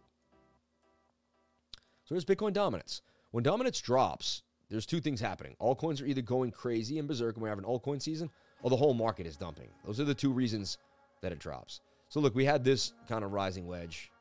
So 2.06 2.14
here's 2.16 2.26
Bitcoin 2.26 2.54
dominance. 2.54 3.02
When 3.32 3.44
dominance 3.44 3.82
drops, 3.82 4.44
there's 4.70 4.86
two 4.86 5.02
things 5.02 5.20
happening. 5.20 5.56
Altcoins 5.60 6.02
are 6.02 6.06
either 6.06 6.22
going 6.22 6.52
crazy 6.52 7.00
and 7.00 7.08
berserk 7.08 7.36
and 7.36 7.44
we 7.44 7.50
have 7.50 7.58
an 7.58 7.66
altcoin 7.66 8.02
season, 8.02 8.30
or 8.62 8.70
the 8.70 8.76
whole 8.76 8.94
market 8.94 9.26
is 9.26 9.36
dumping. 9.36 9.70
Those 9.86 10.00
are 10.00 10.06
the 10.06 10.14
two 10.14 10.32
reasons 10.32 10.78
that 11.22 11.32
it 11.32 11.40
drops. 11.40 11.82
So 12.10 12.20
look, 12.20 12.36
we 12.36 12.46
had 12.46 12.64
this 12.64 12.94
kind 13.10 13.24
of 13.24 13.34
rising 13.34 13.68
wedge. 13.68 14.12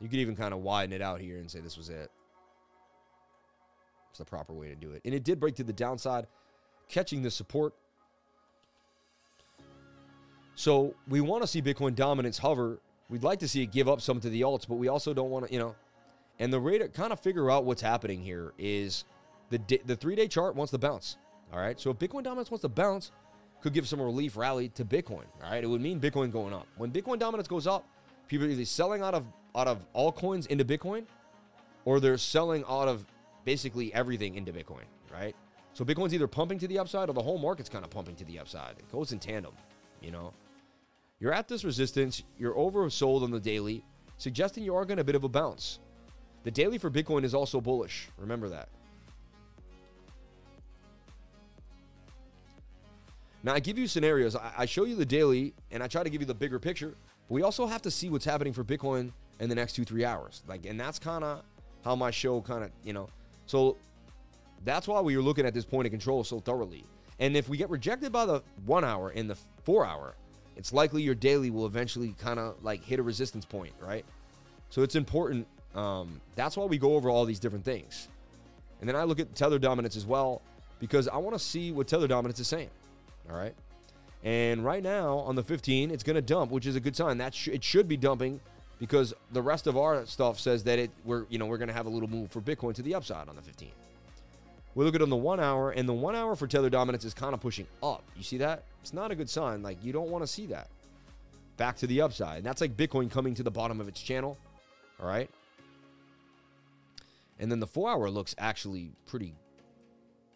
You 0.00 0.08
could 0.08 0.18
even 0.18 0.34
kind 0.34 0.52
of 0.52 0.60
widen 0.60 0.92
it 0.92 1.02
out 1.02 1.20
here 1.20 1.38
and 1.38 1.50
say 1.50 1.60
this 1.60 1.76
was 1.76 1.88
it. 1.88 2.10
It's 4.10 4.18
the 4.18 4.24
proper 4.24 4.52
way 4.52 4.68
to 4.68 4.74
do 4.74 4.92
it. 4.92 5.02
And 5.04 5.14
it 5.14 5.24
did 5.24 5.40
break 5.40 5.56
to 5.56 5.64
the 5.64 5.72
downside, 5.72 6.26
catching 6.88 7.22
the 7.22 7.30
support. 7.30 7.74
So 10.54 10.94
we 11.08 11.20
want 11.20 11.42
to 11.42 11.46
see 11.46 11.60
Bitcoin 11.60 11.94
dominance 11.94 12.38
hover. 12.38 12.78
We'd 13.10 13.22
like 13.22 13.40
to 13.40 13.48
see 13.48 13.62
it 13.62 13.72
give 13.72 13.88
up 13.88 14.00
some 14.00 14.20
to 14.20 14.30
the 14.30 14.42
alts, 14.42 14.66
but 14.66 14.76
we 14.76 14.88
also 14.88 15.12
don't 15.12 15.30
want 15.30 15.48
to, 15.48 15.52
you 15.52 15.58
know. 15.58 15.74
And 16.38 16.52
the 16.52 16.60
way 16.60 16.78
to 16.78 16.88
kind 16.88 17.12
of 17.12 17.20
figure 17.20 17.50
out 17.50 17.64
what's 17.64 17.82
happening 17.82 18.20
here 18.20 18.52
is 18.58 19.04
the 19.50 19.60
the 19.84 19.96
three 19.96 20.16
day 20.16 20.28
chart 20.28 20.56
wants 20.56 20.70
to 20.72 20.78
bounce. 20.78 21.16
All 21.52 21.60
right. 21.60 21.78
So 21.78 21.90
if 21.90 21.98
Bitcoin 21.98 22.24
dominance 22.24 22.50
wants 22.50 22.62
to 22.62 22.68
bounce, 22.68 23.12
could 23.60 23.72
give 23.72 23.88
some 23.88 24.00
relief 24.00 24.36
rally 24.36 24.68
to 24.70 24.84
Bitcoin. 24.84 25.24
All 25.42 25.50
right. 25.50 25.62
It 25.62 25.66
would 25.66 25.80
mean 25.80 26.00
Bitcoin 26.00 26.32
going 26.32 26.52
up. 26.52 26.66
When 26.76 26.90
Bitcoin 26.90 27.18
dominance 27.18 27.48
goes 27.48 27.66
up, 27.66 27.86
people 28.28 28.46
are 28.46 28.50
either 28.50 28.64
selling 28.64 29.02
out 29.02 29.14
of 29.14 29.24
out 29.54 29.68
of 29.68 29.86
altcoins 29.94 30.46
into 30.48 30.64
Bitcoin, 30.64 31.04
or 31.84 32.00
they're 32.00 32.18
selling 32.18 32.64
out 32.68 32.88
of 32.88 33.06
basically 33.44 33.94
everything 33.94 34.34
into 34.34 34.52
Bitcoin, 34.52 34.84
right? 35.12 35.36
So 35.74 35.84
Bitcoin's 35.84 36.14
either 36.14 36.26
pumping 36.26 36.58
to 36.60 36.68
the 36.68 36.78
upside 36.78 37.08
or 37.08 37.12
the 37.12 37.22
whole 37.22 37.38
market's 37.38 37.68
kind 37.68 37.84
of 37.84 37.90
pumping 37.90 38.16
to 38.16 38.24
the 38.24 38.38
upside. 38.38 38.78
It 38.78 38.90
goes 38.90 39.12
in 39.12 39.18
tandem, 39.18 39.52
you 40.00 40.10
know. 40.10 40.32
You're 41.20 41.32
at 41.32 41.48
this 41.48 41.64
resistance, 41.64 42.22
you're 42.38 42.54
oversold 42.54 43.22
on 43.22 43.30
the 43.30 43.40
daily, 43.40 43.84
suggesting 44.18 44.64
you 44.64 44.74
are 44.74 44.84
going 44.84 44.98
a 44.98 45.04
bit 45.04 45.14
of 45.14 45.24
a 45.24 45.28
bounce. 45.28 45.78
The 46.44 46.50
daily 46.50 46.78
for 46.78 46.90
Bitcoin 46.90 47.24
is 47.24 47.34
also 47.34 47.60
bullish. 47.60 48.08
Remember 48.18 48.48
that. 48.50 48.68
Now, 53.42 53.52
I 53.52 53.60
give 53.60 53.76
you 53.76 53.86
scenarios. 53.86 54.36
I 54.36 54.64
show 54.64 54.84
you 54.84 54.96
the 54.96 55.04
daily 55.04 55.52
and 55.70 55.82
I 55.82 55.86
try 55.86 56.02
to 56.02 56.08
give 56.08 56.22
you 56.22 56.26
the 56.26 56.34
bigger 56.34 56.58
picture, 56.58 56.94
but 57.28 57.34
we 57.34 57.42
also 57.42 57.66
have 57.66 57.82
to 57.82 57.90
see 57.90 58.08
what's 58.08 58.24
happening 58.24 58.54
for 58.54 58.64
Bitcoin 58.64 59.10
in 59.40 59.48
the 59.48 59.54
next 59.54 59.74
two, 59.74 59.84
three 59.84 60.04
hours. 60.04 60.42
Like, 60.46 60.64
and 60.64 60.80
that's 60.80 60.98
kind 60.98 61.24
of 61.24 61.42
how 61.84 61.94
my 61.94 62.10
show 62.10 62.40
kind 62.40 62.64
of, 62.64 62.70
you 62.82 62.94
know, 62.94 63.08
so 63.44 63.76
that's 64.64 64.88
why 64.88 65.00
we 65.00 65.16
were 65.16 65.22
looking 65.22 65.44
at 65.44 65.52
this 65.52 65.66
point 65.66 65.86
of 65.86 65.90
control 65.90 66.24
so 66.24 66.40
thoroughly. 66.40 66.84
And 67.18 67.36
if 67.36 67.48
we 67.48 67.58
get 67.58 67.68
rejected 67.68 68.12
by 68.12 68.24
the 68.24 68.42
one 68.64 68.84
hour 68.84 69.10
and 69.10 69.28
the 69.28 69.36
four 69.62 69.84
hour, 69.84 70.14
it's 70.56 70.72
likely 70.72 71.02
your 71.02 71.14
daily 71.14 71.50
will 71.50 71.66
eventually 71.66 72.14
kind 72.18 72.38
of 72.38 72.62
like 72.62 72.82
hit 72.82 72.98
a 72.98 73.02
resistance 73.02 73.44
point, 73.44 73.74
right? 73.78 74.06
So 74.70 74.82
it's 74.82 74.94
important. 74.94 75.46
Um, 75.74 76.20
that's 76.36 76.56
why 76.56 76.64
we 76.64 76.78
go 76.78 76.94
over 76.94 77.10
all 77.10 77.24
these 77.24 77.40
different 77.40 77.64
things. 77.64 78.08
And 78.80 78.88
then 78.88 78.96
I 78.96 79.04
look 79.04 79.18
at 79.18 79.34
tether 79.34 79.58
dominance 79.58 79.96
as 79.96 80.06
well 80.06 80.42
because 80.78 81.08
I 81.08 81.16
want 81.16 81.34
to 81.34 81.38
see 81.38 81.72
what 81.72 81.88
tether 81.88 82.06
dominance 82.06 82.40
is 82.40 82.48
saying. 82.48 82.70
All 83.30 83.36
right. 83.36 83.54
And 84.22 84.64
right 84.64 84.82
now 84.82 85.18
on 85.18 85.34
the 85.36 85.42
15, 85.42 85.90
it's 85.90 86.02
going 86.02 86.16
to 86.16 86.22
dump, 86.22 86.50
which 86.50 86.66
is 86.66 86.76
a 86.76 86.80
good 86.80 86.96
sign. 86.96 87.18
That 87.18 87.34
sh- 87.34 87.48
it 87.48 87.62
should 87.62 87.88
be 87.88 87.96
dumping 87.96 88.40
because 88.78 89.14
the 89.32 89.42
rest 89.42 89.66
of 89.66 89.76
our 89.76 90.04
stuff 90.06 90.40
says 90.40 90.64
that 90.64 90.78
it 90.78 90.90
we're 91.04 91.26
you 91.28 91.38
know 91.38 91.46
we're 91.46 91.58
going 91.58 91.68
to 91.68 91.74
have 91.74 91.86
a 91.86 91.90
little 91.90 92.08
move 92.08 92.30
for 92.30 92.40
Bitcoin 92.40 92.74
to 92.74 92.82
the 92.82 92.94
upside 92.94 93.28
on 93.28 93.36
the 93.36 93.42
15. 93.42 93.70
We 94.74 94.84
look 94.84 94.94
at 94.94 95.00
it 95.00 95.04
on 95.04 95.10
the 95.10 95.16
one 95.16 95.38
hour, 95.38 95.70
and 95.70 95.88
the 95.88 95.92
one 95.92 96.16
hour 96.16 96.34
for 96.34 96.46
tether 96.48 96.70
dominance 96.70 97.04
is 97.04 97.14
kind 97.14 97.32
of 97.32 97.40
pushing 97.40 97.66
up. 97.82 98.02
You 98.16 98.24
see 98.24 98.38
that? 98.38 98.64
It's 98.82 98.92
not 98.92 99.10
a 99.10 99.14
good 99.14 99.30
sign. 99.30 99.62
Like 99.62 99.78
you 99.84 99.92
don't 99.92 100.10
want 100.10 100.24
to 100.24 100.26
see 100.26 100.46
that. 100.46 100.68
Back 101.56 101.76
to 101.76 101.86
the 101.86 102.00
upside, 102.00 102.38
and 102.38 102.46
that's 102.46 102.60
like 102.60 102.76
Bitcoin 102.76 103.10
coming 103.10 103.34
to 103.34 103.42
the 103.42 103.50
bottom 103.50 103.80
of 103.80 103.88
its 103.88 104.02
channel. 104.02 104.36
All 105.00 105.06
right. 105.06 105.30
And 107.38 107.50
then 107.50 107.60
the 107.60 107.66
four 107.66 107.90
hour 107.90 108.10
looks 108.10 108.34
actually 108.38 108.92
pretty, 109.06 109.34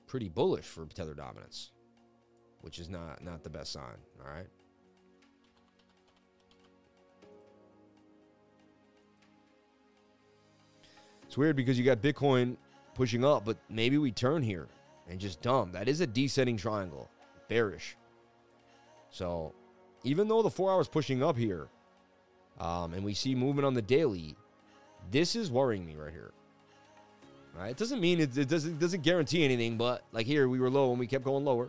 pretty 0.06 0.28
bullish 0.28 0.64
for 0.64 0.86
tether 0.86 1.14
dominance, 1.14 1.70
which 2.62 2.78
is 2.78 2.88
not 2.88 3.22
not 3.22 3.44
the 3.44 3.50
best 3.50 3.72
sign. 3.72 3.98
All 4.24 4.32
right. 4.32 4.48
It's 11.28 11.36
weird 11.36 11.56
because 11.56 11.78
you 11.78 11.84
got 11.84 12.00
Bitcoin 12.00 12.56
pushing 12.94 13.22
up, 13.22 13.44
but 13.44 13.58
maybe 13.68 13.98
we 13.98 14.10
turn 14.10 14.42
here 14.42 14.66
and 15.08 15.20
just 15.20 15.42
dumb. 15.42 15.72
That 15.72 15.86
is 15.86 16.00
a 16.00 16.06
descending 16.06 16.56
triangle, 16.56 17.10
bearish. 17.48 17.96
So 19.10 19.54
even 20.04 20.26
though 20.26 20.42
the 20.42 20.50
four 20.50 20.72
hours 20.72 20.88
pushing 20.88 21.22
up 21.22 21.36
here, 21.36 21.68
um, 22.58 22.94
and 22.94 23.04
we 23.04 23.12
see 23.12 23.34
movement 23.34 23.66
on 23.66 23.74
the 23.74 23.82
daily, 23.82 24.36
this 25.10 25.36
is 25.36 25.50
worrying 25.50 25.84
me 25.86 25.96
right 25.96 26.12
here. 26.12 26.32
It 27.60 27.76
doesn't 27.76 28.00
mean 28.00 28.20
it, 28.20 28.36
it 28.36 28.48
doesn't 28.48 28.78
doesn't 28.78 29.02
guarantee 29.02 29.44
anything, 29.44 29.76
but 29.76 30.02
like 30.12 30.26
here 30.26 30.48
we 30.48 30.60
were 30.60 30.70
low 30.70 30.90
and 30.90 30.98
we 30.98 31.06
kept 31.06 31.24
going 31.24 31.44
lower. 31.44 31.68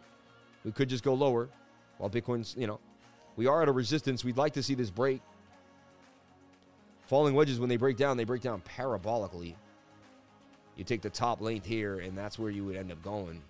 We 0.64 0.72
could 0.72 0.90
just 0.90 1.04
go 1.04 1.14
lower, 1.14 1.50
while 1.98 2.10
Bitcoin's 2.10 2.56
you 2.58 2.68
know, 2.68 2.80
we 3.36 3.48
are 3.48 3.62
at 3.62 3.68
a 3.68 3.72
resistance. 3.72 4.24
We'd 4.24 4.38
like 4.38 4.54
to 4.54 4.64
see 4.64 4.76
this 4.76 4.90
break. 4.90 5.22
Falling 7.08 7.34
wedges, 7.34 7.60
when 7.60 7.70
they 7.70 7.78
break 7.78 7.98
down, 7.98 8.18
they 8.18 8.24
break 8.24 8.44
down 8.44 8.62
parabolically. 8.62 9.56
You 10.76 10.84
take 10.84 11.02
the 11.02 11.10
top 11.10 11.42
length 11.42 11.66
here, 11.66 12.00
and 12.00 12.16
that's 12.16 12.38
where 12.38 12.52
you 12.52 12.64
would 12.66 12.76
end 12.76 12.92
up 12.92 13.02
going. 13.02 13.42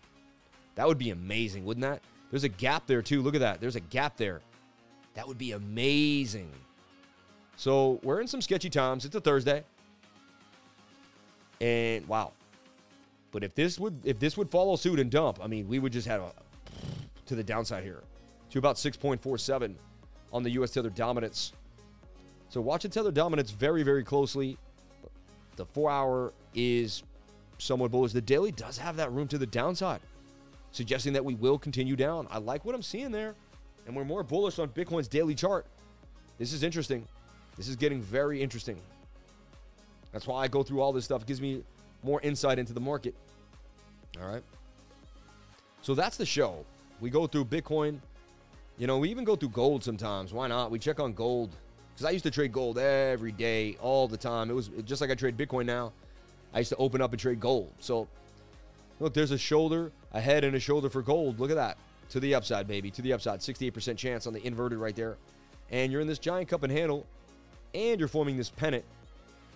That 0.75 0.88
would 0.88 0.97
be 0.97 1.09
amazing, 1.09 1.65
wouldn't 1.65 1.82
that? 1.82 2.01
There's 2.32 2.45
a 2.45 2.49
gap 2.49 2.88
there, 2.88 3.01
too. 3.01 3.21
Look 3.21 3.36
at 3.36 3.41
that. 3.41 3.59
There's 3.59 3.75
a 3.75 3.82
gap 3.82 4.15
there. 4.15 4.39
That 5.15 5.27
would 5.27 5.38
be 5.38 5.51
amazing. 5.51 6.51
So 7.57 7.99
we're 8.01 8.21
in 8.21 8.27
some 8.27 8.41
sketchy 8.41 8.69
times. 8.69 9.03
It's 9.03 9.15
a 9.15 9.19
Thursday. 9.19 9.65
And 11.62 12.07
wow. 12.07 12.34
But 13.32 13.43
if 13.43 13.53
this 13.53 13.80
would 13.80 13.99
if 14.03 14.20
this 14.20 14.38
would 14.38 14.49
follow 14.49 14.76
suit 14.76 14.99
and 14.99 15.12
dump, 15.12 15.39
I 15.41 15.47
mean, 15.47 15.68
we 15.68 15.80
would 15.80 15.93
just 15.93 16.07
have 16.07 16.22
a 16.22 16.32
to 17.28 17.36
the 17.36 17.43
downside 17.43 17.84
here. 17.84 18.03
To 18.49 18.60
about 18.60 18.78
6.47 18.78 19.76
on 20.34 20.43
the 20.43 20.49
US 20.51 20.72
tether 20.72 20.89
dominance. 20.89 21.53
So 22.49 22.60
watch 22.60 22.82
the 22.82 22.89
tether 22.89 23.12
dominance 23.12 23.51
very, 23.51 23.84
very 23.84 24.03
closely. 24.03 24.57
The 25.55 25.66
four 25.66 25.91
hour 25.91 26.34
is 26.55 27.03
somewhat 27.60 27.91
bullish. 27.91 28.14
The 28.14 28.22
daily 28.22 28.51
does 28.51 28.78
have 28.80 28.95
that 28.95 29.12
room 29.12 29.28
to 29.28 29.38
the 29.38 29.45
downside. 29.45 30.01
suggesting 30.72 31.14
that 31.14 31.26
we 31.26 31.36
will 31.36 31.57
continue 31.57 31.95
down. 31.95 32.28
I 32.30 32.38
like 32.38 32.64
what 32.66 32.76
I'm 32.76 32.84
seeing 32.84 33.12
there. 33.12 33.36
And 33.86 33.95
we're 33.95 34.05
more 34.05 34.24
bullish 34.24 34.60
on 34.60 34.70
Bitcoin's 34.70 35.07
daily 35.07 35.34
chart. 35.34 35.66
This 36.38 36.53
is 36.53 36.64
interesting. 36.64 37.07
This 37.57 37.68
is 37.68 37.76
getting 37.76 38.01
very 38.01 38.41
interesting. 38.41 38.80
That's 40.12 40.28
why 40.28 40.43
I 40.43 40.47
go 40.47 40.64
through 40.64 40.82
all 40.82 40.91
this 40.91 41.05
stuff. 41.05 41.22
It 41.22 41.28
gives 41.28 41.41
me 41.41 41.64
more 42.03 42.20
insight 42.22 42.60
into 42.60 42.74
the 42.74 42.80
market. 42.80 43.14
All 44.22 44.28
right. 44.28 44.43
So 45.82 45.95
that's 45.95 46.18
the 46.18 46.26
show. 46.26 46.66
We 46.99 47.10
go 47.10 47.28
through 47.28 47.45
Bitcoin. 47.45 47.99
You 48.78 48.88
know, 48.88 48.97
we 48.97 49.10
even 49.10 49.24
go 49.24 49.36
through 49.36 49.49
gold 49.49 49.84
sometimes. 49.84 50.34
Why 50.34 50.47
not? 50.47 50.72
We 50.72 50.80
check 50.80 50.99
on 50.99 51.14
gold. 51.14 51.51
Because 51.93 52.05
I 52.05 52.12
used 52.12 52.24
to 52.26 52.32
trade 52.32 52.53
gold 52.53 52.78
every 52.78 53.32
day, 53.32 53.78
all 53.82 54.07
the 54.07 54.18
time. 54.18 54.49
It 54.49 54.53
was 54.53 54.70
just 54.86 55.01
like 55.01 55.12
I 55.12 55.16
trade 55.16 55.38
Bitcoin 55.38 55.66
now. 55.66 55.91
I 56.53 56.60
used 56.60 56.70
to 56.70 56.78
open 56.78 57.01
up 57.01 57.12
and 57.12 57.20
trade 57.20 57.39
gold. 57.39 57.72
So, 57.80 58.07
look, 58.99 59.14
there's 59.14 59.32
a 59.32 59.38
shoulder, 59.38 59.91
a 60.14 60.22
head, 60.22 60.43
and 60.43 60.55
a 60.55 60.60
shoulder 60.60 60.89
for 60.89 61.01
gold. 61.01 61.39
Look 61.39 61.51
at 61.51 61.57
that. 61.57 61.78
To 62.10 62.20
the 62.20 62.34
upside, 62.36 62.68
baby. 62.68 62.89
To 62.91 63.01
the 63.01 63.14
upside. 63.14 63.41
68% 63.41 63.97
chance 63.97 64.26
on 64.28 64.34
the 64.34 64.45
inverted 64.45 64.80
right 64.80 64.95
there. 64.95 65.18
And 65.72 65.91
you're 65.91 66.01
in 66.01 66.07
this 66.07 66.20
giant 66.20 66.47
cup 66.47 66.64
and 66.64 66.72
handle, 66.72 67.05
and 67.74 67.99
you're 67.99 68.07
forming 68.07 68.38
this 68.38 68.49
pennant. 68.49 68.84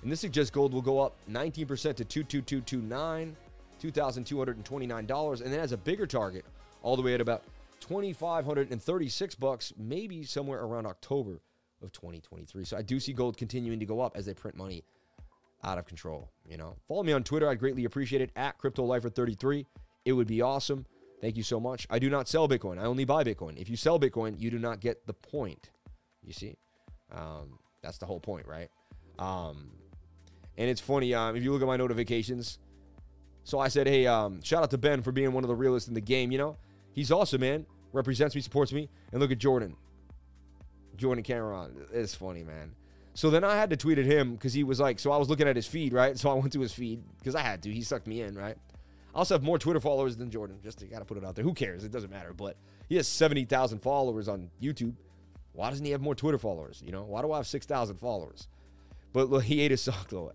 And 0.04 0.12
this 0.12 0.20
suggests 0.20 0.52
gold 0.52 0.74
will 0.74 0.82
go 0.82 1.00
up 1.00 1.16
19% 1.32 1.68
to 1.96 2.06
22229, 2.06 3.36
$2,229. 3.82 5.42
And 5.42 5.54
then 5.54 5.60
has 5.60 5.72
a 5.72 5.78
bigger 5.78 6.06
target 6.06 6.46
all 6.82 6.96
the 6.96 7.02
way 7.02 7.14
at 7.14 7.22
about 7.22 7.44
2536 7.80 9.36
bucks, 9.36 9.74
maybe 9.78 10.24
somewhere 10.24 10.62
around 10.62 10.86
October 10.86 11.40
of 11.82 11.92
2023. 11.94 12.66
So 12.66 12.78
I 12.78 12.82
do 12.82 13.00
see 13.00 13.14
gold 13.14 13.38
continuing 13.38 13.80
to 13.80 13.86
go 13.86 14.02
up 14.02 14.16
as 14.16 14.26
they 14.26 14.34
print 14.34 14.58
money 14.58 14.84
out 15.64 15.78
of 15.78 15.86
control. 15.86 16.30
You 16.46 16.58
know, 16.58 16.76
follow 16.88 17.04
me 17.04 17.14
on 17.14 17.24
Twitter. 17.24 17.48
I'd 17.50 17.60
greatly 17.60 17.86
appreciate 17.86 18.22
it 18.22 18.32
at 18.36 18.58
CryptoLifer33. 18.60 19.66
It 20.06 20.14
would 20.14 20.28
be 20.28 20.42
awesome. 20.42 20.86
Thank 21.22 21.38
you 21.38 21.44
so 21.44 21.60
much. 21.60 21.88
I 21.90 22.00
do 22.00 22.10
not 22.10 22.28
sell 22.28 22.50
Bitcoin. 22.50 22.78
I 22.78 22.84
only 22.84 23.06
buy 23.06 23.24
Bitcoin. 23.24 23.56
If 23.56 23.70
you 23.70 23.78
sell 23.78 23.98
Bitcoin, 23.98 24.38
you 24.38 24.52
do 24.52 24.60
not 24.60 24.82
get 24.82 25.08
the 25.08 25.14
point. 25.14 25.70
You 26.22 26.34
see, 26.34 26.58
um, 27.12 27.60
that's 27.82 27.98
the 27.98 28.06
whole 28.06 28.20
point, 28.20 28.46
right? 28.46 28.70
Um, 29.20 29.72
and 30.58 30.70
it's 30.70 30.82
funny 30.82 31.14
um, 31.14 31.36
if 31.36 31.44
you 31.44 31.52
look 31.52 31.62
at 31.62 31.68
my 31.68 31.78
notifications. 31.78 32.60
So 33.44 33.60
I 33.60 33.68
said, 33.68 33.88
hey, 33.88 34.08
um, 34.08 34.42
shout 34.42 34.64
out 34.64 34.72
to 34.72 34.78
Ben 34.78 35.02
for 35.02 35.12
being 35.12 35.34
one 35.34 35.44
of 35.44 35.48
the 35.48 35.56
realists 35.56 35.88
in 35.88 35.94
the 35.94 36.02
game. 36.02 36.32
You 36.32 36.38
know, 36.38 36.58
he's 36.94 37.12
awesome, 37.12 37.42
man. 37.42 37.66
Represents 37.92 38.36
me, 38.36 38.42
supports 38.42 38.72
me. 38.72 38.90
And 39.12 39.22
look 39.22 39.32
at 39.32 39.38
Jordan. 39.38 39.76
Jordan 40.96 41.24
Cameron. 41.24 41.76
It's 41.92 42.16
funny, 42.16 42.44
man. 42.44 42.74
So 43.16 43.30
then 43.30 43.44
I 43.44 43.56
had 43.56 43.70
to 43.70 43.78
tweet 43.78 44.00
at 44.00 44.06
him 44.06 44.34
because 44.34 44.54
he 44.54 44.64
was 44.64 44.80
like, 44.80 45.00
so 45.00 45.12
I 45.12 45.18
was 45.18 45.30
looking 45.30 45.48
at 45.48 45.56
his 45.56 45.68
feed, 45.68 45.94
right? 45.94 46.18
So 46.24 46.30
I 46.30 46.34
went 46.34 46.54
to 46.54 46.62
his 46.62 46.74
feed 46.74 47.04
because 47.20 47.36
I 47.36 47.42
had 47.42 47.62
to. 47.64 47.72
He 47.72 47.82
sucked 47.82 48.08
me 48.08 48.22
in, 48.22 48.36
right? 48.36 48.58
I 49.14 49.18
also 49.18 49.36
have 49.36 49.44
more 49.44 49.60
Twitter 49.60 49.80
followers 49.80 50.18
than 50.18 50.32
Jordan. 50.32 50.58
Just 50.64 50.80
to, 50.80 50.86
gotta 50.86 51.06
put 51.06 51.18
it 51.18 51.26
out 51.26 51.36
there. 51.36 51.44
Who 51.44 51.54
cares? 51.54 51.84
It 51.84 51.92
doesn't 51.92 52.10
matter. 52.10 52.34
But 52.34 52.56
he 52.90 52.96
has 52.96 53.08
70,000 53.08 53.80
followers 53.80 54.28
on 54.28 54.50
YouTube. 54.62 54.96
Why 55.52 55.70
doesn't 55.70 55.86
he 55.86 55.92
have 55.92 56.02
more 56.02 56.16
Twitter 56.16 56.40
followers? 56.40 56.82
You 56.84 56.92
know, 56.92 57.04
why 57.04 57.22
do 57.22 57.32
I 57.32 57.38
have 57.38 57.48
6,000 57.48 57.98
followers? 57.98 58.48
But 59.12 59.30
look, 59.30 59.44
he 59.44 59.62
ate 59.62 59.72
his 59.72 59.82
sock 59.82 60.10
though. 60.10 60.32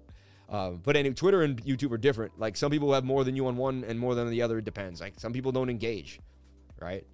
Um, 0.48 0.80
but 0.82 0.96
anyway, 0.96 1.14
Twitter 1.14 1.42
and 1.42 1.62
YouTube 1.62 1.92
are 1.92 1.98
different. 1.98 2.38
Like 2.38 2.56
some 2.56 2.70
people 2.70 2.92
have 2.94 3.04
more 3.04 3.22
than 3.24 3.36
you 3.36 3.46
on 3.46 3.56
one 3.56 3.84
and 3.84 3.98
more 3.98 4.14
than 4.14 4.30
the 4.30 4.42
other. 4.42 4.58
It 4.58 4.64
depends. 4.64 5.00
Like 5.00 5.14
some 5.18 5.32
people 5.32 5.52
don't 5.52 5.68
engage, 5.68 6.20
right? 6.80 7.04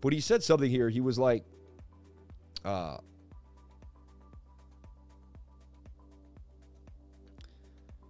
But 0.00 0.12
he 0.12 0.20
said 0.20 0.42
something 0.42 0.68
here. 0.68 0.90
He 0.90 1.00
was 1.00 1.18
like, 1.18 1.44
uh, 2.64 2.98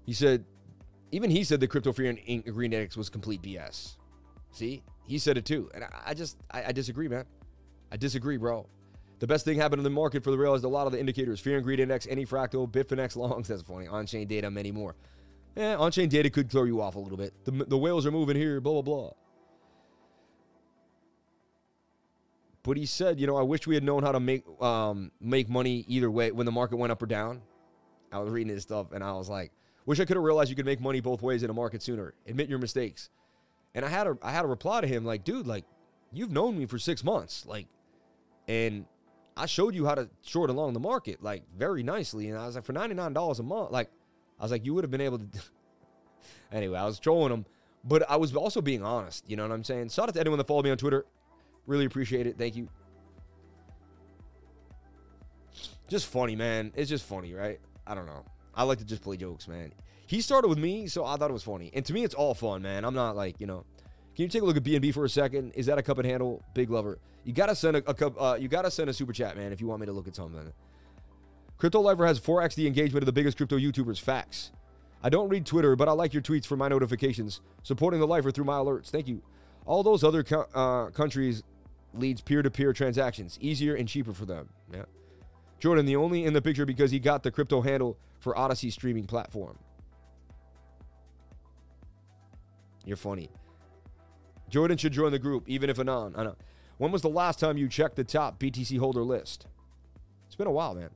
he 0.07 0.13
said, 0.13 0.45
even 1.13 1.31
he 1.31 1.45
said 1.45 1.61
the 1.61 1.69
crypto 1.69 1.93
fear 1.93 2.09
and 2.11 2.45
greed 2.45 2.73
index 2.73 2.97
was 2.97 3.09
complete 3.09 3.43
BS. 3.43 3.97
See, 4.51 4.83
he 5.07 5.19
said 5.19 5.37
it 5.39 5.45
too, 5.45 5.71
and 5.75 5.85
I, 5.85 5.89
I 6.07 6.15
just 6.15 6.37
I, 6.51 6.65
I 6.65 6.73
disagree, 6.73 7.09
man. 7.09 7.25
I 7.93 7.97
disagree, 7.97 8.39
bro. 8.39 8.67
The 9.23 9.29
best 9.29 9.45
thing 9.45 9.57
happened 9.57 9.79
in 9.79 9.85
the 9.85 9.91
market 9.91 10.25
for 10.25 10.33
the 10.33 10.37
realized 10.37 10.65
a 10.65 10.69
lot 10.69 10.89
of 10.89 10.93
the 10.93 10.99
indicators, 10.99 11.39
fear 11.39 11.55
and 11.55 11.63
greed 11.63 11.79
index, 11.79 12.07
AnyFractal, 12.07 12.69
Bitfinex 12.73 13.15
longs, 13.15 13.47
that's 13.47 13.63
funny, 13.63 13.87
on-chain 13.87 14.27
data, 14.27 14.51
many 14.51 14.73
more. 14.73 14.97
Yeah, 15.55 15.77
on-chain 15.77 16.09
data 16.09 16.29
could 16.29 16.51
throw 16.51 16.65
you 16.65 16.83
off 16.83 16.97
a 16.97 16.99
little 16.99 17.17
bit. 17.17 17.33
The, 17.45 17.53
the 17.53 17.79
whales 17.79 18.05
are 18.05 18.11
moving 18.11 18.37
here, 18.37 18.61
blah, 18.61 18.83
blah, 18.83 18.83
blah. 18.83 19.11
But 22.65 22.77
he 22.77 22.85
said, 22.85 23.21
you 23.21 23.29
know, 23.29 23.37
I 23.37 23.43
wish 23.43 23.65
we 23.65 23.77
had 23.77 23.85
known 23.85 24.03
how 24.03 24.11
to 24.11 24.19
make 24.19 24.43
um, 24.61 25.13
make 25.21 25.49
money 25.49 25.85
either 25.87 26.11
way 26.11 26.33
when 26.33 26.45
the 26.45 26.51
market 26.51 26.77
went 26.77 26.91
up 26.91 27.01
or 27.01 27.07
down. 27.07 27.43
I 28.11 28.19
was 28.19 28.29
reading 28.29 28.53
his 28.53 28.65
stuff 28.65 28.91
and 28.91 29.05
I 29.05 29.13
was 29.13 29.29
like, 29.29 29.53
wish 29.87 30.01
I 30.01 30.05
could 30.05 30.17
have 30.17 30.25
realized 30.25 30.51
you 30.51 30.57
could 30.57 30.67
make 30.67 30.81
money 30.81 31.01
both 31.01 31.23
ways 31.23 31.45
in 31.45 31.51
a 31.51 31.55
market 31.55 31.81
sooner. 31.81 32.13
Admit 32.27 32.49
your 32.49 32.59
mistakes. 32.59 33.09
And 33.77 33.85
I 33.85 33.89
had 33.89 34.09
a 34.09 34.19
I 34.21 34.33
had 34.33 34.45
a 34.45 34.49
reply 34.49 34.81
to 34.81 34.87
him 34.89 35.05
like, 35.05 35.23
dude, 35.23 35.47
like, 35.47 35.65
you've 36.13 36.33
known 36.33 36.59
me 36.59 36.67
for 36.67 36.77
six 36.77 37.05
months. 37.05 37.47
Like, 37.47 37.69
and 38.49 38.85
I 39.37 39.47
showed 39.47 39.75
you 39.75 39.87
how 39.87 39.95
to 39.95 40.09
short 40.23 40.51
along 40.51 40.75
the 40.75 40.81
market 40.81 41.23
like 41.23 41.45
very 41.57 41.83
nicely. 41.83 42.29
And 42.29 42.39
I 42.39 42.47
was 42.47 42.55
like, 42.55 42.65
for 42.65 42.73
$99 42.73 43.39
a 43.39 43.43
month, 43.43 43.71
like, 43.71 43.91
I 44.39 44.43
was 44.43 44.51
like, 44.51 44.65
you 44.65 44.75
would 44.75 44.85
have 44.85 44.91
been 44.91 45.01
able 45.01 45.19
to. 45.19 45.27
anyway, 46.53 46.79
I 46.79 46.85
was 46.85 46.99
trolling 46.99 47.33
him, 47.33 47.47
but 47.85 48.09
I 48.11 48.17
was 48.17 48.35
also 48.35 48.61
being 48.61 48.83
honest. 48.83 49.29
You 49.29 49.37
know 49.37 49.45
what 49.45 49.53
I'm 49.53 49.65
saying? 49.65 49.89
Shout 49.91 50.09
out 50.09 50.15
to 50.15 50.21
anyone 50.21 50.39
that 50.39 50.47
followed 50.47 50.65
me 50.65 50.71
on 50.71 50.77
Twitter. 50.77 51.07
Really 51.67 51.85
appreciate 51.85 52.27
it. 52.27 52.37
Thank 52.37 52.57
you. 52.57 52.69
Just 55.89 56.07
funny, 56.07 56.37
man. 56.37 56.73
It's 56.75 56.89
just 56.89 57.05
funny, 57.05 57.35
right? 57.35 57.61
I 57.87 57.95
don't 57.95 58.07
know. 58.07 58.25
I 58.55 58.65
like 58.65 58.79
to 58.79 58.85
just 58.85 59.03
play 59.03 59.17
jokes, 59.17 59.49
man. 59.49 59.73
He 60.07 60.21
started 60.21 60.49
with 60.49 60.59
me, 60.59 60.87
so 60.89 61.05
I 61.05 61.17
thought 61.17 61.31
it 61.31 61.33
was 61.33 61.43
funny. 61.43 61.71
And 61.75 61.85
to 61.87 61.93
me, 61.93 62.05
it's 62.05 62.15
all 62.15 62.35
fun, 62.35 62.63
man. 62.63 62.85
I'm 62.85 62.95
not 62.95 63.17
like, 63.17 63.37
you 63.41 63.47
know. 63.47 63.65
Can 64.15 64.25
you 64.25 64.29
take 64.29 64.43
a 64.43 64.45
look 64.45 64.57
at 64.59 64.63
BNB 64.63 64.93
for 64.93 65.05
a 65.05 65.09
second? 65.09 65.53
Is 65.53 65.67
that 65.67 65.79
a 65.79 65.83
cup 65.83 65.99
and 65.99 66.07
handle? 66.07 66.43
Big 66.53 66.69
lover. 66.69 66.99
You 67.25 67.33
gotta 67.33 67.55
send 67.55 67.77
a, 67.77 67.83
a. 67.87 68.21
Uh, 68.21 68.35
you 68.35 68.49
gotta 68.49 68.71
send 68.71 68.91
a 68.91 68.93
super 68.93 69.13
chat, 69.13 69.37
man, 69.37 69.53
if 69.53 69.61
you 69.61 69.67
want 69.67 69.81
me 69.81 69.87
to 69.87 69.93
look 69.93 70.09
at 70.09 70.17
something. 70.17 70.53
Crypto 71.59 71.81
Lifer 71.81 72.07
has 72.07 72.19
4x 72.19 72.57
the 72.57 72.67
engagement 72.67 73.03
of 73.03 73.07
the 73.07 73.13
biggest 73.13 73.37
crypto 73.37 73.57
YouTubers. 73.57 74.01
Facts. 74.01 74.51
I 75.05 75.09
don't 75.09 75.29
read 75.29 75.47
Twitter, 75.47 75.77
but 75.77 75.89
I 75.89 75.93
like 75.93 76.13
your 76.13 76.23
tweets 76.23 76.47
for 76.47 76.57
my 76.57 76.69
notifications. 76.69 77.41
Supporting 77.63 78.01
the 78.01 78.07
Lifer 78.07 78.33
through 78.33 78.45
my 78.45 78.57
alerts. 78.57 78.91
Thank 78.91 79.07
you. 79.07 79.23
All 79.65 79.83
those 79.83 80.03
other 80.03 80.25
co- 80.25 80.47
uh, 80.55 80.91
countries 80.91 81.45
leads 81.95 82.21
peer-to-peer 82.21 82.73
transactions, 82.73 83.39
easier 83.41 83.75
and 83.75 83.89
cheaper 83.89 84.13
for 84.13 84.25
them. 84.25 84.49
Yeah. 84.73 84.85
Jordan, 85.61 85.87
the 85.87 85.95
only 85.95 86.25
in 86.25 86.33
the 86.33 86.43
picture 86.43 86.67
because 86.67 86.91
he 86.91 86.99
got 86.99 87.23
the 87.23 87.31
crypto 87.31 87.61
handle 87.61 87.97
for 88.19 88.37
Odysee 88.37 88.71
streaming 88.71 89.07
platform. 89.07 89.57
You're 92.85 92.97
funny. 92.97 93.31
Jordan 94.49 94.77
should 94.77 94.93
join 94.93 95.13
the 95.13 95.19
group, 95.19 95.45
even 95.49 95.71
if 95.71 95.79
anon. 95.79 96.15
I 96.17 96.25
know. 96.25 96.37
When 96.83 96.91
was 96.91 97.03
the 97.03 97.09
last 97.09 97.39
time 97.39 97.57
you 97.57 97.69
checked 97.69 97.95
the 97.95 98.03
top 98.03 98.41
BTC 98.41 98.77
holder 98.77 99.05
list? 99.05 99.47
It's 100.27 100.35
been 100.35 100.49
a 100.49 100.51
while, 100.51 100.75
man. 100.75 100.91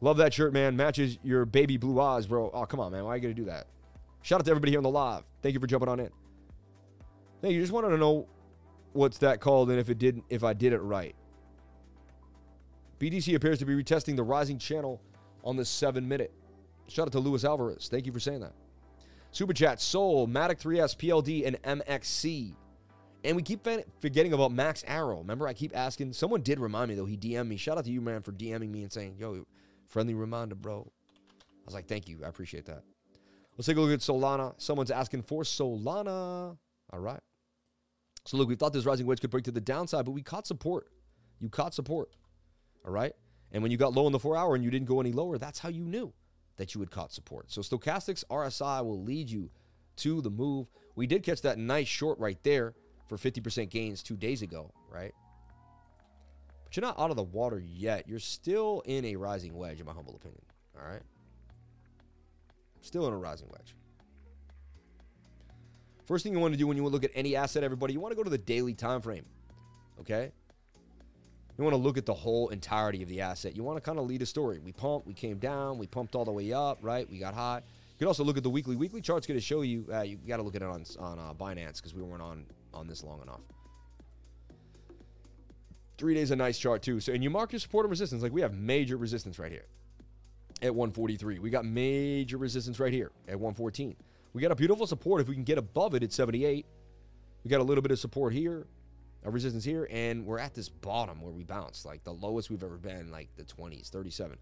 Love 0.00 0.16
that 0.16 0.34
shirt, 0.34 0.52
man. 0.52 0.76
Matches 0.76 1.16
your 1.22 1.44
baby 1.44 1.76
blue 1.76 2.00
eyes, 2.00 2.26
bro. 2.26 2.50
Oh, 2.52 2.66
come 2.66 2.80
on, 2.80 2.90
man. 2.90 3.04
Why 3.04 3.12
are 3.12 3.16
you 3.18 3.22
going 3.22 3.36
to 3.36 3.40
do 3.40 3.46
that? 3.48 3.68
Shout 4.22 4.40
out 4.40 4.46
to 4.46 4.50
everybody 4.50 4.72
here 4.72 4.80
on 4.80 4.82
the 4.82 4.90
live. 4.90 5.22
Thank 5.40 5.54
you 5.54 5.60
for 5.60 5.68
jumping 5.68 5.88
on 5.88 6.00
in. 6.00 6.10
Hey, 7.40 7.52
you 7.52 7.60
just 7.60 7.72
wanted 7.72 7.90
to 7.90 7.98
know 7.98 8.26
what's 8.94 9.18
that 9.18 9.40
called 9.40 9.70
and 9.70 9.78
if 9.78 9.88
it 9.90 9.98
didn't 9.98 10.24
if 10.28 10.42
I 10.42 10.54
did 10.54 10.72
it 10.72 10.80
right. 10.80 11.14
BTC 12.98 13.36
appears 13.36 13.60
to 13.60 13.64
be 13.64 13.80
retesting 13.80 14.16
the 14.16 14.24
rising 14.24 14.58
channel 14.58 15.00
on 15.44 15.54
the 15.54 15.64
seven 15.64 16.08
minute. 16.08 16.32
Shout 16.88 17.06
out 17.06 17.12
to 17.12 17.20
Luis 17.20 17.44
Alvarez. 17.44 17.86
Thank 17.88 18.06
you 18.06 18.12
for 18.12 18.18
saying 18.18 18.40
that. 18.40 18.54
Super 19.30 19.52
chat, 19.52 19.80
Sol, 19.80 20.26
Matic 20.26 20.60
3S, 20.60 20.96
PLD, 20.96 21.46
and 21.46 21.62
MXC. 21.62 22.56
And 23.24 23.36
we 23.36 23.42
keep 23.42 23.66
forgetting 24.00 24.32
about 24.32 24.50
Max 24.50 24.82
Arrow. 24.86 25.18
Remember, 25.18 25.46
I 25.46 25.52
keep 25.52 25.76
asking. 25.76 26.12
Someone 26.12 26.42
did 26.42 26.58
remind 26.58 26.88
me, 26.88 26.96
though. 26.96 27.04
He 27.04 27.16
DM'd 27.16 27.48
me. 27.48 27.56
Shout 27.56 27.78
out 27.78 27.84
to 27.84 27.90
you, 27.90 28.00
man, 28.00 28.22
for 28.22 28.32
DMing 28.32 28.70
me 28.70 28.82
and 28.82 28.92
saying, 28.92 29.16
yo, 29.18 29.46
friendly 29.86 30.14
reminder, 30.14 30.56
bro. 30.56 30.90
I 31.40 31.64
was 31.64 31.74
like, 31.74 31.86
thank 31.86 32.08
you. 32.08 32.20
I 32.24 32.28
appreciate 32.28 32.66
that. 32.66 32.82
Let's 33.56 33.66
take 33.66 33.76
a 33.76 33.80
look 33.80 33.92
at 33.92 34.00
Solana. 34.00 34.54
Someone's 34.58 34.90
asking 34.90 35.22
for 35.22 35.44
Solana. 35.44 36.56
All 36.92 36.98
right. 36.98 37.20
So, 38.24 38.36
look, 38.36 38.48
we 38.48 38.56
thought 38.56 38.72
this 38.72 38.86
rising 38.86 39.06
wedge 39.06 39.20
could 39.20 39.30
break 39.30 39.44
to 39.44 39.52
the 39.52 39.60
downside, 39.60 40.04
but 40.04 40.12
we 40.12 40.22
caught 40.22 40.46
support. 40.46 40.88
You 41.38 41.48
caught 41.48 41.74
support. 41.74 42.10
All 42.84 42.92
right. 42.92 43.12
And 43.52 43.62
when 43.62 43.70
you 43.70 43.76
got 43.76 43.92
low 43.92 44.06
in 44.06 44.12
the 44.12 44.18
four 44.18 44.36
hour 44.36 44.54
and 44.54 44.64
you 44.64 44.70
didn't 44.70 44.88
go 44.88 45.00
any 45.00 45.12
lower, 45.12 45.38
that's 45.38 45.58
how 45.58 45.68
you 45.68 45.84
knew 45.84 46.12
that 46.56 46.74
you 46.74 46.80
had 46.80 46.90
caught 46.90 47.12
support. 47.12 47.52
So, 47.52 47.60
Stochastics 47.60 48.24
RSI 48.30 48.84
will 48.84 49.02
lead 49.02 49.30
you 49.30 49.50
to 49.96 50.20
the 50.22 50.30
move. 50.30 50.68
We 50.96 51.06
did 51.06 51.22
catch 51.22 51.42
that 51.42 51.58
nice 51.58 51.88
short 51.88 52.18
right 52.18 52.42
there 52.42 52.74
for 53.16 53.30
50% 53.30 53.68
gains 53.68 54.02
two 54.02 54.16
days 54.16 54.42
ago, 54.42 54.72
right? 54.90 55.14
But 56.64 56.76
you're 56.76 56.82
not 56.82 56.98
out 56.98 57.10
of 57.10 57.16
the 57.16 57.22
water 57.22 57.62
yet. 57.64 58.08
You're 58.08 58.18
still 58.18 58.82
in 58.86 59.04
a 59.04 59.16
rising 59.16 59.54
wedge, 59.54 59.80
in 59.80 59.86
my 59.86 59.92
humble 59.92 60.14
opinion. 60.14 60.40
All 60.78 60.88
right? 60.88 61.02
Still 62.80 63.06
in 63.06 63.12
a 63.12 63.18
rising 63.18 63.48
wedge. 63.50 63.74
First 66.06 66.24
thing 66.24 66.32
you 66.32 66.40
want 66.40 66.54
to 66.54 66.58
do 66.58 66.66
when 66.66 66.76
you 66.76 66.86
look 66.86 67.04
at 67.04 67.10
any 67.14 67.36
asset, 67.36 67.62
everybody, 67.62 67.92
you 67.92 68.00
want 68.00 68.12
to 68.12 68.16
go 68.16 68.24
to 68.24 68.30
the 68.30 68.38
daily 68.38 68.74
time 68.74 69.02
frame. 69.02 69.26
Okay? 70.00 70.32
You 71.58 71.64
want 71.64 71.74
to 71.74 71.82
look 71.82 71.98
at 71.98 72.06
the 72.06 72.14
whole 72.14 72.48
entirety 72.48 73.02
of 73.02 73.08
the 73.10 73.20
asset. 73.20 73.54
You 73.54 73.62
want 73.62 73.76
to 73.76 73.82
kind 73.82 73.98
of 73.98 74.06
lead 74.06 74.22
a 74.22 74.26
story. 74.26 74.58
We 74.58 74.72
pumped, 74.72 75.06
we 75.06 75.12
came 75.12 75.36
down, 75.38 75.76
we 75.76 75.86
pumped 75.86 76.14
all 76.14 76.24
the 76.24 76.32
way 76.32 76.52
up, 76.52 76.78
right? 76.80 77.08
We 77.10 77.18
got 77.18 77.34
hot. 77.34 77.62
You 77.92 77.98
can 77.98 78.08
also 78.08 78.24
look 78.24 78.38
at 78.38 78.42
the 78.42 78.50
weekly. 78.50 78.74
Weekly 78.74 79.02
chart's 79.02 79.26
going 79.26 79.38
to 79.38 79.44
show 79.44 79.60
you. 79.60 79.86
Uh, 79.92 80.00
you 80.00 80.16
got 80.16 80.38
to 80.38 80.42
look 80.42 80.56
at 80.56 80.62
it 80.62 80.68
on 80.68 80.84
on 80.98 81.18
uh, 81.18 81.34
Binance 81.34 81.76
because 81.76 81.94
we 81.94 82.02
weren't 82.02 82.22
on 82.22 82.46
on 82.74 82.86
this 82.86 83.02
long 83.02 83.22
enough. 83.22 83.40
Three 85.98 86.14
days 86.14 86.30
a 86.30 86.36
nice 86.36 86.58
chart 86.58 86.82
too. 86.82 87.00
So 87.00 87.12
and 87.12 87.22
you 87.22 87.30
mark 87.30 87.52
your 87.52 87.60
support 87.60 87.84
and 87.84 87.90
resistance. 87.90 88.22
Like 88.22 88.32
we 88.32 88.40
have 88.40 88.54
major 88.54 88.96
resistance 88.96 89.38
right 89.38 89.52
here 89.52 89.66
at 90.62 90.74
143. 90.74 91.38
We 91.38 91.50
got 91.50 91.64
major 91.64 92.38
resistance 92.38 92.80
right 92.80 92.92
here 92.92 93.12
at 93.28 93.34
114. 93.34 93.96
We 94.32 94.40
got 94.40 94.50
a 94.52 94.56
beautiful 94.56 94.86
support 94.86 95.20
if 95.20 95.28
we 95.28 95.34
can 95.34 95.44
get 95.44 95.58
above 95.58 95.94
it 95.94 96.02
at 96.02 96.12
78. 96.12 96.66
We 97.44 97.50
got 97.50 97.60
a 97.60 97.64
little 97.64 97.82
bit 97.82 97.90
of 97.90 97.98
support 97.98 98.32
here, 98.32 98.66
a 99.24 99.30
resistance 99.30 99.64
here, 99.64 99.88
and 99.90 100.24
we're 100.24 100.38
at 100.38 100.54
this 100.54 100.68
bottom 100.68 101.20
where 101.20 101.32
we 101.32 101.42
bounce, 101.42 101.84
like 101.84 102.04
the 102.04 102.12
lowest 102.12 102.50
we've 102.50 102.62
ever 102.62 102.78
been, 102.78 103.10
like 103.10 103.28
the 103.36 103.42
20s, 103.42 103.88
37. 103.88 104.38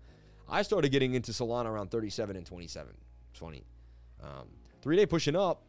I 0.49 0.63
started 0.63 0.91
getting 0.91 1.15
into 1.15 1.33
Solana 1.33 1.67
around 1.67 1.91
37 1.91 2.37
and 2.37 2.45
27, 2.45 2.93
20. 3.35 3.65
Um, 4.23 4.29
three 4.83 4.97
day 4.97 5.07
pushing 5.07 5.37
up. 5.37 5.63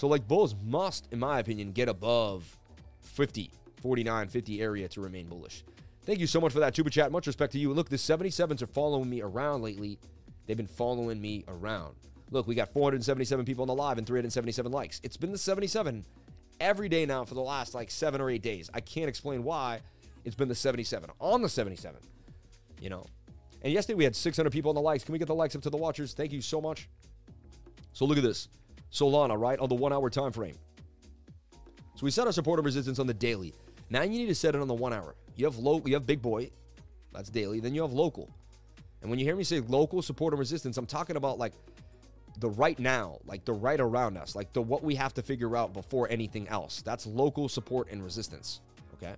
So, 0.00 0.08
like, 0.08 0.26
bulls 0.26 0.54
must, 0.64 1.08
in 1.12 1.18
my 1.18 1.40
opinion, 1.40 1.72
get 1.72 1.86
above 1.86 2.58
50, 3.02 3.50
49, 3.82 4.28
50 4.28 4.62
area 4.62 4.88
to 4.88 5.02
remain 5.02 5.26
bullish. 5.26 5.62
Thank 6.06 6.20
you 6.20 6.26
so 6.26 6.40
much 6.40 6.54
for 6.54 6.60
that, 6.60 6.74
Tuba 6.74 6.88
Chat. 6.88 7.12
Much 7.12 7.26
respect 7.26 7.52
to 7.52 7.58
you. 7.58 7.74
Look, 7.74 7.90
the 7.90 7.96
77s 7.96 8.62
are 8.62 8.66
following 8.66 9.10
me 9.10 9.20
around 9.20 9.60
lately. 9.60 9.98
They've 10.46 10.56
been 10.56 10.66
following 10.66 11.20
me 11.20 11.44
around. 11.48 11.96
Look, 12.30 12.46
we 12.46 12.54
got 12.54 12.72
477 12.72 13.44
people 13.44 13.60
on 13.60 13.68
the 13.68 13.74
live 13.74 13.98
and 13.98 14.06
377 14.06 14.72
likes. 14.72 15.02
It's 15.04 15.18
been 15.18 15.32
the 15.32 15.36
77 15.36 16.06
every 16.60 16.88
day 16.88 17.04
now 17.04 17.26
for 17.26 17.34
the 17.34 17.42
last 17.42 17.74
like 17.74 17.90
seven 17.90 18.22
or 18.22 18.30
eight 18.30 18.40
days. 18.40 18.70
I 18.72 18.80
can't 18.80 19.10
explain 19.10 19.44
why 19.44 19.80
it's 20.24 20.34
been 20.34 20.48
the 20.48 20.54
77 20.54 21.10
on 21.20 21.42
the 21.42 21.48
77. 21.50 22.00
You 22.80 22.88
know, 22.88 23.04
and 23.60 23.70
yesterday 23.70 23.98
we 23.98 24.04
had 24.04 24.16
600 24.16 24.48
people 24.50 24.70
on 24.70 24.76
the 24.76 24.80
likes. 24.80 25.04
Can 25.04 25.12
we 25.12 25.18
get 25.18 25.28
the 25.28 25.34
likes 25.34 25.54
up 25.54 25.60
to 25.60 25.68
the 25.68 25.76
watchers? 25.76 26.14
Thank 26.14 26.32
you 26.32 26.40
so 26.40 26.58
much. 26.58 26.88
So 27.92 28.06
look 28.06 28.16
at 28.16 28.24
this. 28.24 28.48
Solana, 28.92 29.38
right, 29.38 29.58
on 29.58 29.68
the 29.68 29.74
one 29.74 29.92
hour 29.92 30.10
time 30.10 30.32
frame. 30.32 30.56
So 31.94 32.04
we 32.04 32.10
set 32.10 32.26
our 32.26 32.32
support 32.32 32.58
and 32.58 32.66
resistance 32.66 32.98
on 32.98 33.06
the 33.06 33.14
daily. 33.14 33.54
Now 33.90 34.02
you 34.02 34.18
need 34.18 34.26
to 34.26 34.34
set 34.34 34.54
it 34.54 34.60
on 34.60 34.68
the 34.68 34.74
one 34.74 34.92
hour. 34.92 35.14
You 35.36 35.44
have 35.44 35.56
low, 35.56 35.82
you 35.84 35.94
have 35.94 36.06
big 36.06 36.22
boy, 36.22 36.50
that's 37.12 37.30
daily. 37.30 37.60
Then 37.60 37.74
you 37.74 37.82
have 37.82 37.92
local. 37.92 38.30
And 39.02 39.10
when 39.10 39.18
you 39.18 39.24
hear 39.24 39.36
me 39.36 39.44
say 39.44 39.60
local 39.60 40.02
support 40.02 40.32
and 40.32 40.38
resistance, 40.38 40.76
I'm 40.76 40.86
talking 40.86 41.16
about 41.16 41.38
like 41.38 41.52
the 42.38 42.48
right 42.48 42.78
now, 42.78 43.18
like 43.26 43.44
the 43.44 43.52
right 43.52 43.80
around 43.80 44.16
us, 44.16 44.34
like 44.34 44.52
the 44.52 44.62
what 44.62 44.82
we 44.82 44.94
have 44.94 45.14
to 45.14 45.22
figure 45.22 45.56
out 45.56 45.72
before 45.72 46.08
anything 46.10 46.48
else. 46.48 46.82
That's 46.82 47.06
local 47.06 47.48
support 47.48 47.90
and 47.90 48.02
resistance. 48.02 48.60
Okay. 48.94 49.14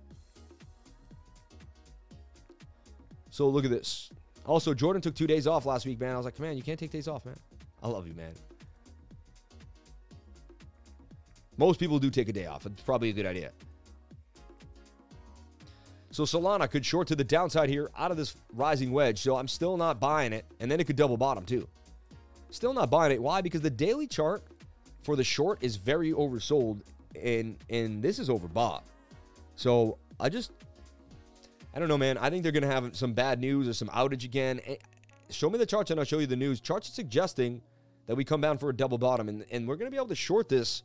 So 3.29 3.49
look 3.49 3.65
at 3.65 3.71
this. 3.71 4.09
Also, 4.45 4.73
Jordan 4.73 5.01
took 5.01 5.15
two 5.15 5.27
days 5.27 5.47
off 5.47 5.65
last 5.65 5.85
week, 5.85 5.99
man. 5.99 6.13
I 6.13 6.17
was 6.17 6.25
like, 6.25 6.39
man, 6.39 6.57
you 6.57 6.63
can't 6.63 6.79
take 6.79 6.91
days 6.91 7.07
off, 7.07 7.25
man. 7.25 7.37
I 7.81 7.87
love 7.87 8.07
you, 8.07 8.13
man. 8.13 8.33
Most 11.57 11.79
people 11.79 11.99
do 11.99 12.09
take 12.09 12.29
a 12.29 12.33
day 12.33 12.45
off. 12.45 12.65
It's 12.65 12.81
probably 12.81 13.09
a 13.09 13.13
good 13.13 13.25
idea. 13.25 13.51
So 16.11 16.23
Solana 16.23 16.69
could 16.69 16.85
short 16.85 17.07
to 17.07 17.15
the 17.15 17.23
downside 17.23 17.69
here 17.69 17.89
out 17.97 18.11
of 18.11 18.17
this 18.17 18.35
rising 18.53 18.91
wedge. 18.91 19.19
So 19.19 19.35
I'm 19.35 19.47
still 19.47 19.77
not 19.77 19.99
buying 19.99 20.31
it. 20.31 20.45
And 20.59 20.69
then 20.69 20.79
it 20.79 20.85
could 20.85 20.95
double 20.95 21.17
bottom 21.17 21.43
too. 21.45 21.67
Still 22.51 22.73
not 22.73 22.91
buying 22.91 23.11
it. 23.11 23.21
Why? 23.21 23.41
Because 23.41 23.61
the 23.61 23.69
daily 23.71 24.05
chart 24.05 24.43
for 25.01 25.15
the 25.15 25.23
short 25.23 25.63
is 25.63 25.75
very 25.75 26.11
oversold 26.11 26.81
and 27.21 27.57
and 27.69 28.01
this 28.01 28.19
is 28.19 28.29
overbought. 28.29 28.81
So 29.55 29.97
I 30.19 30.29
just 30.29 30.51
I 31.73 31.79
don't 31.79 31.87
know, 31.87 31.97
man. 31.97 32.17
I 32.19 32.29
think 32.29 32.43
they're 32.43 32.51
gonna 32.51 32.67
have 32.67 32.95
some 32.95 33.13
bad 33.13 33.39
news 33.39 33.67
or 33.67 33.73
some 33.73 33.87
outage 33.89 34.23
again. 34.23 34.61
Eh, 34.65 34.75
show 35.31 35.49
me 35.49 35.57
the 35.57 35.65
charts 35.65 35.89
and 35.89 35.99
I'll 35.99 36.05
show 36.05 36.19
you 36.19 36.27
the 36.27 36.35
news. 36.35 36.61
Charts 36.61 36.89
suggesting 36.89 37.61
that 38.05 38.15
we 38.15 38.23
come 38.23 38.41
down 38.41 38.57
for 38.59 38.69
a 38.69 38.75
double 38.75 38.97
bottom, 38.97 39.29
and, 39.29 39.45
and 39.49 39.67
we're 39.67 39.77
gonna 39.77 39.89
be 39.89 39.97
able 39.97 40.07
to 40.09 40.15
short 40.15 40.47
this 40.47 40.83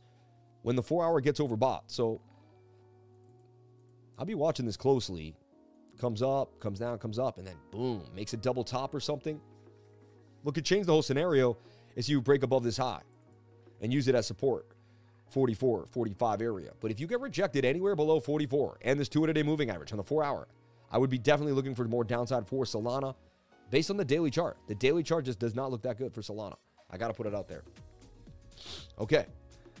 when 0.63 0.75
the 0.75 0.83
four 0.83 1.05
hour 1.05 1.21
gets 1.21 1.39
overbought. 1.39 1.81
So 1.87 2.21
I'll 4.17 4.25
be 4.25 4.35
watching 4.35 4.65
this 4.65 4.77
closely. 4.77 5.35
Comes 5.99 6.21
up, 6.21 6.59
comes 6.59 6.79
down, 6.79 6.97
comes 6.97 7.19
up, 7.19 7.37
and 7.37 7.47
then 7.47 7.55
boom, 7.71 8.03
makes 8.15 8.33
a 8.33 8.37
double 8.37 8.63
top 8.63 8.93
or 8.95 8.99
something. 8.99 9.39
What 10.43 10.55
could 10.55 10.63
change 10.65 10.85
the 10.85 10.93
whole 10.93 11.01
scenario 11.01 11.57
is 11.95 12.09
you 12.09 12.21
break 12.21 12.43
above 12.43 12.63
this 12.63 12.77
high 12.77 13.01
and 13.81 13.91
use 13.91 14.07
it 14.07 14.15
as 14.15 14.25
support. 14.25 14.65
44, 15.29 15.87
45 15.91 16.41
area. 16.41 16.71
But 16.79 16.91
if 16.91 16.99
you 16.99 17.05
get 17.05 17.19
rejected 17.19 17.63
anywhere 17.65 17.95
below 17.95 18.19
44 18.19 18.79
and 18.81 18.99
this 18.99 19.09
two 19.09 19.23
a 19.25 19.33
day 19.33 19.43
moving 19.43 19.69
average 19.69 19.91
on 19.91 19.97
the 19.97 20.03
four 20.03 20.23
hour, 20.23 20.47
I 20.91 20.97
would 20.97 21.09
be 21.09 21.19
definitely 21.19 21.53
looking 21.53 21.75
for 21.75 21.83
more 21.85 22.03
downside 22.03 22.47
for 22.47 22.63
Solana 22.63 23.15
based 23.69 23.91
on 23.91 23.97
the 23.97 24.05
daily 24.05 24.31
chart. 24.31 24.57
The 24.67 24.75
daily 24.75 25.03
chart 25.03 25.25
just 25.25 25.39
does 25.39 25.53
not 25.53 25.69
look 25.69 25.83
that 25.83 25.97
good 25.97 26.13
for 26.13 26.21
Solana. 26.21 26.55
I 26.89 26.97
got 26.97 27.09
to 27.09 27.13
put 27.13 27.27
it 27.27 27.35
out 27.35 27.47
there. 27.47 27.63
Okay. 28.97 29.25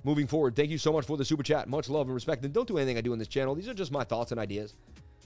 Moving 0.03 0.27
forward, 0.27 0.55
thank 0.55 0.69
you 0.69 0.77
so 0.77 0.93
much 0.93 1.05
for 1.05 1.17
the 1.17 1.25
super 1.25 1.43
chat. 1.43 1.67
Much 1.67 1.89
love 1.89 2.07
and 2.07 2.15
respect. 2.15 2.43
And 2.45 2.53
don't 2.53 2.67
do 2.67 2.77
anything 2.77 2.97
I 2.97 3.01
do 3.01 3.13
in 3.13 3.19
this 3.19 3.27
channel. 3.27 3.53
These 3.55 3.67
are 3.67 3.73
just 3.73 3.91
my 3.91 4.03
thoughts 4.03 4.31
and 4.31 4.39
ideas. 4.39 4.75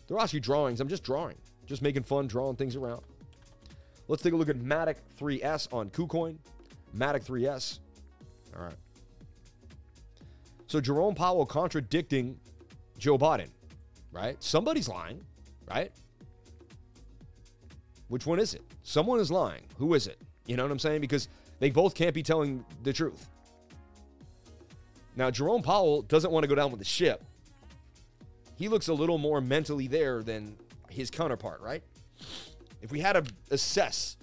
They're 0.08 0.20
actually 0.20 0.40
drawings. 0.40 0.80
I'm 0.80 0.88
just 0.88 1.04
drawing, 1.04 1.36
just 1.66 1.82
making 1.82 2.04
fun, 2.04 2.28
drawing 2.28 2.56
things 2.56 2.76
around. 2.76 3.04
Let's 4.08 4.22
take 4.22 4.34
a 4.34 4.36
look 4.36 4.50
at 4.50 4.58
Matic 4.58 4.98
3S 5.20 5.72
on 5.72 5.90
KuCoin. 5.92 6.38
Matic 6.96 7.26
3S. 7.26 7.80
All 8.56 8.64
right. 8.64 8.76
So 10.68 10.82
Jerome 10.82 11.16
Powell 11.16 11.46
contradicting 11.46 12.40
Joe 12.98 13.18
Biden, 13.18 13.50
right? 14.12 14.42
Somebody's 14.42 14.88
lying, 14.88 15.22
right? 15.70 15.92
Which 18.08 18.26
one 18.26 18.40
is 18.40 18.54
it? 18.54 18.62
Someone 18.84 19.20
is 19.20 19.32
lying. 19.32 19.64
Who 19.78 19.94
is 19.94 20.08
it? 20.08 20.20
You 20.46 20.58
know 20.58 20.64
what 20.64 20.72
I'm 20.72 20.80
saying? 20.80 21.02
Because 21.02 21.30
they 21.60 21.70
both 21.70 21.96
can't 21.96 22.14
be 22.14 22.24
telling 22.24 22.66
the 22.84 22.92
truth. 22.92 23.30
Now, 25.16 25.30
Jerome 25.30 25.62
Powell 25.62 26.02
doesn't 26.02 26.32
want 26.32 26.44
to 26.44 26.48
go 26.48 26.56
down 26.56 26.72
with 26.72 26.80
the 26.80 26.86
ship. 26.86 27.24
He 28.56 28.68
looks 28.68 28.88
a 28.88 28.94
little 28.94 29.18
more 29.18 29.42
mentally 29.42 29.88
there 29.88 30.24
than 30.24 30.56
his 30.90 31.10
counterpart, 31.10 31.62
right? 31.62 31.84
If 32.82 32.92
we 32.92 33.00
had 33.00 33.14
to 33.14 33.24
assess 33.52 34.18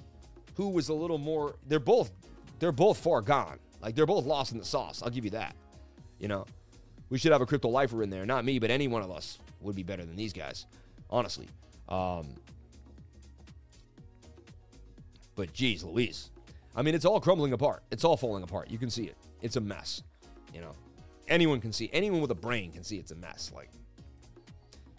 who 0.55 0.71
was 0.71 0.89
a 0.89 0.95
little 0.95 1.19
more, 1.19 1.57
they're 1.67 1.79
both 1.79 2.11
they're 2.59 2.73
both 2.73 2.99
far 2.99 3.23
gone. 3.23 3.59
Like 3.81 3.95
they're 3.95 4.07
both 4.07 4.27
lost 4.27 4.53
in 4.53 4.59
the 4.59 4.65
sauce. 4.65 5.03
I'll 5.03 5.11
give 5.11 5.25
you 5.25 5.31
that. 5.31 5.57
You 6.19 6.29
know, 6.29 6.45
we 7.09 7.19
should 7.19 7.33
have 7.33 7.41
a 7.41 7.47
crypto 7.47 7.69
lifer 7.69 8.03
in 8.03 8.11
there. 8.11 8.27
Not 8.27 8.45
me, 8.45 8.59
but 8.59 8.71
any 8.71 8.87
one 8.87 9.03
of 9.03 9.11
us 9.11 9.39
would 9.61 9.75
be 9.75 9.83
better 9.83 10.05
than 10.05 10.17
these 10.17 10.33
guys, 10.33 10.67
honestly. 11.09 11.49
Um, 11.89 12.35
but 15.35 15.53
geez, 15.53 15.83
Louise. 15.83 16.31
I 16.77 16.83
mean, 16.83 16.95
it's 16.95 17.05
all 17.05 17.21
crumbling 17.21 17.53
apart. 17.53 17.83
It's 17.91 18.05
all 18.05 18.17
falling 18.17 18.43
apart. 18.43 18.71
You 18.71 18.79
can 18.79 18.91
see 18.91 19.05
it. 19.05 19.17
It's 19.41 19.57
a 19.57 19.61
mess. 19.61 20.03
You 20.55 20.61
know, 20.61 20.73
anyone 21.29 21.61
can 21.61 21.73
see. 21.73 21.91
Anyone 21.93 22.21
with 22.21 22.31
a 22.31 22.37
brain 22.37 22.73
can 22.73 22.85
see 22.85 22.97
it's 22.97 23.13
a 23.13 23.17
mess. 23.17 23.53
Like, 23.55 23.71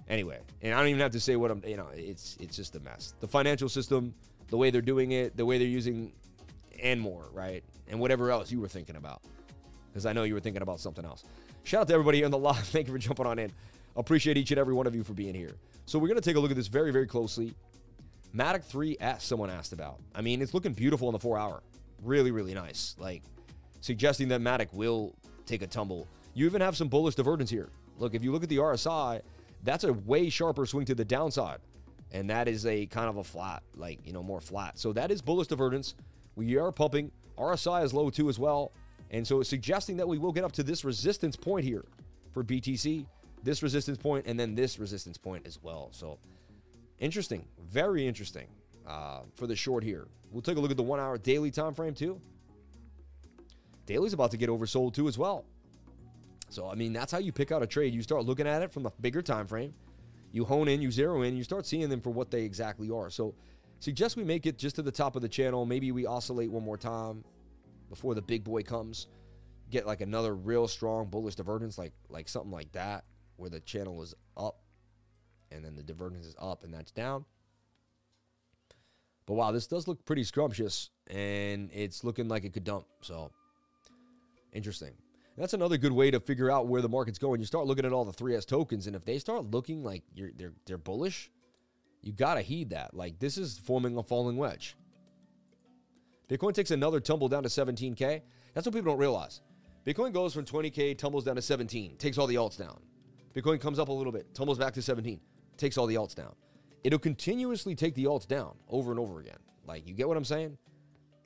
anyway, 0.09 0.39
and 0.61 0.73
I 0.73 0.79
don't 0.79 0.87
even 0.87 1.01
have 1.01 1.11
to 1.11 1.19
say 1.19 1.35
what 1.35 1.51
I'm. 1.51 1.63
You 1.65 1.77
know, 1.77 1.87
it's 1.93 2.37
it's 2.39 2.55
just 2.55 2.75
a 2.75 2.79
mess. 2.79 3.13
The 3.19 3.27
financial 3.27 3.69
system, 3.69 4.13
the 4.47 4.57
way 4.57 4.69
they're 4.69 4.81
doing 4.81 5.11
it, 5.11 5.37
the 5.37 5.45
way 5.45 5.57
they're 5.57 5.67
using, 5.67 6.13
and 6.81 6.99
more, 6.99 7.25
right? 7.33 7.63
And 7.87 7.99
whatever 7.99 8.31
else 8.31 8.51
you 8.51 8.59
were 8.59 8.67
thinking 8.67 8.95
about, 8.95 9.21
because 9.91 10.05
I 10.05 10.13
know 10.13 10.23
you 10.23 10.33
were 10.33 10.39
thinking 10.39 10.61
about 10.61 10.79
something 10.79 11.05
else. 11.05 11.23
Shout 11.63 11.81
out 11.81 11.87
to 11.89 11.93
everybody 11.93 12.23
on 12.23 12.31
the 12.31 12.37
live. 12.49 12.57
Thank 12.67 12.87
you 12.87 12.93
for 12.93 12.99
jumping 12.99 13.25
on 13.25 13.39
in. 13.39 13.51
Appreciate 13.95 14.37
each 14.37 14.51
and 14.51 14.59
every 14.59 14.73
one 14.73 14.87
of 14.87 14.95
you 14.95 15.03
for 15.03 15.13
being 15.13 15.35
here. 15.35 15.55
So 15.85 15.99
we're 15.99 16.07
gonna 16.07 16.21
take 16.21 16.37
a 16.37 16.39
look 16.39 16.51
at 16.51 16.57
this 16.57 16.67
very 16.67 16.91
very 16.91 17.07
closely. 17.07 17.53
Matic 18.35 18.63
3S, 18.65 19.21
someone 19.21 19.49
asked 19.49 19.73
about. 19.73 19.99
I 20.15 20.21
mean, 20.21 20.41
it's 20.41 20.53
looking 20.53 20.71
beautiful 20.73 21.09
in 21.09 21.13
the 21.13 21.19
four 21.19 21.37
hour. 21.37 21.61
Really, 22.01 22.31
really 22.31 22.53
nice. 22.53 22.95
Like, 22.97 23.23
suggesting 23.81 24.29
that 24.29 24.41
Matic 24.41 24.73
will 24.73 25.15
take 25.51 25.61
a 25.61 25.67
tumble. 25.67 26.07
You 26.33 26.45
even 26.45 26.61
have 26.61 26.77
some 26.77 26.87
bullish 26.87 27.15
divergence 27.15 27.49
here. 27.49 27.69
Look, 27.97 28.15
if 28.15 28.23
you 28.23 28.31
look 28.31 28.43
at 28.43 28.49
the 28.49 28.57
RSI, 28.57 29.21
that's 29.63 29.83
a 29.83 29.93
way 29.93 30.29
sharper 30.29 30.65
swing 30.65 30.85
to 30.85 30.95
the 30.95 31.05
downside. 31.05 31.59
And 32.11 32.29
that 32.29 32.47
is 32.47 32.65
a 32.65 32.85
kind 32.87 33.09
of 33.09 33.17
a 33.17 33.23
flat, 33.23 33.63
like, 33.75 33.99
you 34.05 34.13
know, 34.13 34.23
more 34.23 34.41
flat. 34.41 34.77
So 34.79 34.93
that 34.93 35.11
is 35.11 35.21
bullish 35.21 35.47
divergence. 35.47 35.95
We 36.35 36.57
are 36.57 36.71
pumping. 36.71 37.11
RSI 37.37 37.83
is 37.83 37.93
low 37.93 38.09
too 38.09 38.29
as 38.29 38.39
well. 38.39 38.71
And 39.11 39.27
so 39.27 39.41
it's 39.41 39.49
suggesting 39.49 39.97
that 39.97 40.07
we 40.07 40.17
will 40.17 40.31
get 40.31 40.43
up 40.43 40.51
to 40.53 40.63
this 40.63 40.85
resistance 40.85 41.35
point 41.35 41.65
here 41.65 41.85
for 42.31 42.43
BTC, 42.43 43.05
this 43.43 43.61
resistance 43.61 43.97
point, 43.97 44.25
and 44.25 44.39
then 44.39 44.55
this 44.55 44.79
resistance 44.79 45.17
point 45.17 45.45
as 45.45 45.61
well. 45.61 45.89
So 45.91 46.17
interesting, 46.99 47.45
very 47.69 48.07
interesting 48.07 48.47
uh, 48.87 49.21
for 49.35 49.47
the 49.47 49.55
short 49.55 49.83
here. 49.83 50.07
We'll 50.31 50.41
take 50.41 50.57
a 50.57 50.61
look 50.61 50.71
at 50.71 50.77
the 50.77 50.83
one 50.83 50.99
hour 50.99 51.17
daily 51.17 51.51
time 51.51 51.73
frame 51.73 51.93
too. 51.93 52.21
Daily's 53.85 54.13
about 54.13 54.31
to 54.31 54.37
get 54.37 54.49
oversold 54.49 54.93
too 54.93 55.07
as 55.07 55.17
well. 55.17 55.45
So 56.49 56.69
I 56.69 56.75
mean, 56.75 56.93
that's 56.93 57.11
how 57.11 57.19
you 57.19 57.31
pick 57.31 57.51
out 57.51 57.63
a 57.63 57.67
trade. 57.67 57.93
You 57.93 58.01
start 58.01 58.25
looking 58.25 58.47
at 58.47 58.61
it 58.61 58.71
from 58.71 58.83
the 58.83 58.91
bigger 59.01 59.21
time 59.21 59.47
frame. 59.47 59.73
You 60.31 60.45
hone 60.45 60.67
in, 60.67 60.81
you 60.81 60.91
zero 60.91 61.23
in, 61.23 61.35
you 61.35 61.43
start 61.43 61.65
seeing 61.65 61.89
them 61.89 62.01
for 62.01 62.09
what 62.09 62.31
they 62.31 62.43
exactly 62.43 62.89
are. 62.89 63.09
So 63.09 63.35
suggest 63.79 64.15
we 64.15 64.23
make 64.23 64.45
it 64.45 64.57
just 64.57 64.75
to 64.77 64.81
the 64.81 64.91
top 64.91 65.15
of 65.15 65.21
the 65.21 65.29
channel. 65.29 65.65
Maybe 65.65 65.91
we 65.91 66.05
oscillate 66.05 66.51
one 66.51 66.63
more 66.63 66.77
time 66.77 67.23
before 67.89 68.15
the 68.15 68.21
big 68.21 68.43
boy 68.43 68.63
comes. 68.63 69.07
Get 69.69 69.85
like 69.85 70.01
another 70.01 70.35
real 70.35 70.67
strong 70.67 71.07
bullish 71.07 71.35
divergence, 71.35 71.77
like 71.77 71.93
like 72.09 72.27
something 72.27 72.51
like 72.51 72.71
that, 72.73 73.05
where 73.37 73.49
the 73.49 73.59
channel 73.61 74.01
is 74.01 74.13
up 74.37 74.57
and 75.51 75.63
then 75.63 75.75
the 75.75 75.83
divergence 75.83 76.25
is 76.25 76.35
up 76.39 76.63
and 76.63 76.73
that's 76.73 76.91
down. 76.91 77.25
But 79.25 79.35
wow, 79.35 79.51
this 79.51 79.67
does 79.67 79.87
look 79.87 80.03
pretty 80.05 80.23
scrumptious 80.23 80.89
and 81.07 81.69
it's 81.73 82.03
looking 82.03 82.27
like 82.27 82.43
it 82.43 82.53
could 82.53 82.63
dump. 82.63 82.85
So 83.01 83.31
Interesting. 84.53 84.93
That's 85.37 85.53
another 85.53 85.77
good 85.77 85.93
way 85.93 86.11
to 86.11 86.19
figure 86.19 86.51
out 86.51 86.67
where 86.67 86.81
the 86.81 86.89
market's 86.89 87.17
going. 87.17 87.39
You 87.39 87.45
start 87.45 87.65
looking 87.65 87.85
at 87.85 87.93
all 87.93 88.05
the 88.05 88.11
3S 88.11 88.45
tokens, 88.45 88.87
and 88.87 88.95
if 88.95 89.05
they 89.05 89.17
start 89.17 89.49
looking 89.49 89.83
like 89.83 90.03
they're 90.15 90.53
they're 90.65 90.77
bullish, 90.77 91.31
you 92.01 92.11
gotta 92.11 92.41
heed 92.41 92.71
that. 92.71 92.93
Like 92.93 93.19
this 93.19 93.37
is 93.37 93.57
forming 93.57 93.97
a 93.97 94.03
falling 94.03 94.37
wedge. 94.37 94.75
Bitcoin 96.29 96.53
takes 96.53 96.71
another 96.71 96.99
tumble 96.99 97.27
down 97.27 97.43
to 97.43 97.49
17k. 97.49 98.21
That's 98.53 98.65
what 98.65 98.73
people 98.73 98.91
don't 98.91 98.99
realize. 98.99 99.41
Bitcoin 99.85 100.13
goes 100.13 100.33
from 100.33 100.45
20k, 100.45 100.97
tumbles 100.97 101.23
down 101.23 101.35
to 101.35 101.41
17, 101.41 101.97
takes 101.97 102.17
all 102.17 102.27
the 102.27 102.35
alts 102.35 102.57
down. 102.57 102.79
Bitcoin 103.33 103.59
comes 103.59 103.79
up 103.79 103.89
a 103.89 103.91
little 103.91 104.11
bit, 104.11 104.33
tumbles 104.33 104.57
back 104.57 104.73
to 104.73 104.81
17, 104.81 105.19
takes 105.57 105.77
all 105.77 105.87
the 105.87 105.95
alts 105.95 106.13
down. 106.13 106.35
It'll 106.83 106.99
continuously 106.99 107.75
take 107.75 107.95
the 107.95 108.05
alts 108.05 108.27
down 108.27 108.55
over 108.69 108.91
and 108.91 108.99
over 108.99 109.19
again. 109.19 109.39
Like 109.65 109.87
you 109.87 109.93
get 109.93 110.07
what 110.07 110.17
I'm 110.17 110.25
saying? 110.25 110.57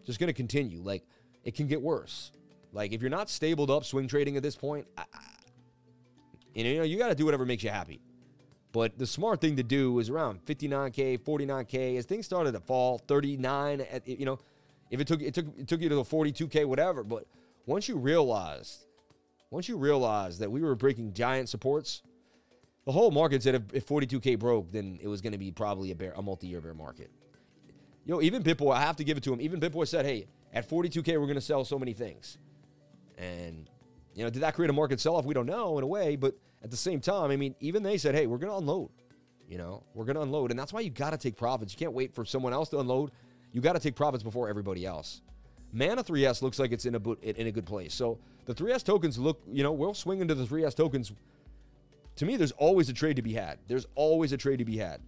Just 0.06 0.19
gonna 0.19 0.34
continue. 0.34 0.81
Like 0.81 1.03
it 1.43 1.56
can 1.56 1.68
get 1.68 1.81
worse. 1.81 2.31
Like 2.76 2.91
if 2.91 3.02
you're 3.02 3.10
not 3.10 3.30
stabled 3.30 3.72
up 3.72 3.85
swing 3.85 4.07
trading 4.07 4.35
at 4.35 4.43
this 4.43 4.57
point, 4.57 4.85
I, 4.97 5.06
I, 5.14 5.19
you 6.53 6.77
know 6.77 6.84
you 6.84 6.97
got 6.97 7.07
to 7.07 7.15
do 7.15 7.23
whatever 7.23 7.45
makes 7.45 7.64
you 7.64 7.69
happy. 7.69 8.02
But 8.73 8.99
the 8.99 9.07
smart 9.07 9.39
thing 9.39 9.56
to 9.56 9.64
do 9.64 9.97
is 9.99 10.10
around 10.10 10.45
59k, 10.45 11.19
49k 11.22 11.97
as 11.97 12.06
things 12.06 12.26
started 12.26 12.52
to 12.52 12.60
fall, 12.60 12.97
39 13.07 13.80
at 13.80 14.06
you 14.06 14.26
know, 14.26 14.39
if 14.91 14.99
it 14.99 15.07
took 15.07 15.22
it 15.22 15.34
took 15.34 15.45
it 15.57 15.69
took 15.69 15.80
you 15.80 15.88
to 15.88 15.95
the 15.95 16.03
42k 16.03 16.65
whatever, 16.65 17.02
but 17.06 17.26
once 17.65 17.88
you 17.88 17.95
realized 17.95 18.85
once 19.52 19.69
you 19.69 19.77
realized 19.77 20.41
that 20.41 20.52
we 20.52 20.61
were 20.61 20.76
breaking 20.76 21.14
giant 21.14 21.47
supports, 21.47 22.02
the 22.84 22.91
whole 22.91 23.10
market 23.10 23.41
said 23.41 23.56
if, 23.56 23.61
if 23.73 23.88
42k 23.88 24.38
broke, 24.38 24.69
then 24.73 24.99
it 25.02 25.07
was 25.07 25.22
going 25.22 25.31
to 25.31 25.39
be 25.39 25.49
probably 25.49 25.91
a 25.91 25.95
bear 25.95 26.11
a 26.18 26.22
multi-year 26.22 26.60
bear 26.60 26.73
market. 26.73 27.10
Yo, 28.06 28.19
even 28.19 28.43
Bitboy, 28.43 28.76
I 28.76 28.81
have 28.81 28.97
to 28.97 29.06
give 29.06 29.15
it 29.15 29.23
to 29.23 29.31
him. 29.31 29.39
Even 29.39 29.61
Bitboy 29.61 29.88
said, 29.88 30.06
"Hey, 30.06 30.27
at 30.53 30.69
42k 30.69 31.18
we're 31.18 31.22
going 31.22 31.35
to 31.35 31.41
sell 31.41 31.64
so 31.64 31.80
many 31.80 31.93
things." 31.93 32.38
And, 33.17 33.69
you 34.13 34.23
know, 34.23 34.29
did 34.29 34.41
that 34.41 34.55
create 34.55 34.69
a 34.69 34.73
market 34.73 34.99
sell 34.99 35.15
off? 35.15 35.25
We 35.25 35.33
don't 35.33 35.45
know 35.45 35.77
in 35.77 35.83
a 35.83 35.87
way, 35.87 36.15
but 36.15 36.35
at 36.63 36.71
the 36.71 36.77
same 36.77 36.99
time, 36.99 37.31
I 37.31 37.35
mean, 37.35 37.55
even 37.59 37.83
they 37.83 37.97
said, 37.97 38.15
hey, 38.15 38.27
we're 38.27 38.37
going 38.37 38.51
to 38.51 38.57
unload. 38.57 38.89
You 39.47 39.57
know, 39.57 39.83
we're 39.93 40.05
going 40.05 40.15
to 40.15 40.21
unload. 40.21 40.51
And 40.51 40.59
that's 40.59 40.73
why 40.73 40.81
you 40.81 40.89
got 40.89 41.11
to 41.11 41.17
take 41.17 41.37
profits. 41.37 41.73
You 41.73 41.77
can't 41.77 41.93
wait 41.93 42.13
for 42.13 42.25
someone 42.25 42.53
else 42.53 42.69
to 42.69 42.79
unload. 42.79 43.11
You 43.51 43.61
got 43.61 43.73
to 43.73 43.79
take 43.79 43.95
profits 43.95 44.23
before 44.23 44.49
everybody 44.49 44.85
else. 44.85 45.21
Mana 45.71 46.03
3S 46.03 46.41
looks 46.41 46.57
like 46.57 46.71
it's 46.71 46.85
in 46.85 46.95
a, 46.95 47.11
in 47.21 47.47
a 47.47 47.51
good 47.51 47.65
place. 47.65 47.93
So 47.93 48.17
the 48.45 48.55
3S 48.55 48.83
tokens 48.83 49.17
look, 49.17 49.41
you 49.51 49.61
know, 49.61 49.71
we'll 49.71 49.93
swing 49.93 50.21
into 50.21 50.33
the 50.33 50.45
3S 50.45 50.75
tokens. 50.75 51.11
To 52.15 52.25
me, 52.25 52.37
there's 52.37 52.53
always 52.53 52.89
a 52.89 52.93
trade 52.93 53.17
to 53.17 53.21
be 53.21 53.33
had. 53.33 53.59
There's 53.67 53.85
always 53.95 54.31
a 54.31 54.37
trade 54.37 54.59
to 54.59 54.65
be 54.65 54.77
had. 54.77 55.01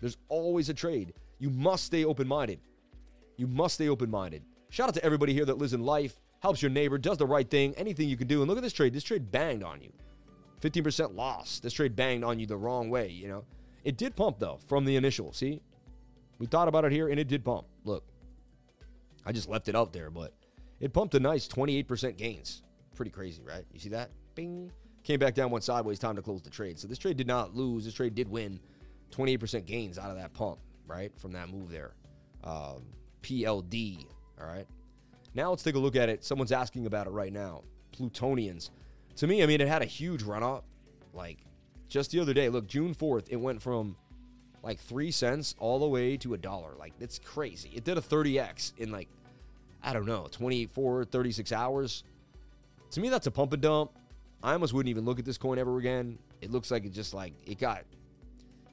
There's 0.00 0.16
always 0.28 0.68
a 0.68 0.74
trade. 0.74 1.14
You 1.38 1.50
must 1.50 1.84
stay 1.84 2.04
open 2.04 2.26
minded. 2.26 2.60
You 3.36 3.46
must 3.46 3.74
stay 3.74 3.88
open 3.88 4.10
minded. 4.10 4.42
Shout 4.70 4.88
out 4.88 4.94
to 4.94 5.04
everybody 5.04 5.32
here 5.34 5.44
that 5.44 5.58
lives 5.58 5.74
in 5.74 5.82
life 5.82 6.16
helps 6.46 6.62
your 6.62 6.70
neighbor, 6.70 6.96
does 6.96 7.18
the 7.18 7.26
right 7.26 7.50
thing, 7.50 7.74
anything 7.74 8.08
you 8.08 8.16
can 8.16 8.28
do. 8.28 8.40
And 8.40 8.48
look 8.48 8.56
at 8.56 8.62
this 8.62 8.72
trade. 8.72 8.92
This 8.92 9.02
trade 9.02 9.32
banged 9.32 9.64
on 9.64 9.82
you. 9.82 9.92
15% 10.60 11.16
loss. 11.16 11.58
This 11.58 11.72
trade 11.72 11.96
banged 11.96 12.22
on 12.22 12.38
you 12.38 12.46
the 12.46 12.56
wrong 12.56 12.88
way, 12.88 13.08
you 13.08 13.26
know. 13.26 13.44
It 13.82 13.96
did 13.96 14.14
pump 14.14 14.38
though 14.38 14.60
from 14.68 14.84
the 14.84 14.94
initial. 14.94 15.32
See? 15.32 15.60
We 16.38 16.46
thought 16.46 16.68
about 16.68 16.84
it 16.84 16.92
here 16.92 17.08
and 17.08 17.18
it 17.18 17.26
did 17.26 17.44
pump. 17.44 17.66
Look. 17.82 18.04
I 19.24 19.32
just 19.32 19.48
left 19.48 19.68
it 19.68 19.74
out 19.74 19.92
there, 19.92 20.08
but 20.08 20.34
it 20.78 20.92
pumped 20.92 21.16
a 21.16 21.20
nice 21.20 21.48
28% 21.48 22.16
gains. 22.16 22.62
Pretty 22.94 23.10
crazy, 23.10 23.42
right? 23.42 23.64
You 23.72 23.80
see 23.80 23.88
that? 23.88 24.10
Bing. 24.36 24.70
Came 25.02 25.18
back 25.18 25.34
down, 25.34 25.50
went 25.50 25.64
sideways, 25.64 25.98
time 25.98 26.14
to 26.14 26.22
close 26.22 26.42
the 26.42 26.50
trade. 26.50 26.78
So 26.78 26.86
this 26.86 26.98
trade 26.98 27.16
did 27.16 27.26
not 27.26 27.56
lose. 27.56 27.84
This 27.84 27.94
trade 27.94 28.14
did 28.14 28.28
win 28.28 28.60
28% 29.10 29.66
gains 29.66 29.98
out 29.98 30.10
of 30.10 30.16
that 30.16 30.32
pump, 30.32 30.60
right? 30.86 31.10
From 31.18 31.32
that 31.32 31.48
move 31.48 31.72
there. 31.72 31.94
Um, 32.44 32.84
PLD, 33.22 34.06
all 34.40 34.46
right? 34.46 34.66
Now 35.36 35.50
let's 35.50 35.62
take 35.62 35.74
a 35.74 35.78
look 35.78 35.96
at 35.96 36.08
it. 36.08 36.24
Someone's 36.24 36.50
asking 36.50 36.86
about 36.86 37.06
it 37.06 37.10
right 37.10 37.32
now. 37.32 37.62
Plutonians. 37.92 38.70
To 39.16 39.26
me, 39.26 39.42
I 39.42 39.46
mean, 39.46 39.60
it 39.60 39.68
had 39.68 39.82
a 39.82 39.86
huge 39.86 40.22
run 40.22 40.42
up. 40.42 40.64
Like 41.12 41.38
just 41.88 42.10
the 42.10 42.20
other 42.20 42.32
day, 42.32 42.48
look, 42.48 42.66
June 42.66 42.94
4th, 42.94 43.26
it 43.28 43.36
went 43.36 43.60
from 43.60 43.96
like 44.62 44.80
three 44.80 45.10
cents 45.10 45.54
all 45.58 45.78
the 45.78 45.86
way 45.86 46.16
to 46.16 46.32
a 46.32 46.38
dollar. 46.38 46.74
Like 46.78 46.94
it's 47.00 47.18
crazy. 47.18 47.70
It 47.74 47.84
did 47.84 47.98
a 47.98 48.00
30x 48.00 48.72
in 48.78 48.90
like, 48.90 49.08
I 49.82 49.92
don't 49.92 50.06
know, 50.06 50.26
24, 50.30 51.04
36 51.04 51.52
hours. 51.52 52.02
To 52.92 53.00
me, 53.00 53.10
that's 53.10 53.26
a 53.26 53.30
pump 53.30 53.52
and 53.52 53.60
dump. 53.60 53.90
I 54.42 54.54
almost 54.54 54.72
wouldn't 54.72 54.90
even 54.90 55.04
look 55.04 55.18
at 55.18 55.26
this 55.26 55.36
coin 55.36 55.58
ever 55.58 55.76
again. 55.76 56.18
It 56.40 56.50
looks 56.50 56.70
like 56.70 56.86
it 56.86 56.92
just 56.92 57.12
like 57.12 57.34
it 57.46 57.58
got 57.58 57.84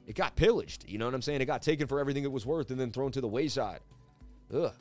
it 0.06 0.14
got 0.14 0.34
pillaged. 0.34 0.88
You 0.88 0.96
know 0.96 1.04
what 1.04 1.14
I'm 1.14 1.22
saying? 1.22 1.42
It 1.42 1.46
got 1.46 1.60
taken 1.60 1.86
for 1.86 2.00
everything 2.00 2.24
it 2.24 2.32
was 2.32 2.46
worth 2.46 2.70
and 2.70 2.80
then 2.80 2.90
thrown 2.90 3.12
to 3.12 3.20
the 3.20 3.28
wayside. 3.28 3.80
Ugh. 4.52 4.72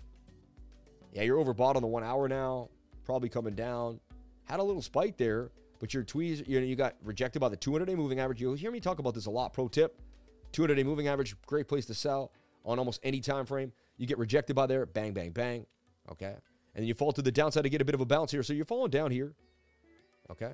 Yeah, 1.13 1.21
you're 1.21 1.43
overbought 1.43 1.75
on 1.75 1.81
the 1.81 1.87
one 1.87 2.03
hour 2.03 2.27
now, 2.27 2.69
probably 3.05 3.29
coming 3.29 3.53
down. 3.53 3.99
Had 4.45 4.59
a 4.59 4.63
little 4.63 4.81
spike 4.81 5.15
there, 5.15 5.51
but 5.79 5.93
your 5.93 6.03
tweets, 6.03 6.45
you 6.47 6.59
know, 6.59 6.65
you 6.65 6.75
got 6.75 6.95
rejected 7.03 7.39
by 7.39 7.49
the 7.49 7.55
200 7.55 7.85
day 7.85 7.95
moving 7.95 8.19
average. 8.19 8.41
You'll 8.41 8.55
hear 8.55 8.71
me 8.71 8.79
talk 8.79 8.99
about 8.99 9.13
this 9.13 9.27
a 9.27 9.31
lot. 9.31 9.53
Pro 9.53 9.67
tip 9.67 10.01
200 10.53 10.75
day 10.75 10.83
moving 10.83 11.07
average, 11.07 11.35
great 11.45 11.67
place 11.67 11.85
to 11.85 11.93
sell 11.93 12.31
on 12.65 12.79
almost 12.79 12.99
any 13.03 13.19
time 13.19 13.45
frame. 13.45 13.71
You 13.97 14.07
get 14.07 14.17
rejected 14.17 14.55
by 14.55 14.65
there, 14.65 14.85
bang, 14.87 15.13
bang, 15.13 15.31
bang. 15.31 15.65
Okay. 16.11 16.33
And 16.75 16.81
then 16.81 16.85
you 16.85 16.95
fall 16.95 17.11
to 17.11 17.21
the 17.21 17.31
downside 17.31 17.63
to 17.63 17.69
get 17.69 17.81
a 17.81 17.85
bit 17.85 17.93
of 17.93 18.01
a 18.01 18.05
bounce 18.05 18.31
here. 18.31 18.41
So 18.41 18.53
you're 18.53 18.65
falling 18.65 18.89
down 18.89 19.11
here. 19.11 19.33
Okay. 20.31 20.51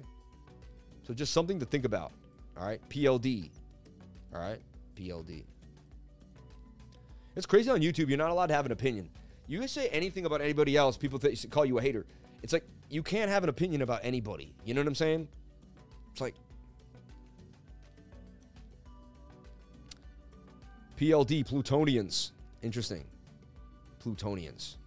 So 1.08 1.14
just 1.14 1.34
something 1.34 1.60
to 1.60 1.66
think 1.66 1.86
about. 1.86 2.12
All 2.58 2.66
right. 2.66 2.82
PLD. 2.90 3.50
All 4.34 4.42
right. 4.42 4.60
PLD. 4.98 5.46
It's 7.38 7.46
crazy 7.46 7.70
on 7.70 7.80
YouTube. 7.80 8.10
You're 8.10 8.18
not 8.18 8.32
allowed 8.32 8.48
to 8.48 8.54
have 8.54 8.66
an 8.66 8.74
opinion. 8.74 9.10
You 9.50 9.68
say 9.68 9.88
anything 9.90 10.28
about 10.28 10.42
anybody 10.42 10.78
else, 10.78 10.96
people 10.96 11.18
th- 11.18 11.50
call 11.50 11.66
you 11.66 11.80
a 11.80 11.82
hater. 11.82 12.06
It's 12.44 12.54
like 12.54 12.64
you 12.88 13.02
can't 13.02 13.32
have 13.32 13.42
an 13.42 13.50
opinion 13.50 13.82
about 13.82 14.02
anybody. 14.04 14.54
You 14.64 14.76
know 14.76 14.82
what 14.82 14.88
I'm 14.88 14.96
saying? 14.96 15.28
It's 16.12 16.22
like 16.22 16.36
PLD 20.98 21.44
Plutonians. 21.48 22.32
Interesting. 22.62 23.06
Plutonians. 23.98 24.78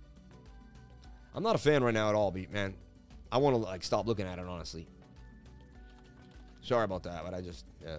I'm 1.34 1.42
not 1.42 1.56
a 1.56 1.58
fan 1.58 1.82
right 1.82 1.92
now 1.92 2.08
at 2.08 2.14
all, 2.14 2.30
beat 2.30 2.52
man. 2.52 2.74
I 3.32 3.38
want 3.38 3.56
to 3.56 3.62
like 3.62 3.82
stop 3.82 4.06
looking 4.06 4.26
at 4.26 4.38
it 4.38 4.46
honestly. 4.46 4.86
Sorry 6.60 6.84
about 6.84 7.02
that, 7.02 7.24
but 7.24 7.34
I 7.34 7.40
just 7.40 7.64
uh, 7.84 7.98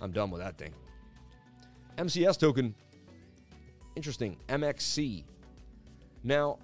I'm 0.00 0.10
done 0.10 0.32
with 0.32 0.42
that 0.42 0.58
thing. 0.58 0.72
MCS 1.98 2.36
token. 2.36 2.74
Interesting. 3.94 4.36
MXC. 4.48 5.22
Now, 6.24 6.58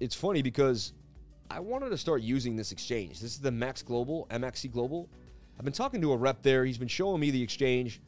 it's 0.00 0.14
funny 0.14 0.42
because 0.42 0.92
I 1.50 1.60
wanted 1.60 1.90
to 1.90 1.98
start 1.98 2.22
using 2.22 2.56
this 2.56 2.72
exchange. 2.72 3.20
This 3.20 3.32
is 3.32 3.40
the 3.40 3.50
Max 3.50 3.82
Global, 3.82 4.26
MXC 4.30 4.70
Global. 4.70 5.08
I've 5.58 5.64
been 5.64 5.74
talking 5.74 6.00
to 6.02 6.12
a 6.12 6.16
rep 6.16 6.42
there. 6.42 6.64
He's 6.64 6.78
been 6.78 6.88
showing 6.88 7.20
me 7.20 7.30
the 7.30 7.42
exchange. 7.42 8.00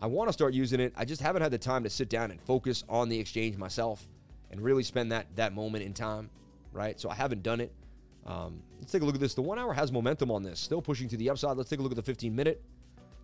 I 0.00 0.06
want 0.06 0.28
to 0.28 0.32
start 0.32 0.54
using 0.54 0.80
it. 0.80 0.92
I 0.96 1.04
just 1.04 1.20
haven't 1.20 1.42
had 1.42 1.50
the 1.52 1.58
time 1.58 1.82
to 1.84 1.90
sit 1.90 2.08
down 2.08 2.30
and 2.30 2.40
focus 2.40 2.84
on 2.88 3.08
the 3.08 3.18
exchange 3.18 3.56
myself 3.56 4.06
and 4.50 4.60
really 4.60 4.82
spend 4.82 5.12
that 5.12 5.26
that 5.36 5.54
moment 5.54 5.84
in 5.84 5.92
time, 5.92 6.30
right? 6.72 6.98
So 7.00 7.08
I 7.08 7.14
haven't 7.14 7.42
done 7.42 7.60
it. 7.60 7.72
Um, 8.26 8.62
let's 8.78 8.92
take 8.92 9.02
a 9.02 9.04
look 9.04 9.14
at 9.14 9.20
this. 9.20 9.34
The 9.34 9.42
one 9.42 9.58
hour 9.58 9.72
has 9.72 9.92
momentum 9.92 10.30
on 10.30 10.42
this, 10.42 10.58
still 10.58 10.82
pushing 10.82 11.08
to 11.08 11.16
the 11.16 11.30
upside. 11.30 11.56
Let's 11.56 11.70
take 11.70 11.78
a 11.78 11.82
look 11.82 11.92
at 11.92 11.96
the 11.96 12.02
15 12.02 12.34
minute. 12.34 12.62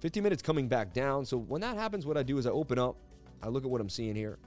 15 0.01 0.23
minutes 0.23 0.43
coming 0.43 0.69
back 0.69 0.93
down. 0.93 1.25
So 1.25 1.37
when 1.37 1.61
that 1.61 1.77
happens, 1.77 2.07
what 2.07 2.17
I 2.17 2.23
do 2.23 2.39
is 2.39 2.47
I 2.47 2.51
open 2.51 2.79
up, 2.79 2.97
I 3.43 3.49
look 3.49 3.65
at 3.65 3.71
what 3.71 3.81
I'm 3.81 3.89
seeing 3.89 4.17
here. 4.17 4.39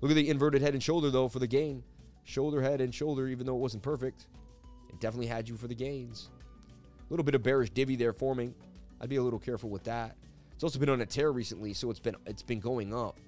Look 0.00 0.10
at 0.10 0.14
the 0.14 0.28
inverted 0.28 0.62
head 0.62 0.74
and 0.74 0.82
shoulder, 0.82 1.10
though, 1.10 1.28
for 1.28 1.38
the 1.38 1.46
gain. 1.46 1.82
Shoulder, 2.24 2.62
head, 2.62 2.80
and 2.80 2.94
shoulder, 2.94 3.28
even 3.28 3.46
though 3.46 3.56
it 3.56 3.60
wasn't 3.60 3.82
perfect. 3.82 4.28
It 4.88 4.98
definitely 5.00 5.26
had 5.26 5.48
you 5.48 5.56
for 5.56 5.68
the 5.68 5.74
gains. 5.74 6.30
A 6.98 7.12
little 7.12 7.24
bit 7.24 7.34
of 7.34 7.42
bearish 7.42 7.70
divvy 7.70 7.96
there 7.96 8.12
forming. 8.12 8.54
I'd 9.00 9.08
be 9.08 9.16
a 9.16 9.22
little 9.22 9.38
careful 9.38 9.70
with 9.70 9.84
that. 9.84 10.16
It's 10.52 10.64
also 10.64 10.78
been 10.78 10.90
on 10.90 11.00
a 11.00 11.06
tear 11.06 11.32
recently, 11.32 11.72
so 11.72 11.90
it's 11.90 12.00
been 12.00 12.16
it's 12.26 12.42
been 12.42 12.60
going 12.60 12.94
up. 12.94 13.18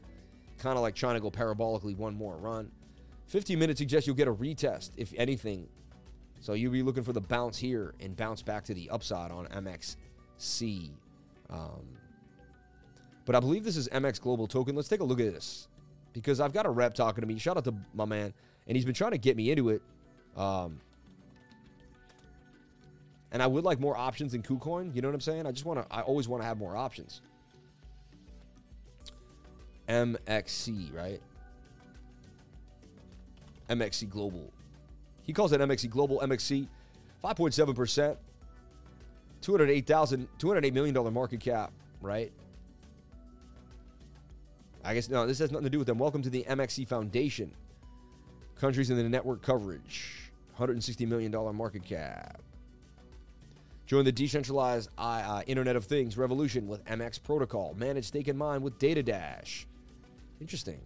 Kind 0.58 0.76
of 0.76 0.82
like 0.82 0.94
trying 0.94 1.14
to 1.14 1.20
go 1.20 1.30
parabolically 1.30 1.96
one 1.96 2.14
more 2.14 2.36
run. 2.36 2.70
15 3.28 3.58
minutes 3.58 3.78
suggests 3.78 4.06
you'll 4.06 4.16
get 4.16 4.28
a 4.28 4.34
retest, 4.34 4.90
if 4.96 5.12
anything. 5.16 5.66
So 6.40 6.52
you'll 6.52 6.72
be 6.72 6.82
looking 6.82 7.02
for 7.02 7.12
the 7.12 7.20
bounce 7.20 7.56
here 7.56 7.94
and 8.00 8.16
bounce 8.16 8.42
back 8.42 8.64
to 8.64 8.74
the 8.74 8.90
upside 8.90 9.30
on 9.30 9.46
MXC. 9.46 10.90
Um, 11.48 11.98
but 13.24 13.34
I 13.34 13.40
believe 13.40 13.64
this 13.64 13.76
is 13.76 13.88
MX 13.88 14.20
Global 14.20 14.46
Token. 14.46 14.74
Let's 14.74 14.88
take 14.88 15.00
a 15.00 15.04
look 15.04 15.20
at 15.20 15.32
this 15.32 15.68
because 16.12 16.40
I've 16.40 16.52
got 16.52 16.66
a 16.66 16.70
rep 16.70 16.94
talking 16.94 17.22
to 17.22 17.26
me. 17.26 17.38
Shout 17.38 17.56
out 17.56 17.64
to 17.64 17.74
my 17.94 18.04
man, 18.04 18.32
and 18.66 18.76
he's 18.76 18.84
been 18.84 18.94
trying 18.94 19.12
to 19.12 19.18
get 19.18 19.36
me 19.36 19.50
into 19.50 19.70
it. 19.70 19.82
Um, 20.36 20.80
and 23.32 23.42
I 23.42 23.46
would 23.46 23.64
like 23.64 23.80
more 23.80 23.96
options 23.96 24.34
in 24.34 24.42
KuCoin. 24.42 24.94
You 24.94 25.02
know 25.02 25.08
what 25.08 25.14
I'm 25.14 25.20
saying? 25.20 25.46
I 25.46 25.52
just 25.52 25.64
want 25.64 25.80
to. 25.80 25.94
I 25.94 26.02
always 26.02 26.28
want 26.28 26.42
to 26.42 26.46
have 26.46 26.58
more 26.58 26.76
options. 26.76 27.22
MXC, 29.88 30.94
right? 30.94 31.20
MXC 33.68 34.08
Global. 34.08 34.52
He 35.22 35.32
calls 35.32 35.52
it 35.52 35.60
MXC 35.60 35.88
Global. 35.88 36.20
MXC, 36.20 36.68
5.7%, 37.24 38.16
208,000, 39.40 40.28
$208 40.38 40.72
million 40.72 41.14
market 41.14 41.40
cap, 41.40 41.72
right? 42.00 42.32
I 44.84 44.94
guess 44.94 45.08
no, 45.08 45.26
this 45.26 45.38
has 45.38 45.52
nothing 45.52 45.64
to 45.64 45.70
do 45.70 45.78
with 45.78 45.86
them. 45.86 45.98
Welcome 45.98 46.22
to 46.22 46.30
the 46.30 46.44
MXC 46.48 46.88
Foundation. 46.88 47.52
Countries 48.56 48.90
in 48.90 48.96
the 48.96 49.08
network 49.08 49.42
coverage. 49.42 50.32
$160 50.58 51.06
million 51.06 51.32
market 51.54 51.84
cap. 51.84 52.40
Join 53.86 54.04
the 54.04 54.12
decentralized 54.12 54.90
uh, 54.98 55.42
Internet 55.46 55.76
of 55.76 55.84
Things 55.84 56.16
revolution 56.16 56.66
with 56.66 56.84
MX 56.84 57.22
Protocol. 57.22 57.74
Manage 57.76 58.06
stake 58.06 58.28
in 58.28 58.36
mine 58.36 58.62
with 58.62 58.78
Data 58.78 59.02
Dash. 59.02 59.66
Interesting. 60.40 60.80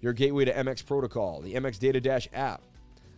Your 0.00 0.12
gateway 0.12 0.44
to 0.44 0.52
MX 0.52 0.84
Protocol, 0.86 1.40
the 1.40 1.54
MX 1.54 1.78
Data 1.78 2.00
Dash 2.00 2.28
app, 2.32 2.62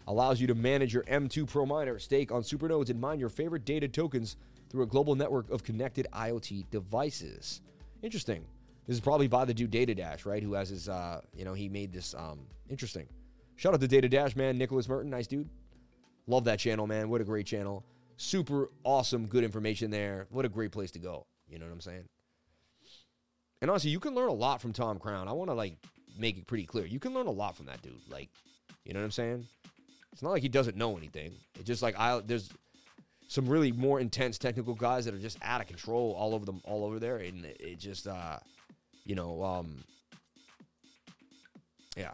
allows 0.07 0.41
you 0.41 0.47
to 0.47 0.55
manage 0.55 0.95
your 0.95 1.03
M2 1.05 1.49
Pro 1.49 1.67
miner 1.67 1.99
stake 1.99 2.33
on 2.33 2.43
supernodes 2.43 2.91
and 2.91 3.01
mine 3.01 3.19
your 3.19 3.29
favorite 3.29 3.65
data 3.65 3.89
tokens 3.89 4.37
through 4.71 4.83
a 4.83 4.87
global 4.87 5.15
network 5.15 5.51
of 5.51 5.65
connected 5.65 6.07
IoT 6.13 6.71
devices. 6.71 7.61
Interesting. 8.03 8.45
This 8.91 8.97
is 8.97 9.03
probably 9.03 9.29
by 9.29 9.45
the 9.45 9.55
dude 9.55 9.71
Data 9.71 9.95
Dash, 9.95 10.27
right? 10.27 10.43
Who 10.43 10.55
has 10.55 10.69
his, 10.69 10.89
uh, 10.89 11.21
you 11.33 11.45
know, 11.45 11.55
he 11.55 11.69
made 11.69 11.93
this. 11.93 12.13
Um, 12.13 12.41
interesting. 12.69 13.07
Shout 13.55 13.73
out 13.73 13.81
to 13.81 13.87
Data 13.87 14.09
Dash, 14.09 14.35
man. 14.35 14.59
Nicholas 14.59 14.89
Merten, 14.89 15.05
nice 15.05 15.29
dude. 15.29 15.49
Love 16.27 16.43
that 16.47 16.59
channel, 16.59 16.89
man. 16.89 17.09
What 17.09 17.21
a 17.21 17.25
great 17.25 17.47
channel. 17.47 17.85
Super 18.17 18.69
awesome, 18.83 19.27
good 19.29 19.45
information 19.45 19.93
there. 19.93 20.27
What 20.31 20.45
a 20.45 20.49
great 20.49 20.73
place 20.73 20.91
to 20.91 20.99
go. 20.99 21.25
You 21.49 21.61
know 21.61 21.67
what 21.67 21.73
I'm 21.73 21.81
saying? 21.81 22.03
And 23.63 23.71
honestly, 23.71 23.93
you 23.93 24.01
can 24.01 24.13
learn 24.17 24.29
a 24.29 24.35
lot 24.35 24.61
from 24.61 24.73
Tom 24.73 24.99
Crown. 24.99 25.29
I 25.29 25.33
want 25.35 25.51
to 25.51 25.55
like 25.55 25.77
make 26.19 26.37
it 26.37 26.49
pretty 26.49 26.67
clear. 26.67 26.85
You 26.85 26.99
can 26.99 27.15
learn 27.15 27.29
a 27.29 27.31
lot 27.31 27.57
from 27.57 27.67
that 27.67 27.81
dude. 27.83 27.93
Like, 28.11 28.29
you 28.85 28.93
know 28.93 28.99
what 28.99 29.05
I'm 29.05 29.13
saying? 29.13 29.47
It's 30.13 30.21
not 30.21 30.31
like 30.31 30.43
he 30.43 30.49
doesn't 30.49 30.77
know 30.77 30.97
anything. 30.97 31.31
It's 31.55 31.69
just 31.69 31.81
like 31.81 31.97
I 31.97 32.19
there's 32.27 32.51
some 33.29 33.47
really 33.49 33.71
more 33.71 34.01
intense 34.01 34.37
technical 34.37 34.75
guys 34.75 35.05
that 35.05 35.15
are 35.15 35.19
just 35.19 35.39
out 35.43 35.61
of 35.61 35.69
control 35.69 36.17
all 36.19 36.35
over 36.35 36.45
them 36.45 36.61
all 36.65 36.85
over 36.85 36.99
there, 36.99 37.19
and 37.19 37.45
it, 37.45 37.57
it 37.61 37.79
just 37.79 38.09
uh, 38.09 38.39
you 39.05 39.15
know, 39.15 39.43
um, 39.43 39.83
yeah, 41.97 42.13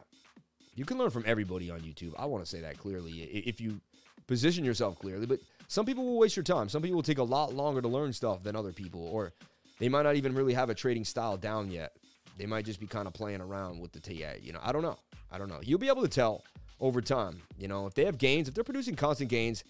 you 0.75 0.85
can 0.85 0.99
learn 0.99 1.11
from 1.11 1.25
everybody 1.27 1.71
on 1.71 1.81
YouTube. 1.81 2.13
I 2.19 2.27
want 2.27 2.45
to 2.45 2.51
say 2.51 2.61
that 2.61 2.79
clearly 2.79 3.11
if 3.11 3.61
you 3.61 3.81
position 4.27 4.65
yourself 4.65 4.99
clearly. 4.99 5.27
But 5.27 5.41
some 5.69 5.87
people 5.87 6.05
will 6.05 6.19
waste 6.19 6.37
your 6.37 6.43
time. 6.43 6.69
Some 6.69 6.83
people 6.83 6.97
will 6.97 7.03
take 7.03 7.19
a 7.19 7.25
lot 7.25 7.55
longer 7.55 7.81
to 7.81 7.89
learn 7.89 8.13
stuff 8.13 8.43
than 8.43 8.57
other 8.57 8.73
people, 8.73 9.07
or 9.07 9.33
they 9.79 9.89
might 9.89 10.03
not 10.03 10.17
even 10.17 10.35
really 10.35 10.55
have 10.55 10.71
a 10.71 10.75
trading 10.75 11.05
style 11.05 11.37
down 11.37 11.71
yet. 11.71 11.93
They 12.39 12.47
might 12.47 12.65
just 12.65 12.81
be 12.81 12.87
kind 12.87 13.07
of 13.07 13.15
playing 13.15 13.41
around 13.41 13.81
with 13.81 13.93
the 13.93 14.01
TA. 14.01 14.35
You 14.41 14.53
know, 14.53 14.61
I 14.63 14.73
don't 14.73 14.83
know. 14.83 14.99
I 15.31 15.39
don't 15.39 15.49
know. 15.49 15.61
You'll 15.63 15.79
be 15.79 15.89
able 15.89 16.03
to 16.03 16.09
tell 16.09 16.45
over 16.81 17.01
time. 17.01 17.43
You 17.59 17.69
know, 17.69 17.87
if 17.87 17.95
they 17.95 18.05
have 18.05 18.19
gains, 18.19 18.49
if 18.49 18.55
they're 18.55 18.65
producing 18.65 18.95
constant 18.95 19.31
gains, 19.31 19.65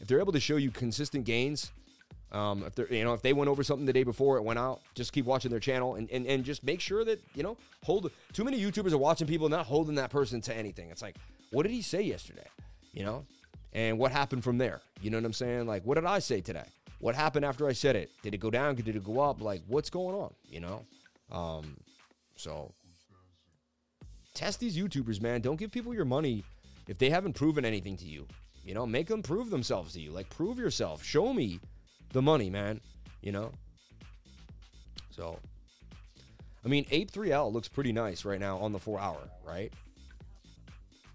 if 0.00 0.06
they're 0.06 0.20
able 0.20 0.32
to 0.32 0.40
show 0.40 0.56
you 0.56 0.70
consistent 0.70 1.24
gains, 1.24 1.72
um, 2.32 2.62
if 2.64 2.74
they're 2.74 2.92
you 2.92 3.04
know 3.04 3.12
if 3.12 3.22
they 3.22 3.32
went 3.32 3.48
over 3.48 3.62
something 3.64 3.86
the 3.86 3.92
day 3.92 4.04
before 4.04 4.36
it 4.36 4.42
went 4.42 4.58
out, 4.58 4.80
just 4.94 5.12
keep 5.12 5.24
watching 5.24 5.50
their 5.50 5.60
channel 5.60 5.96
and, 5.96 6.10
and 6.10 6.26
and 6.26 6.44
just 6.44 6.62
make 6.62 6.80
sure 6.80 7.04
that 7.04 7.20
you 7.34 7.42
know 7.42 7.56
hold. 7.84 8.10
Too 8.32 8.44
many 8.44 8.60
YouTubers 8.60 8.92
are 8.92 8.98
watching 8.98 9.26
people 9.26 9.48
not 9.48 9.66
holding 9.66 9.96
that 9.96 10.10
person 10.10 10.40
to 10.42 10.56
anything. 10.56 10.90
It's 10.90 11.02
like, 11.02 11.16
what 11.50 11.64
did 11.64 11.72
he 11.72 11.82
say 11.82 12.02
yesterday? 12.02 12.46
You 12.92 13.04
know, 13.04 13.24
and 13.72 13.98
what 13.98 14.12
happened 14.12 14.44
from 14.44 14.58
there? 14.58 14.80
You 15.00 15.10
know 15.10 15.18
what 15.18 15.24
I'm 15.24 15.32
saying? 15.32 15.66
Like, 15.66 15.84
what 15.84 15.96
did 15.96 16.04
I 16.04 16.20
say 16.20 16.40
today? 16.40 16.66
What 17.00 17.14
happened 17.14 17.44
after 17.44 17.66
I 17.66 17.72
said 17.72 17.96
it? 17.96 18.10
Did 18.22 18.34
it 18.34 18.38
go 18.38 18.50
down? 18.50 18.74
Did 18.76 18.88
it 18.88 19.04
go 19.04 19.20
up? 19.20 19.40
Like, 19.40 19.62
what's 19.66 19.90
going 19.90 20.14
on? 20.14 20.32
You 20.48 20.60
know, 20.60 20.84
um, 21.32 21.76
so 22.36 22.72
test 24.34 24.60
these 24.60 24.76
YouTubers, 24.76 25.20
man. 25.20 25.40
Don't 25.40 25.56
give 25.56 25.72
people 25.72 25.94
your 25.94 26.04
money 26.04 26.44
if 26.86 26.98
they 26.98 27.10
haven't 27.10 27.32
proven 27.32 27.64
anything 27.64 27.96
to 27.96 28.04
you. 28.04 28.26
You 28.64 28.74
know, 28.74 28.86
make 28.86 29.08
them 29.08 29.22
prove 29.22 29.50
themselves 29.50 29.94
to 29.94 30.00
you. 30.00 30.12
Like, 30.12 30.28
prove 30.28 30.58
yourself. 30.58 31.02
Show 31.02 31.32
me 31.32 31.58
the 32.12 32.22
money, 32.22 32.50
man. 32.50 32.80
You 33.22 33.32
know? 33.32 33.52
So, 35.10 35.38
I 36.64 36.68
mean, 36.68 36.86
Ape 36.90 37.10
3L 37.10 37.52
looks 37.52 37.68
pretty 37.68 37.92
nice 37.92 38.24
right 38.24 38.40
now 38.40 38.58
on 38.58 38.72
the 38.72 38.78
four 38.78 38.98
hour, 38.98 39.18
right? 39.46 39.72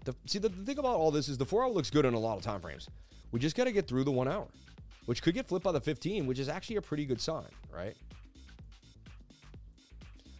The, 0.04 0.14
see, 0.26 0.38
the, 0.38 0.48
the 0.48 0.64
thing 0.64 0.78
about 0.78 0.96
all 0.96 1.10
this 1.10 1.28
is 1.28 1.38
the 1.38 1.44
four 1.44 1.64
hour 1.64 1.70
looks 1.70 1.90
good 1.90 2.04
in 2.04 2.14
a 2.14 2.18
lot 2.18 2.36
of 2.36 2.42
time 2.42 2.60
frames. 2.60 2.88
We 3.32 3.40
just 3.40 3.56
got 3.56 3.64
to 3.64 3.72
get 3.72 3.88
through 3.88 4.04
the 4.04 4.12
one 4.12 4.28
hour, 4.28 4.46
which 5.06 5.22
could 5.22 5.34
get 5.34 5.48
flipped 5.48 5.64
by 5.64 5.72
the 5.72 5.80
15, 5.80 6.26
which 6.26 6.38
is 6.38 6.48
actually 6.48 6.76
a 6.76 6.82
pretty 6.82 7.04
good 7.04 7.20
sign, 7.20 7.48
right? 7.74 7.96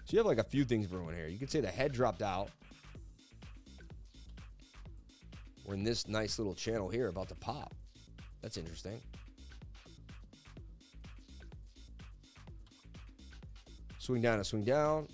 So 0.05 0.13
you 0.13 0.19
have 0.19 0.27
like 0.27 0.39
a 0.39 0.45
few 0.45 0.65
things 0.65 0.87
brewing 0.87 1.17
here. 1.17 1.27
You 1.27 1.39
could 1.39 1.51
say 1.51 1.61
the 1.61 1.67
head 1.67 1.93
dropped 1.93 2.23
out. 2.23 2.51
We're 5.65 5.75
in 5.75 5.83
this 5.83 6.07
nice 6.07 6.39
little 6.39 6.55
channel 6.55 6.89
here 6.89 7.09
about 7.09 7.29
to 7.31 7.35
pop. 7.35 7.75
That's 8.41 8.57
interesting. 8.57 9.01
Swing 14.07 14.23
down 14.23 14.39
to 14.39 14.45
swing 14.45 14.63
down. 14.63 15.09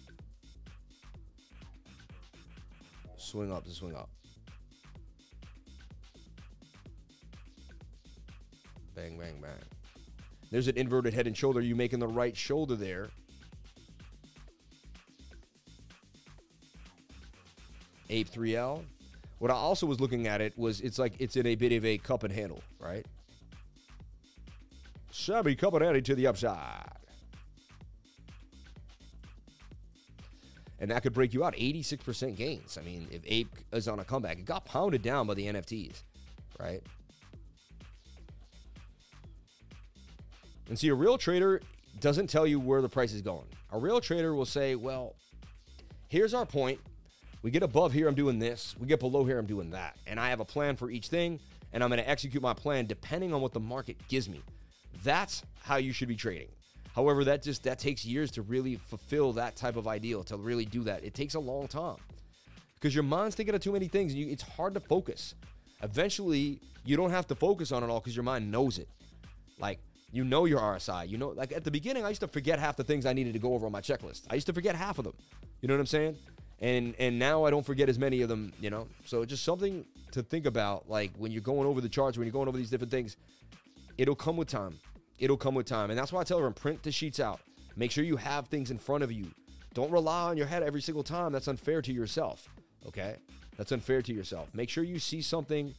Swing 3.16 3.50
up 3.50 3.64
to 3.64 3.70
swing 3.70 3.94
up. 3.94 4.10
Bang, 8.94 9.16
bang, 9.16 9.40
bang. 9.40 9.50
There's 10.50 10.68
an 10.68 10.76
inverted 10.76 11.14
head 11.14 11.26
and 11.26 11.34
shoulder. 11.34 11.62
You 11.62 11.74
making 11.74 12.00
the 12.00 12.06
right 12.06 12.36
shoulder 12.36 12.76
there. 12.76 13.08
Ape 18.10 18.30
3L. 18.30 18.84
What 19.38 19.50
I 19.50 19.54
also 19.54 19.86
was 19.86 20.00
looking 20.00 20.26
at 20.26 20.42
it 20.42 20.52
was 20.58 20.82
it's 20.82 20.98
like 20.98 21.14
it's 21.18 21.36
in 21.36 21.46
a 21.46 21.54
bit 21.54 21.72
of 21.72 21.86
a 21.86 21.96
cup 21.96 22.24
and 22.24 22.32
handle, 22.32 22.62
right? 22.78 23.06
Shabby 25.10 25.56
cup 25.56 25.72
and 25.72 25.82
handle 25.82 26.02
to 26.02 26.14
the 26.14 26.26
upside. 26.26 27.01
And 30.82 30.90
that 30.90 31.04
could 31.04 31.12
break 31.12 31.32
you 31.32 31.44
out 31.44 31.54
86% 31.54 32.34
gains. 32.34 32.76
I 32.76 32.82
mean, 32.82 33.06
if 33.12 33.22
Ape 33.24 33.54
is 33.72 33.86
on 33.86 34.00
a 34.00 34.04
comeback, 34.04 34.40
it 34.40 34.44
got 34.44 34.64
pounded 34.64 35.00
down 35.00 35.28
by 35.28 35.34
the 35.34 35.46
NFTs, 35.46 36.02
right? 36.58 36.82
And 40.68 40.76
see, 40.76 40.88
a 40.88 40.94
real 40.94 41.16
trader 41.16 41.60
doesn't 42.00 42.26
tell 42.26 42.48
you 42.48 42.58
where 42.58 42.82
the 42.82 42.88
price 42.88 43.12
is 43.12 43.22
going. 43.22 43.46
A 43.70 43.78
real 43.78 44.00
trader 44.00 44.34
will 44.34 44.44
say, 44.44 44.74
well, 44.74 45.14
here's 46.08 46.34
our 46.34 46.44
point. 46.44 46.80
We 47.42 47.52
get 47.52 47.62
above 47.62 47.92
here, 47.92 48.08
I'm 48.08 48.16
doing 48.16 48.40
this. 48.40 48.74
We 48.76 48.88
get 48.88 48.98
below 48.98 49.24
here, 49.24 49.38
I'm 49.38 49.46
doing 49.46 49.70
that. 49.70 49.96
And 50.08 50.18
I 50.18 50.30
have 50.30 50.40
a 50.40 50.44
plan 50.44 50.74
for 50.74 50.90
each 50.90 51.06
thing, 51.06 51.38
and 51.72 51.84
I'm 51.84 51.90
going 51.90 52.02
to 52.02 52.10
execute 52.10 52.42
my 52.42 52.54
plan 52.54 52.86
depending 52.86 53.32
on 53.32 53.40
what 53.40 53.52
the 53.52 53.60
market 53.60 53.96
gives 54.08 54.28
me. 54.28 54.42
That's 55.04 55.44
how 55.60 55.76
you 55.76 55.92
should 55.92 56.08
be 56.08 56.16
trading. 56.16 56.48
However, 56.94 57.24
that 57.24 57.42
just 57.42 57.64
that 57.64 57.78
takes 57.78 58.04
years 58.04 58.30
to 58.32 58.42
really 58.42 58.76
fulfill 58.76 59.32
that 59.34 59.56
type 59.56 59.76
of 59.76 59.88
ideal, 59.88 60.22
to 60.24 60.36
really 60.36 60.64
do 60.64 60.84
that. 60.84 61.04
It 61.04 61.14
takes 61.14 61.34
a 61.34 61.40
long 61.40 61.68
time. 61.68 61.96
Because 62.74 62.94
your 62.94 63.04
mind's 63.04 63.34
thinking 63.36 63.54
of 63.54 63.60
too 63.60 63.72
many 63.72 63.88
things 63.88 64.12
and 64.12 64.20
you, 64.20 64.30
it's 64.30 64.42
hard 64.42 64.74
to 64.74 64.80
focus. 64.80 65.34
Eventually, 65.82 66.58
you 66.84 66.96
don't 66.96 67.10
have 67.10 67.26
to 67.28 67.34
focus 67.34 67.72
on 67.72 67.82
it 67.82 67.88
all 67.88 68.00
because 68.00 68.16
your 68.16 68.24
mind 68.24 68.50
knows 68.50 68.78
it. 68.78 68.88
Like 69.58 69.78
you 70.12 70.24
know 70.24 70.44
your 70.44 70.60
RSI. 70.60 71.08
You 71.08 71.18
know, 71.18 71.28
like 71.28 71.52
at 71.52 71.64
the 71.64 71.70
beginning, 71.70 72.04
I 72.04 72.08
used 72.08 72.20
to 72.20 72.28
forget 72.28 72.58
half 72.58 72.76
the 72.76 72.84
things 72.84 73.06
I 73.06 73.12
needed 73.12 73.32
to 73.32 73.38
go 73.38 73.54
over 73.54 73.66
on 73.66 73.72
my 73.72 73.80
checklist. 73.80 74.22
I 74.30 74.34
used 74.34 74.46
to 74.48 74.52
forget 74.52 74.74
half 74.74 74.98
of 74.98 75.04
them. 75.04 75.14
You 75.60 75.68
know 75.68 75.74
what 75.74 75.80
I'm 75.80 75.86
saying? 75.86 76.16
and 76.62 76.94
and 76.98 77.18
now 77.18 77.44
I 77.44 77.50
don't 77.50 77.66
forget 77.66 77.88
as 77.88 77.98
many 77.98 78.22
of 78.22 78.28
them, 78.28 78.52
you 78.60 78.70
know. 78.70 78.86
So 79.04 79.24
just 79.24 79.44
something 79.44 79.84
to 80.12 80.22
think 80.22 80.46
about, 80.46 80.88
like 80.88 81.10
when 81.18 81.32
you're 81.32 81.42
going 81.42 81.66
over 81.66 81.80
the 81.80 81.88
charts, 81.88 82.16
when 82.16 82.26
you're 82.26 82.32
going 82.32 82.48
over 82.48 82.56
these 82.56 82.70
different 82.70 82.92
things, 82.92 83.16
it'll 83.98 84.14
come 84.14 84.36
with 84.36 84.48
time. 84.48 84.78
It'll 85.22 85.36
come 85.36 85.54
with 85.54 85.66
time, 85.66 85.90
and 85.90 85.98
that's 85.98 86.12
why 86.12 86.20
I 86.20 86.24
tell 86.24 86.38
everyone: 86.38 86.54
print 86.54 86.82
the 86.82 86.90
sheets 86.90 87.20
out. 87.20 87.40
Make 87.76 87.90
sure 87.90 88.04
you 88.04 88.16
have 88.16 88.48
things 88.48 88.70
in 88.70 88.78
front 88.78 89.04
of 89.04 89.12
you. 89.12 89.26
Don't 89.72 89.90
rely 89.90 90.30
on 90.30 90.36
your 90.36 90.46
head 90.46 90.62
every 90.62 90.82
single 90.82 91.02
time. 91.02 91.32
That's 91.32 91.48
unfair 91.48 91.80
to 91.80 91.92
yourself. 91.92 92.48
Okay, 92.86 93.16
that's 93.56 93.72
unfair 93.72 94.02
to 94.02 94.12
yourself. 94.12 94.48
Make 94.52 94.68
sure 94.68 94.82
you 94.82 94.98
see 94.98 95.22
something 95.22 95.74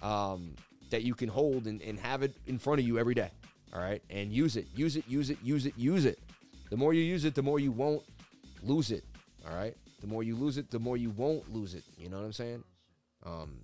um, 0.00 0.54
that 0.90 1.02
you 1.02 1.14
can 1.14 1.28
hold 1.28 1.66
and, 1.66 1.82
and 1.82 1.98
have 1.98 2.22
it 2.22 2.36
in 2.46 2.58
front 2.58 2.80
of 2.80 2.86
you 2.86 2.98
every 2.98 3.14
day. 3.14 3.30
All 3.74 3.80
right, 3.80 4.00
and 4.10 4.32
use 4.32 4.56
it, 4.56 4.68
use 4.76 4.96
it, 4.96 5.04
use 5.08 5.28
it, 5.28 5.38
use 5.42 5.66
it, 5.66 5.74
use 5.76 6.04
it. 6.04 6.20
The 6.70 6.76
more 6.76 6.94
you 6.94 7.02
use 7.02 7.24
it, 7.24 7.34
the 7.34 7.42
more 7.42 7.58
you 7.58 7.72
won't 7.72 8.04
lose 8.62 8.90
it. 8.90 9.04
All 9.48 9.56
right. 9.56 9.76
The 10.00 10.06
more 10.06 10.22
you 10.22 10.36
lose 10.36 10.58
it, 10.58 10.70
the 10.70 10.78
more 10.78 10.96
you 10.96 11.10
won't 11.10 11.52
lose 11.52 11.74
it. 11.74 11.82
You 11.96 12.10
know 12.10 12.18
what 12.18 12.26
I'm 12.26 12.32
saying? 12.32 12.64
Um, 13.24 13.60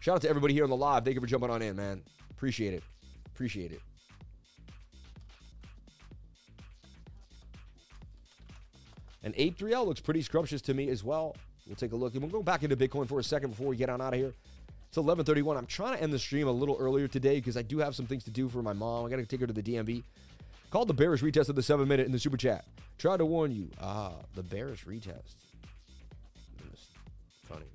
shout 0.00 0.16
out 0.16 0.22
to 0.22 0.28
everybody 0.28 0.54
here 0.54 0.64
on 0.64 0.70
the 0.70 0.76
live. 0.76 1.04
Thank 1.04 1.16
you 1.16 1.20
for 1.20 1.26
jumping 1.26 1.50
on 1.50 1.62
in, 1.62 1.76
man. 1.76 2.02
Appreciate 2.30 2.74
it. 2.74 2.84
Appreciate 3.26 3.72
it. 3.72 3.80
And 9.22 9.34
Ape 9.36 9.58
3L 9.58 9.86
looks 9.86 10.00
pretty 10.00 10.22
scrumptious 10.22 10.62
to 10.62 10.74
me 10.74 10.88
as 10.88 11.04
well. 11.04 11.36
We'll 11.66 11.76
take 11.76 11.92
a 11.92 11.96
look. 11.96 12.14
And 12.14 12.22
we'll 12.22 12.30
go 12.30 12.42
back 12.42 12.62
into 12.62 12.76
Bitcoin 12.76 13.08
for 13.08 13.20
a 13.20 13.24
second 13.24 13.50
before 13.50 13.68
we 13.68 13.76
get 13.76 13.88
on 13.88 14.00
out 14.00 14.14
of 14.14 14.18
here. 14.18 14.34
It's 14.88 14.98
11:31. 14.98 15.56
I'm 15.56 15.66
trying 15.66 15.96
to 15.96 16.02
end 16.02 16.12
the 16.12 16.18
stream 16.18 16.48
a 16.48 16.52
little 16.52 16.76
earlier 16.80 17.06
today 17.06 17.36
because 17.36 17.56
I 17.56 17.62
do 17.62 17.78
have 17.78 17.94
some 17.94 18.06
things 18.06 18.24
to 18.24 18.30
do 18.30 18.48
for 18.48 18.60
my 18.60 18.72
mom. 18.72 19.06
I 19.06 19.08
got 19.10 19.16
to 19.16 19.26
take 19.26 19.40
her 19.40 19.46
to 19.46 19.52
the 19.52 19.62
DMV. 19.62 20.02
Called 20.70 20.88
the 20.88 20.94
bearish 20.94 21.22
retest 21.22 21.48
of 21.48 21.54
the 21.54 21.62
seven 21.62 21.86
minute 21.86 22.06
in 22.06 22.12
the 22.12 22.18
super 22.18 22.36
chat. 22.36 22.64
Try 22.98 23.16
to 23.16 23.24
warn 23.24 23.52
you. 23.52 23.68
Ah, 23.80 24.14
the 24.34 24.42
bearish 24.42 24.84
retest. 24.84 25.34
funny. 27.48 27.66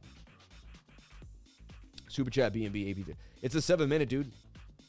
Super 2.10 2.30
chat 2.30 2.54
BNB 2.54 2.92
AP. 2.92 3.16
It's 3.42 3.56
a 3.56 3.62
seven 3.62 3.88
minute, 3.88 4.10
dude. 4.10 4.32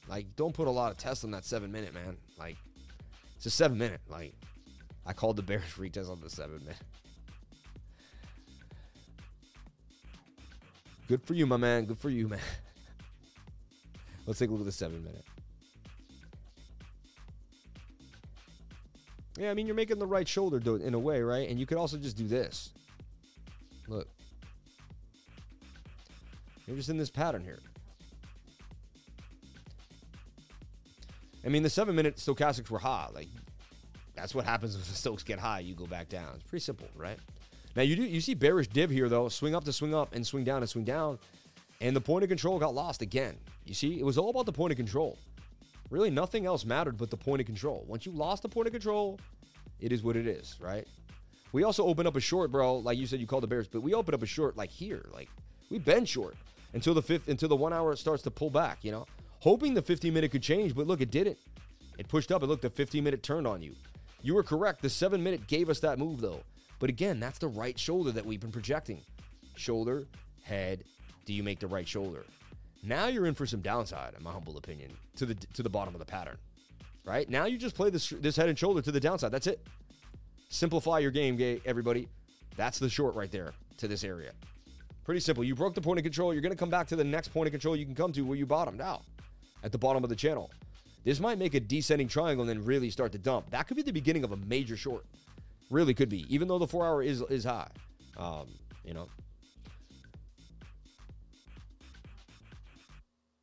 Like, 0.08 0.26
don't 0.36 0.54
put 0.54 0.68
a 0.68 0.70
lot 0.70 0.92
of 0.92 0.98
tests 0.98 1.24
on 1.24 1.30
that 1.32 1.44
seven 1.44 1.70
minute, 1.70 1.94
man. 1.94 2.16
Like, 2.38 2.56
it's 3.36 3.46
a 3.46 3.50
seven 3.50 3.78
minute. 3.78 4.00
Like, 4.08 4.34
I 5.06 5.12
called 5.12 5.36
the 5.36 5.42
bearish 5.42 5.74
retest 5.76 6.10
on 6.10 6.20
the 6.20 6.30
seven 6.30 6.60
minute. 6.60 6.76
Good 11.08 11.22
for 11.22 11.34
you, 11.34 11.46
my 11.46 11.56
man. 11.56 11.84
Good 11.84 11.98
for 11.98 12.10
you, 12.10 12.26
man. 12.26 12.40
Let's 14.26 14.40
take 14.40 14.48
a 14.48 14.52
look 14.52 14.60
at 14.60 14.66
the 14.66 14.72
seven 14.72 15.04
minute. 15.04 15.24
Yeah, 19.38 19.50
I 19.50 19.54
mean, 19.54 19.66
you're 19.66 19.76
making 19.76 19.98
the 19.98 20.06
right 20.06 20.26
shoulder 20.26 20.58
do 20.58 20.74
it 20.74 20.82
in 20.82 20.94
a 20.94 20.98
way, 20.98 21.20
right? 21.20 21.48
And 21.48 21.60
you 21.60 21.66
could 21.66 21.78
also 21.78 21.96
just 21.96 22.16
do 22.16 22.26
this. 22.26 22.72
Look. 23.86 24.08
You're 26.66 26.76
just 26.76 26.88
in 26.88 26.96
this 26.96 27.10
pattern 27.10 27.44
here. 27.44 27.58
I 31.44 31.48
mean, 31.48 31.62
the 31.62 31.70
seven 31.70 31.94
minute 31.94 32.16
stochastics 32.16 32.70
were 32.70 32.78
high. 32.80 33.08
Like, 33.14 33.28
that's 34.16 34.34
what 34.34 34.44
happens 34.44 34.74
when 34.74 34.82
the 34.82 34.88
Stokes 34.88 35.22
get 35.22 35.38
high. 35.38 35.60
You 35.60 35.74
go 35.74 35.86
back 35.86 36.08
down. 36.08 36.30
It's 36.34 36.44
pretty 36.44 36.64
simple, 36.64 36.88
right? 36.96 37.18
Now 37.76 37.82
you 37.82 37.94
do 37.94 38.02
you 38.02 38.20
see 38.20 38.34
bearish 38.34 38.68
div 38.68 38.90
here 38.90 39.08
though, 39.08 39.28
swing 39.28 39.54
up 39.54 39.64
to 39.64 39.72
swing 39.72 39.94
up 39.94 40.14
and 40.14 40.26
swing 40.26 40.44
down 40.44 40.62
to 40.62 40.66
swing 40.66 40.84
down, 40.84 41.18
and 41.80 41.94
the 41.94 42.00
point 42.00 42.24
of 42.24 42.28
control 42.28 42.58
got 42.58 42.74
lost 42.74 43.02
again. 43.02 43.36
You 43.66 43.74
see, 43.74 44.00
it 44.00 44.04
was 44.04 44.16
all 44.16 44.30
about 44.30 44.46
the 44.46 44.52
point 44.52 44.72
of 44.72 44.76
control. 44.76 45.18
Really, 45.90 46.10
nothing 46.10 46.46
else 46.46 46.64
mattered 46.64 46.96
but 46.96 47.10
the 47.10 47.16
point 47.16 47.40
of 47.40 47.46
control. 47.46 47.84
Once 47.86 48.06
you 48.06 48.12
lost 48.12 48.42
the 48.42 48.48
point 48.48 48.66
of 48.66 48.72
control, 48.72 49.20
it 49.78 49.92
is 49.92 50.02
what 50.02 50.16
it 50.16 50.26
is, 50.26 50.56
right? 50.58 50.86
We 51.52 51.62
also 51.64 51.84
opened 51.86 52.08
up 52.08 52.16
a 52.16 52.20
short, 52.20 52.50
bro. 52.50 52.78
Like 52.78 52.98
you 52.98 53.06
said, 53.06 53.20
you 53.20 53.26
called 53.26 53.42
the 53.42 53.48
Bears, 53.48 53.68
but 53.68 53.82
we 53.82 53.94
opened 53.94 54.14
up 54.14 54.22
a 54.22 54.26
short 54.26 54.56
like 54.56 54.70
here. 54.70 55.06
Like 55.12 55.28
we've 55.70 55.84
been 55.84 56.04
short 56.04 56.34
until 56.72 56.94
the 56.94 57.02
fifth, 57.02 57.28
until 57.28 57.48
the 57.48 57.56
one 57.56 57.72
hour 57.72 57.94
starts 57.94 58.22
to 58.24 58.30
pull 58.30 58.50
back. 58.50 58.78
You 58.82 58.92
know, 58.92 59.06
hoping 59.40 59.74
the 59.74 59.82
15 59.82 60.12
minute 60.12 60.30
could 60.30 60.42
change, 60.42 60.74
but 60.74 60.86
look, 60.86 61.00
it 61.00 61.10
didn't. 61.10 61.38
It 61.98 62.08
pushed 62.08 62.32
up. 62.32 62.42
and 62.42 62.50
looked 62.50 62.62
the 62.62 62.70
15 62.70 63.04
minute 63.04 63.22
turned 63.22 63.46
on 63.46 63.62
you. 63.62 63.74
You 64.26 64.34
were 64.34 64.42
correct. 64.42 64.82
The 64.82 64.90
seven 64.90 65.22
minute 65.22 65.46
gave 65.46 65.70
us 65.70 65.78
that 65.80 66.00
move 66.00 66.20
though. 66.20 66.40
But 66.80 66.90
again, 66.90 67.20
that's 67.20 67.38
the 67.38 67.46
right 67.46 67.78
shoulder 67.78 68.10
that 68.10 68.26
we've 68.26 68.40
been 68.40 68.50
projecting. 68.50 69.00
Shoulder, 69.54 70.04
head. 70.42 70.82
Do 71.26 71.32
you 71.32 71.44
make 71.44 71.60
the 71.60 71.68
right 71.68 71.86
shoulder? 71.86 72.24
Now 72.82 73.06
you're 73.06 73.26
in 73.26 73.34
for 73.34 73.46
some 73.46 73.60
downside, 73.60 74.14
in 74.18 74.24
my 74.24 74.32
humble 74.32 74.56
opinion, 74.56 74.96
to 75.14 75.26
the 75.26 75.36
to 75.54 75.62
the 75.62 75.68
bottom 75.68 75.94
of 75.94 76.00
the 76.00 76.04
pattern. 76.04 76.36
Right 77.04 77.30
now, 77.30 77.44
you 77.44 77.56
just 77.56 77.76
play 77.76 77.88
this 77.88 78.08
this 78.18 78.34
head 78.34 78.48
and 78.48 78.58
shoulder 78.58 78.82
to 78.82 78.90
the 78.90 78.98
downside. 78.98 79.30
That's 79.30 79.46
it. 79.46 79.64
Simplify 80.48 80.98
your 80.98 81.12
game, 81.12 81.36
gay, 81.36 81.60
everybody. 81.64 82.08
That's 82.56 82.80
the 82.80 82.88
short 82.88 83.14
right 83.14 83.30
there 83.30 83.52
to 83.76 83.86
this 83.86 84.02
area. 84.02 84.32
Pretty 85.04 85.20
simple. 85.20 85.44
You 85.44 85.54
broke 85.54 85.76
the 85.76 85.80
point 85.80 86.00
of 86.00 86.02
control. 86.02 86.32
You're 86.32 86.42
going 86.42 86.50
to 86.50 86.58
come 86.58 86.70
back 86.70 86.88
to 86.88 86.96
the 86.96 87.04
next 87.04 87.28
point 87.28 87.46
of 87.46 87.52
control 87.52 87.76
you 87.76 87.84
can 87.84 87.94
come 87.94 88.12
to 88.14 88.22
where 88.22 88.36
you 88.36 88.44
bottomed 88.44 88.80
out 88.80 89.02
at 89.62 89.70
the 89.70 89.78
bottom 89.78 90.02
of 90.02 90.10
the 90.10 90.16
channel. 90.16 90.50
This 91.06 91.20
might 91.20 91.38
make 91.38 91.54
a 91.54 91.60
descending 91.60 92.08
triangle 92.08 92.42
and 92.42 92.50
then 92.50 92.66
really 92.66 92.90
start 92.90 93.12
to 93.12 93.18
dump. 93.18 93.48
That 93.50 93.68
could 93.68 93.76
be 93.76 93.84
the 93.84 93.92
beginning 93.92 94.24
of 94.24 94.32
a 94.32 94.36
major 94.36 94.76
short. 94.76 95.04
Really 95.70 95.94
could 95.94 96.08
be, 96.08 96.26
even 96.34 96.48
though 96.48 96.58
the 96.58 96.66
four 96.66 96.84
hour 96.84 97.00
is 97.00 97.22
is 97.30 97.44
high. 97.44 97.68
Um, 98.16 98.48
you 98.84 98.92
know. 98.92 99.08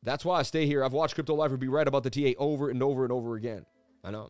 That's 0.02 0.26
why 0.26 0.40
I 0.40 0.42
stay 0.42 0.66
here. 0.66 0.84
I've 0.84 0.92
watched 0.92 1.14
Crypto 1.14 1.34
Lifer 1.34 1.56
be 1.56 1.68
right 1.68 1.88
about 1.88 2.02
the 2.02 2.10
TA 2.10 2.38
over 2.38 2.68
and 2.68 2.82
over 2.82 3.02
and 3.02 3.10
over 3.10 3.34
again. 3.34 3.64
I 4.04 4.10
know. 4.10 4.28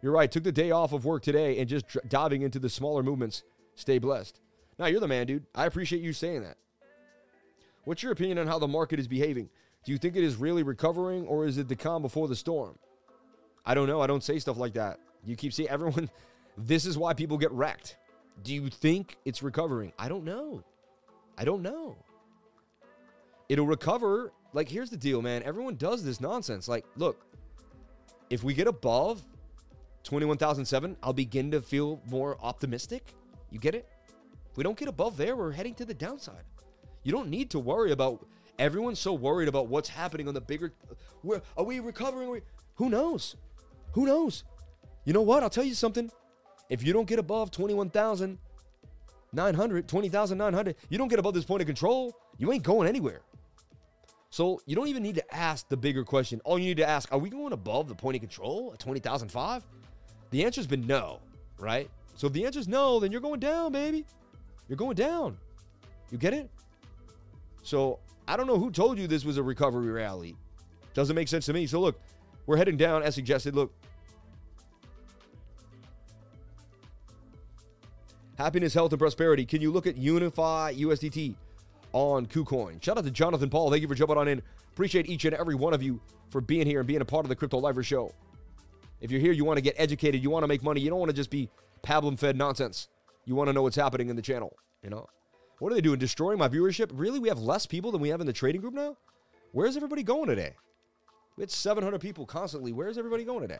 You're 0.00 0.12
right. 0.12 0.30
Took 0.30 0.44
the 0.44 0.52
day 0.52 0.70
off 0.70 0.92
of 0.92 1.04
work 1.04 1.24
today 1.24 1.58
and 1.58 1.68
just 1.68 1.84
diving 2.08 2.42
into 2.42 2.60
the 2.60 2.70
smaller 2.70 3.02
movements. 3.02 3.42
Stay 3.74 3.98
blessed. 3.98 4.38
Now 4.78 4.86
you're 4.86 5.00
the 5.00 5.08
man, 5.08 5.26
dude. 5.26 5.46
I 5.52 5.66
appreciate 5.66 6.02
you 6.02 6.12
saying 6.12 6.42
that. 6.42 6.58
What's 7.82 8.04
your 8.04 8.12
opinion 8.12 8.38
on 8.38 8.46
how 8.46 8.60
the 8.60 8.68
market 8.68 9.00
is 9.00 9.08
behaving? 9.08 9.48
Do 9.84 9.92
you 9.92 9.98
think 9.98 10.16
it 10.16 10.24
is 10.24 10.36
really 10.36 10.62
recovering 10.62 11.26
or 11.26 11.46
is 11.46 11.58
it 11.58 11.68
the 11.68 11.76
calm 11.76 12.02
before 12.02 12.28
the 12.28 12.36
storm? 12.36 12.78
I 13.64 13.74
don't 13.74 13.86
know. 13.86 14.00
I 14.00 14.06
don't 14.06 14.22
say 14.22 14.38
stuff 14.38 14.56
like 14.56 14.74
that. 14.74 14.98
You 15.24 15.36
keep 15.36 15.52
seeing 15.52 15.68
everyone 15.68 16.10
this 16.58 16.86
is 16.86 16.98
why 16.98 17.14
people 17.14 17.38
get 17.38 17.52
wrecked. 17.52 17.96
Do 18.42 18.54
you 18.54 18.68
think 18.68 19.16
it's 19.24 19.42
recovering? 19.42 19.92
I 19.98 20.08
don't 20.08 20.24
know. 20.24 20.62
I 21.36 21.44
don't 21.44 21.62
know. 21.62 21.96
It'll 23.48 23.66
recover. 23.66 24.32
Like, 24.52 24.68
here's 24.68 24.90
the 24.90 24.96
deal, 24.96 25.22
man. 25.22 25.42
Everyone 25.42 25.76
does 25.76 26.04
this 26.04 26.20
nonsense. 26.20 26.68
Like, 26.68 26.84
look, 26.96 27.24
if 28.30 28.44
we 28.44 28.54
get 28.54 28.66
above 28.66 29.24
21,007, 30.04 30.96
I'll 31.02 31.12
begin 31.12 31.50
to 31.50 31.60
feel 31.60 32.00
more 32.08 32.38
optimistic. 32.42 33.14
You 33.50 33.58
get 33.58 33.74
it? 33.74 33.88
If 34.50 34.56
we 34.56 34.64
don't 34.64 34.76
get 34.76 34.88
above 34.88 35.16
there, 35.16 35.36
we're 35.36 35.52
heading 35.52 35.74
to 35.74 35.84
the 35.84 35.94
downside. 35.94 36.44
You 37.02 37.12
don't 37.12 37.28
need 37.28 37.50
to 37.50 37.58
worry 37.58 37.92
about 37.92 38.26
everyone's 38.58 38.98
so 38.98 39.12
worried 39.12 39.48
about 39.48 39.68
what's 39.68 39.88
happening 39.88 40.28
on 40.28 40.34
the 40.34 40.40
bigger 40.40 40.72
where 41.22 41.42
are 41.56 41.64
we 41.64 41.80
recovering? 41.80 42.28
Are 42.28 42.32
we, 42.32 42.42
who 42.76 42.88
knows? 42.88 43.36
Who 43.92 44.06
knows? 44.06 44.44
You 45.04 45.12
know 45.12 45.22
what? 45.22 45.42
I'll 45.42 45.50
tell 45.50 45.64
you 45.64 45.74
something. 45.74 46.10
If 46.68 46.82
you 46.82 46.92
don't 46.92 47.08
get 47.08 47.18
above 47.18 47.50
21,900, 47.50 49.88
20,900, 49.88 50.76
you 50.88 50.98
don't 50.98 51.08
get 51.08 51.18
above 51.18 51.34
this 51.34 51.44
point 51.44 51.62
of 51.62 51.66
control, 51.66 52.16
you 52.36 52.52
ain't 52.52 52.62
going 52.62 52.88
anywhere. 52.88 53.22
So 54.30 54.60
you 54.66 54.76
don't 54.76 54.88
even 54.88 55.02
need 55.02 55.14
to 55.14 55.34
ask 55.34 55.68
the 55.68 55.76
bigger 55.76 56.04
question. 56.04 56.40
All 56.44 56.58
you 56.58 56.66
need 56.66 56.76
to 56.76 56.88
ask, 56.88 57.10
are 57.10 57.18
we 57.18 57.30
going 57.30 57.52
above 57.52 57.88
the 57.88 57.94
point 57.94 58.16
of 58.16 58.20
control 58.20 58.72
at 58.74 58.78
20,005? 58.78 59.64
The 60.30 60.44
answer's 60.44 60.66
been 60.66 60.86
no, 60.86 61.20
right? 61.58 61.88
So 62.14 62.26
if 62.26 62.34
the 62.34 62.44
answer's 62.44 62.68
no, 62.68 63.00
then 63.00 63.10
you're 63.10 63.22
going 63.22 63.40
down, 63.40 63.72
baby. 63.72 64.04
You're 64.68 64.76
going 64.76 64.96
down. 64.96 65.38
You 66.10 66.18
get 66.18 66.34
it? 66.34 66.50
So 67.62 68.00
I 68.28 68.36
don't 68.36 68.46
know 68.46 68.58
who 68.58 68.70
told 68.70 68.98
you 68.98 69.08
this 69.08 69.24
was 69.24 69.38
a 69.38 69.42
recovery 69.42 69.90
rally. 69.90 70.36
Doesn't 70.94 71.16
make 71.16 71.28
sense 71.28 71.46
to 71.46 71.52
me. 71.52 71.66
So 71.66 71.80
look, 71.80 72.00
we're 72.46 72.58
heading 72.58 72.76
down 72.76 73.02
as 73.02 73.14
suggested. 73.14 73.56
Look, 73.56 73.72
Happiness, 78.38 78.72
health, 78.72 78.92
and 78.92 79.00
prosperity. 79.00 79.44
Can 79.44 79.60
you 79.60 79.72
look 79.72 79.88
at 79.88 79.96
Unify 79.96 80.72
USDT 80.74 81.34
on 81.92 82.24
KuCoin? 82.24 82.80
Shout 82.80 82.96
out 82.96 83.02
to 83.02 83.10
Jonathan 83.10 83.50
Paul. 83.50 83.68
Thank 83.68 83.82
you 83.82 83.88
for 83.88 83.96
jumping 83.96 84.16
on 84.16 84.28
in. 84.28 84.40
Appreciate 84.70 85.08
each 85.08 85.24
and 85.24 85.34
every 85.34 85.56
one 85.56 85.74
of 85.74 85.82
you 85.82 86.00
for 86.30 86.40
being 86.40 86.64
here 86.64 86.78
and 86.78 86.86
being 86.86 87.00
a 87.00 87.04
part 87.04 87.24
of 87.24 87.30
the 87.30 87.34
Crypto 87.34 87.58
Lifer 87.58 87.82
Show. 87.82 88.12
If 89.00 89.10
you're 89.10 89.20
here, 89.20 89.32
you 89.32 89.44
want 89.44 89.56
to 89.56 89.60
get 89.60 89.74
educated, 89.76 90.22
you 90.22 90.30
want 90.30 90.44
to 90.44 90.46
make 90.46 90.62
money, 90.62 90.80
you 90.80 90.88
don't 90.88 91.00
want 91.00 91.10
to 91.10 91.16
just 91.16 91.30
be 91.30 91.50
pablum 91.82 92.16
fed 92.16 92.36
nonsense. 92.36 92.86
You 93.24 93.34
want 93.34 93.48
to 93.48 93.52
know 93.52 93.62
what's 93.62 93.74
happening 93.74 94.08
in 94.08 94.14
the 94.14 94.22
channel. 94.22 94.56
You 94.84 94.90
know, 94.90 95.08
what 95.58 95.72
are 95.72 95.74
they 95.74 95.80
doing? 95.80 95.98
Destroying 95.98 96.38
my 96.38 96.48
viewership? 96.48 96.90
Really? 96.92 97.18
We 97.18 97.28
have 97.28 97.40
less 97.40 97.66
people 97.66 97.90
than 97.90 98.00
we 98.00 98.08
have 98.10 98.20
in 98.20 98.26
the 98.26 98.32
trading 98.32 98.60
group 98.60 98.74
now? 98.74 98.96
Where's 99.52 99.76
everybody 99.76 100.02
going 100.02 100.28
today? 100.28 100.54
We 101.36 101.42
had 101.42 101.50
700 101.50 102.00
people 102.00 102.26
constantly. 102.26 102.72
Where's 102.72 102.98
everybody 102.98 103.24
going 103.24 103.42
today? 103.42 103.58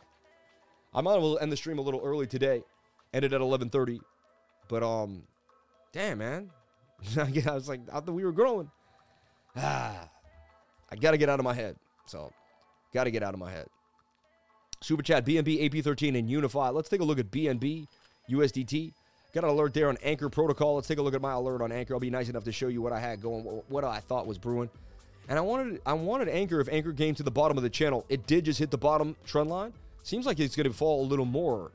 I 0.93 1.01
might 1.01 1.17
well 1.17 1.37
end 1.39 1.51
the 1.51 1.57
stream 1.57 1.77
a 1.77 1.81
little 1.81 2.01
early 2.03 2.27
today. 2.27 2.63
Ended 3.13 3.33
at 3.33 3.41
11:30. 3.41 3.99
But 4.67 4.83
um, 4.83 5.23
damn 5.91 6.19
man, 6.19 6.51
I 7.17 7.53
was 7.53 7.67
like, 7.67 7.81
I 7.91 7.99
thought 7.99 8.13
we 8.13 8.23
were 8.23 8.31
growing. 8.31 8.69
Ah, 9.55 10.09
I 10.91 10.95
got 10.95 11.11
to 11.11 11.17
get 11.17 11.29
out 11.29 11.39
of 11.39 11.43
my 11.43 11.53
head. 11.53 11.75
So, 12.05 12.31
got 12.93 13.05
to 13.05 13.11
get 13.11 13.23
out 13.23 13.33
of 13.33 13.39
my 13.39 13.51
head. 13.51 13.67
Super 14.81 15.03
chat 15.03 15.25
BNB 15.25 15.69
AP13 15.69 16.17
and 16.17 16.29
Unify. 16.29 16.69
Let's 16.69 16.89
take 16.89 17.01
a 17.01 17.03
look 17.03 17.19
at 17.19 17.31
BNB 17.31 17.87
USDT. 18.29 18.93
Got 19.31 19.43
an 19.43 19.51
alert 19.51 19.73
there 19.75 19.89
on 19.89 19.97
Anchor 20.01 20.27
Protocol. 20.27 20.75
Let's 20.75 20.87
take 20.87 20.97
a 20.97 21.01
look 21.01 21.13
at 21.13 21.21
my 21.21 21.33
alert 21.33 21.61
on 21.61 21.71
Anchor. 21.71 21.93
I'll 21.93 21.99
be 21.99 22.09
nice 22.09 22.29
enough 22.29 22.43
to 22.45 22.51
show 22.51 22.67
you 22.67 22.81
what 22.81 22.91
I 22.91 22.99
had 22.99 23.21
going, 23.21 23.43
what 23.67 23.83
I 23.83 23.99
thought 23.99 24.25
was 24.25 24.39
brewing. 24.39 24.69
And 25.27 25.37
I 25.37 25.41
wanted 25.41 25.81
I 25.85 25.93
wanted 25.93 26.29
Anchor 26.29 26.59
if 26.59 26.67
Anchor 26.69 26.91
came 26.91 27.13
to 27.13 27.21
the 27.21 27.29
bottom 27.29 27.55
of 27.55 27.61
the 27.61 27.69
channel. 27.69 28.05
It 28.09 28.25
did 28.25 28.45
just 28.45 28.57
hit 28.57 28.71
the 28.71 28.77
bottom 28.77 29.15
trend 29.27 29.49
line. 29.49 29.73
Seems 30.01 30.25
like 30.25 30.39
it's 30.39 30.55
going 30.55 30.65
to 30.65 30.73
fall 30.73 31.03
a 31.03 31.07
little 31.07 31.25
more. 31.25 31.71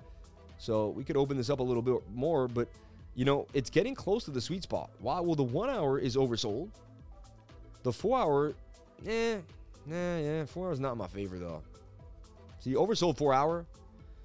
So 0.58 0.88
we 0.88 1.04
could 1.04 1.16
open 1.16 1.36
this 1.36 1.48
up 1.48 1.60
a 1.60 1.62
little 1.62 1.82
bit 1.82 1.96
more, 2.12 2.48
but 2.48 2.68
you 3.14 3.24
know, 3.24 3.46
it's 3.54 3.70
getting 3.70 3.94
close 3.94 4.24
to 4.24 4.32
the 4.32 4.40
sweet 4.40 4.64
spot. 4.64 4.90
Why? 4.98 5.20
Well, 5.20 5.36
the 5.36 5.44
one 5.44 5.70
hour 5.70 6.00
is 6.00 6.16
oversold. 6.16 6.70
The 7.84 7.92
four 7.92 8.18
hour, 8.18 8.54
eh, 9.06 9.36
nah, 9.86 10.16
yeah, 10.16 10.44
four 10.46 10.68
hours 10.68 10.80
not 10.80 10.96
my 10.96 11.06
favorite 11.06 11.40
though. 11.40 11.62
See, 12.58 12.74
oversold 12.74 13.16
four 13.16 13.32
hour, 13.32 13.66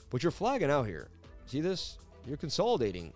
but 0.09 0.23
you're 0.23 0.31
flagging 0.31 0.71
out 0.71 0.87
here. 0.87 1.09
See 1.45 1.61
this? 1.61 1.99
You're 2.25 2.37
consolidating. 2.37 3.13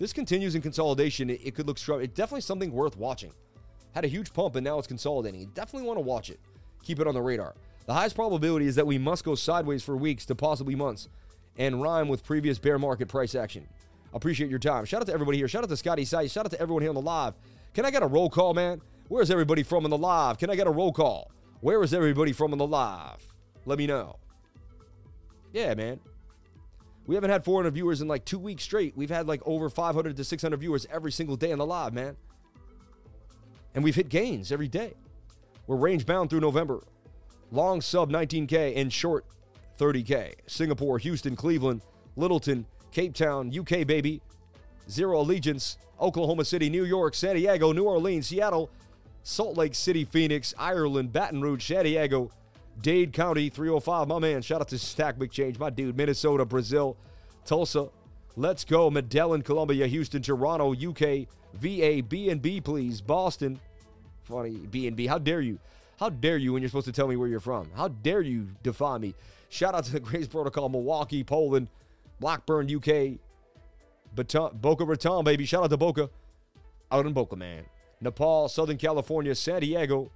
This 0.00 0.14
continues 0.14 0.54
in 0.54 0.62
consolidation. 0.62 1.28
It, 1.28 1.42
it 1.44 1.54
could 1.54 1.66
look 1.66 1.78
strong. 1.78 2.02
It's 2.02 2.14
definitely 2.14 2.40
something 2.40 2.72
worth 2.72 2.96
watching. 2.96 3.32
Had 3.94 4.06
a 4.06 4.08
huge 4.08 4.32
pump 4.32 4.56
and 4.56 4.64
now 4.64 4.78
it's 4.78 4.88
consolidating. 4.88 5.40
You 5.40 5.46
definitely 5.54 5.86
want 5.86 5.98
to 5.98 6.02
watch 6.02 6.30
it. 6.30 6.40
Keep 6.82 7.00
it 7.00 7.06
on 7.06 7.12
the 7.12 7.20
radar. 7.20 7.54
The 7.84 7.92
highest 7.92 8.16
probability 8.16 8.66
is 8.66 8.74
that 8.76 8.86
we 8.86 8.96
must 8.96 9.24
go 9.24 9.34
sideways 9.34 9.82
for 9.82 9.96
weeks 9.98 10.24
to 10.26 10.34
possibly 10.34 10.74
months 10.74 11.08
and 11.58 11.82
rhyme 11.82 12.08
with 12.08 12.24
previous 12.24 12.58
bear 12.58 12.78
market 12.78 13.08
price 13.08 13.34
action. 13.34 13.68
Appreciate 14.14 14.48
your 14.48 14.58
time. 14.58 14.86
Shout 14.86 15.02
out 15.02 15.06
to 15.08 15.12
everybody 15.12 15.36
here. 15.36 15.48
Shout 15.48 15.64
out 15.64 15.68
to 15.68 15.76
Scotty 15.76 16.06
Sice. 16.06 16.32
Shout 16.32 16.46
out 16.46 16.52
to 16.52 16.60
everyone 16.60 16.82
here 16.82 16.90
on 16.90 16.94
the 16.94 17.02
live. 17.02 17.34
Can 17.74 17.84
I 17.84 17.90
get 17.90 18.02
a 18.02 18.06
roll 18.06 18.30
call, 18.30 18.54
man? 18.54 18.80
Where's 19.08 19.30
everybody 19.30 19.62
from 19.62 19.84
on 19.84 19.90
the 19.90 19.98
live? 19.98 20.38
Can 20.38 20.48
I 20.48 20.56
get 20.56 20.66
a 20.66 20.70
roll 20.70 20.92
call? 20.92 21.30
Where 21.60 21.82
is 21.82 21.92
everybody 21.92 22.32
from 22.32 22.52
on 22.52 22.58
the 22.58 22.66
live? 22.66 23.22
Let 23.66 23.76
me 23.76 23.86
know. 23.86 24.16
Yeah, 25.52 25.74
man. 25.74 26.00
We 27.10 27.16
haven't 27.16 27.30
had 27.30 27.44
400 27.44 27.72
viewers 27.72 28.00
in 28.00 28.06
like 28.06 28.24
two 28.24 28.38
weeks 28.38 28.62
straight. 28.62 28.96
We've 28.96 29.10
had 29.10 29.26
like 29.26 29.42
over 29.44 29.68
500 29.68 30.16
to 30.16 30.22
600 30.22 30.56
viewers 30.58 30.86
every 30.92 31.10
single 31.10 31.34
day 31.34 31.50
on 31.50 31.58
the 31.58 31.66
live, 31.66 31.92
man. 31.92 32.16
And 33.74 33.82
we've 33.82 33.96
hit 33.96 34.08
gains 34.08 34.52
every 34.52 34.68
day. 34.68 34.94
We're 35.66 35.74
range 35.74 36.06
bound 36.06 36.30
through 36.30 36.38
November. 36.38 36.84
Long 37.50 37.80
sub 37.80 38.12
19K 38.12 38.76
and 38.76 38.92
short 38.92 39.24
30K. 39.76 40.34
Singapore, 40.46 40.98
Houston, 40.98 41.34
Cleveland, 41.34 41.82
Littleton, 42.14 42.64
Cape 42.92 43.12
Town, 43.12 43.50
UK, 43.58 43.84
baby. 43.88 44.22
Zero 44.88 45.20
Allegiance, 45.20 45.78
Oklahoma 46.00 46.44
City, 46.44 46.70
New 46.70 46.84
York, 46.84 47.16
San 47.16 47.34
Diego, 47.34 47.72
New 47.72 47.86
Orleans, 47.86 48.28
Seattle, 48.28 48.70
Salt 49.24 49.56
Lake 49.56 49.74
City, 49.74 50.04
Phoenix, 50.04 50.54
Ireland, 50.56 51.12
Baton 51.12 51.42
Rouge, 51.42 51.66
San 51.66 51.86
Diego, 51.86 52.30
Dade 52.82 53.12
County, 53.12 53.48
305. 53.48 54.08
My 54.08 54.18
man, 54.18 54.42
shout 54.42 54.60
out 54.60 54.68
to 54.68 54.78
Stack 54.78 55.18
McChange, 55.18 55.58
my 55.58 55.70
dude, 55.70 55.96
Minnesota, 55.96 56.44
Brazil, 56.44 56.96
Tulsa. 57.44 57.88
Let's 58.36 58.64
go. 58.64 58.90
Medellin, 58.90 59.42
Colombia, 59.42 59.86
Houston, 59.86 60.22
Toronto, 60.22 60.72
UK, 60.72 61.26
VA, 61.54 62.02
B&B, 62.02 62.60
please. 62.60 63.00
Boston. 63.00 63.60
Funny, 64.22 64.66
B&B. 64.70 65.06
How 65.06 65.18
dare 65.18 65.40
you? 65.40 65.58
How 65.98 66.08
dare 66.08 66.38
you 66.38 66.52
when 66.52 66.62
you're 66.62 66.68
supposed 66.68 66.86
to 66.86 66.92
tell 66.92 67.08
me 67.08 67.16
where 67.16 67.28
you're 67.28 67.40
from? 67.40 67.68
How 67.76 67.88
dare 67.88 68.22
you 68.22 68.48
defy 68.62 68.98
me? 68.98 69.14
Shout 69.48 69.74
out 69.74 69.84
to 69.84 69.92
the 69.92 70.00
Grace 70.00 70.28
Protocol, 70.28 70.68
Milwaukee, 70.68 71.24
Poland, 71.24 71.68
Blackburn, 72.20 72.74
UK, 72.74 73.18
Baton, 74.14 74.50
Boca 74.54 74.84
Raton, 74.84 75.24
baby. 75.24 75.44
Shout 75.44 75.64
out 75.64 75.70
to 75.70 75.76
Boca. 75.76 76.08
Out 76.90 77.06
in 77.06 77.12
Boca, 77.12 77.36
man. 77.36 77.64
Nepal, 78.00 78.48
Southern 78.48 78.76
California, 78.78 79.34
San 79.34 79.60
Diego. 79.60 80.10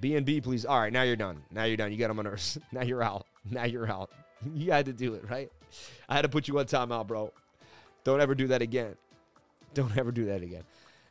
B&B, 0.00 0.40
please. 0.40 0.64
All 0.64 0.78
right, 0.78 0.92
now 0.92 1.02
you're 1.02 1.16
done. 1.16 1.42
Now 1.50 1.64
you're 1.64 1.76
done. 1.76 1.92
You 1.92 1.98
got 1.98 2.10
him 2.10 2.18
on 2.18 2.24
nerves. 2.24 2.58
now 2.72 2.82
you're 2.82 3.02
out. 3.02 3.26
Now 3.50 3.64
you're 3.64 3.90
out. 3.90 4.10
you 4.54 4.72
had 4.72 4.86
to 4.86 4.92
do 4.92 5.14
it, 5.14 5.28
right? 5.28 5.50
I 6.08 6.14
had 6.14 6.22
to 6.22 6.28
put 6.28 6.48
you 6.48 6.58
on 6.58 6.66
timeout, 6.66 7.06
bro. 7.06 7.32
Don't 8.04 8.20
ever 8.20 8.34
do 8.34 8.48
that 8.48 8.62
again. 8.62 8.94
Don't 9.74 9.96
ever 9.96 10.12
do 10.12 10.26
that 10.26 10.42
again. 10.42 10.62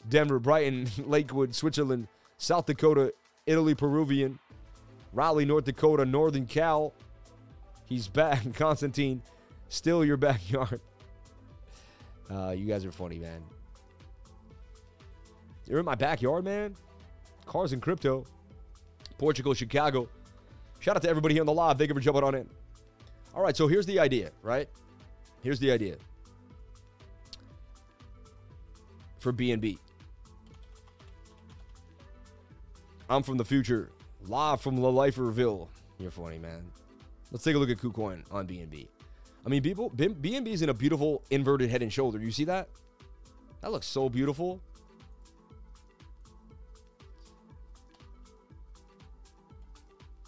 Denver, 0.09 0.39
Brighton, 0.39 0.87
Lakewood, 1.05 1.53
Switzerland, 1.53 2.07
South 2.37 2.65
Dakota, 2.65 3.13
Italy, 3.45 3.75
Peruvian, 3.75 4.39
Raleigh, 5.13 5.45
North 5.45 5.65
Dakota, 5.65 6.05
Northern 6.05 6.45
Cal. 6.45 6.93
He's 7.85 8.07
back. 8.07 8.53
Constantine, 8.53 9.21
still 9.69 10.03
your 10.03 10.17
backyard. 10.17 10.81
Uh, 12.29 12.51
you 12.57 12.65
guys 12.65 12.85
are 12.85 12.91
funny, 12.91 13.19
man. 13.19 13.41
You're 15.67 15.79
in 15.79 15.85
my 15.85 15.95
backyard, 15.95 16.43
man. 16.43 16.75
Cars 17.45 17.73
and 17.73 17.81
crypto. 17.81 18.25
Portugal, 19.17 19.53
Chicago. 19.53 20.09
Shout 20.79 20.95
out 20.95 21.01
to 21.03 21.09
everybody 21.09 21.35
here 21.35 21.41
on 21.41 21.47
the 21.47 21.53
live. 21.53 21.77
Thank 21.77 21.89
you 21.89 21.95
for 21.95 22.01
jumping 22.01 22.23
on 22.23 22.35
in. 22.35 22.49
All 23.33 23.41
right, 23.41 23.55
so 23.55 23.67
here's 23.67 23.85
the 23.85 23.99
idea, 23.99 24.31
right? 24.41 24.69
Here's 25.43 25.59
the 25.59 25.71
idea 25.71 25.97
for 29.19 29.33
BNB. 29.33 29.77
I'm 33.09 33.23
from 33.23 33.37
the 33.37 33.45
future, 33.45 33.91
live 34.27 34.61
from 34.61 34.77
La 34.77 34.89
Liferville. 34.89 35.67
You're 35.99 36.11
funny, 36.11 36.39
man. 36.39 36.63
Let's 37.31 37.43
take 37.43 37.55
a 37.55 37.59
look 37.59 37.69
at 37.69 37.77
KuCoin 37.77 38.23
on 38.31 38.47
BNB. 38.47 38.87
I 39.45 39.49
mean, 39.49 39.61
people, 39.61 39.91
BNB 39.91 40.47
is 40.47 40.61
in 40.61 40.69
a 40.69 40.73
beautiful 40.73 41.23
inverted 41.29 41.69
head 41.69 41.83
and 41.83 41.91
shoulder. 41.93 42.19
You 42.19 42.31
see 42.31 42.45
that? 42.45 42.67
That 43.61 43.71
looks 43.71 43.87
so 43.87 44.09
beautiful. 44.09 44.61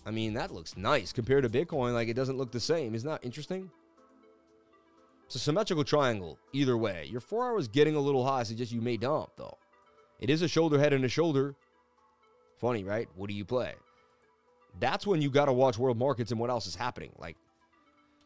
I 0.07 0.11
mean, 0.11 0.35
that 0.35 0.51
looks 0.51 0.77
nice 0.77 1.11
compared 1.11 1.43
to 1.43 1.49
Bitcoin. 1.49 1.93
Like, 1.93 2.07
it 2.07 2.13
doesn't 2.13 2.37
look 2.37 2.51
the 2.51 2.61
same. 2.61 2.95
Isn't 2.95 3.09
that 3.09 3.25
interesting? 3.25 3.69
It's 5.25 5.35
a 5.35 5.39
symmetrical 5.39 5.83
triangle 5.83 6.39
either 6.53 6.77
way. 6.77 7.09
Your 7.11 7.19
four 7.19 7.45
hours 7.45 7.67
getting 7.67 7.97
a 7.97 7.99
little 7.99 8.25
high 8.25 8.43
suggests 8.43 8.71
you 8.71 8.79
may 8.79 8.95
dump, 8.95 9.31
though. 9.35 9.57
It 10.21 10.29
is 10.29 10.41
a 10.41 10.47
shoulder 10.47 10.79
head 10.79 10.93
and 10.93 11.03
a 11.03 11.09
shoulder. 11.09 11.55
Funny, 12.57 12.85
right? 12.85 13.09
What 13.15 13.27
do 13.27 13.35
you 13.35 13.43
play? 13.43 13.73
That's 14.79 15.05
when 15.05 15.21
you 15.21 15.29
got 15.29 15.45
to 15.45 15.53
watch 15.53 15.77
world 15.77 15.97
markets 15.97 16.31
and 16.31 16.39
what 16.39 16.49
else 16.49 16.67
is 16.67 16.75
happening. 16.75 17.11
Like, 17.17 17.35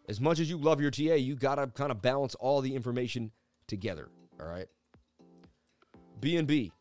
as 0.08 0.22
much 0.22 0.40
as 0.40 0.52
you 0.52 0.58
love 0.58 0.82
your 0.82 0.91
TA, 0.91 1.16
you 1.16 1.36
got 1.36 1.56
to 1.56 1.66
kind 1.66 1.90
of 1.91 1.99
balance 1.99 2.36
all 2.36 2.62
the 2.62 2.76
information 2.76 3.32
together. 3.66 4.10
All 4.40 4.48
right. 4.48 4.68
BNB. 6.22 6.72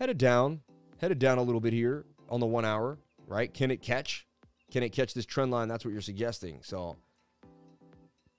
Headed 0.00 0.18
down. 0.18 0.62
Headed 1.00 1.20
down 1.20 1.38
a 1.38 1.42
little 1.42 1.60
bit 1.60 1.72
here 1.72 2.04
on 2.28 2.40
the 2.40 2.46
one 2.46 2.64
hour, 2.64 2.98
right? 3.30 3.54
Can 3.54 3.70
it 3.70 3.80
catch? 3.80 4.26
Can 4.70 4.82
it 4.82 4.90
catch 4.90 5.14
this 5.14 5.24
trend 5.24 5.50
line? 5.50 5.68
That's 5.68 5.84
what 5.84 5.92
you're 5.92 6.02
suggesting. 6.02 6.58
So 6.62 6.96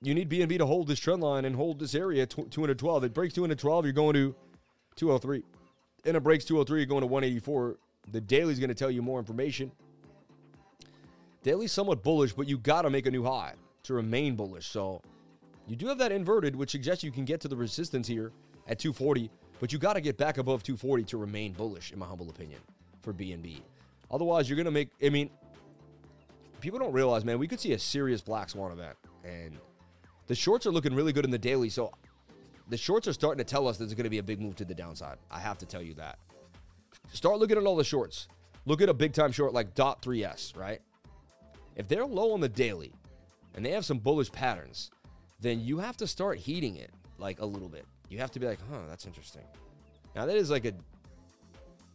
you 0.02 0.14
need 0.14 0.30
BNB 0.30 0.60
to 0.60 0.66
hold 0.66 0.88
this 0.88 1.00
trend 1.00 1.22
line 1.22 1.46
and 1.46 1.56
hold 1.56 1.80
this 1.80 1.96
area 1.96 2.26
212. 2.26 3.04
It 3.06 3.14
breaks 3.14 3.34
212, 3.34 3.86
you're 3.86 3.94
going 3.94 4.14
to 4.14 4.36
203. 4.98 5.44
And 6.06 6.18
it 6.18 6.20
breaks 6.22 6.46
203, 6.46 6.80
you're 6.80 6.86
going 6.86 7.02
to 7.02 7.08
184. 7.08 7.78
The 8.12 8.22
daily 8.22 8.54
is 8.54 8.60
going 8.60 8.70
to 8.70 8.76
tell 8.76 8.92
you 8.92 9.02
more 9.02 9.20
information. 9.20 9.72
Daily's 11.44 11.72
somewhat 11.72 12.04
bullish, 12.04 12.34
but 12.34 12.48
you 12.48 12.58
got 12.58 12.84
to 12.84 12.90
make 12.90 13.06
a 13.06 13.12
new 13.12 13.24
high 13.24 13.54
to 13.84 13.94
remain 13.94 14.36
bullish. 14.36 14.68
So 14.68 15.02
you 15.68 15.76
do 15.76 15.88
have 15.88 15.98
that 16.00 16.12
inverted, 16.12 16.56
which 16.56 16.72
suggests 16.72 17.04
you 17.04 17.12
can 17.12 17.26
get 17.26 17.40
to 17.42 17.48
the 17.48 17.56
resistance 17.56 18.08
here 18.08 18.32
at 18.68 18.78
240, 18.78 19.32
but 19.60 19.72
you 19.72 19.80
got 19.80 19.94
to 19.94 20.02
get 20.02 20.18
back 20.18 20.38
above 20.38 20.64
240 20.64 21.04
to 21.06 21.18
remain 21.18 21.54
bullish, 21.54 21.92
in 21.92 22.00
my 22.00 22.06
humble 22.06 22.30
opinion, 22.30 22.60
for 23.02 23.14
BNB. 23.14 23.62
Otherwise, 24.12 24.50
you're 24.50 24.58
going 24.58 24.66
to 24.66 24.72
make, 24.72 24.90
I 25.04 25.10
mean, 25.10 25.30
people 26.60 26.80
don't 26.80 26.92
realize, 26.92 27.24
man, 27.24 27.40
we 27.40 27.48
could 27.48 27.60
see 27.60 27.74
a 27.74 27.80
serious 27.80 28.22
black 28.22 28.50
swan 28.50 28.72
event. 28.72 28.98
And 29.24 29.58
the 30.28 30.36
shorts 30.36 30.66
are 30.66 30.72
looking 30.72 30.94
really 30.94 31.14
good 31.14 31.26
in 31.26 31.32
the 31.32 31.38
daily, 31.38 31.70
so 31.70 31.92
the 32.70 32.78
shorts 32.78 33.08
are 33.08 33.14
starting 33.14 33.44
to 33.44 33.50
tell 33.50 33.68
us 33.68 33.78
there's 33.78 33.94
going 33.94 34.04
to 34.04 34.10
be 34.10 34.20
a 34.20 34.24
big 34.24 34.42
move 34.42 34.56
to 34.58 34.66
the 34.66 34.76
downside. 34.76 35.18
I 35.30 35.40
have 35.40 35.58
to 35.60 35.66
tell 35.66 35.82
you 35.82 35.94
that. 35.96 36.20
Start 37.14 37.40
looking 37.40 37.58
at 37.58 37.66
all 37.66 37.76
the 37.76 37.84
shorts. 37.84 38.28
Look 38.66 38.82
at 38.82 38.90
a 38.90 38.94
big 38.94 39.14
time 39.14 39.32
short 39.32 39.54
like 39.54 39.74
Dot 39.74 40.02
3S, 40.02 40.56
right? 40.56 40.82
If 41.76 41.88
they're 41.88 42.06
low 42.06 42.34
on 42.34 42.42
the 42.42 42.50
daily 42.50 42.94
and 43.56 43.66
they 43.66 43.72
have 43.72 43.86
some 43.86 43.98
bullish 43.98 44.32
patterns, 44.32 44.92
then 45.40 45.60
you 45.60 45.80
have 45.80 45.98
to 45.98 46.08
start 46.08 46.38
heating 46.38 46.76
it 46.76 46.92
like 47.18 47.40
a 47.40 47.46
little 47.46 47.70
bit. 47.70 47.86
You 48.10 48.20
have 48.20 48.32
to 48.32 48.40
be 48.40 48.46
like, 48.46 48.60
huh, 48.70 48.82
that's 48.88 49.06
interesting. 49.06 49.44
Now 50.16 50.26
that 50.26 50.36
is 50.36 50.50
like 50.50 50.66
a 50.66 50.74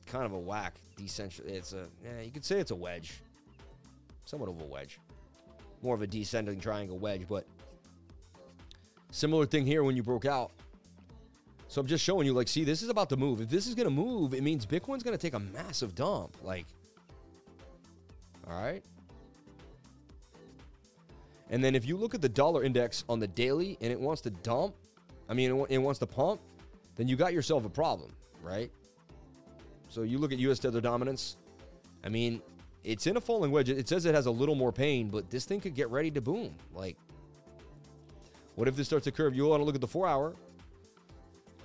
kind 0.07 0.25
of 0.25 0.33
a 0.33 0.39
whack 0.39 0.75
decentral. 0.99 1.47
It's 1.47 1.73
a 1.73 1.87
yeah, 2.05 2.23
you 2.23 2.31
could 2.31 2.45
say 2.45 2.59
it's 2.59 2.71
a 2.71 2.77
wedge, 2.77 3.21
somewhat 4.25 4.49
of 4.49 4.61
a 4.61 4.65
wedge, 4.65 4.99
more 5.83 5.95
of 5.95 6.03
a 6.03 6.07
descending 6.07 6.61
triangle 6.61 6.99
wedge, 6.99 7.27
but 7.29 7.47
Similar 9.17 9.47
thing 9.47 9.65
here 9.65 9.83
when 9.83 9.97
you 9.97 10.03
broke 10.03 10.27
out. 10.27 10.51
So 11.69 11.81
I'm 11.81 11.87
just 11.87 12.05
showing 12.05 12.27
you, 12.27 12.35
like, 12.35 12.49
see, 12.49 12.65
this 12.65 12.83
is 12.83 12.91
about 12.91 13.09
to 13.09 13.17
move. 13.17 13.41
If 13.41 13.49
this 13.49 13.67
is 13.67 13.75
going 13.75 13.87
to 13.87 13.91
move, 13.91 14.35
it 14.35 14.43
means 14.43 14.67
Bitcoin's 14.67 15.03
going 15.03 15.17
to 15.17 15.19
take 15.21 15.33
a 15.35 15.39
massive 15.39 15.95
dump. 15.95 16.37
Like, 16.43 16.67
all 18.47 18.61
right. 18.61 18.85
And 21.51 21.63
then 21.65 21.75
if 21.75 21.87
you 21.87 21.97
look 21.97 22.15
at 22.15 22.21
the 22.21 22.29
dollar 22.29 22.63
index 22.63 23.05
on 23.09 23.19
the 23.19 23.27
daily 23.27 23.79
and 23.81 23.91
it 23.91 23.99
wants 23.99 24.21
to 24.23 24.31
dump, 24.31 24.75
I 25.29 25.35
mean, 25.35 25.65
it 25.71 25.79
wants 25.79 25.99
to 26.01 26.07
pump, 26.07 26.41
then 26.97 27.09
you 27.09 27.17
got 27.17 27.33
yourself 27.33 27.65
a 27.65 27.71
problem, 27.71 28.13
right? 28.43 28.71
So 29.89 30.03
you 30.03 30.19
look 30.19 30.33
at 30.33 30.39
US 30.39 30.59
tether 30.59 30.81
dominance. 30.81 31.37
I 32.05 32.09
mean, 32.09 32.43
it's 32.85 33.07
in 33.07 33.17
a 33.17 33.21
falling 33.21 33.51
wedge. 33.51 33.69
It 33.69 33.89
says 33.89 34.05
it 34.05 34.15
has 34.15 34.27
a 34.27 34.31
little 34.31 34.55
more 34.55 34.73
pain, 34.73 35.09
but 35.09 35.31
this 35.31 35.45
thing 35.45 35.61
could 35.61 35.75
get 35.75 35.91
ready 35.91 36.11
to 36.13 36.21
boom. 36.21 36.55
Like, 36.73 36.97
what 38.55 38.69
if 38.69 38.77
this 38.77 38.87
starts 38.87 39.05
to 39.05 39.13
curve? 39.13 39.35
You 39.35 39.47
want 39.47 39.61
to 39.61 39.65
look 39.65 39.75
at 39.75 39.81
the 39.81 39.89
four 39.89 40.07
hour. 40.07 40.35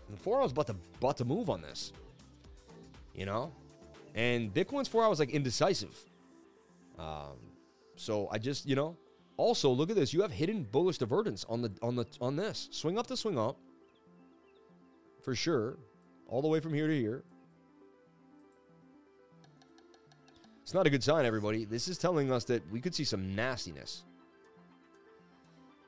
The 0.10 0.18
four 0.18 0.42
hours 0.42 0.52
about 0.52 0.68
to 0.68 0.76
about 0.98 1.18
to 1.18 1.26
move 1.26 1.50
on 1.50 1.62
this. 1.62 1.94
You 3.14 3.26
know? 3.26 3.52
And 4.16 4.54
Bitcoin's 4.54 4.88
four 4.88 5.04
hours 5.04 5.20
like 5.20 5.30
indecisive. 5.30 5.98
Um, 7.00 7.38
so 7.96 8.28
I 8.32 8.38
just, 8.38 8.68
you 8.68 8.76
know, 8.76 8.98
also 9.38 9.70
look 9.70 9.90
at 9.90 9.96
this. 9.96 10.14
You 10.14 10.22
have 10.22 10.32
hidden 10.32 10.64
bullish 10.64 10.98
divergence 10.98 11.46
on 11.48 11.62
the 11.62 11.72
on 11.82 11.96
the 11.96 12.06
on 12.20 12.36
this. 12.36 12.68
Swing 12.72 12.98
up 12.98 13.08
to 13.08 13.18
swing 13.18 13.38
up. 13.38 13.58
For 15.22 15.36
sure. 15.36 15.78
All 16.28 16.42
the 16.42 16.48
way 16.48 16.60
from 16.60 16.74
here 16.74 16.88
to 16.88 16.96
here. 16.96 17.24
It's 20.72 20.74
not 20.74 20.88
a 20.88 20.90
good 20.90 21.04
sign, 21.04 21.26
everybody. 21.26 21.66
This 21.66 21.90
is 21.90 21.98
telling 21.98 22.32
us 22.32 22.46
that 22.46 22.64
we 22.72 22.80
could 22.80 22.96
see 22.96 23.04
some 23.04 23.36
nastiness. 23.36 24.04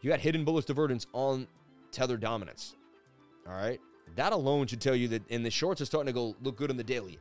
You 0.01 0.09
got 0.09 0.19
hidden 0.19 0.43
bullish 0.43 0.65
divergence 0.65 1.07
on 1.13 1.47
tether 1.93 2.17
dominance. 2.17 2.75
All 3.47 3.53
right. 3.53 3.79
That 4.17 4.33
alone 4.33 4.67
should 4.67 4.81
tell 4.81 4.93
you 4.93 5.07
that 5.07 5.25
in 5.29 5.41
the 5.41 5.49
shorts 5.49 5.79
are 5.79 5.85
starting 5.85 6.07
to 6.07 6.11
go 6.11 6.35
look 6.41 6.57
good 6.57 6.69
in 6.69 6.75
the 6.75 6.83
daily. 6.83 7.17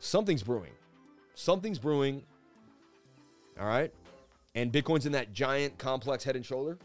Something's 0.00 0.42
brewing. 0.42 0.72
Something's 1.36 1.78
brewing. 1.78 2.24
All 3.60 3.68
right. 3.68 3.94
And 4.56 4.72
Bitcoin's 4.72 5.06
in 5.06 5.12
that 5.12 5.32
giant 5.32 5.78
complex 5.78 6.24
head 6.24 6.34
and 6.34 6.44
shoulder. 6.44 6.78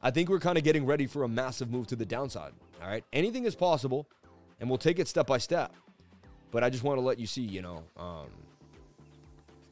I 0.00 0.12
think 0.12 0.28
we're 0.28 0.38
kind 0.38 0.56
of 0.56 0.62
getting 0.62 0.86
ready 0.86 1.08
for 1.08 1.24
a 1.24 1.28
massive 1.28 1.68
move 1.68 1.88
to 1.88 1.96
the 1.96 2.06
downside. 2.06 2.52
All 2.80 2.88
right. 2.88 3.04
Anything 3.12 3.44
is 3.44 3.56
possible, 3.56 4.06
and 4.60 4.70
we'll 4.70 4.78
take 4.78 5.00
it 5.00 5.08
step 5.08 5.26
by 5.26 5.38
step. 5.38 5.74
But 6.50 6.64
I 6.64 6.70
just 6.70 6.82
want 6.82 6.98
to 6.98 7.02
let 7.02 7.18
you 7.18 7.26
see, 7.26 7.42
you 7.42 7.62
know. 7.62 7.82
Um, 7.96 8.26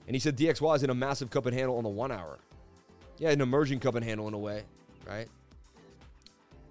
and 0.07 0.15
he 0.15 0.21
said 0.21 0.37
DXY 0.37 0.77
is 0.77 0.83
in 0.83 0.91
a 0.91 0.95
massive 0.95 1.31
cup 1.31 1.47
and 1.47 1.55
handle 1.55 1.77
on 1.77 1.83
the 1.83 1.89
one 1.89 2.13
hour. 2.13 2.39
Yeah, 3.19 3.31
an 3.31 3.41
emerging 3.41 3.81
cup 3.81 3.95
and 3.95 4.05
handle 4.05 4.29
in 4.29 4.35
a 4.35 4.39
way, 4.39 4.63
right? 5.07 5.29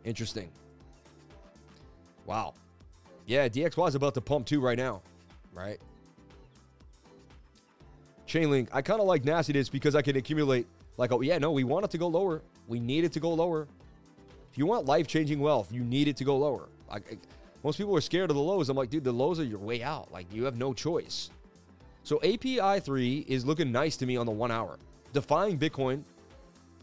Interesting. 0.05 0.49
Wow. 2.25 2.53
Yeah, 3.25 3.49
DXY 3.49 3.89
is 3.89 3.95
about 3.95 4.13
to 4.13 4.21
pump 4.21 4.45
too 4.47 4.61
right 4.61 4.77
now, 4.77 5.01
right? 5.53 5.79
Chainlink, 8.27 8.69
I 8.71 8.81
kind 8.81 8.99
of 9.01 9.07
like 9.07 9.25
nastiness 9.25 9.69
because 9.69 9.95
I 9.95 10.01
can 10.01 10.15
accumulate 10.15 10.67
Like, 10.97 11.11
oh, 11.11 11.21
yeah, 11.21 11.37
no, 11.37 11.51
we 11.51 11.63
want 11.63 11.85
it 11.85 11.91
to 11.91 11.97
go 11.97 12.07
lower. 12.07 12.41
We 12.67 12.79
need 12.79 13.03
it 13.03 13.11
to 13.13 13.19
go 13.19 13.33
lower. 13.33 13.67
If 14.51 14.57
you 14.57 14.65
want 14.65 14.85
life 14.85 15.07
changing 15.07 15.39
wealth, 15.39 15.71
you 15.71 15.83
need 15.83 16.07
it 16.07 16.17
to 16.17 16.23
go 16.23 16.37
lower. 16.37 16.69
Like, 16.89 17.19
most 17.67 17.75
people 17.75 17.97
are 17.97 18.01
scared 18.01 18.29
of 18.29 18.37
the 18.37 18.41
lows. 18.41 18.69
I'm 18.69 18.77
like, 18.77 18.89
dude, 18.89 19.03
the 19.03 19.11
lows 19.11 19.41
are 19.41 19.43
your 19.43 19.59
way 19.59 19.83
out. 19.83 20.09
Like, 20.09 20.33
you 20.33 20.45
have 20.45 20.55
no 20.55 20.73
choice. 20.73 21.31
So 22.03 22.17
API 22.23 22.79
3 22.79 23.25
is 23.27 23.45
looking 23.45 23.73
nice 23.73 23.97
to 23.97 24.05
me 24.05 24.15
on 24.15 24.25
the 24.25 24.31
one 24.31 24.51
hour. 24.51 24.79
Defying 25.11 25.59
Bitcoin, 25.59 26.03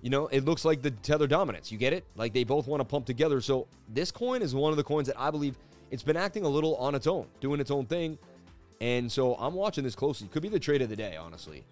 you 0.02 0.10
know, 0.10 0.26
it 0.26 0.44
looks 0.44 0.62
like 0.62 0.82
the 0.82 0.90
tether 0.90 1.26
dominance. 1.26 1.72
You 1.72 1.78
get 1.78 1.94
it? 1.94 2.04
Like 2.16 2.34
they 2.34 2.44
both 2.44 2.66
want 2.66 2.82
to 2.82 2.84
pump 2.84 3.06
together. 3.06 3.40
So 3.40 3.66
this 3.88 4.10
coin 4.10 4.42
is 4.42 4.54
one 4.54 4.72
of 4.72 4.76
the 4.76 4.84
coins 4.84 5.06
that 5.06 5.18
I 5.18 5.30
believe 5.30 5.56
it's 5.90 6.02
been 6.02 6.18
acting 6.18 6.44
a 6.44 6.48
little 6.48 6.76
on 6.76 6.94
its 6.94 7.06
own, 7.06 7.28
doing 7.40 7.60
its 7.60 7.70
own 7.70 7.86
thing. 7.86 8.18
And 8.82 9.10
so 9.10 9.36
I'm 9.36 9.54
watching 9.54 9.84
this 9.84 9.94
closely. 9.94 10.28
Could 10.28 10.42
be 10.42 10.50
the 10.50 10.60
trade 10.60 10.82
of 10.82 10.90
the 10.90 10.96
day, 10.96 11.16
honestly. 11.16 11.64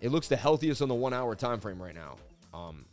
It 0.00 0.10
looks 0.10 0.26
the 0.26 0.36
healthiest 0.36 0.82
on 0.82 0.88
the 0.88 0.94
one 0.96 1.12
hour 1.12 1.36
time 1.36 1.60
frame 1.60 1.80
right 1.80 1.94
now. 1.94 2.16
Um, 2.52 2.84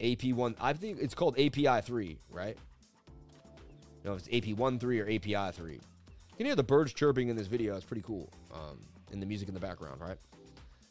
AP1, 0.00 0.54
I 0.60 0.74
think 0.74 0.98
it's 1.00 1.16
called 1.16 1.36
API 1.40 1.80
3, 1.80 2.18
right? 2.30 2.56
No, 4.04 4.12
it's 4.12 4.28
AP1 4.28 4.78
3 4.78 5.00
or 5.00 5.04
API 5.04 5.52
3. 5.52 5.72
You 5.72 5.80
can 6.36 6.46
hear 6.46 6.54
the 6.54 6.62
birds 6.62 6.92
chirping 6.92 7.28
in 7.28 7.36
this 7.36 7.46
video. 7.46 7.74
It's 7.74 7.86
pretty 7.86 8.02
cool. 8.02 8.30
Um, 8.52 8.78
and 9.12 9.22
the 9.22 9.26
music 9.26 9.48
in 9.48 9.54
the 9.54 9.60
background, 9.60 10.00
right? 10.00 10.18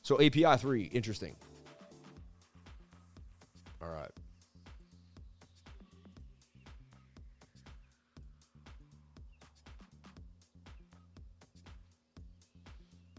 So 0.02 0.20
API 0.20 0.58
3, 0.58 0.84
interesting. 0.86 1.36
All 3.82 3.90
right. 3.90 4.10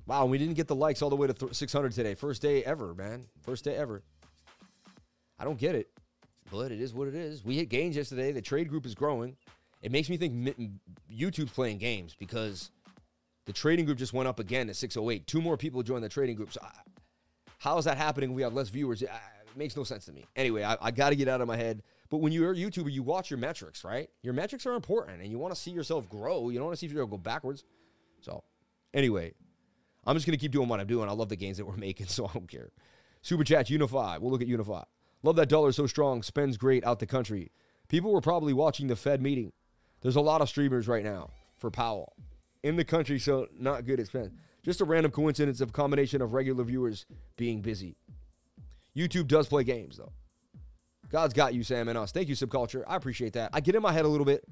Wow, 0.07 0.27
we 0.27 0.37
didn't 0.37 0.55
get 0.55 0.69
the 0.69 0.75
likes 0.75 1.01
all 1.01 1.09
the 1.09 1.17
way 1.17 1.29
to 1.29 1.33
th- 1.33 1.55
600 1.55 1.93
today. 1.93 2.15
First 2.15 2.43
day 2.43 2.63
ever, 2.65 2.95
man. 2.95 3.25
First 3.43 3.65
day 3.65 3.75
ever. 3.77 4.03
I 5.39 5.45
don't 5.45 5.59
get 5.59 5.75
it, 5.75 5.89
but 6.51 6.73
it 6.73 6.81
is 6.81 6.93
what 6.93 7.09
it 7.09 7.15
is. 7.15 7.45
We 7.45 7.57
hit 7.57 7.71
gains 7.71 7.97
yesterday. 7.97 8.33
The 8.33 8.43
trade 8.43 8.69
group 8.69 8.85
is 8.85 8.95
growing. 8.95 9.37
It 9.85 9.93
makes 9.93 10.09
me 10.09 10.17
think 10.17 10.57
YouTube's 11.13 11.53
playing 11.53 11.77
games 11.77 12.17
because 12.19 12.71
the 13.45 13.53
trading 13.53 13.85
group 13.85 13.99
just 13.99 14.15
went 14.15 14.27
up 14.27 14.41
again 14.41 14.71
at 14.71 14.77
608. 14.77 15.27
Two 15.27 15.43
more 15.43 15.59
people 15.59 15.83
joined 15.83 16.03
the 16.03 16.09
trading 16.09 16.37
group. 16.37 16.55
So 16.55 16.61
I, 16.63 16.71
how 17.59 17.77
is 17.77 17.85
that 17.85 17.99
happening? 17.99 18.33
We 18.33 18.41
have 18.41 18.55
less 18.55 18.71
viewers. 18.71 19.03
It, 19.03 19.11
makes 19.57 19.77
no 19.77 19.85
sense 19.85 20.07
to 20.07 20.13
me. 20.13 20.25
Anyway, 20.37 20.65
I, 20.65 20.79
I 20.81 20.91
got 20.91 21.11
to 21.11 21.17
get 21.17 21.29
out 21.29 21.43
of 21.43 21.47
my 21.47 21.57
head. 21.59 21.83
But 22.09 22.17
when 22.19 22.33
you're 22.33 22.53
a 22.53 22.57
YouTuber, 22.57 22.91
you 22.91 23.03
watch 23.03 23.31
your 23.31 23.39
metrics, 23.39 23.85
right? 23.85 24.09
Your 24.23 24.33
metrics 24.33 24.65
are 24.65 24.73
important, 24.73 25.21
and 25.21 25.31
you 25.31 25.39
want 25.39 25.55
to 25.55 25.61
see 25.61 25.71
yourself 25.71 26.09
grow. 26.09 26.49
You 26.49 26.59
don't 26.59 26.67
want 26.67 26.79
to 26.79 26.81
see 26.81 26.89
to 26.89 27.07
go 27.07 27.19
backwards. 27.19 27.65
So, 28.23 28.43
anyway, 28.95 29.35
I'm 30.07 30.17
just 30.17 30.27
going 30.27 30.37
to 30.37 30.41
keep 30.41 30.51
doing 30.51 30.69
what 30.69 30.81
I'm 30.81 30.87
doing. 30.87 31.11
I 31.11 31.13
love 31.13 31.29
the 31.29 31.37
gains 31.37 31.59
that 31.59 31.67
we're 31.67 31.77
making, 31.89 32.07
so 32.07 32.27
I 32.27 32.33
don't 32.33 32.49
care. 32.49 32.71
Super 33.21 33.45
Chat, 33.45 33.67
Unifi. 33.67 34.19
We'll 34.19 34.31
look 34.33 34.43
at 34.43 34.49
Unifi. 34.49 34.83
Love 35.23 35.37
that 35.37 35.51
dollar 35.51 35.73
so 35.73 35.87
strong. 35.87 36.23
Spends 36.23 36.57
great 36.57 36.85
out 36.85 36.99
the 37.01 37.07
country. 37.07 37.53
People 37.89 38.13
were 38.13 38.21
probably 38.21 38.55
watching 38.55 38.87
the 38.87 38.97
Fed 38.97 39.23
meeting. 39.23 39.53
There's 40.05 40.17
a 40.17 40.21
lot 40.21 40.43
of 40.43 40.51
streamers 40.51 40.87
right 40.87 41.03
now 41.03 41.31
for 41.57 41.71
Powell 41.71 42.13
in 42.63 42.77
the 42.77 42.85
country, 42.85 43.19
so 43.19 43.49
not 43.59 43.87
good 43.87 43.99
expense. 43.99 44.35
Just 44.63 44.83
a 44.83 44.85
random 44.85 45.11
coincidence 45.11 45.63
of 45.63 45.73
combination 45.73 46.21
of 46.21 46.35
regular 46.35 46.63
viewers 46.63 47.07
being 47.37 47.63
busy. 47.63 47.97
YouTube 48.95 49.29
does 49.29 49.49
play 49.49 49.65
games 49.65 49.97
though. 49.97 50.13
God's 51.11 51.33
got 51.33 51.55
you, 51.55 51.65
Sam 51.65 51.89
and 51.89 51.97
us. 51.97 52.13
Thank 52.13 52.29
you, 52.29 52.35
Subculture. 52.35 52.85
I 52.87 52.97
appreciate 52.97 53.33
that. 53.33 53.49
I 53.55 53.61
get 53.61 53.75
in 53.75 53.81
my 53.81 53.95
head 53.95 54.05
a 54.05 54.09
little 54.09 54.27
bit. 54.27 54.45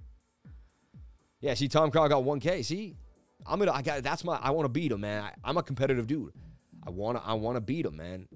Yeah, 1.41 1.53
see, 1.53 1.69
Tom 1.69 1.91
Crow 1.91 2.09
got 2.09 2.25
1K. 2.25 2.65
See, 2.65 2.97
I'm 3.47 3.59
gonna. 3.59 3.73
I 3.73 3.83
got. 3.83 4.03
That's 4.03 4.25
my. 4.25 4.37
I 4.37 4.53
want 4.53 4.65
to 4.65 4.71
beat 4.71 4.91
him, 4.91 5.01
man. 5.03 5.31
I, 5.45 5.51
am 5.51 5.59
a 5.59 5.63
competitive 5.63 6.07
dude. 6.07 6.33
I 6.87 6.89
wanna. 6.89 7.21
I 7.23 7.35
wanna 7.35 7.61
beat 7.61 7.85
him, 7.85 7.97
man. 7.97 8.27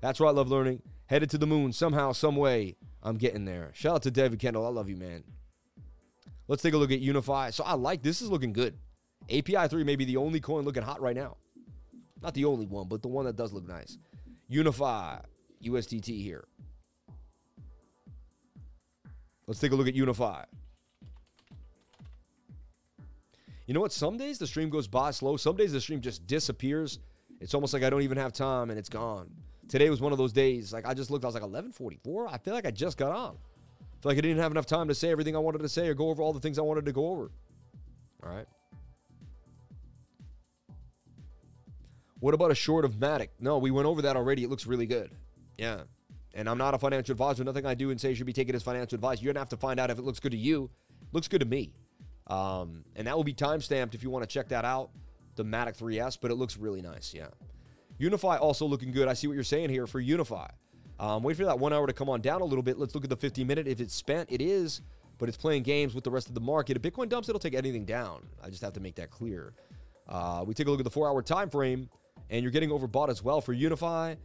That's 0.00 0.18
why 0.18 0.26
I 0.26 0.32
love 0.32 0.48
learning. 0.48 0.82
Headed 1.06 1.30
to 1.30 1.38
the 1.38 1.46
moon 1.46 1.72
somehow, 1.72 2.10
some 2.10 2.34
way. 2.34 2.74
I'm 3.00 3.16
getting 3.16 3.44
there. 3.44 3.70
Shout 3.74 3.94
out 3.94 4.02
to 4.02 4.10
David 4.10 4.40
Kendall. 4.40 4.66
I 4.66 4.70
love 4.70 4.88
you, 4.88 4.96
man. 4.96 5.22
Let's 6.48 6.62
take 6.62 6.74
a 6.74 6.78
look 6.78 6.90
at 6.90 7.00
Unifi. 7.00 7.52
So 7.52 7.62
I 7.64 7.74
like 7.74 8.02
this. 8.02 8.22
Is 8.22 8.30
looking 8.30 8.52
good. 8.52 8.74
API 9.30 9.68
3 9.68 9.84
may 9.84 9.96
be 9.96 10.06
the 10.06 10.16
only 10.16 10.40
coin 10.40 10.64
looking 10.64 10.82
hot 10.82 11.00
right 11.00 11.14
now. 11.14 11.36
Not 12.22 12.34
the 12.34 12.46
only 12.46 12.66
one, 12.66 12.88
but 12.88 13.02
the 13.02 13.08
one 13.08 13.26
that 13.26 13.36
does 13.36 13.52
look 13.52 13.68
nice. 13.68 13.98
Unifi, 14.50 15.22
USDT 15.62 16.22
here. 16.22 16.44
Let's 19.46 19.60
take 19.60 19.72
a 19.72 19.76
look 19.76 19.88
at 19.88 19.94
Unifi. 19.94 20.44
You 23.66 23.74
know 23.74 23.80
what? 23.80 23.92
Some 23.92 24.16
days 24.16 24.38
the 24.38 24.46
stream 24.46 24.70
goes 24.70 24.86
by 24.86 25.10
slow. 25.10 25.36
Some 25.36 25.56
days 25.56 25.72
the 25.72 25.80
stream 25.80 26.00
just 26.00 26.26
disappears. 26.26 26.98
It's 27.40 27.52
almost 27.54 27.74
like 27.74 27.82
I 27.82 27.90
don't 27.90 28.02
even 28.02 28.16
have 28.16 28.32
time 28.32 28.70
and 28.70 28.78
it's 28.78 28.88
gone. 28.88 29.30
Today 29.68 29.90
was 29.90 30.00
one 30.00 30.12
of 30.12 30.18
those 30.18 30.32
days. 30.32 30.72
Like 30.72 30.86
I 30.86 30.94
just 30.94 31.10
looked, 31.10 31.24
I 31.24 31.28
was 31.28 31.34
like 31.34 31.44
11:44. 31.44 32.28
I 32.32 32.38
feel 32.38 32.54
like 32.54 32.64
I 32.64 32.70
just 32.70 32.96
got 32.96 33.12
on. 33.12 33.36
Feel 34.00 34.10
like 34.10 34.18
I 34.18 34.20
didn't 34.20 34.38
have 34.38 34.52
enough 34.52 34.66
time 34.66 34.88
to 34.88 34.94
say 34.94 35.10
everything 35.10 35.34
I 35.34 35.40
wanted 35.40 35.58
to 35.58 35.68
say 35.68 35.88
or 35.88 35.94
go 35.94 36.10
over 36.10 36.22
all 36.22 36.32
the 36.32 36.40
things 36.40 36.58
I 36.58 36.62
wanted 36.62 36.86
to 36.86 36.92
go 36.92 37.08
over. 37.08 37.30
All 38.22 38.30
right. 38.30 38.46
What 42.20 42.34
about 42.34 42.50
a 42.50 42.54
short 42.54 42.84
of 42.84 42.94
Matic? 42.94 43.28
No, 43.40 43.58
we 43.58 43.70
went 43.70 43.86
over 43.86 44.02
that 44.02 44.16
already. 44.16 44.44
It 44.44 44.50
looks 44.50 44.66
really 44.66 44.86
good. 44.86 45.10
Yeah. 45.56 45.82
And 46.34 46.48
I'm 46.48 46.58
not 46.58 46.74
a 46.74 46.78
financial 46.78 47.12
advisor. 47.12 47.42
Nothing 47.44 47.66
I 47.66 47.74
do 47.74 47.90
and 47.90 48.00
say 48.00 48.14
should 48.14 48.26
be 48.26 48.32
taken 48.32 48.54
as 48.54 48.62
financial 48.62 48.96
advice. 48.96 49.20
You're 49.20 49.32
going 49.32 49.36
to 49.36 49.40
have 49.40 49.48
to 49.50 49.56
find 49.56 49.80
out 49.80 49.90
if 49.90 49.98
it 49.98 50.04
looks 50.04 50.20
good 50.20 50.32
to 50.32 50.38
you. 50.38 50.70
It 51.02 51.14
looks 51.14 51.28
good 51.28 51.40
to 51.40 51.46
me. 51.46 51.72
Um, 52.28 52.84
and 52.96 53.06
that 53.06 53.16
will 53.16 53.24
be 53.24 53.32
time 53.32 53.60
stamped 53.60 53.94
if 53.94 54.02
you 54.02 54.10
want 54.10 54.22
to 54.22 54.28
check 54.28 54.48
that 54.48 54.64
out, 54.64 54.90
the 55.36 55.44
Matic 55.44 55.78
3S, 55.78 56.18
but 56.20 56.30
it 56.30 56.34
looks 56.34 56.56
really 56.56 56.82
nice. 56.82 57.14
Yeah. 57.14 57.28
Unifi 57.98 58.40
also 58.40 58.66
looking 58.66 58.92
good. 58.92 59.08
I 59.08 59.14
see 59.14 59.26
what 59.26 59.34
you're 59.34 59.44
saying 59.44 59.70
here 59.70 59.86
for 59.86 60.00
Unifi. 60.02 60.48
Um, 61.00 61.22
wait 61.22 61.36
for 61.36 61.44
that 61.44 61.58
one 61.58 61.72
hour 61.72 61.86
to 61.86 61.92
come 61.92 62.08
on 62.08 62.20
down 62.20 62.40
a 62.40 62.44
little 62.44 62.62
bit. 62.62 62.78
Let's 62.78 62.94
look 62.94 63.04
at 63.04 63.10
the 63.10 63.16
50 63.16 63.44
minute. 63.44 63.68
If 63.68 63.80
it's 63.80 63.94
spent, 63.94 64.30
it 64.32 64.40
is, 64.40 64.82
but 65.18 65.28
it's 65.28 65.38
playing 65.38 65.62
games 65.62 65.94
with 65.94 66.04
the 66.04 66.10
rest 66.10 66.28
of 66.28 66.34
the 66.34 66.40
market. 66.40 66.76
If 66.76 66.82
Bitcoin 66.82 67.08
dumps, 67.08 67.28
it'll 67.28 67.38
take 67.38 67.54
anything 67.54 67.84
down. 67.84 68.26
I 68.42 68.50
just 68.50 68.62
have 68.62 68.72
to 68.74 68.80
make 68.80 68.96
that 68.96 69.10
clear. 69.10 69.52
Uh, 70.08 70.44
we 70.46 70.54
take 70.54 70.66
a 70.66 70.70
look 70.70 70.80
at 70.80 70.84
the 70.84 70.90
four 70.90 71.08
hour 71.08 71.22
time 71.22 71.50
frame 71.50 71.88
and 72.30 72.42
you're 72.42 72.50
getting 72.50 72.70
overbought 72.70 73.08
as 73.10 73.22
well 73.22 73.40
for 73.40 73.54
Unifi. 73.54 74.16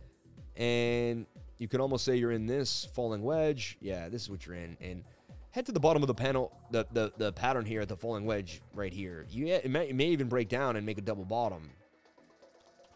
And 0.56 1.26
you 1.58 1.68
can 1.68 1.82
almost 1.82 2.06
say 2.06 2.16
you're 2.16 2.32
in 2.32 2.46
this 2.46 2.88
falling 2.94 3.22
wedge. 3.24 3.78
Yeah, 3.82 4.10
this 4.10 4.24
is 4.24 4.30
what 4.30 4.46
you're 4.46 4.56
in. 4.56 4.78
And 4.82 5.04
head 5.52 5.66
to 5.68 5.72
the 5.72 5.80
bottom 5.80 6.02
of 6.04 6.08
the 6.08 6.14
panel, 6.14 6.52
the 6.72 6.86
the, 6.94 7.12
the 7.18 7.32
pattern 7.34 7.66
here 7.66 7.82
at 7.82 7.88
the 7.88 7.96
falling 7.96 8.26
wedge 8.26 8.62
right 8.74 8.94
here. 8.94 9.26
You 9.30 9.48
it 9.48 9.70
may, 9.70 9.90
it 9.90 9.96
may 9.96 10.08
even 10.08 10.28
break 10.28 10.50
down 10.50 10.76
and 10.76 10.86
make 10.86 10.98
a 10.98 11.02
double 11.02 11.26
bottom. 11.26 11.70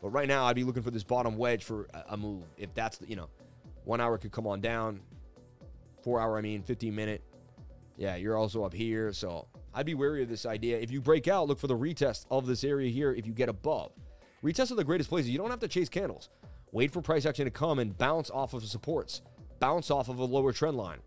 But 0.01 0.09
right 0.09 0.27
now, 0.27 0.45
I'd 0.45 0.55
be 0.55 0.63
looking 0.63 0.83
for 0.83 0.91
this 0.91 1.03
bottom 1.03 1.37
wedge 1.37 1.63
for 1.63 1.87
a, 2.09 2.15
move. 2.15 2.43
If 2.57 2.73
that's 2.75 2.99
the, 2.99 3.09
you 3.09 3.15
know, 3.15 3.29
one 3.88 4.01
hour 4.01 4.18
could 4.18 4.34
come 4.34 4.45
on 4.45 4.59
down, 4.59 4.99
four 6.03 6.19
hour, 6.19 6.38
I 6.38 6.41
mean, 6.41 6.61
15 6.61 6.93
minute. 6.93 7.23
Yeah, 7.95 8.15
you're 8.18 8.35
also 8.35 8.64
up 8.64 8.73
here. 8.73 9.14
So 9.14 9.47
I'd 9.73 9.85
be 9.85 9.95
wary 9.95 10.22
of 10.22 10.30
this 10.30 10.45
idea. 10.45 10.77
If 10.77 10.91
you 10.91 11.01
break 11.01 11.27
out, 11.27 11.47
look 11.47 11.57
for 11.57 11.68
the 11.68 11.77
retest 11.77 12.26
of 12.30 12.45
this 12.45 12.64
area 12.65 12.91
here 12.91 13.14
if 13.14 13.26
you 13.26 13.31
get 13.31 13.47
above. 13.47 13.93
Retests 14.43 14.72
are 14.72 14.76
the 14.76 14.84
greatest 14.84 15.09
places. 15.09 15.30
You 15.30 15.38
don't 15.38 15.49
have 15.49 15.61
to 15.61 15.68
chase 15.68 15.88
candles. 15.89 16.30
Wait 16.73 16.91
for 16.91 17.01
price 17.01 17.26
action 17.26 17.45
to 17.45 17.51
come 17.51 17.80
and 17.80 17.97
bounce 17.97 18.30
off 18.30 18.53
of 18.53 18.61
the 18.61 18.68
supports, 18.68 19.22
bounce 19.59 19.89
off 19.89 20.09
of 20.09 20.19
a 20.19 20.26
lower 20.26 20.51
trend 20.51 20.76
line. 20.76 20.99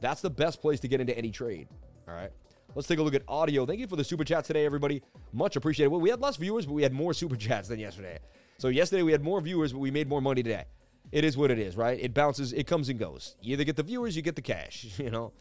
That's 0.00 0.20
the 0.20 0.28
best 0.28 0.60
place 0.60 0.80
to 0.80 0.88
get 0.88 1.00
into 1.00 1.16
any 1.16 1.30
trade. 1.30 1.68
All 2.08 2.14
right. 2.14 2.30
Let's 2.74 2.88
take 2.88 2.98
a 2.98 3.02
look 3.02 3.14
at 3.14 3.22
audio. 3.28 3.64
Thank 3.64 3.78
you 3.78 3.86
for 3.86 3.96
the 3.96 4.04
super 4.04 4.24
chat 4.24 4.44
today, 4.44 4.66
everybody. 4.66 5.00
Much 5.32 5.56
appreciated. 5.56 5.90
Well, 5.90 6.00
we 6.00 6.10
had 6.10 6.20
less 6.20 6.36
viewers, 6.36 6.66
but 6.66 6.74
we 6.74 6.82
had 6.82 6.92
more 6.92 7.14
super 7.14 7.36
chats 7.36 7.68
than 7.68 7.78
yesterday. 7.78 8.18
So 8.58 8.68
yesterday 8.68 9.02
we 9.02 9.12
had 9.12 9.22
more 9.22 9.40
viewers, 9.40 9.72
but 9.72 9.78
we 9.78 9.92
made 9.92 10.08
more 10.08 10.20
money 10.20 10.42
today. 10.42 10.64
It 11.12 11.24
is 11.24 11.36
what 11.36 11.50
it 11.50 11.58
is, 11.58 11.76
right? 11.76 11.98
It 12.00 12.14
bounces, 12.14 12.52
it 12.52 12.66
comes 12.66 12.88
and 12.88 12.98
goes. 12.98 13.36
You 13.40 13.54
either 13.54 13.64
get 13.64 13.76
the 13.76 13.82
viewers, 13.82 14.16
you 14.16 14.22
get 14.22 14.36
the 14.36 14.42
cash. 14.42 14.86
You 14.98 15.10
know. 15.10 15.32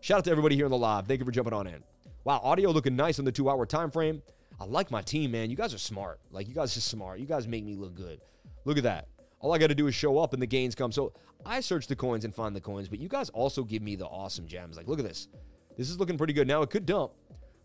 Shout 0.00 0.18
out 0.18 0.24
to 0.26 0.30
everybody 0.30 0.54
here 0.54 0.64
in 0.64 0.70
the 0.70 0.78
live. 0.78 1.06
Thank 1.08 1.18
you 1.18 1.26
for 1.26 1.32
jumping 1.32 1.52
on 1.52 1.66
in. 1.66 1.82
Wow, 2.22 2.40
audio 2.44 2.70
looking 2.70 2.94
nice 2.94 3.18
on 3.18 3.24
the 3.24 3.32
two-hour 3.32 3.66
time 3.66 3.90
frame. 3.90 4.22
I 4.60 4.64
like 4.64 4.90
my 4.90 5.02
team, 5.02 5.32
man. 5.32 5.50
You 5.50 5.56
guys 5.56 5.74
are 5.74 5.78
smart. 5.78 6.20
Like, 6.30 6.46
you 6.46 6.54
guys 6.54 6.76
are 6.76 6.80
smart. 6.80 7.18
You 7.18 7.26
guys 7.26 7.48
make 7.48 7.64
me 7.64 7.74
look 7.74 7.96
good. 7.96 8.20
Look 8.64 8.76
at 8.76 8.84
that. 8.84 9.08
All 9.40 9.52
I 9.52 9.58
got 9.58 9.68
to 9.68 9.74
do 9.74 9.86
is 9.88 9.94
show 9.94 10.18
up 10.18 10.32
and 10.32 10.42
the 10.42 10.46
gains 10.46 10.74
come. 10.74 10.92
So 10.92 11.12
I 11.44 11.60
search 11.60 11.86
the 11.86 11.96
coins 11.96 12.24
and 12.24 12.34
find 12.34 12.54
the 12.54 12.60
coins, 12.60 12.88
but 12.88 13.00
you 13.00 13.08
guys 13.08 13.28
also 13.30 13.64
give 13.64 13.82
me 13.82 13.96
the 13.96 14.06
awesome 14.06 14.46
gems. 14.46 14.76
Like, 14.76 14.86
look 14.88 14.98
at 14.98 15.04
this. 15.04 15.28
This 15.76 15.90
is 15.90 15.98
looking 15.98 16.18
pretty 16.18 16.32
good. 16.32 16.48
Now, 16.48 16.62
it 16.62 16.70
could 16.70 16.86
dump, 16.86 17.12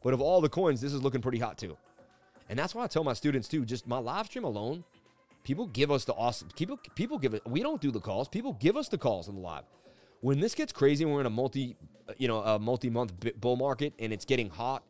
but 0.03 0.13
of 0.13 0.21
all 0.21 0.41
the 0.41 0.49
coins, 0.49 0.81
this 0.81 0.93
is 0.93 1.01
looking 1.01 1.21
pretty 1.21 1.39
hot 1.39 1.57
too. 1.57 1.77
And 2.49 2.59
that's 2.59 2.75
why 2.75 2.83
I 2.83 2.87
tell 2.87 3.03
my 3.03 3.13
students 3.13 3.47
too, 3.47 3.65
just 3.65 3.87
my 3.87 3.97
live 3.97 4.27
stream 4.27 4.43
alone, 4.43 4.83
people 5.43 5.67
give 5.67 5.91
us 5.91 6.05
the 6.05 6.13
awesome, 6.13 6.49
people, 6.55 6.79
people 6.95 7.17
give 7.17 7.33
it, 7.33 7.41
we 7.45 7.61
don't 7.61 7.81
do 7.81 7.91
the 7.91 7.99
calls. 7.99 8.27
People 8.27 8.53
give 8.53 8.77
us 8.77 8.87
the 8.87 8.97
calls 8.97 9.27
in 9.27 9.35
the 9.35 9.41
live. 9.41 9.63
When 10.21 10.39
this 10.39 10.55
gets 10.55 10.71
crazy 10.71 11.05
we're 11.05 11.19
in 11.19 11.25
a 11.25 11.29
multi, 11.29 11.75
you 12.17 12.27
know, 12.27 12.41
a 12.41 12.59
multi-month 12.59 13.13
bull 13.39 13.55
market 13.55 13.93
and 13.99 14.13
it's 14.13 14.25
getting 14.25 14.49
hot 14.49 14.83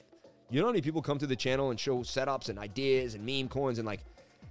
you 0.54 0.60
know 0.60 0.68
how 0.68 0.72
many 0.72 0.82
people 0.82 1.02
come 1.02 1.18
to 1.18 1.26
the 1.26 1.36
channel 1.36 1.72
and 1.72 1.80
show 1.80 2.00
setups 2.00 2.50
and 2.50 2.60
ideas 2.60 3.16
and 3.16 3.26
meme 3.26 3.48
coins 3.48 3.80
and 3.80 3.88
like 3.88 4.02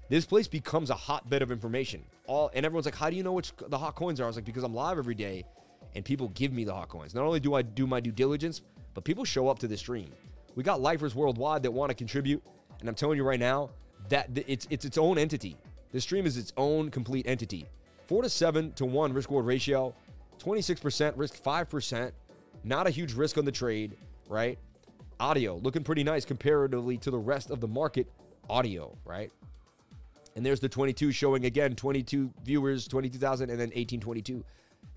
this 0.09 0.25
place 0.25 0.49
becomes 0.49 0.91
a 0.91 0.95
hotbed 0.95 1.43
of 1.43 1.53
information. 1.53 2.03
All 2.27 2.51
and 2.55 2.67
everyone's 2.67 2.87
like, 2.87 2.97
how 2.97 3.09
do 3.09 3.15
you 3.15 3.23
know 3.23 3.33
which 3.33 3.53
the 3.69 3.79
hot 3.79 3.95
coins 3.95 4.21
are? 4.21 4.25
I 4.25 4.27
was 4.27 4.35
like, 4.35 4.45
because 4.45 4.65
I'm 4.65 4.75
live 4.75 4.99
every 4.99 5.15
day 5.15 5.45
and 5.95 6.05
people 6.05 6.29
give 6.31 6.53
me 6.53 6.65
the 6.65 6.75
hot 6.75 6.89
coins. 6.89 7.15
Not 7.15 7.25
only 7.25 7.39
do 7.39 7.55
I 7.55 7.63
do 7.63 7.87
my 7.87 8.01
due 8.01 8.11
diligence, 8.11 8.63
but 8.95 9.05
people 9.05 9.25
show 9.25 9.49
up 9.49 9.61
to 9.61 9.69
the 9.69 9.77
stream. 9.77 10.11
We 10.57 10.65
got 10.65 10.81
lifers 10.81 11.15
worldwide 11.15 11.63
that 11.63 11.71
want 11.71 11.91
to 11.91 11.95
contribute, 11.95 12.43
and 12.81 12.89
I'm 12.89 12.97
telling 12.97 13.17
you 13.17 13.23
right 13.23 13.41
now 13.41 13.71
that 14.09 14.29
it's 14.35 14.67
it's 14.71 14.85
its 14.85 14.99
own 14.99 15.19
entity. 15.19 15.57
This 15.93 16.05
stream 16.05 16.27
is 16.27 16.37
its 16.37 16.53
own 16.57 16.91
complete 16.91 17.27
entity. 17.27 17.67
Four 18.07 18.23
to 18.23 18.29
seven 18.29 18.73
to 18.73 18.85
one 18.85 19.13
risk 19.13 19.29
reward 19.29 19.47
ratio, 19.47 19.95
26% 20.39 21.13
risk, 21.17 21.43
5%. 21.43 22.13
Not 22.65 22.87
a 22.87 22.91
huge 22.91 23.13
risk 23.13 23.39
on 23.39 23.45
the 23.45 23.53
trade, 23.53 23.97
right? 24.29 24.59
Audio 25.21 25.57
looking 25.57 25.85
pretty 25.85 26.03
nice 26.03 26.25
comparatively 26.25 26.97
to 26.99 27.11
the 27.11 27.19
rest 27.19 27.51
of 27.51 27.61
the 27.61 27.69
market. 27.69 28.11
Audio, 28.49 28.97
right? 29.05 29.31
And 30.35 30.45
there's 30.45 30.61
the 30.61 30.69
22 30.69 31.13
showing 31.13 31.45
again 31.45 31.77
22 31.77 32.33
viewers, 32.45 32.89
22,000, 32.89 33.51
and 33.51 33.61
then 33.61 33.69
1822 33.69 34.45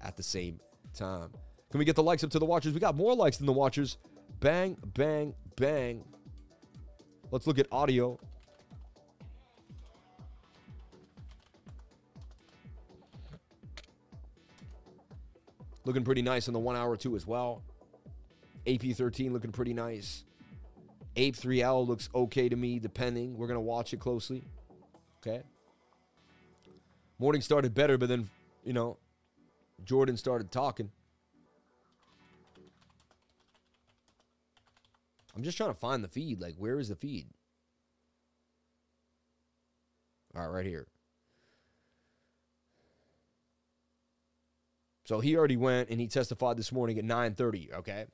at 0.01 0.15
the 0.15 0.23
same 0.23 0.59
time. 0.93 1.29
Can 1.69 1.79
we 1.79 1.85
get 1.85 1.95
the 1.95 2.03
likes 2.03 2.23
up 2.23 2.29
to 2.31 2.39
the 2.39 2.45
watchers? 2.45 2.73
We 2.73 2.79
got 2.79 2.95
more 2.95 3.13
likes 3.13 3.37
than 3.37 3.45
the 3.45 3.53
watchers. 3.53 3.97
Bang, 4.39 4.77
bang, 4.93 5.33
bang. 5.57 6.03
Let's 7.31 7.47
look 7.47 7.59
at 7.59 7.67
audio. 7.71 8.17
Looking 15.85 16.03
pretty 16.03 16.23
nice 16.23 16.47
in 16.47 16.53
the 16.53 16.59
one 16.59 16.75
hour 16.75 16.97
too 16.97 17.15
as 17.15 17.25
well. 17.27 17.61
AP13 18.65 19.31
looking 19.31 19.51
pretty 19.51 19.73
nice. 19.73 20.23
Ape 21.15 21.35
3L 21.35 21.87
looks 21.87 22.09
okay 22.13 22.49
to 22.49 22.55
me, 22.55 22.79
depending. 22.79 23.37
We're 23.37 23.47
going 23.47 23.55
to 23.55 23.61
watch 23.61 23.93
it 23.93 23.99
closely. 23.99 24.43
Okay. 25.25 25.43
Morning 27.19 27.41
started 27.41 27.73
better, 27.73 27.97
but 27.97 28.09
then, 28.09 28.29
you 28.63 28.73
know, 28.73 28.97
Jordan 29.85 30.17
started 30.17 30.51
talking. 30.51 30.91
I'm 35.35 35.43
just 35.43 35.57
trying 35.57 35.69
to 35.69 35.79
find 35.79 36.03
the 36.03 36.07
feed. 36.07 36.41
Like, 36.41 36.55
where 36.57 36.79
is 36.79 36.89
the 36.89 36.95
feed? 36.95 37.27
All 40.35 40.41
right, 40.41 40.49
right 40.49 40.65
here. 40.65 40.87
So 45.05 45.21
he 45.21 45.37
already 45.37 45.55
went 45.55 45.89
and 45.89 46.01
he 46.01 46.07
testified 46.07 46.57
this 46.57 46.71
morning 46.71 46.99
at 46.99 47.05
9:30, 47.05 47.73
okay? 47.75 48.05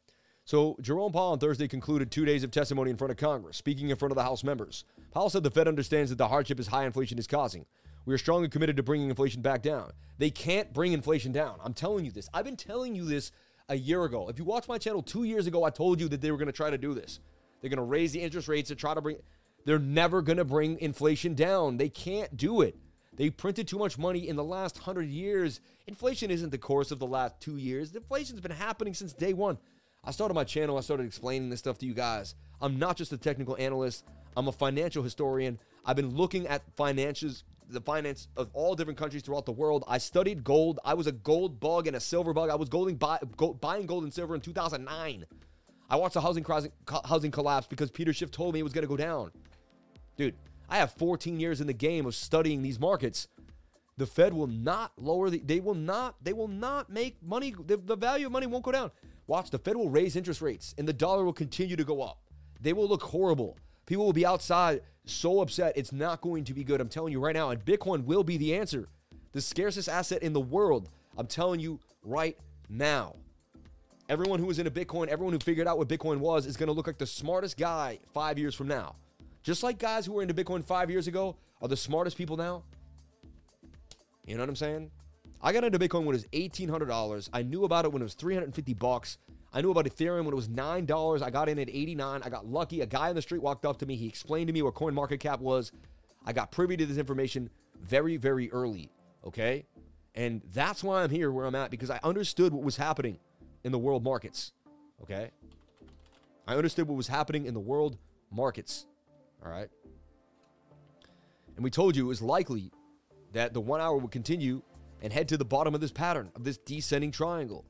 So 0.43 0.77
Jerome 0.81 1.11
Powell 1.11 1.31
on 1.31 1.39
Thursday 1.39 1.67
concluded 1.67 2.11
2 2.11 2.25
days 2.25 2.43
of 2.43 2.51
testimony 2.51 2.91
in 2.91 2.97
front 2.97 3.11
of 3.11 3.17
Congress, 3.17 3.57
speaking 3.57 3.89
in 3.89 3.97
front 3.97 4.11
of 4.11 4.15
the 4.15 4.23
House 4.23 4.43
members. 4.43 4.85
Powell 5.11 5.29
said 5.29 5.43
the 5.43 5.51
Fed 5.51 5.67
understands 5.67 6.09
that 6.09 6.17
the 6.17 6.27
hardship 6.27 6.59
is 6.59 6.67
high 6.67 6.85
inflation 6.85 7.17
is 7.17 7.27
causing. 7.27 7.65
We 8.05 8.13
are 8.13 8.17
strongly 8.17 8.49
committed 8.49 8.77
to 8.77 8.83
bringing 8.83 9.09
inflation 9.09 9.41
back 9.41 9.61
down. 9.61 9.91
They 10.17 10.31
can't 10.31 10.73
bring 10.73 10.93
inflation 10.93 11.31
down. 11.31 11.59
I'm 11.63 11.73
telling 11.73 12.03
you 12.05 12.11
this. 12.11 12.29
I've 12.33 12.45
been 12.45 12.57
telling 12.57 12.95
you 12.95 13.05
this 13.05 13.31
a 13.69 13.75
year 13.75 14.03
ago. 14.03 14.27
If 14.27 14.39
you 14.39 14.43
watched 14.43 14.67
my 14.67 14.77
channel 14.77 15.01
2 15.01 15.23
years 15.23 15.47
ago, 15.47 15.63
I 15.63 15.69
told 15.69 16.01
you 16.01 16.09
that 16.09 16.19
they 16.19 16.31
were 16.31 16.37
going 16.37 16.47
to 16.47 16.51
try 16.51 16.71
to 16.71 16.77
do 16.77 16.93
this. 16.93 17.19
They're 17.61 17.69
going 17.69 17.77
to 17.77 17.83
raise 17.83 18.11
the 18.11 18.21
interest 18.21 18.47
rates 18.47 18.69
to 18.69 18.75
try 18.75 18.93
to 18.93 19.01
bring 19.01 19.17
They're 19.65 19.79
never 19.79 20.21
going 20.21 20.37
to 20.37 20.45
bring 20.45 20.79
inflation 20.79 21.35
down. 21.35 21.77
They 21.77 21.89
can't 21.89 22.35
do 22.35 22.61
it. 22.61 22.75
They 23.15 23.29
printed 23.29 23.67
too 23.67 23.77
much 23.77 23.97
money 23.97 24.27
in 24.27 24.35
the 24.35 24.43
last 24.43 24.77
100 24.77 25.09
years. 25.09 25.59
Inflation 25.87 26.31
isn't 26.31 26.49
the 26.49 26.57
course 26.57 26.91
of 26.91 26.99
the 26.99 27.07
last 27.07 27.39
2 27.41 27.57
years. 27.57 27.93
Inflation's 27.95 28.39
been 28.39 28.51
happening 28.51 28.93
since 28.93 29.13
day 29.13 29.33
1. 29.33 29.57
I 30.03 30.11
started 30.11 30.33
my 30.33 30.43
channel, 30.43 30.77
I 30.77 30.81
started 30.81 31.05
explaining 31.05 31.49
this 31.49 31.59
stuff 31.59 31.77
to 31.79 31.85
you 31.85 31.93
guys. 31.93 32.35
I'm 32.61 32.79
not 32.79 32.97
just 32.97 33.13
a 33.13 33.17
technical 33.17 33.55
analyst, 33.57 34.05
I'm 34.35 34.47
a 34.47 34.51
financial 34.51 35.03
historian. 35.03 35.59
I've 35.85 35.95
been 35.95 36.15
looking 36.15 36.47
at 36.47 36.63
finances, 36.75 37.43
the 37.69 37.81
finance 37.81 38.27
of 38.37 38.49
all 38.53 38.75
different 38.75 38.97
countries 38.97 39.23
throughout 39.23 39.45
the 39.45 39.51
world. 39.51 39.83
I 39.87 39.97
studied 39.97 40.43
gold. 40.43 40.79
I 40.85 40.93
was 40.93 41.07
a 41.07 41.11
gold 41.11 41.59
bug 41.59 41.87
and 41.87 41.95
a 41.95 41.99
silver 41.99 42.33
bug. 42.33 42.49
I 42.49 42.55
was 42.55 42.69
golding, 42.69 42.95
buy, 42.95 43.19
gold, 43.37 43.61
buying 43.61 43.85
gold 43.85 44.03
and 44.03 44.13
silver 44.13 44.35
in 44.35 44.41
2009. 44.41 45.25
I 45.89 45.95
watched 45.95 46.13
the 46.13 46.21
housing, 46.21 46.45
housing 47.05 47.31
collapse 47.31 47.67
because 47.67 47.91
Peter 47.91 48.13
Schiff 48.13 48.31
told 48.31 48.53
me 48.53 48.59
it 48.59 48.63
was 48.63 48.73
going 48.73 48.83
to 48.83 48.87
go 48.87 48.97
down. 48.97 49.31
Dude, 50.17 50.35
I 50.71 50.77
have 50.77 50.93
14 50.93 51.37
years 51.37 51.59
in 51.59 51.67
the 51.67 51.73
game 51.73 52.05
of 52.05 52.15
studying 52.15 52.61
these 52.61 52.79
markets. 52.79 53.27
The 53.97 54.05
Fed 54.05 54.33
will 54.33 54.47
not 54.47 54.93
lower 54.97 55.29
the, 55.29 55.39
they 55.39 55.59
will 55.59 55.75
not, 55.75 56.15
they 56.23 56.31
will 56.31 56.47
not 56.47 56.89
make 56.89 57.21
money, 57.21 57.53
the, 57.67 57.75
the 57.75 57.97
value 57.97 58.27
of 58.27 58.31
money 58.31 58.47
won't 58.47 58.63
go 58.63 58.71
down. 58.71 58.91
Watch, 59.27 59.49
the 59.49 59.59
Fed 59.59 59.75
will 59.75 59.89
raise 59.89 60.15
interest 60.15 60.41
rates 60.41 60.73
and 60.77 60.87
the 60.87 60.93
dollar 60.93 61.25
will 61.25 61.33
continue 61.33 61.75
to 61.75 61.83
go 61.83 62.01
up. 62.01 62.19
They 62.61 62.71
will 62.71 62.87
look 62.87 63.03
horrible. 63.03 63.57
People 63.85 64.05
will 64.05 64.13
be 64.13 64.25
outside 64.25 64.81
so 65.03 65.41
upset. 65.41 65.73
It's 65.75 65.91
not 65.91 66.21
going 66.21 66.45
to 66.45 66.53
be 66.53 66.63
good. 66.63 66.79
I'm 66.79 66.87
telling 66.87 67.11
you 67.11 67.19
right 67.19 67.35
now. 67.35 67.49
And 67.49 67.63
Bitcoin 67.63 68.05
will 68.05 68.23
be 68.23 68.37
the 68.37 68.55
answer. 68.55 68.87
The 69.33 69.41
scarcest 69.41 69.89
asset 69.89 70.23
in 70.23 70.31
the 70.31 70.39
world. 70.39 70.89
I'm 71.17 71.27
telling 71.27 71.59
you 71.59 71.81
right 72.01 72.37
now. 72.69 73.17
Everyone 74.07 74.39
who 74.39 74.45
was 74.45 74.57
into 74.59 74.71
Bitcoin, 74.71 75.07
everyone 75.09 75.33
who 75.33 75.39
figured 75.39 75.67
out 75.67 75.77
what 75.77 75.89
Bitcoin 75.89 76.19
was, 76.19 76.45
is 76.45 76.55
going 76.55 76.67
to 76.67 76.73
look 76.73 76.87
like 76.87 76.97
the 76.97 77.05
smartest 77.05 77.57
guy 77.57 77.99
five 78.13 78.39
years 78.39 78.55
from 78.55 78.69
now. 78.69 78.95
Just 79.43 79.63
like 79.63 79.79
guys 79.79 80.05
who 80.05 80.13
were 80.13 80.21
into 80.21 80.33
Bitcoin 80.33 80.63
five 80.63 80.89
years 80.89 81.07
ago 81.07 81.35
are 81.61 81.67
the 81.67 81.77
smartest 81.77 82.17
people 82.17 82.37
now. 82.37 82.63
You 84.25 84.35
know 84.35 84.41
what 84.41 84.49
I'm 84.49 84.55
saying? 84.55 84.91
I 85.41 85.51
got 85.51 85.63
into 85.63 85.79
Bitcoin 85.79 86.05
when 86.05 86.15
it 86.15 86.23
was 86.23 86.27
$1,800. 86.27 87.29
I 87.33 87.41
knew 87.41 87.63
about 87.63 87.85
it 87.85 87.91
when 87.91 88.01
it 88.01 88.05
was 88.05 88.13
350 88.13 88.73
bucks. 88.75 89.17
I 89.53 89.61
knew 89.61 89.71
about 89.71 89.85
Ethereum 89.85 90.25
when 90.25 90.33
it 90.33 90.35
was 90.35 90.47
$9. 90.47 91.21
I 91.21 91.29
got 91.29 91.49
in 91.49 91.57
at 91.57 91.69
89. 91.69 92.21
I 92.23 92.29
got 92.29 92.45
lucky. 92.45 92.81
A 92.81 92.85
guy 92.85 93.09
on 93.09 93.15
the 93.15 93.21
street 93.21 93.41
walked 93.41 93.65
up 93.65 93.79
to 93.79 93.85
me. 93.85 93.95
He 93.95 94.07
explained 94.07 94.47
to 94.47 94.53
me 94.53 94.61
what 94.61 94.75
coin 94.75 94.93
market 94.93 95.19
cap 95.19 95.39
was. 95.39 95.71
I 96.25 96.33
got 96.33 96.51
privy 96.51 96.77
to 96.77 96.85
this 96.85 96.97
information 96.97 97.49
very, 97.81 98.17
very 98.17 98.51
early. 98.51 98.91
Okay? 99.25 99.65
And 100.13 100.41
that's 100.53 100.83
why 100.83 101.01
I'm 101.03 101.09
here 101.09 101.31
where 101.31 101.45
I'm 101.45 101.55
at 101.55 101.71
because 101.71 101.89
I 101.89 101.99
understood 102.03 102.53
what 102.53 102.63
was 102.63 102.77
happening 102.77 103.17
in 103.63 103.71
the 103.71 103.79
world 103.79 104.03
markets. 104.03 104.53
Okay? 105.01 105.31
I 106.47 106.55
understood 106.55 106.87
what 106.87 106.95
was 106.95 107.07
happening 107.07 107.45
in 107.45 107.53
the 107.53 107.59
world 107.59 107.97
markets. 108.31 108.85
All 109.43 109.51
right? 109.51 109.69
And 111.55 111.63
we 111.63 111.69
told 111.69 111.95
you 111.95 112.05
it 112.05 112.07
was 112.07 112.21
likely 112.21 112.71
that 113.33 113.53
the 113.53 113.61
one 113.61 113.81
hour 113.81 113.97
would 113.97 114.11
continue 114.11 114.61
and 115.01 115.11
head 115.11 115.27
to 115.29 115.37
the 115.37 115.45
bottom 115.45 115.73
of 115.73 115.81
this 115.81 115.91
pattern, 115.91 116.31
of 116.35 116.43
this 116.43 116.57
descending 116.57 117.11
triangle. 117.11 117.65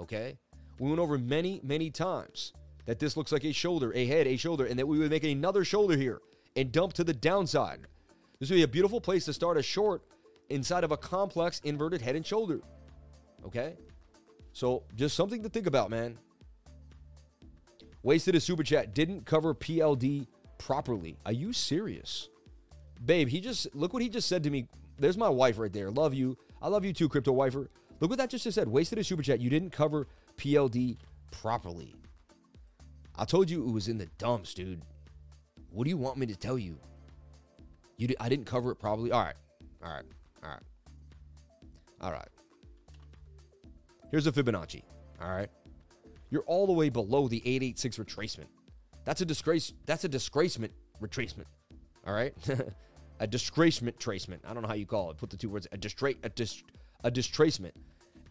Okay? 0.00 0.38
We 0.78 0.88
went 0.88 1.00
over 1.00 1.18
many, 1.18 1.60
many 1.62 1.90
times 1.90 2.52
that 2.84 2.98
this 2.98 3.16
looks 3.16 3.32
like 3.32 3.44
a 3.44 3.52
shoulder, 3.52 3.92
a 3.94 4.06
head, 4.06 4.26
a 4.26 4.36
shoulder, 4.36 4.66
and 4.66 4.78
that 4.78 4.86
we 4.86 4.98
would 4.98 5.10
make 5.10 5.24
another 5.24 5.64
shoulder 5.64 5.96
here 5.96 6.20
and 6.54 6.70
dump 6.70 6.92
to 6.94 7.04
the 7.04 7.14
downside. 7.14 7.80
This 8.38 8.50
would 8.50 8.56
be 8.56 8.62
a 8.62 8.68
beautiful 8.68 9.00
place 9.00 9.24
to 9.24 9.32
start 9.32 9.56
a 9.56 9.62
short 9.62 10.02
inside 10.50 10.84
of 10.84 10.92
a 10.92 10.96
complex 10.96 11.60
inverted 11.64 12.00
head 12.00 12.16
and 12.16 12.24
shoulder. 12.24 12.60
Okay? 13.44 13.76
So 14.52 14.84
just 14.94 15.16
something 15.16 15.42
to 15.42 15.48
think 15.48 15.66
about, 15.66 15.90
man. 15.90 16.18
Wasted 18.02 18.34
a 18.34 18.40
super 18.40 18.62
chat. 18.62 18.94
Didn't 18.94 19.26
cover 19.26 19.54
PLD 19.54 20.26
properly. 20.58 21.16
Are 21.24 21.32
you 21.32 21.52
serious? 21.52 22.28
Babe, 23.04 23.28
he 23.28 23.40
just 23.40 23.74
look 23.74 23.92
what 23.92 24.02
he 24.02 24.08
just 24.08 24.28
said 24.28 24.42
to 24.44 24.50
me. 24.50 24.66
There's 24.98 25.18
my 25.18 25.28
wife 25.28 25.58
right 25.58 25.72
there. 25.72 25.90
Love 25.90 26.14
you. 26.14 26.36
I 26.62 26.68
love 26.68 26.84
you 26.84 26.92
too, 26.92 27.08
Crypto 27.08 27.32
Wifer. 27.32 27.68
Look 28.00 28.10
what 28.10 28.18
that 28.18 28.30
just 28.30 28.50
said. 28.50 28.68
Wasted 28.68 28.98
a 28.98 29.04
super 29.04 29.22
chat. 29.22 29.40
You 29.40 29.50
didn't 29.50 29.70
cover 29.70 30.06
PLD 30.36 30.96
properly. 31.30 31.94
I 33.18 33.24
told 33.24 33.48
you 33.48 33.66
it 33.66 33.72
was 33.72 33.88
in 33.88 33.98
the 33.98 34.06
dumps, 34.18 34.54
dude. 34.54 34.82
What 35.70 35.84
do 35.84 35.90
you 35.90 35.96
want 35.96 36.18
me 36.18 36.26
to 36.26 36.36
tell 36.36 36.58
you? 36.58 36.76
You 37.96 38.08
I 38.20 38.28
didn't 38.28 38.46
cover 38.46 38.70
it 38.70 38.76
properly. 38.76 39.12
All 39.12 39.22
right. 39.22 39.34
All 39.82 39.90
right. 39.90 40.04
All 40.42 40.50
right. 40.50 40.62
All 42.00 42.12
right. 42.12 42.28
Here's 44.10 44.26
a 44.26 44.32
Fibonacci. 44.32 44.82
All 45.20 45.30
right. 45.30 45.48
You're 46.30 46.42
all 46.42 46.66
the 46.66 46.72
way 46.72 46.88
below 46.88 47.28
the 47.28 47.38
886 47.38 47.98
retracement. 47.98 48.46
That's 49.06 49.22
a 49.22 49.24
disgrace. 49.24 49.72
That's 49.86 50.04
a 50.04 50.08
disgracement 50.08 50.72
retracement. 51.00 51.46
All 52.06 52.12
right. 52.12 52.34
a 53.20 53.26
disgracement 53.26 53.98
tracement. 53.98 54.40
I 54.46 54.52
don't 54.52 54.62
know 54.62 54.68
how 54.68 54.74
you 54.74 54.84
call 54.84 55.10
it. 55.10 55.16
Put 55.16 55.30
the 55.30 55.36
two 55.36 55.48
words 55.48 55.66
a 55.72 55.78
distra- 55.78 56.18
a, 56.22 56.28
dis- 56.28 56.62
a 57.02 57.10
distracement. 57.10 57.72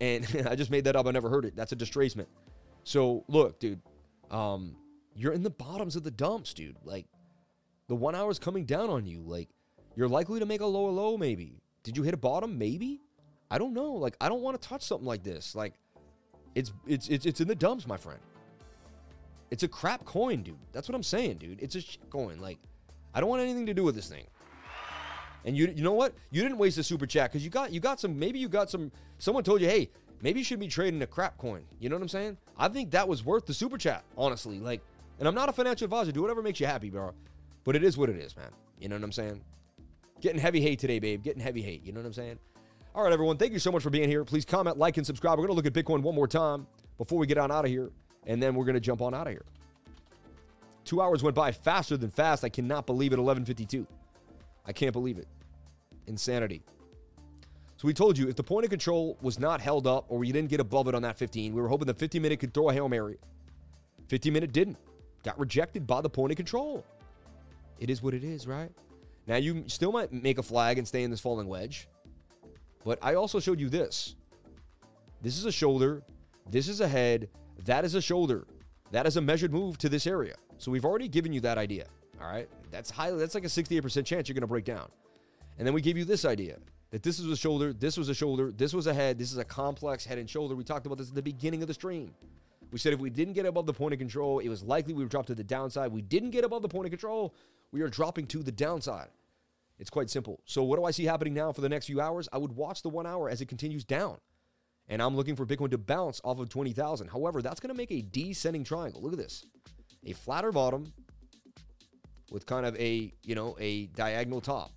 And 0.01 0.27
I 0.49 0.55
just 0.55 0.69
made 0.69 0.83
that 0.83 0.95
up. 0.95 1.07
I 1.07 1.11
never 1.11 1.29
heard 1.29 1.45
it. 1.45 1.55
That's 1.55 1.71
a 1.71 1.75
distracement. 1.75 2.27
So 2.83 3.23
look, 3.27 3.59
dude, 3.59 3.81
um, 4.29 4.75
you're 5.15 5.33
in 5.33 5.43
the 5.43 5.49
bottoms 5.49 5.95
of 5.95 6.03
the 6.03 6.11
dumps, 6.11 6.53
dude. 6.53 6.75
Like 6.83 7.05
the 7.87 7.95
one 7.95 8.13
hour 8.13 8.29
is 8.29 8.37
coming 8.37 8.65
down 8.65 8.89
on 8.89 9.05
you. 9.05 9.23
Like 9.25 9.49
you're 9.95 10.09
likely 10.09 10.41
to 10.41 10.45
make 10.45 10.59
a 10.59 10.65
lower 10.65 10.91
low, 10.91 11.17
maybe. 11.17 11.61
Did 11.83 11.95
you 11.95 12.03
hit 12.03 12.13
a 12.13 12.17
bottom? 12.17 12.57
Maybe. 12.57 13.01
I 13.49 13.57
don't 13.57 13.73
know. 13.73 13.93
Like 13.93 14.17
I 14.19 14.27
don't 14.27 14.41
want 14.41 14.61
to 14.61 14.67
touch 14.67 14.83
something 14.83 15.07
like 15.07 15.23
this. 15.23 15.55
Like 15.55 15.73
it's 16.53 16.73
it's 16.85 17.07
it's 17.07 17.25
it's 17.25 17.39
in 17.39 17.47
the 17.47 17.55
dumps, 17.55 17.87
my 17.87 17.97
friend. 17.97 18.19
It's 19.51 19.63
a 19.63 19.67
crap 19.67 20.05
coin, 20.05 20.43
dude. 20.43 20.57
That's 20.71 20.89
what 20.89 20.95
I'm 20.95 21.03
saying, 21.03 21.37
dude. 21.37 21.61
It's 21.61 21.75
a 21.75 21.81
shit 21.81 22.09
coin. 22.09 22.39
Like 22.39 22.59
I 23.13 23.19
don't 23.19 23.29
want 23.29 23.41
anything 23.41 23.65
to 23.67 23.73
do 23.73 23.83
with 23.83 23.95
this 23.95 24.09
thing. 24.09 24.25
And 25.45 25.55
you 25.55 25.71
you 25.75 25.83
know 25.83 25.93
what? 25.93 26.13
You 26.31 26.41
didn't 26.41 26.57
waste 26.57 26.77
a 26.77 26.83
super 26.83 27.05
chat 27.05 27.31
because 27.31 27.43
you 27.43 27.49
got 27.49 27.71
you 27.71 27.79
got 27.79 27.99
some 27.99 28.17
maybe 28.17 28.39
you 28.39 28.49
got 28.49 28.69
some 28.69 28.91
someone 29.19 29.43
told 29.43 29.61
you, 29.61 29.67
hey, 29.67 29.89
maybe 30.21 30.39
you 30.39 30.43
should 30.43 30.59
be 30.59 30.67
trading 30.67 31.01
a 31.01 31.07
crap 31.07 31.37
coin. 31.37 31.63
You 31.79 31.89
know 31.89 31.95
what 31.95 32.01
I'm 32.01 32.09
saying? 32.09 32.37
I 32.57 32.67
think 32.67 32.91
that 32.91 33.07
was 33.07 33.23
worth 33.23 33.45
the 33.45 33.53
super 33.53 33.77
chat, 33.77 34.03
honestly. 34.17 34.59
Like, 34.59 34.81
and 35.19 35.27
I'm 35.27 35.35
not 35.35 35.49
a 35.49 35.53
financial 35.53 35.85
advisor. 35.85 36.11
Do 36.11 36.21
whatever 36.21 36.41
makes 36.41 36.59
you 36.59 36.65
happy, 36.65 36.89
bro. 36.89 37.13
But 37.63 37.75
it 37.75 37.83
is 37.83 37.97
what 37.97 38.09
it 38.09 38.17
is, 38.17 38.35
man. 38.35 38.49
You 38.79 38.89
know 38.89 38.95
what 38.95 39.03
I'm 39.03 39.11
saying? 39.11 39.41
Getting 40.21 40.39
heavy 40.39 40.61
hate 40.61 40.79
today, 40.79 40.99
babe. 40.99 41.23
Getting 41.23 41.41
heavy 41.41 41.61
hate. 41.61 41.85
You 41.85 41.91
know 41.91 41.99
what 41.99 42.07
I'm 42.07 42.13
saying? 42.13 42.39
All 42.95 43.03
right, 43.03 43.13
everyone. 43.13 43.37
Thank 43.37 43.53
you 43.53 43.59
so 43.59 43.71
much 43.71 43.83
for 43.83 43.89
being 43.89 44.09
here. 44.09 44.23
Please 44.23 44.45
comment, 44.45 44.77
like, 44.77 44.97
and 44.97 45.05
subscribe. 45.05 45.37
We're 45.37 45.45
gonna 45.45 45.55
look 45.55 45.65
at 45.65 45.73
Bitcoin 45.73 46.01
one 46.01 46.15
more 46.15 46.27
time 46.27 46.65
before 46.97 47.19
we 47.19 47.27
get 47.27 47.37
on 47.37 47.51
out 47.51 47.65
of 47.65 47.71
here, 47.71 47.91
and 48.25 48.41
then 48.41 48.55
we're 48.55 48.65
gonna 48.65 48.79
jump 48.79 49.01
on 49.01 49.13
out 49.13 49.27
of 49.27 49.33
here. 49.33 49.45
Two 50.83 51.01
hours 51.01 51.23
went 51.23 51.35
by 51.35 51.51
faster 51.51 51.97
than 51.97 52.09
fast. 52.09 52.43
I 52.43 52.49
cannot 52.49 52.85
believe 52.85 53.13
it. 53.13 53.19
11:52. 53.19 53.87
I 54.65 54.73
can't 54.73 54.93
believe 54.93 55.17
it. 55.17 55.27
Insanity. 56.07 56.63
So 57.77 57.87
we 57.87 57.93
told 57.93 58.17
you 58.17 58.29
if 58.29 58.35
the 58.35 58.43
point 58.43 58.63
of 58.63 58.69
control 58.69 59.17
was 59.21 59.37
not 59.37 59.59
held 59.59 59.85
up 59.85 60.05
or 60.07 60.23
you 60.23 60.31
didn't 60.31 60.49
get 60.49 60.59
above 60.59 60.87
it 60.87 60.95
on 60.95 61.01
that 61.01 61.17
15, 61.17 61.53
we 61.53 61.61
were 61.61 61.67
hoping 61.67 61.87
the 61.87 61.93
15 61.93 62.21
minute 62.21 62.39
could 62.39 62.53
throw 62.53 62.69
a 62.69 62.73
Hail 62.73 62.87
Mary. 62.87 63.17
15 64.07 64.31
minute 64.31 64.53
didn't. 64.53 64.77
Got 65.23 65.39
rejected 65.39 65.85
by 65.85 66.01
the 66.01 66.09
point 66.09 66.31
of 66.31 66.37
control. 66.37 66.85
It 67.79 67.89
is 67.89 68.01
what 68.01 68.13
it 68.13 68.23
is, 68.23 68.47
right? 68.47 68.71
Now 69.27 69.37
you 69.37 69.63
still 69.67 69.91
might 69.91 70.13
make 70.13 70.37
a 70.37 70.43
flag 70.43 70.77
and 70.77 70.87
stay 70.87 71.03
in 71.03 71.11
this 71.11 71.19
falling 71.19 71.47
wedge. 71.47 71.87
But 72.83 72.99
I 73.01 73.15
also 73.15 73.39
showed 73.39 73.59
you 73.59 73.69
this. 73.69 74.15
This 75.21 75.37
is 75.37 75.45
a 75.45 75.51
shoulder. 75.51 76.03
This 76.49 76.67
is 76.67 76.79
a 76.79 76.87
head. 76.87 77.29
That 77.63 77.85
is 77.85 77.95
a 77.95 78.01
shoulder. 78.01 78.45
That 78.91 79.07
is 79.07 79.17
a 79.17 79.21
measured 79.21 79.53
move 79.53 79.77
to 79.79 79.89
this 79.89 80.05
area. 80.05 80.35
So 80.57 80.71
we've 80.71 80.85
already 80.85 81.07
given 81.07 81.33
you 81.33 81.41
that 81.41 81.57
idea. 81.57 81.85
All 82.21 82.27
right. 82.27 82.49
That's 82.71 82.89
highly 82.89 83.17
that's 83.19 83.35
like 83.35 83.45
a 83.45 83.47
68% 83.47 84.05
chance 84.05 84.27
you're 84.27 84.33
going 84.33 84.41
to 84.41 84.47
break 84.47 84.65
down. 84.65 84.89
And 85.57 85.65
then 85.65 85.73
we 85.73 85.81
gave 85.81 85.97
you 85.97 86.05
this 86.05 86.25
idea 86.25 86.57
that 86.91 87.03
this 87.03 87.19
is 87.19 87.29
a 87.29 87.35
shoulder, 87.35 87.73
this 87.73 87.97
was 87.97 88.09
a 88.09 88.13
shoulder, 88.13 88.51
this 88.51 88.73
was 88.73 88.87
a 88.87 88.93
head, 88.93 89.17
this 89.17 89.31
is 89.31 89.37
a 89.37 89.45
complex 89.45 90.05
head 90.05 90.17
and 90.17 90.29
shoulder. 90.29 90.55
We 90.55 90.63
talked 90.63 90.85
about 90.85 90.97
this 90.97 91.09
at 91.09 91.15
the 91.15 91.21
beginning 91.21 91.61
of 91.61 91.67
the 91.67 91.73
stream. 91.73 92.13
We 92.71 92.79
said 92.79 92.93
if 92.93 92.99
we 92.99 93.09
didn't 93.09 93.33
get 93.33 93.45
above 93.45 93.65
the 93.65 93.73
point 93.73 93.93
of 93.93 93.99
control, 93.99 94.39
it 94.39 94.49
was 94.49 94.63
likely 94.63 94.93
we 94.93 95.03
would 95.03 95.11
drop 95.11 95.25
to 95.27 95.35
the 95.35 95.43
downside. 95.43 95.91
We 95.91 96.01
didn't 96.01 96.31
get 96.31 96.43
above 96.43 96.61
the 96.61 96.67
point 96.67 96.85
of 96.85 96.91
control, 96.91 97.33
we 97.71 97.81
are 97.81 97.89
dropping 97.89 98.27
to 98.27 98.43
the 98.43 98.51
downside. 98.51 99.09
It's 99.77 99.89
quite 99.89 100.09
simple. 100.09 100.41
So, 100.45 100.63
what 100.63 100.77
do 100.77 100.85
I 100.85 100.91
see 100.91 101.03
happening 101.03 101.33
now 101.33 101.51
for 101.51 101.61
the 101.61 101.69
next 101.69 101.87
few 101.87 101.99
hours? 101.99 102.29
I 102.31 102.37
would 102.37 102.53
watch 102.53 102.81
the 102.81 102.89
one 102.89 103.05
hour 103.05 103.29
as 103.29 103.41
it 103.41 103.47
continues 103.47 103.83
down. 103.83 104.17
And 104.87 105.01
I'm 105.01 105.15
looking 105.15 105.35
for 105.35 105.45
Bitcoin 105.45 105.71
to 105.71 105.77
bounce 105.77 106.21
off 106.23 106.39
of 106.39 106.49
20,000. 106.49 107.07
However, 107.07 107.41
that's 107.41 107.59
going 107.59 107.73
to 107.73 107.77
make 107.77 107.91
a 107.91 108.01
descending 108.01 108.63
triangle. 108.63 109.01
Look 109.01 109.13
at 109.13 109.19
this 109.19 109.45
a 110.05 110.13
flatter 110.13 110.51
bottom 110.51 110.93
with 112.31 112.45
kind 112.45 112.65
of 112.65 112.75
a, 112.77 113.11
you 113.23 113.35
know, 113.35 113.55
a 113.59 113.87
diagonal 113.87 114.41
top. 114.41 114.71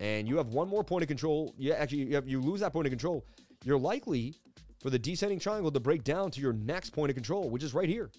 And 0.00 0.28
you 0.28 0.36
have 0.36 0.48
one 0.48 0.68
more 0.68 0.84
point 0.84 1.02
of 1.02 1.08
control. 1.08 1.54
Yeah, 1.58 1.74
actually, 1.74 2.04
you, 2.04 2.14
have, 2.14 2.28
you 2.28 2.40
lose 2.40 2.60
that 2.60 2.72
point 2.72 2.86
of 2.86 2.90
control. 2.90 3.26
You're 3.64 3.78
likely 3.78 4.34
for 4.80 4.90
the 4.90 4.98
descending 4.98 5.38
triangle 5.38 5.70
to 5.70 5.80
break 5.80 6.04
down 6.04 6.30
to 6.30 6.40
your 6.40 6.52
next 6.52 6.90
point 6.90 7.10
of 7.10 7.16
control, 7.16 7.50
which 7.50 7.62
is 7.62 7.74
right 7.74 7.88
here 7.88 8.10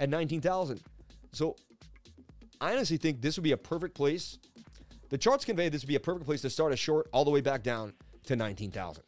at 0.00 0.08
19,000. 0.08 0.80
So 1.32 1.56
I 2.60 2.72
honestly 2.72 2.96
think 2.96 3.20
this 3.20 3.36
would 3.36 3.44
be 3.44 3.52
a 3.52 3.56
perfect 3.56 3.94
place. 3.94 4.38
The 5.10 5.18
charts 5.18 5.44
convey 5.44 5.68
this 5.68 5.82
would 5.82 5.88
be 5.88 5.96
a 5.96 6.00
perfect 6.00 6.26
place 6.26 6.40
to 6.42 6.50
start 6.50 6.72
a 6.72 6.76
short 6.76 7.08
all 7.12 7.24
the 7.24 7.30
way 7.30 7.40
back 7.40 7.62
down 7.62 7.92
to 8.24 8.34
19,000. 8.34 9.02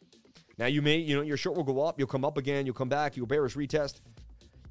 Now 0.59 0.65
you 0.65 0.81
may, 0.81 0.97
you 0.97 1.15
know, 1.15 1.21
your 1.21 1.37
short 1.37 1.55
will 1.55 1.63
go 1.63 1.81
up, 1.81 1.97
you'll 1.97 2.09
come 2.09 2.25
up 2.25 2.37
again, 2.37 2.65
you'll 2.65 2.75
come 2.75 2.89
back, 2.89 3.15
you'll 3.15 3.25
bearish 3.25 3.55
retest. 3.55 4.01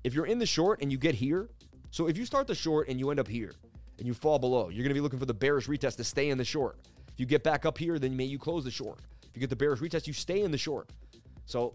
If 0.05 0.13
you're 0.13 0.27
in 0.27 0.39
the 0.39 0.47
short 0.47 0.83
and 0.83 0.93
you 0.93 0.99
get 0.99 1.15
here, 1.15 1.49
so 1.91 2.07
if 2.07 2.19
you 2.19 2.27
start 2.27 2.47
the 2.47 2.55
short 2.55 2.89
and 2.89 3.01
you 3.01 3.11
end 3.11 3.19
up 3.19 3.27
here 3.27 3.53
and 3.97 4.07
you 4.07 4.13
fall 4.13 4.39
below, 4.39 4.69
you're 4.69 4.85
going 4.85 4.91
to 4.91 4.95
be 4.95 5.01
looking 5.01 5.19
for 5.19 5.25
the 5.25 5.35
bearish 5.35 5.67
retest 5.67 5.97
to 5.97 6.05
stay 6.05 6.29
in 6.29 6.37
the 6.37 6.45
short. 6.45 6.79
If 7.09 7.19
you 7.19 7.25
get 7.25 7.43
back 7.43 7.65
up 7.65 7.79
here, 7.79 7.99
then 7.99 8.15
may 8.15 8.25
you 8.25 8.39
close 8.39 8.65
the 8.65 8.71
short. 8.71 9.01
If 9.23 9.31
you 9.35 9.41
get 9.41 9.49
the 9.49 9.57
bearish 9.57 9.81
retest, 9.81 10.07
you 10.07 10.13
stay 10.13 10.43
in 10.43 10.51
the 10.51 10.59
short. 10.59 10.91
So 11.47 11.75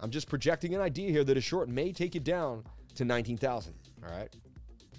I'm 0.00 0.10
just 0.10 0.28
projecting 0.28 0.74
an 0.74 0.80
idea 0.80 1.10
here 1.10 1.22
that 1.22 1.36
a 1.36 1.40
short 1.40 1.68
may 1.68 1.92
take 1.92 2.14
you 2.14 2.20
down 2.20 2.64
to 2.94 3.04
19,000. 3.04 3.74
All 4.02 4.16
right. 4.16 4.34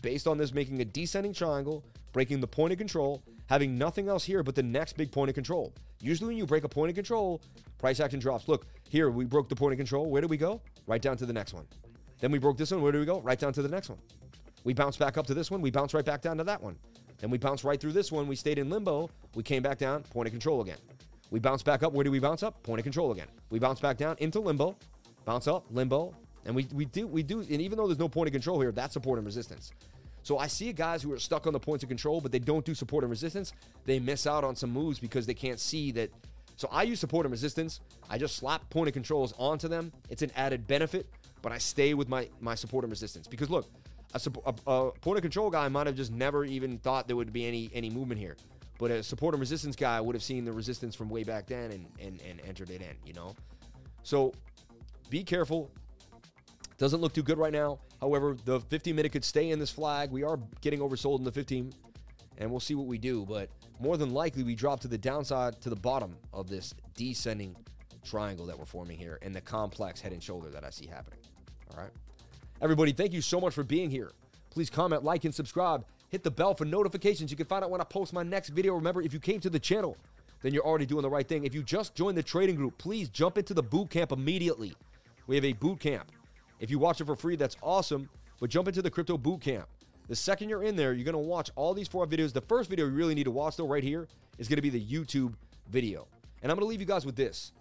Based 0.04 0.28
on 0.28 0.38
this 0.38 0.54
making 0.54 0.80
a 0.82 0.86
descending 0.86 1.34
triangle, 1.34 1.84
breaking 2.14 2.40
the 2.40 2.48
point 2.48 2.72
of 2.72 2.78
control, 2.78 3.24
having 3.48 3.80
nothing 3.80 4.08
else 4.08 4.24
here 4.24 4.44
but 4.44 4.54
the 4.54 4.64
next 4.64 4.96
big 4.96 5.12
point 5.12 5.30
of 5.30 5.36
control. 5.36 5.74
Usually, 6.02 6.28
when 6.28 6.38
you 6.38 6.46
break 6.46 6.64
a 6.64 6.70
point 6.70 6.90
of 6.90 6.96
control, 6.96 7.42
price 7.78 8.00
action 8.00 8.20
drops. 8.20 8.48
Look, 8.48 8.68
here 8.90 9.10
we 9.10 9.26
broke 9.26 9.50
the 9.50 9.56
point 9.56 9.74
of 9.74 9.78
control. 9.78 10.10
Where 10.10 10.22
do 10.22 10.28
we 10.28 10.38
go? 10.38 10.62
Right 10.86 11.02
down 11.02 11.18
to 11.18 11.26
the 11.26 11.34
next 11.34 11.54
one. 11.54 11.66
Then 12.20 12.32
we 12.32 12.40
broke 12.40 12.58
this 12.58 12.72
one. 12.72 12.82
Where 12.82 12.92
do 12.92 13.00
we 13.00 13.06
go? 13.06 13.20
Right 13.22 13.40
down 13.40 13.54
to 13.54 13.62
the 13.62 13.70
next 13.70 13.90
one. 13.90 14.00
We 14.64 14.74
bounce 14.74 14.98
back 14.98 15.18
up 15.18 15.28
to 15.28 15.34
this 15.34 15.50
one. 15.50 15.62
We 15.62 15.72
bounce 15.72 15.94
right 15.94 16.06
back 16.06 16.22
down 16.22 16.38
to 16.38 16.44
that 16.44 16.62
one. 16.62 16.78
Then 17.20 17.30
we 17.30 17.38
bounce 17.38 17.64
right 17.64 17.80
through 17.80 17.94
this 17.94 18.12
one. 18.12 18.28
We 18.28 18.36
stayed 18.36 18.60
in 18.60 18.70
limbo. 18.70 19.10
We 19.36 19.44
came 19.44 19.64
back 19.64 19.78
down, 19.78 20.04
point 20.04 20.28
of 20.28 20.32
control 20.32 20.62
again. 20.62 20.78
We 21.32 21.40
bounce 21.40 21.64
back 21.64 21.84
up. 21.84 21.94
Where 21.94 22.04
do 22.04 22.12
we 22.12 22.20
bounce 22.20 22.44
up? 22.44 22.62
Point 22.64 22.80
of 22.80 22.84
control 22.84 23.12
again. 23.12 23.28
We 23.50 23.60
bounce 23.60 23.80
back 23.80 23.98
down 23.98 24.16
into 24.20 24.40
limbo, 24.40 24.78
bounce 25.26 25.48
up, 25.48 25.66
limbo, 25.72 26.14
and 26.46 26.56
we, 26.56 26.68
we 26.74 26.86
do 26.86 27.08
we 27.08 27.24
do. 27.24 27.42
And 27.42 27.62
even 27.62 27.78
though 27.78 27.88
there's 27.88 28.00
no 28.00 28.08
point 28.08 28.28
of 28.28 28.34
control 28.34 28.62
here, 28.62 28.72
that's 28.72 28.94
support 28.94 29.18
and 29.18 29.26
resistance. 29.26 29.72
So 30.28 30.38
I 30.38 30.48
see 30.48 30.74
guys 30.74 31.02
who 31.02 31.14
are 31.14 31.20
stuck 31.20 31.48
on 31.48 31.54
the 31.54 31.60
points 31.60 31.84
of 31.84 31.88
control, 31.88 32.20
but 32.20 32.34
they 32.34 32.40
don't 32.40 32.66
do 32.66 32.76
support 32.76 33.06
and 33.06 33.10
resistance. 33.10 33.54
They 33.86 33.98
miss 33.98 34.28
out 34.28 34.44
on 34.44 34.58
some 34.58 34.70
moves 34.70 35.00
because 35.00 35.26
they 35.26 35.34
can't 35.34 35.58
see 35.58 35.90
that. 35.94 36.10
So 36.58 36.68
I 36.70 36.84
use 36.84 37.00
support 37.00 37.26
and 37.26 37.32
resistance. 37.32 37.80
I 38.10 38.18
just 38.18 38.36
slap 38.36 38.70
point 38.70 38.90
of 38.90 38.94
controls 38.94 39.34
onto 39.40 39.70
them. 39.70 39.94
It's 40.10 40.24
an 40.24 40.34
added 40.36 40.68
benefit, 40.68 41.08
but 41.42 41.54
I 41.54 41.58
stay 41.58 41.94
with 41.94 42.10
my 42.10 42.28
my 42.42 42.56
support 42.56 42.84
and 42.84 42.92
resistance 42.92 43.26
because 43.26 43.50
look, 43.50 43.70
a, 44.14 44.20
a, 44.46 44.54
a 44.70 44.92
point 45.00 45.18
of 45.18 45.22
control 45.22 45.50
guy 45.50 45.70
might 45.70 45.88
have 45.88 45.96
just 45.96 46.12
never 46.12 46.44
even 46.44 46.78
thought 46.80 47.08
there 47.08 47.16
would 47.16 47.32
be 47.32 47.46
any 47.46 47.70
any 47.74 47.90
movement 47.90 48.20
here. 48.20 48.36
But 48.80 48.92
a 48.92 49.04
support 49.04 49.34
and 49.34 49.40
resistance 49.40 49.78
guy 49.78 50.02
would 50.02 50.14
have 50.14 50.24
seen 50.24 50.44
the 50.44 50.52
resistance 50.52 50.94
from 50.94 51.08
way 51.08 51.24
back 51.24 51.48
then 51.48 51.72
and, 51.72 51.86
and, 52.02 52.22
and 52.30 52.42
entered 52.46 52.70
it 52.70 52.82
in, 52.82 52.98
you 53.06 53.14
know? 53.14 53.34
So 54.04 54.34
be 55.10 55.24
careful. 55.24 55.72
Doesn't 56.78 57.02
look 57.02 57.14
too 57.14 57.24
good 57.24 57.38
right 57.38 57.54
now. 57.54 57.80
However, 58.00 58.38
the 58.46 58.60
15 58.60 58.96
minute 58.96 59.12
could 59.12 59.26
stay 59.26 59.50
in 59.50 59.60
this 59.60 59.72
flag. 59.72 60.12
We 60.12 60.24
are 60.24 60.40
getting 60.62 60.80
oversold 60.80 61.18
in 61.18 61.24
the 61.24 61.32
15, 61.32 61.74
and 62.38 62.52
we'll 62.52 62.60
see 62.60 62.76
what 62.76 62.86
we 62.86 63.00
do. 63.00 63.26
But 63.26 63.50
more 63.80 63.98
than 63.98 64.14
likely, 64.14 64.44
we 64.44 64.54
drop 64.54 64.80
to 64.82 64.88
the 64.88 64.98
downside, 64.98 65.60
to 65.62 65.70
the 65.70 65.76
bottom 65.76 66.16
of 66.34 66.50
this 66.50 66.76
descending 66.96 67.56
triangle 68.06 68.46
that 68.46 68.58
we're 68.58 68.66
forming 68.66 68.98
here 68.98 69.20
and 69.22 69.36
the 69.36 69.42
complex 69.42 70.00
head 70.00 70.14
and 70.14 70.22
shoulder 70.22 70.50
that 70.50 70.64
I 70.64 70.70
see 70.70 70.86
happening. 70.86 71.20
All 71.72 71.82
right. 71.82 71.92
Everybody, 72.62 72.92
thank 72.92 73.12
you 73.12 73.22
so 73.22 73.42
much 73.42 73.54
for 73.54 73.64
being 73.64 73.90
here. 73.90 74.12
Please 74.52 74.70
comment, 74.70 75.04
like, 75.04 75.26
and 75.26 75.34
subscribe. 75.34 75.84
Hit 76.10 76.24
the 76.24 76.32
bell 76.32 76.54
for 76.54 76.66
notifications. 76.66 77.32
You 77.32 77.38
can 77.38 77.48
find 77.48 77.64
out 77.64 77.70
when 77.70 77.82
I 77.82 77.84
post 77.84 78.14
my 78.14 78.24
next 78.24 78.50
video. 78.50 78.76
Remember, 78.76 79.02
if 79.02 79.14
you 79.14 79.20
came 79.20 79.40
to 79.42 79.50
the 79.50 79.60
channel, 79.60 79.98
then 80.42 80.54
you're 80.54 80.66
already 80.66 80.86
doing 80.86 81.02
the 81.02 81.10
right 81.10 81.28
thing. 81.28 81.44
If 81.44 81.54
you 81.54 81.64
just 81.64 81.96
joined 81.96 82.18
the 82.18 82.24
trading 82.24 82.56
group, 82.56 82.78
please 82.78 83.10
jump 83.10 83.38
into 83.38 83.54
the 83.54 83.64
boot 83.64 83.90
camp 83.90 84.12
immediately. 84.12 84.74
We 85.26 85.36
have 85.36 85.46
a 85.46 85.54
boot 85.54 85.80
camp. 85.80 86.12
If 86.60 86.72
you 86.72 86.80
watch 86.80 87.02
it 87.02 87.06
for 87.06 87.16
free, 87.16 87.36
that's 87.36 87.58
awesome. 87.62 88.10
But 88.40 88.50
jump 88.50 88.68
into 88.68 88.82
the 88.82 88.92
crypto 88.92 89.18
boot 89.18 89.42
camp. 89.42 89.68
The 90.08 90.16
second 90.16 90.50
you're 90.50 90.64
in 90.64 90.76
there, 90.76 90.94
you're 90.94 91.12
to 91.12 91.18
watch 91.18 91.52
all 91.56 91.74
these 91.74 91.88
four 91.88 92.08
videos. 92.08 92.32
The 92.32 92.42
first 92.42 92.70
video 92.70 92.86
you 92.86 92.94
really 92.94 93.16
need 93.16 93.26
to 93.26 93.32
watch, 93.32 93.58
though, 93.58 93.68
right 93.68 93.84
here, 93.84 94.08
is 94.38 94.48
to 94.48 94.62
be 94.62 94.70
the 94.70 94.84
YouTube 94.84 95.34
video. 95.70 96.08
And 96.42 96.52
I'm 96.52 96.58
to 96.60 96.66
leave 96.66 96.80
you 96.80 96.86
guys 96.86 97.06
with 97.06 97.16
this. 97.16 97.52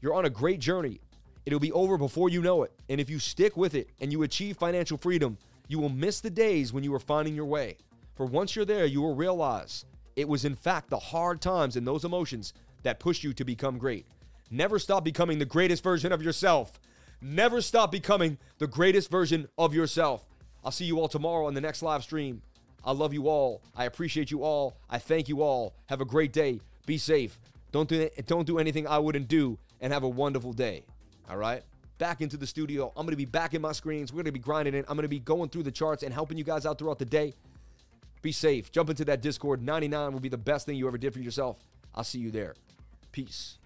You're 0.00 0.14
on 0.14 0.24
a 0.24 0.30
great 0.30 0.58
journey. 0.58 1.00
It'll 1.44 1.60
be 1.60 1.72
over 1.72 1.96
before 1.96 2.28
you 2.28 2.42
know 2.42 2.64
it. 2.64 2.72
And 2.88 3.00
if 3.00 3.08
you 3.08 3.18
stick 3.18 3.56
with 3.56 3.74
it 3.74 3.90
and 4.00 4.10
you 4.10 4.24
achieve 4.24 4.56
financial 4.56 4.98
freedom, 4.98 5.38
you 5.68 5.78
will 5.78 5.88
miss 5.88 6.20
the 6.20 6.30
days 6.30 6.72
when 6.72 6.82
you 6.82 6.90
were 6.90 6.98
finding 6.98 7.34
your 7.34 7.44
way. 7.44 7.76
For 8.14 8.26
once 8.26 8.56
you're 8.56 8.64
there, 8.64 8.86
you 8.86 9.00
will 9.00 9.14
realize 9.14 9.84
it 10.16 10.28
was, 10.28 10.44
in 10.44 10.56
fact, 10.56 10.90
the 10.90 10.98
hard 10.98 11.40
times 11.40 11.76
and 11.76 11.86
those 11.86 12.04
emotions 12.04 12.52
that 12.82 12.98
pushed 12.98 13.22
you 13.22 13.32
to 13.34 13.44
become 13.44 13.78
great. 13.78 14.06
Never 14.50 14.78
stop 14.78 15.04
becoming 15.04 15.38
the 15.38 15.44
greatest 15.44 15.82
version 15.82 16.12
of 16.12 16.22
yourself. 16.22 16.80
Never 17.20 17.60
stop 17.60 17.90
becoming 17.90 18.38
the 18.58 18.66
greatest 18.66 19.10
version 19.10 19.48
of 19.56 19.74
yourself. 19.74 20.24
I'll 20.64 20.70
see 20.70 20.84
you 20.84 21.00
all 21.00 21.08
tomorrow 21.08 21.46
on 21.46 21.54
the 21.54 21.60
next 21.60 21.82
live 21.82 22.02
stream. 22.02 22.42
I 22.84 22.92
love 22.92 23.12
you 23.12 23.28
all. 23.28 23.62
I 23.74 23.84
appreciate 23.84 24.30
you 24.30 24.44
all. 24.44 24.76
I 24.88 24.98
thank 24.98 25.28
you 25.28 25.42
all. 25.42 25.74
Have 25.86 26.00
a 26.00 26.04
great 26.04 26.32
day. 26.32 26.60
Be 26.86 26.98
safe. 26.98 27.38
Don't 27.72 27.88
do 27.88 28.08
don't 28.26 28.46
do 28.46 28.58
anything 28.58 28.86
I 28.86 28.98
wouldn't 28.98 29.28
do 29.28 29.58
and 29.80 29.92
have 29.92 30.02
a 30.02 30.08
wonderful 30.08 30.52
day. 30.52 30.84
All 31.28 31.36
right? 31.36 31.62
back 31.98 32.20
into 32.20 32.36
the 32.36 32.46
studio. 32.46 32.92
I'm 32.96 33.04
going 33.04 33.12
to 33.12 33.16
be 33.16 33.24
back 33.24 33.54
in 33.54 33.62
my 33.62 33.72
screens. 33.72 34.12
We're 34.12 34.18
going 34.18 34.26
to 34.26 34.32
be 34.32 34.38
grinding 34.38 34.74
it. 34.74 34.84
I'm 34.88 34.96
going 34.96 35.04
to 35.04 35.08
be 35.08 35.18
going 35.18 35.48
through 35.48 35.64
the 35.64 35.70
charts 35.70 36.02
and 36.02 36.12
helping 36.12 36.38
you 36.38 36.44
guys 36.44 36.66
out 36.66 36.78
throughout 36.78 36.98
the 36.98 37.04
day. 37.04 37.34
Be 38.22 38.32
safe. 38.32 38.70
Jump 38.72 38.90
into 38.90 39.04
that 39.06 39.22
Discord. 39.22 39.62
99 39.62 40.12
will 40.12 40.20
be 40.20 40.28
the 40.28 40.36
best 40.36 40.66
thing 40.66 40.76
you 40.76 40.86
ever 40.88 40.98
did 40.98 41.12
for 41.12 41.20
yourself. 41.20 41.58
I'll 41.94 42.04
see 42.04 42.18
you 42.18 42.30
there. 42.30 42.54
Peace. 43.12 43.58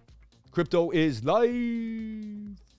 Crypto 0.51 0.91
is 0.91 1.25
life. 1.25 2.70